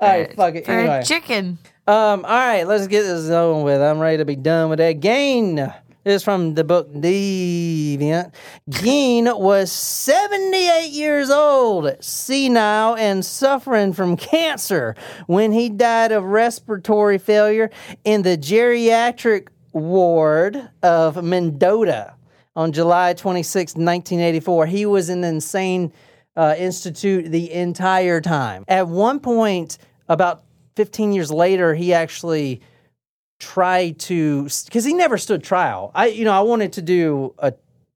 right 0.00 0.34
fuck 0.34 0.54
it 0.54 0.64
for 0.64 0.72
anyway 0.72 1.00
a 1.00 1.04
chicken. 1.04 1.58
Um 1.86 2.24
all 2.24 2.30
right 2.30 2.66
let's 2.66 2.86
get 2.86 3.02
this 3.02 3.30
over 3.30 3.62
with 3.62 3.80
i'm 3.80 3.98
ready 3.98 4.18
to 4.18 4.24
be 4.24 4.36
done 4.36 4.68
with 4.70 4.78
that 4.78 5.00
Gein 5.00 5.74
is 6.04 6.22
from 6.22 6.54
the 6.54 6.64
book 6.64 6.92
Deviant. 6.92 8.32
Gein 8.70 9.38
was 9.38 9.70
78 9.70 10.88
years 10.90 11.30
old, 11.30 12.02
senile, 12.02 12.96
and 12.96 13.24
suffering 13.24 13.92
from 13.92 14.16
cancer 14.16 14.94
when 15.26 15.52
he 15.52 15.68
died 15.68 16.12
of 16.12 16.24
respiratory 16.24 17.18
failure 17.18 17.70
in 18.04 18.22
the 18.22 18.36
geriatric 18.38 19.48
ward 19.72 20.70
of 20.82 21.22
Mendota 21.22 22.14
on 22.56 22.72
July 22.72 23.12
26, 23.12 23.74
1984. 23.74 24.66
He 24.66 24.86
was 24.86 25.10
in 25.10 25.20
the 25.20 25.28
insane 25.28 25.92
uh, 26.36 26.54
institute 26.56 27.30
the 27.30 27.52
entire 27.52 28.20
time. 28.20 28.64
At 28.68 28.88
one 28.88 29.20
point, 29.20 29.78
about 30.08 30.42
15 30.76 31.12
years 31.12 31.30
later, 31.30 31.74
he 31.74 31.92
actually 31.92 32.60
tried 33.38 33.98
to 33.98 34.44
because 34.66 34.84
he 34.84 34.92
never 34.94 35.18
stood 35.18 35.42
trial. 35.42 35.90
I 35.94 36.08
you 36.08 36.24
know 36.24 36.32
I 36.32 36.40
wanted 36.40 36.74
to 36.74 36.82
do 36.82 37.34
a 37.38 37.52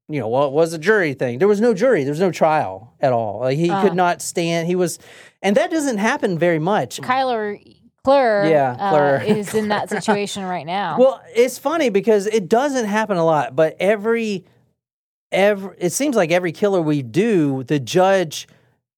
you 0.08 0.20
know 0.20 0.28
what 0.28 0.52
was 0.52 0.72
a 0.72 0.78
jury 0.78 1.14
thing. 1.14 1.38
There 1.38 1.48
was 1.48 1.60
no 1.60 1.74
jury. 1.74 2.04
There 2.04 2.12
was 2.12 2.20
no 2.20 2.30
trial 2.30 2.94
at 3.00 3.12
all. 3.12 3.40
Like 3.40 3.58
he 3.58 3.68
could 3.68 3.94
not 3.94 4.20
stand. 4.20 4.66
He 4.66 4.74
was, 4.74 4.98
and 5.42 5.56
that 5.56 5.70
doesn't 5.70 5.98
happen 5.98 6.38
very 6.38 6.58
much. 6.58 7.00
Kyler 7.00 7.58
Clur 8.04 8.50
Yeah, 8.50 8.72
uh, 8.72 9.24
is 9.24 9.54
in 9.54 9.68
that 9.68 9.88
situation 9.96 10.44
right 10.44 10.66
now. 10.66 10.98
Well, 10.98 11.22
it's 11.34 11.58
funny 11.58 11.88
because 11.88 12.26
it 12.26 12.48
doesn't 12.48 12.86
happen 12.86 13.16
a 13.16 13.24
lot, 13.24 13.56
but 13.56 13.76
every 13.80 14.44
every 15.32 15.74
it 15.78 15.90
seems 15.90 16.16
like 16.16 16.30
every 16.30 16.52
killer 16.52 16.82
we 16.82 17.02
do, 17.02 17.64
the 17.64 17.80
judge 17.80 18.46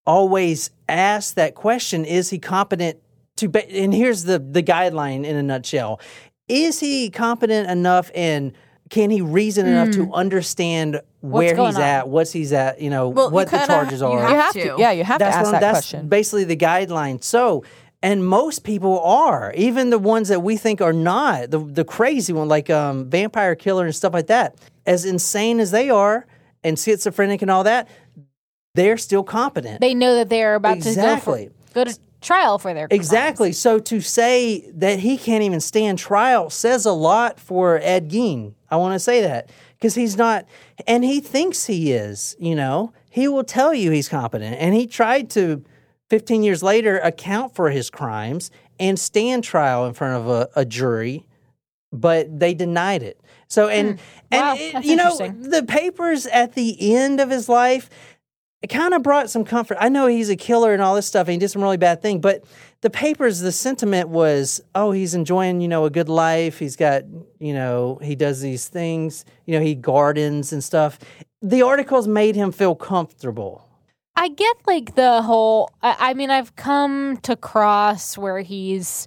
always 0.07 0.71
asks 0.89 1.33
that 1.33 1.55
question: 1.55 2.05
Is 2.05 2.31
he 2.31 2.41
competent 2.41 2.99
to? 3.37 3.49
Ba-? 3.49 3.71
And 3.71 3.93
here's 3.95 4.25
the 4.25 4.39
the 4.39 4.63
guideline 4.63 5.25
in 5.25 5.37
a 5.37 5.43
nutshell: 5.43 6.01
Is 6.49 6.81
he 6.81 7.11
competent 7.11 7.71
enough 7.71 8.11
and 8.15 8.53
can 8.89 9.11
he 9.11 9.21
reason 9.21 9.67
enough 9.67 9.91
to 9.97 10.13
understand 10.13 11.01
where 11.21 11.57
he's 11.57 11.75
on? 11.77 11.83
at, 11.83 12.09
what's 12.09 12.31
he's 12.31 12.53
at, 12.53 12.81
you 12.81 12.89
know, 12.89 13.09
Well, 13.09 13.27
you 13.29 13.33
what 13.35 13.47
the 13.51 13.59
kinda- 13.59 13.67
charges 13.67 14.01
you 14.01 14.07
are? 14.07 14.29
You 14.31 14.37
have 14.37 14.53
to. 14.53 14.63
to. 14.63 14.77
Yeah, 14.79 14.93
you 14.93 15.03
have 15.03 15.19
to 15.19 15.25
that's 15.25 15.37
ask 15.39 15.45
what 15.47 15.51
that 15.53 15.61
that's 15.61 15.79
question. 15.91 16.09
basically 16.09 16.45
the 16.45 16.57
guideline. 16.57 17.21
So, 17.25 17.65
and 18.01 18.25
most 18.25 18.63
people 18.63 19.01
are, 19.01 19.53
even 19.57 19.91
the 19.91 19.99
ones 19.99 20.29
that 20.29 20.41
we 20.41 20.57
think 20.57 20.81
are 20.81 20.93
not, 20.93 21.51
the 21.51 21.59
the 21.59 21.85
crazy 21.85 22.33
one, 22.33 22.47
like 22.47 22.71
um, 22.71 23.11
vampire 23.11 23.57
killer 23.57 23.85
and 23.87 23.95
stuff 23.95 24.13
like 24.15 24.29
that. 24.29 24.55
As 24.87 25.05
insane 25.05 25.59
as 25.59 25.73
they 25.73 25.91
are, 25.91 26.25
and 26.63 26.79
schizophrenic 26.79 27.43
and 27.43 27.51
all 27.51 27.65
that, 27.65 27.89
they're 28.77 28.99
still 28.99 29.25
competent. 29.25 29.81
they 29.81 29.95
know 29.95 30.15
that 30.15 30.29
they're 30.29 30.55
about 30.55 30.77
Exactly. 30.77 31.47
to 31.47 31.51
go, 31.51 31.55
for, 31.73 31.75
go 31.75 31.85
to 31.93 31.99
trial 32.27 32.59
for 32.59 32.75
their 32.75 32.89
crimes. 32.89 32.99
Exactly. 32.99 33.53
So 33.53 33.79
to 33.79 34.01
say 34.01 34.71
that 34.73 34.99
he 34.99 35.17
can't 35.17 35.43
even 35.43 35.61
stand 35.61 35.99
trial 35.99 36.51
says 36.51 36.85
a 36.85 36.93
lot 36.93 37.39
for 37.39 37.79
Ed 37.83 38.11
Gein. 38.11 38.55
I 38.71 38.77
want 38.77 38.95
to 38.95 38.99
say 38.99 39.23
that 39.23 39.51
because 39.77 39.95
he's 39.95 40.17
not, 40.17 40.47
and 40.87 41.05
he 41.05 41.21
thinks 41.21 41.67
he 41.67 41.93
is. 41.93 42.37
You 42.39 42.55
know, 42.57 42.93
he 43.11 43.29
will 43.29 43.45
tell 43.45 43.73
you 43.73 43.91
he's 43.93 44.09
competent, 44.09 44.57
and 44.59 44.75
he 44.75 44.87
tried 44.87 45.31
to, 45.31 45.65
15 46.11 46.43
years 46.43 46.63
later, 46.63 46.99
account 46.99 47.55
for 47.55 47.71
his 47.71 47.91
crimes 47.91 48.51
and 48.79 48.99
stand 48.99 49.45
trial 49.45 49.87
in 49.87 49.95
front 49.95 50.17
of 50.17 50.29
a, 50.29 50.49
a 50.57 50.65
jury, 50.65 51.27
but 51.93 52.39
they 52.39 52.55
denied 52.55 53.03
it. 53.03 53.21
So 53.49 53.69
and 53.69 53.93
hmm. 53.93 53.97
and 54.33 54.41
Wow, 54.43 54.55
it- 54.59 54.85
you 54.85 54.97
know 54.97 55.17
the 55.17 55.65
papers 55.67 56.27
at 56.27 56.55
the 56.55 56.95
end 56.95 57.21
of 57.21 57.31
his 57.31 57.49
life 57.49 57.89
it 58.63 58.69
kind 58.69 58.95
of 58.95 59.03
brought 59.03 59.31
some 59.31 59.45
comfort. 59.45 59.77
I 59.81 59.89
know 59.89 60.07
he's 60.07 60.31
a 60.31 60.37
killer 60.37 60.73
and 60.73 60.83
all 60.83 60.95
this 60.95 61.07
stuff, 61.07 61.27
and 61.29 61.33
he 61.33 61.39
did 61.39 61.51
some 61.51 61.63
really 61.63 61.77
bad 61.77 62.03
thing, 62.03 62.21
but 62.21 62.45
the 62.81 62.91
papers, 62.91 63.41
the 63.41 63.53
sentiment 63.53 64.09
was, 64.09 64.61
oh, 64.75 64.93
he's 64.93 65.15
enjoying, 65.15 65.61
you 65.61 65.69
know, 65.69 65.85
a 65.85 65.91
good 65.91 66.09
life. 66.09 66.59
He's 66.59 66.77
got, 66.77 67.03
you 67.39 67.53
know, 67.53 67.99
he 68.03 68.15
does 68.15 68.41
these 68.41 68.69
things, 68.69 69.25
you 69.45 69.59
know, 69.59 69.65
he 69.65 69.75
gardens 69.75 70.53
and 70.53 70.63
stuff. 70.63 70.99
The 71.43 71.63
articles 71.63 72.09
made 72.09 72.35
him 72.35 72.53
feel 72.53 72.75
comfortable. 72.75 73.63
I 74.17 74.29
get 74.29 74.57
like 74.67 74.95
the 74.95 75.21
whole. 75.23 75.71
I, 75.83 75.97
I 75.99 76.15
mean, 76.15 76.31
I've 76.31 76.57
come 76.57 77.19
to 77.19 77.37
cross 77.37 78.17
where 78.17 78.41
he's 78.41 79.07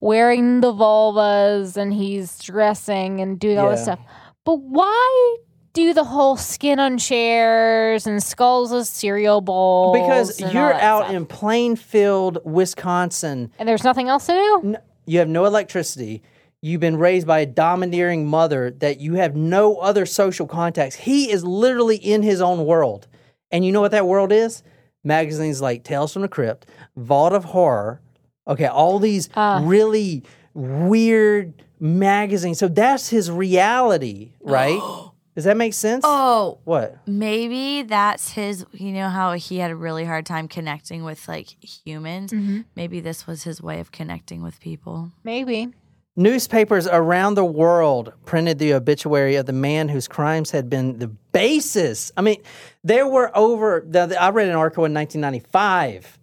wearing 0.00 0.60
the 0.60 0.72
vulvas 0.72 1.76
and 1.76 1.92
he's 1.92 2.38
dressing 2.38 3.20
and 3.20 3.40
doing 3.40 3.58
all 3.58 3.70
this 3.70 3.84
stuff. 3.84 4.00
But 4.44 4.60
why 4.60 5.36
do 5.72 5.94
the 5.94 6.04
whole 6.04 6.36
skin 6.36 6.78
on 6.80 6.98
chairs 6.98 8.06
and 8.06 8.22
skulls 8.22 8.72
as 8.72 8.88
cereal 8.88 9.40
bowls? 9.40 9.96
Because 9.98 10.40
you're 10.52 10.74
out 10.74 11.04
stuff? 11.04 11.14
in 11.14 11.26
Plainfield, 11.26 12.38
Wisconsin. 12.44 13.50
and 13.58 13.68
there's 13.68 13.84
nothing 13.84 14.08
else 14.08 14.26
to 14.26 14.32
do. 14.32 14.60
N- 14.64 14.78
You 15.06 15.18
have 15.20 15.28
no 15.28 15.44
electricity. 15.44 16.22
You've 16.62 16.80
been 16.80 16.96
raised 16.96 17.26
by 17.26 17.40
a 17.40 17.46
domineering 17.46 18.26
mother 18.26 18.70
that 18.80 19.00
you 19.00 19.14
have 19.14 19.34
no 19.34 19.76
other 19.76 20.04
social 20.06 20.46
contacts. 20.46 20.94
He 20.96 21.30
is 21.30 21.42
literally 21.44 21.96
in 21.96 22.22
his 22.22 22.40
own 22.42 22.66
world. 22.66 23.06
And 23.50 23.64
you 23.64 23.72
know 23.72 23.80
what 23.80 23.92
that 23.92 24.06
world 24.06 24.30
is? 24.32 24.62
Magazines 25.02 25.60
like 25.62 25.84
Tales 25.84 26.12
from 26.12 26.22
the 26.22 26.28
Crypt, 26.28 26.66
Vault 26.96 27.32
of 27.32 27.44
Horror. 27.44 28.00
Okay, 28.46 28.66
all 28.66 28.98
these 28.98 29.30
Ah. 29.34 29.60
really 29.64 30.22
weird 30.52 31.54
magazines. 31.78 32.58
So 32.58 32.68
that's 32.68 33.08
his 33.08 33.30
reality, 33.30 34.32
right? 34.40 34.80
Does 35.40 35.46
that 35.46 35.56
make 35.56 35.72
sense? 35.72 36.04
Oh, 36.06 36.58
What? 36.64 36.98
maybe 37.06 37.80
that's 37.82 38.32
his. 38.32 38.66
You 38.72 38.92
know 38.92 39.08
how 39.08 39.32
he 39.32 39.56
had 39.56 39.70
a 39.70 39.74
really 39.76 40.04
hard 40.04 40.26
time 40.26 40.48
connecting 40.48 41.02
with 41.02 41.26
like 41.26 41.48
humans. 41.64 42.30
Mm-hmm. 42.30 42.60
Maybe 42.76 43.00
this 43.00 43.26
was 43.26 43.42
his 43.44 43.62
way 43.62 43.80
of 43.80 43.90
connecting 43.90 44.42
with 44.42 44.60
people. 44.60 45.12
Maybe. 45.24 45.68
Newspapers 46.14 46.86
around 46.86 47.36
the 47.36 47.44
world 47.44 48.12
printed 48.26 48.58
the 48.58 48.74
obituary 48.74 49.36
of 49.36 49.46
the 49.46 49.54
man 49.54 49.88
whose 49.88 50.06
crimes 50.08 50.50
had 50.50 50.68
been 50.68 50.98
the 50.98 51.08
basis. 51.08 52.12
I 52.18 52.20
mean, 52.20 52.42
there 52.84 53.08
were 53.08 53.34
over, 53.34 53.82
the, 53.86 54.04
the- 54.06 54.22
I 54.22 54.28
read 54.28 54.48
an 54.48 54.56
article 54.56 54.84
in 54.84 54.92
1995 54.92 56.18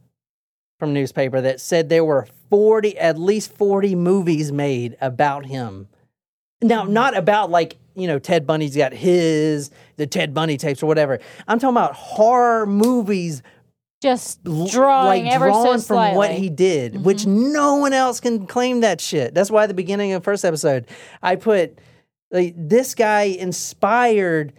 from 0.78 0.94
newspaper 0.94 1.42
that 1.42 1.60
said 1.60 1.90
there 1.90 2.06
were 2.06 2.28
40, 2.52 2.96
at 3.00 3.18
least 3.18 3.52
40 3.54 3.96
movies 3.96 4.52
made 4.52 4.96
about 5.02 5.48
him. 5.48 5.88
Now, 6.62 6.84
not 6.84 7.18
about 7.18 7.50
like, 7.50 7.78
you 7.98 8.08
know, 8.08 8.20
Ted 8.20 8.46
Bundy's 8.46 8.78
got 8.78 8.94
his, 8.94 9.72
the 9.96 10.06
Ted 10.06 10.34
Bundy 10.34 10.58
tapes 10.58 10.84
or 10.84 10.86
whatever. 10.86 11.20
I'm 11.48 11.60
talking 11.60 11.74
about 11.74 11.96
horror 11.96 12.66
movies 12.66 13.42
Just 14.02 14.44
drawing 14.44 15.26
like 15.26 15.34
ever 15.34 15.52
so 15.52 15.64
drawn 15.64 15.82
from 15.82 16.16
what 16.16 16.32
he 16.32 16.50
did, 16.50 16.94
mm-hmm. 16.94 17.04
which 17.04 17.26
no 17.26 17.76
one 17.78 17.94
else 17.94 18.20
can 18.20 18.46
claim 18.46 18.82
that 18.82 19.02
shit. 19.02 19.34
That's 19.34 19.50
why 19.50 19.64
at 19.64 19.68
the 19.68 19.74
beginning 19.74 20.12
of 20.14 20.22
the 20.22 20.24
first 20.24 20.46
episode, 20.46 20.86
I 21.24 21.36
put 21.36 21.80
like 22.30 22.54
this 22.56 22.94
guy 22.94 23.24
inspired 23.24 24.54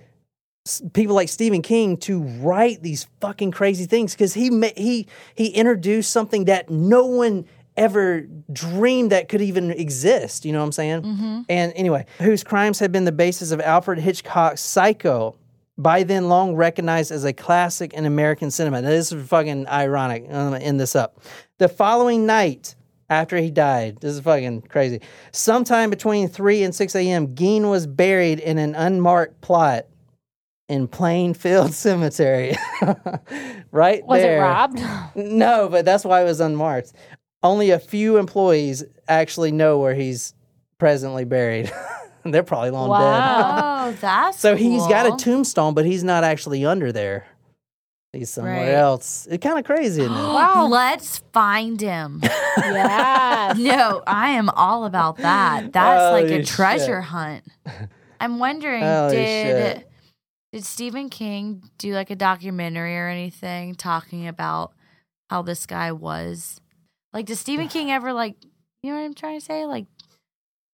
people 0.93 1.15
like 1.15 1.29
Stephen 1.29 1.63
King 1.63 1.97
to 1.99 2.21
write 2.21 2.83
these 2.83 3.07
fucking 3.21 3.53
crazy 3.53 3.87
things 3.87 4.13
because 4.13 4.35
he 4.35 4.51
he 4.77 5.07
he 5.35 5.47
introduced 5.49 6.11
something 6.11 6.47
that 6.47 6.69
no 6.69 7.07
one 7.07 7.47
ever 7.79 8.27
dreamed 8.53 9.13
that 9.13 9.29
could 9.29 9.41
even 9.41 9.71
exist. 9.71 10.45
You 10.45 10.53
know 10.53 10.59
what 10.61 10.67
I'm 10.67 10.73
saying? 10.73 11.03
Mm-hmm. 11.03 11.41
And 11.49 11.73
anyway, 11.77 12.07
whose 12.19 12.45
crimes 12.45 12.79
had 12.79 12.93
been 12.93 13.05
the 13.05 13.13
basis 13.13 13.51
of 13.51 13.61
Alfred 13.61 13.99
Hitchcock's 13.99 14.61
Psycho, 14.61 15.37
by 15.79 16.03
then 16.03 16.29
long 16.29 16.57
recognized 16.57 17.13
as 17.13 17.25
a 17.25 17.33
classic 17.33 17.95
in 17.95 18.05
American 18.05 18.51
cinema. 18.51 18.83
Now, 18.83 18.89
this 18.89 19.13
is 19.13 19.29
fucking 19.29 19.69
ironic. 19.69 20.25
I'm 20.25 20.33
gonna 20.33 20.59
end 20.59 20.81
this 20.81 20.97
up. 20.97 21.21
The 21.59 21.69
following 21.69 22.27
night 22.27 22.75
after 23.09 23.37
he 23.37 23.51
died, 23.51 24.01
this 24.01 24.13
is 24.15 24.21
fucking 24.21 24.63
crazy. 24.63 25.01
Sometime 25.33 25.89
between 25.89 26.29
3 26.29 26.65
and 26.65 26.75
6 26.75 26.95
a.m., 26.97 27.29
Gein 27.29 27.71
was 27.71 27.87
buried 27.87 28.41
in 28.41 28.59
an 28.59 28.75
unmarked 28.75 29.41
plot 29.41 29.87
in 30.69 30.89
Plainfield 30.89 31.73
Cemetery. 31.85 32.57
right 33.71 34.05
Was 34.05 34.21
there. 34.21 34.39
it 34.39 34.41
robbed? 34.41 34.83
No, 35.15 35.69
but 35.69 35.85
that's 35.85 36.05
why 36.05 36.21
it 36.23 36.25
was 36.25 36.41
unmarked. 36.41 36.93
Only 37.43 37.71
a 37.71 37.79
few 37.79 38.17
employees 38.17 38.85
actually 39.07 39.53
know 39.53 39.79
where 39.79 39.95
he's 39.95 40.35
presently 40.79 41.25
buried. 41.25 41.71
They're 42.25 42.43
probably 42.43 42.71
long 42.71 42.89
dead. 42.89 42.95
Wow. 42.95 43.87
Oh, 43.89 43.93
that's 44.01 44.39
So 44.41 44.57
he's 44.57 44.87
got 44.89 45.07
a 45.07 45.17
tombstone, 45.25 45.75
but 45.75 45.87
he's 45.87 46.03
not 46.05 46.25
actually 46.25 46.65
under 46.67 46.91
there. 46.93 47.27
He's 48.13 48.31
somewhere 48.31 48.55
Right. 48.55 48.69
else. 48.75 49.29
It's 49.31 49.43
kind 49.43 49.59
of 49.59 49.65
crazy, 49.65 50.03
isn't 50.03 50.13
it? 50.13 50.17
Wow. 50.17 50.67
Let's 50.69 51.19
find 51.33 51.81
him. 51.81 52.21
yeah. 52.59 53.55
no, 53.57 54.03
I 54.07 54.31
am 54.31 54.49
all 54.51 54.85
about 54.85 55.19
that. 55.19 55.73
That's 55.73 56.13
like 56.13 56.31
a 56.31 56.43
treasure 56.45 57.03
shit. 57.03 57.09
hunt. 57.11 57.45
I'm 58.21 58.39
wondering, 58.41 58.83
Holy 58.83 59.15
did 59.15 59.77
shit. 59.77 59.91
did 60.53 60.65
Stephen 60.65 61.09
King 61.09 61.63
do 61.79 61.93
like 61.95 62.11
a 62.11 62.17
documentary 62.17 62.97
or 62.99 63.07
anything 63.09 63.75
talking 63.77 64.27
about 64.27 64.73
how 65.31 65.43
this 65.43 65.67
guy 65.67 65.93
was? 65.93 66.61
Like, 67.13 67.27
does 67.27 67.41
Stephen 67.41 67.69
King 67.69 67.91
ever 67.91 68.13
like, 68.13 68.37
you 68.83 68.91
know 68.91 68.97
what 68.99 69.05
I'm 69.05 69.15
trying 69.15 69.39
to 69.39 69.45
say? 69.45 69.65
Like, 69.67 69.87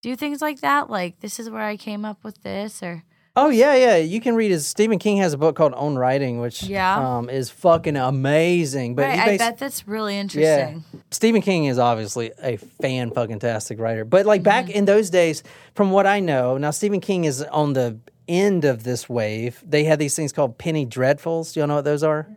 do 0.03 0.15
things 0.17 0.43
like 0.43 0.61
that? 0.61 0.91
Like, 0.91 1.21
this 1.21 1.39
is 1.39 1.49
where 1.49 1.63
I 1.63 1.77
came 1.77 2.05
up 2.05 2.25
with 2.25 2.43
this, 2.43 2.83
or 2.83 3.05
Oh 3.37 3.49
yeah, 3.49 3.75
yeah. 3.75 3.97
You 3.97 4.21
can 4.21 4.37
read 4.37 4.53
his. 4.53 4.65
Stephen 4.65 5.01
King 5.01 5.17
has 5.17 5.33
a 5.33 5.39
book 5.39 5.57
called 5.57 5.73
On 5.75 5.97
Writing, 5.97 6.39
which 6.41 6.63
Yeah. 6.63 7.17
um, 7.17 7.29
is 7.29 7.51
fucking 7.51 7.97
amazing. 7.97 8.95
But 8.95 9.07
right? 9.09 9.19
I 9.19 9.37
bet 9.39 9.59
that's 9.59 9.89
really 9.89 10.17
interesting. 10.17 10.85
Yeah. 10.93 11.01
Stephen 11.11 11.43
King 11.43 11.65
is 11.65 11.77
obviously 11.77 12.31
a 12.41 12.59
fan 12.59 13.11
fucking 13.11 13.41
tastic 13.41 13.81
writer. 13.81 14.05
But 14.05 14.25
like 14.25 14.45
back 14.45 14.67
Mm-hmm. 14.67 14.79
in 14.79 14.85
those 14.85 15.11
days, 15.11 15.43
from 15.75 15.91
what 15.91 16.07
I 16.07 16.21
know, 16.21 16.59
now 16.59 16.71
Stephen 16.71 17.01
King 17.01 17.25
is 17.25 17.43
on 17.43 17.73
the 17.73 17.99
end 18.29 18.65
of 18.65 18.85
this 18.85 19.09
wave. 19.09 19.61
They 19.67 19.83
had 19.83 19.99
these 19.99 20.15
things 20.15 20.33
called 20.33 20.57
penny 20.57 20.87
dreadfuls. 20.87 21.55
Do 21.55 21.59
you 21.61 21.65
all 21.65 21.69
know 21.69 21.75
what 21.77 21.85
those 21.85 22.05
are? 22.05 22.29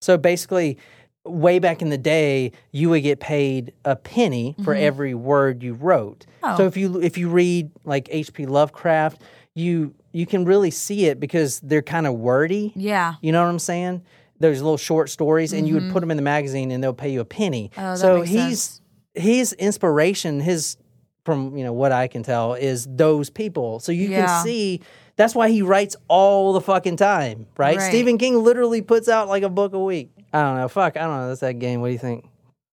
So 0.00 0.16
basically, 0.16 0.78
way 1.26 1.58
back 1.58 1.82
in 1.82 1.90
the 1.90 1.98
day, 1.98 2.52
you 2.72 2.90
would 2.90 3.02
get 3.02 3.20
paid 3.20 3.72
a 3.84 3.96
penny 3.96 4.54
for 4.64 4.74
every 4.74 5.14
word 5.14 5.62
you 5.62 5.74
wrote. 5.74 6.26
Mm-hmm. 6.42 6.54
Oh. 6.54 6.56
So 6.58 6.66
if 6.66 6.76
you 6.76 7.00
if 7.00 7.18
you 7.18 7.28
read 7.28 7.70
like 7.84 8.08
H.P. 8.10 8.46
Lovecraft, 8.46 9.22
you 9.54 9.94
you 10.12 10.26
can 10.26 10.44
really 10.44 10.70
see 10.70 11.06
it 11.06 11.20
because 11.20 11.60
they're 11.60 11.82
kind 11.82 12.06
of 12.06 12.14
wordy. 12.14 12.72
Yeah. 12.74 13.14
You 13.20 13.32
know 13.32 13.42
what 13.42 13.50
I'm 13.50 13.58
saying? 13.58 14.02
There's 14.38 14.62
little 14.62 14.76
short 14.76 15.08
stories, 15.10 15.52
and 15.52 15.66
you 15.66 15.74
would 15.74 15.90
put 15.92 16.00
them 16.00 16.10
in 16.10 16.16
the 16.18 16.22
magazine, 16.22 16.70
and 16.70 16.82
they'll 16.82 16.92
pay 16.92 17.10
you 17.10 17.20
a 17.20 17.24
penny. 17.24 17.70
Mm-hmm. 17.74 17.80
Oh, 17.80 17.90
that 17.92 17.98
so 17.98 18.18
makes 18.18 18.30
he's 18.30 18.80
his 19.14 19.52
inspiration, 19.54 20.40
his 20.40 20.76
from 21.24 21.56
you 21.56 21.64
know 21.64 21.72
what 21.72 21.92
I 21.92 22.06
can 22.06 22.22
tell 22.22 22.54
is 22.54 22.86
those 22.88 23.30
people. 23.30 23.80
So 23.80 23.92
you 23.92 24.08
Yeah. 24.08 24.26
can 24.26 24.44
see 24.44 24.80
that's 25.16 25.34
why 25.34 25.50
he 25.50 25.62
writes 25.62 25.96
all 26.08 26.52
the 26.52 26.60
fucking 26.60 26.96
time, 26.96 27.46
right? 27.56 27.78
Right. 27.78 27.88
Stephen 27.88 28.18
King 28.18 28.42
literally 28.42 28.82
puts 28.82 29.08
out 29.08 29.28
like 29.28 29.42
a 29.42 29.48
book 29.48 29.72
a 29.72 29.78
week. 29.82 30.10
I 30.36 30.42
don't 30.42 30.56
know. 30.56 30.68
Fuck, 30.68 30.96
I 30.96 31.00
don't 31.00 31.16
know. 31.16 31.28
That's 31.28 31.40
that 31.40 31.58
game. 31.58 31.80
What 31.80 31.88
do 31.88 31.92
you 31.92 31.98
think? 31.98 32.26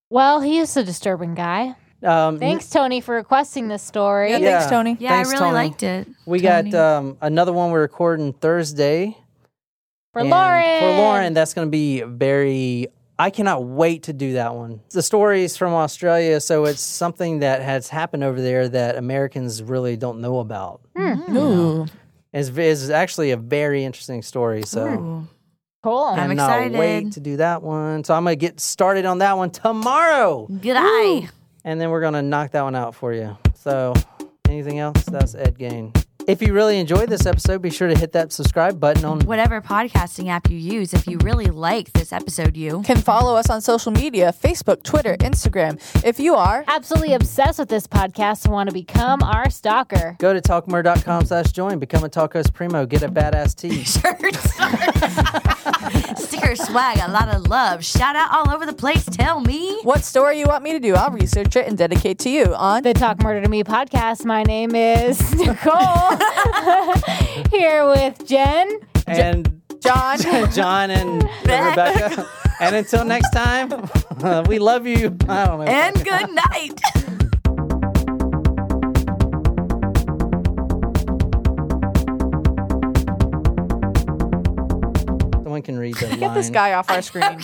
Well, 0.10 0.42
he 0.42 0.58
is 0.60 0.76
a 0.78 0.84
disturbing 0.84 1.34
guy. 1.34 1.76
Um, 2.04 2.38
Thanks, 2.38 2.70
Tony, 2.70 3.00
for 3.00 3.16
requesting 3.16 3.70
this 3.70 3.82
story. 3.82 4.32
Yeah, 4.32 4.38
Yeah. 4.38 4.60
thanks, 4.60 4.70
Tony. 4.72 4.98
Yeah, 5.00 5.10
Thanks, 5.12 5.30
I 5.30 5.32
really 5.34 5.44
Tony. 5.46 5.54
liked 5.54 5.84
it. 5.84 6.08
We 6.26 6.42
Tony. 6.42 6.72
got 6.72 6.80
um, 6.98 7.18
another 7.22 7.54
one 7.54 7.72
we're 7.72 7.82
recording 7.82 8.34
Thursday. 8.34 9.18
For 10.12 10.20
And 10.20 10.30
Lauren. 10.30 10.80
For 10.82 10.88
Lauren, 10.98 11.34
that's 11.34 11.54
going 11.54 11.68
to 11.68 11.72
be 11.72 12.02
very. 12.02 12.88
I 13.18 13.30
cannot 13.30 13.64
wait 13.64 14.04
to 14.04 14.14
do 14.14 14.34
that 14.34 14.54
one. 14.56 14.82
The 14.90 15.02
story 15.02 15.44
is 15.46 15.56
from 15.56 15.72
Australia, 15.74 16.42
so 16.42 16.66
it's 16.66 16.82
something 16.82 17.40
that 17.40 17.62
has 17.62 17.88
happened 17.88 18.24
over 18.24 18.42
there 18.42 18.68
that 18.68 18.98
Americans 18.98 19.64
really 19.64 19.96
don't 19.96 20.20
know 20.20 20.40
about. 20.40 20.82
Ooh. 21.00 21.86
It's, 22.34 22.50
it's 22.50 22.90
actually 22.90 23.32
a 23.32 23.38
very 23.38 23.84
interesting 23.86 24.24
story. 24.24 24.64
So 24.64 24.88
Ooh. 24.88 25.28
Cool. 25.84 26.04
I'm 26.06 26.30
cannot 26.30 26.32
excited. 26.50 26.80
wait 26.80 27.12
to 27.14 27.20
do 27.20 27.38
that 27.38 27.62
one. 27.62 28.04
So 28.06 28.14
I'm 28.14 28.24
going 28.24 28.38
to 28.38 28.40
get 28.40 28.60
started 28.62 29.04
on 29.06 29.18
that 29.20 29.36
one 29.38 29.52
tomorrow, 29.52 30.48
Good 30.48 30.78
eye. 30.80 31.28
and 31.66 31.80
then 31.82 31.90
we're 31.90 32.00
going 32.02 32.14
to 32.14 32.22
knock 32.22 32.52
that 32.52 32.62
one 32.62 32.74
out 32.76 32.96
for 32.96 33.14
you. 33.14 33.38
So 33.56 33.94
anything 34.48 34.80
else? 34.80 35.04
That's 35.04 35.36
Ed 35.36 35.58
Gein. 35.58 35.94
If 36.26 36.42
you 36.42 36.54
really 36.54 36.80
enjoyed 36.80 37.10
this 37.10 37.26
episode, 37.26 37.62
be 37.62 37.70
sure 37.70 37.90
to 37.90 37.98
hit 37.98 38.14
that 38.14 38.32
subscribe 38.32 38.80
button 38.80 39.04
on 39.04 39.20
Whatever 39.22 39.62
podcasting 39.62 40.30
app 40.30 40.50
you 40.50 40.58
use, 40.58 40.94
if 40.94 41.06
you 41.06 41.18
really 41.18 41.48
like 41.48 41.92
this 41.94 42.14
episode, 42.14 42.56
you 42.56 42.82
Can 42.84 42.98
follow 42.98 43.36
us 43.36 43.50
on 43.50 43.60
social 43.60 43.92
media 43.92 44.32
Facebook, 44.34 44.84
Twitter, 44.84 45.18
Instagram. 45.18 45.82
If 46.06 46.20
you 46.20 46.36
are, 46.36 46.64
Absolutely 46.68 47.14
obsessed 47.14 47.60
with 47.60 47.68
this 47.68 47.88
podcast 47.88 48.46
and 48.46 48.54
want 48.54 48.70
to 48.70 48.74
become 48.74 49.22
our 49.22 49.50
stalker. 49.50 50.16
Go 50.20 50.34
to 50.34 50.42
talkmur.com 50.42 51.26
slash 51.26 51.52
join. 51.52 51.80
Become 51.80 52.06
a 52.06 52.10
Talkos 52.10 52.54
Primo. 52.54 52.86
Get 52.86 53.04
a 53.04 53.10
badass 53.10 53.56
t 53.56 53.84
shirt. 53.84 54.14
sticker 56.18 56.56
swag, 56.56 57.00
a 57.00 57.12
lot 57.12 57.30
of 57.34 57.48
love, 57.48 57.84
shout 57.84 58.16
out 58.16 58.32
all 58.32 58.54
over 58.54 58.66
the 58.66 58.74
place. 58.74 59.06
Tell 59.06 59.40
me. 59.42 59.80
what 59.84 60.04
story 60.04 60.40
you 60.40 60.46
want 60.48 60.64
me 60.64 60.72
to 60.72 60.80
do, 60.80 60.96
I'll 60.96 61.12
research 61.12 61.56
it 61.56 61.68
and 61.68 61.78
dedicate 61.78 62.20
to 62.20 62.30
you 62.30 62.56
on 62.56 62.84
The 62.84 62.94
Talk 62.94 63.22
Murder 63.22 63.42
to 63.42 63.50
Me 63.50 63.64
podcast. 63.64 64.26
My 64.26 64.44
name 64.44 64.76
is 64.76 65.34
Nicole. 65.36 66.13
Here 67.52 67.86
with 67.88 68.26
Jen. 68.28 68.80
and 69.08 69.62
John. 69.80 70.18
John 70.52 70.92
and 70.92 71.24
Rebecca. 71.44 72.28
And 72.60 72.76
until 72.76 73.04
next 73.06 73.32
time, 73.32 73.70
we 74.48 74.60
love 74.60 74.86
you. 74.88 75.18
I 75.28 75.46
don't 75.46 75.60
know. 75.60 75.66
And 75.66 75.96
good 76.04 76.30
night. 76.34 76.80
Someone 85.44 85.62
can 85.62 85.78
read 85.78 85.96
that 85.96 86.20
Get 86.20 86.34
this 86.34 86.50
guy 86.50 86.74
off 86.74 86.90
our 86.90 87.02
screen. 87.02 87.40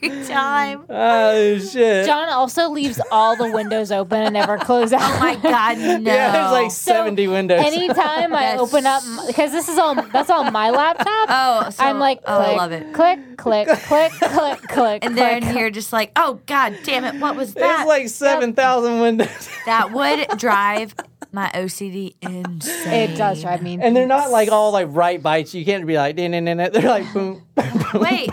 Can 0.00 0.10
we 0.10 0.16
please? 0.16 0.20
every 0.30 0.34
time. 0.34 0.84
Oh 0.90 1.58
shit. 1.58 2.06
John 2.06 2.28
also 2.28 2.68
leaves 2.70 3.00
all 3.10 3.36
the 3.36 3.50
windows 3.50 3.90
open 3.92 4.20
and 4.22 4.32
never 4.34 4.58
close 4.58 4.92
out. 4.92 5.00
Oh 5.02 5.18
my 5.20 5.36
god, 5.36 5.78
no. 5.78 6.12
Yeah, 6.12 6.32
there's 6.32 6.52
like 6.52 6.70
So, 6.70 6.92
70 6.92 7.28
windows. 7.28 7.64
Anytime 7.64 8.34
I 8.34 8.56
open 8.56 8.86
up, 8.86 9.02
because 9.26 9.52
this 9.52 9.68
is 9.68 9.78
all 9.78 9.94
that's 9.94 10.30
all 10.30 10.50
my 10.50 10.70
laptop. 10.70 11.06
Oh, 11.28 11.70
so, 11.70 11.82
I'm 11.84 11.98
like, 11.98 12.20
oh, 12.26 12.38
I 12.40 12.56
love 12.56 12.72
it. 12.72 12.92
click, 12.92 13.36
click, 13.36 13.68
click, 13.68 14.12
click, 14.12 14.62
click, 14.68 15.04
And 15.04 15.16
they're 15.16 15.36
in 15.36 15.42
click. 15.42 15.54
here 15.56 15.70
just 15.70 15.92
like, 15.92 16.12
oh 16.16 16.40
god 16.46 16.76
damn 16.84 17.04
it, 17.04 17.20
what 17.20 17.36
was 17.36 17.54
that? 17.54 17.60
There's 17.60 17.86
like 17.88 18.08
7,000 18.08 19.00
windows. 19.00 19.48
that 19.66 19.92
would 19.92 20.38
drive 20.38 20.94
my 21.32 21.50
OCD 21.54 22.14
insane. 22.22 23.10
It 23.10 23.16
does 23.16 23.42
drive 23.42 23.62
me. 23.62 23.78
And 23.80 23.94
they're 23.94 24.06
not 24.06 24.30
like 24.30 24.50
all 24.50 24.72
like 24.72 24.88
right 24.90 25.22
bites. 25.22 25.54
You 25.54 25.64
can't 25.64 25.86
be 25.86 25.96
like, 25.96 26.16
"Din, 26.16 26.32
din, 26.32 26.44
din, 26.44 26.56
din." 26.56 26.72
they're 26.72 26.82
like, 26.82 27.12
boom. 27.12 27.46
boom 27.54 27.84
Wait, 27.94 28.30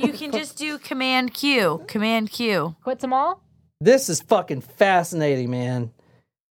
you 0.00 0.12
can 0.12 0.32
just 0.32 0.56
do 0.56 0.78
Command 0.78 1.34
Q. 1.34 1.84
Command 1.88 2.30
Q. 2.30 2.76
Quit 2.82 3.00
them 3.00 3.12
all. 3.12 3.42
This 3.80 4.08
is 4.08 4.20
fucking 4.20 4.60
fascinating, 4.60 5.50
man. 5.50 5.92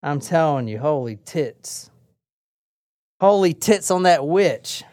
I'm 0.02 0.20
telling 0.20 0.68
you, 0.68 0.80
holy 0.80 1.18
tits. 1.18 1.91
Holy 3.20 3.53
tits 3.53 3.91
on 3.91 4.03
that 4.03 4.26
witch. 4.26 4.84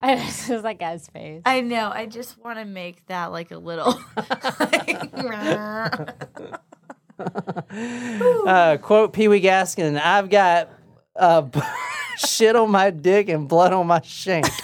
I 0.00 0.14
this 0.14 0.48
is 0.48 0.62
that 0.62 0.78
guy's 0.78 1.08
face. 1.08 1.42
I 1.44 1.60
know. 1.60 1.90
I 1.92 2.06
just 2.06 2.38
want 2.38 2.58
to 2.58 2.64
make 2.64 3.04
that 3.06 3.32
like 3.32 3.50
a 3.50 3.58
little. 3.58 4.00
Uh, 7.18 8.76
quote 8.78 9.12
Pee 9.12 9.28
Wee 9.28 9.40
Gaskin 9.40 10.00
I've 10.00 10.30
got 10.30 10.70
uh, 11.16 11.48
shit 12.16 12.56
on 12.56 12.70
my 12.70 12.90
dick 12.90 13.28
and 13.28 13.48
blood 13.48 13.72
on 13.72 13.86
my 13.86 14.00
shank. 14.02 14.46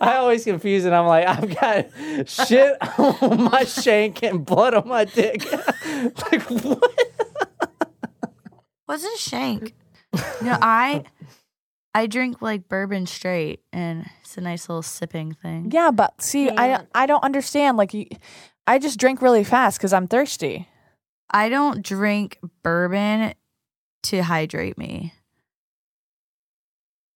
I 0.00 0.16
always 0.16 0.44
confuse 0.44 0.84
it. 0.84 0.92
I'm 0.92 1.06
like, 1.06 1.26
I've 1.26 1.54
got 1.54 2.28
shit 2.28 2.76
on 2.98 3.42
my 3.44 3.64
shank 3.64 4.22
and 4.22 4.44
blood 4.44 4.74
on 4.74 4.88
my 4.88 5.04
dick. 5.04 5.50
like, 5.52 6.42
what? 6.42 6.94
What's 8.86 9.04
a 9.04 9.18
shank? 9.18 9.74
No, 10.42 10.56
I 10.62 11.04
I 11.94 12.06
drink 12.06 12.40
like 12.40 12.68
bourbon 12.68 13.06
straight, 13.06 13.60
and 13.72 14.06
it's 14.22 14.38
a 14.38 14.40
nice 14.40 14.68
little 14.68 14.82
sipping 14.82 15.34
thing. 15.34 15.70
Yeah, 15.72 15.90
but 15.90 16.22
see, 16.22 16.48
I 16.50 16.84
I 16.94 17.06
don't 17.06 17.22
understand. 17.22 17.76
Like, 17.76 17.92
you, 17.92 18.06
I 18.66 18.78
just 18.78 18.98
drink 18.98 19.20
really 19.20 19.44
fast 19.44 19.78
because 19.78 19.92
I'm 19.92 20.06
thirsty. 20.06 20.68
I 21.30 21.48
don't 21.48 21.84
drink 21.84 22.38
bourbon 22.62 23.34
to 24.04 24.22
hydrate 24.22 24.78
me. 24.78 25.12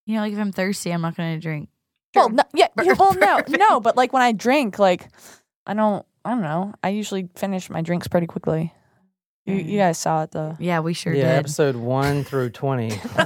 You 0.05 0.15
know, 0.15 0.21
like 0.21 0.33
if 0.33 0.39
I'm 0.39 0.51
thirsty, 0.51 0.91
I'm 0.91 1.01
not 1.01 1.15
gonna 1.15 1.39
drink. 1.39 1.69
Well, 2.15 2.29
no, 2.29 2.43
yeah, 2.53 2.67
yeah, 2.83 2.93
well, 2.93 3.15
no, 3.15 3.41
no, 3.47 3.79
but 3.79 3.97
like 3.97 4.13
when 4.13 4.21
I 4.21 4.33
drink, 4.33 4.77
like 4.77 5.09
I 5.65 5.73
don't, 5.73 6.05
I 6.25 6.31
don't 6.31 6.41
know. 6.41 6.73
I 6.83 6.89
usually 6.89 7.29
finish 7.35 7.69
my 7.69 7.81
drinks 7.81 8.07
pretty 8.07 8.27
quickly. 8.27 8.73
You, 9.45 9.55
you 9.55 9.77
guys 9.77 9.97
saw 9.97 10.23
it 10.23 10.31
though. 10.31 10.55
Yeah, 10.59 10.79
we 10.79 10.93
sure 10.93 11.13
yeah, 11.13 11.33
did. 11.33 11.39
episode 11.39 11.75
one 11.75 12.23
through 12.23 12.51
20. 12.51 12.91
I 13.17 13.25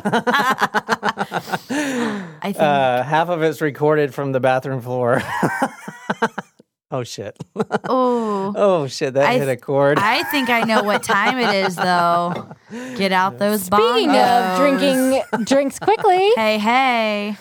think 2.44 2.58
Uh, 2.60 3.04
half 3.04 3.30
of 3.30 3.44
it's 3.44 3.62
recorded 3.62 4.16
from 4.16 4.32
the 4.32 4.40
bathroom 4.40 4.82
floor. 4.82 5.22
Oh, 6.92 7.04
shit. 7.04 7.38
Oh. 7.56 8.54
oh, 8.56 8.88
shit. 8.88 9.14
That 9.14 9.26
I 9.28 9.34
hit 9.34 9.44
a 9.44 9.46
th- 9.56 9.62
chord. 9.62 10.00
I 10.00 10.24
think 10.24 10.50
I 10.50 10.62
know 10.62 10.84
what 10.84 11.04
time 11.04 11.38
it 11.38 11.54
is, 11.66 11.76
though. 11.76 12.56
Get 12.98 13.12
out 13.12 13.38
those 13.40 13.64
Speaking 13.64 14.10
bongos. 14.10 14.54
of 14.54 14.58
drinking 14.58 15.46
drinks 15.46 15.80
quickly, 15.80 16.32
Hey, 16.36 16.58
hey. 16.58 17.38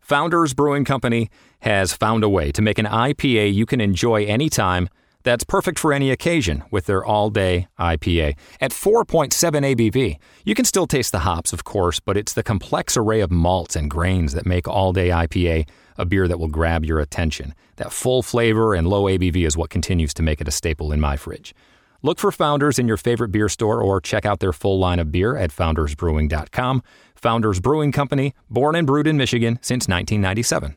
Founders 0.00 0.52
Brewing 0.52 0.84
Company 0.84 1.30
has 1.60 1.94
found 1.94 2.22
a 2.24 2.28
way 2.28 2.52
to 2.52 2.60
make 2.60 2.78
an 2.78 2.84
IPA 2.84 3.54
you 3.54 3.64
can 3.64 3.80
enjoy 3.80 4.24
anytime 4.24 4.88
that's 5.22 5.44
perfect 5.44 5.78
for 5.78 5.94
any 5.94 6.10
occasion 6.10 6.62
with 6.70 6.84
their 6.84 7.02
all 7.02 7.30
day 7.30 7.66
IPA. 7.80 8.36
At 8.60 8.72
4.7 8.72 9.30
ABV, 9.32 10.18
you 10.44 10.54
can 10.54 10.66
still 10.66 10.86
taste 10.86 11.12
the 11.12 11.20
hops, 11.20 11.54
of 11.54 11.64
course, 11.64 11.98
but 11.98 12.18
it's 12.18 12.34
the 12.34 12.42
complex 12.42 12.96
array 12.96 13.20
of 13.20 13.30
malts 13.30 13.74
and 13.74 13.90
grains 13.90 14.34
that 14.34 14.44
make 14.44 14.68
all 14.68 14.92
day 14.92 15.08
IPA 15.08 15.66
a 15.96 16.04
beer 16.04 16.28
that 16.28 16.38
will 16.38 16.48
grab 16.48 16.84
your 16.84 17.00
attention. 17.00 17.54
That 17.76 17.92
full 17.92 18.22
flavor 18.22 18.74
and 18.74 18.86
low 18.86 19.04
ABV 19.04 19.46
is 19.46 19.56
what 19.56 19.70
continues 19.70 20.14
to 20.14 20.22
make 20.22 20.40
it 20.40 20.48
a 20.48 20.50
staple 20.50 20.92
in 20.92 21.00
my 21.00 21.16
fridge. 21.16 21.54
Look 22.02 22.18
for 22.18 22.30
Founders 22.32 22.78
in 22.78 22.86
your 22.86 22.98
favorite 22.98 23.30
beer 23.30 23.48
store 23.48 23.80
or 23.80 24.00
check 24.00 24.26
out 24.26 24.40
their 24.40 24.52
full 24.52 24.78
line 24.78 24.98
of 24.98 25.10
beer 25.10 25.36
at 25.36 25.50
foundersbrewing.com. 25.50 26.82
Founders 27.16 27.60
Brewing 27.60 27.92
Company, 27.92 28.34
born 28.50 28.76
and 28.76 28.86
brewed 28.86 29.06
in 29.06 29.16
Michigan 29.16 29.58
since 29.62 29.88
1997. 29.88 30.76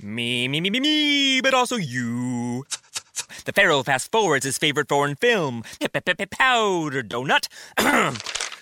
Me, 0.00 0.46
me, 0.46 0.60
me, 0.60 0.70
me, 0.70 0.78
me, 0.78 1.40
but 1.40 1.54
also 1.54 1.76
you. 1.76 2.64
The 3.46 3.52
Pharaoh 3.52 3.82
fast 3.82 4.12
forwards 4.12 4.44
his 4.44 4.58
favorite 4.58 4.88
foreign 4.88 5.16
film, 5.16 5.64
Powder 5.80 7.02
Donut. 7.02 7.48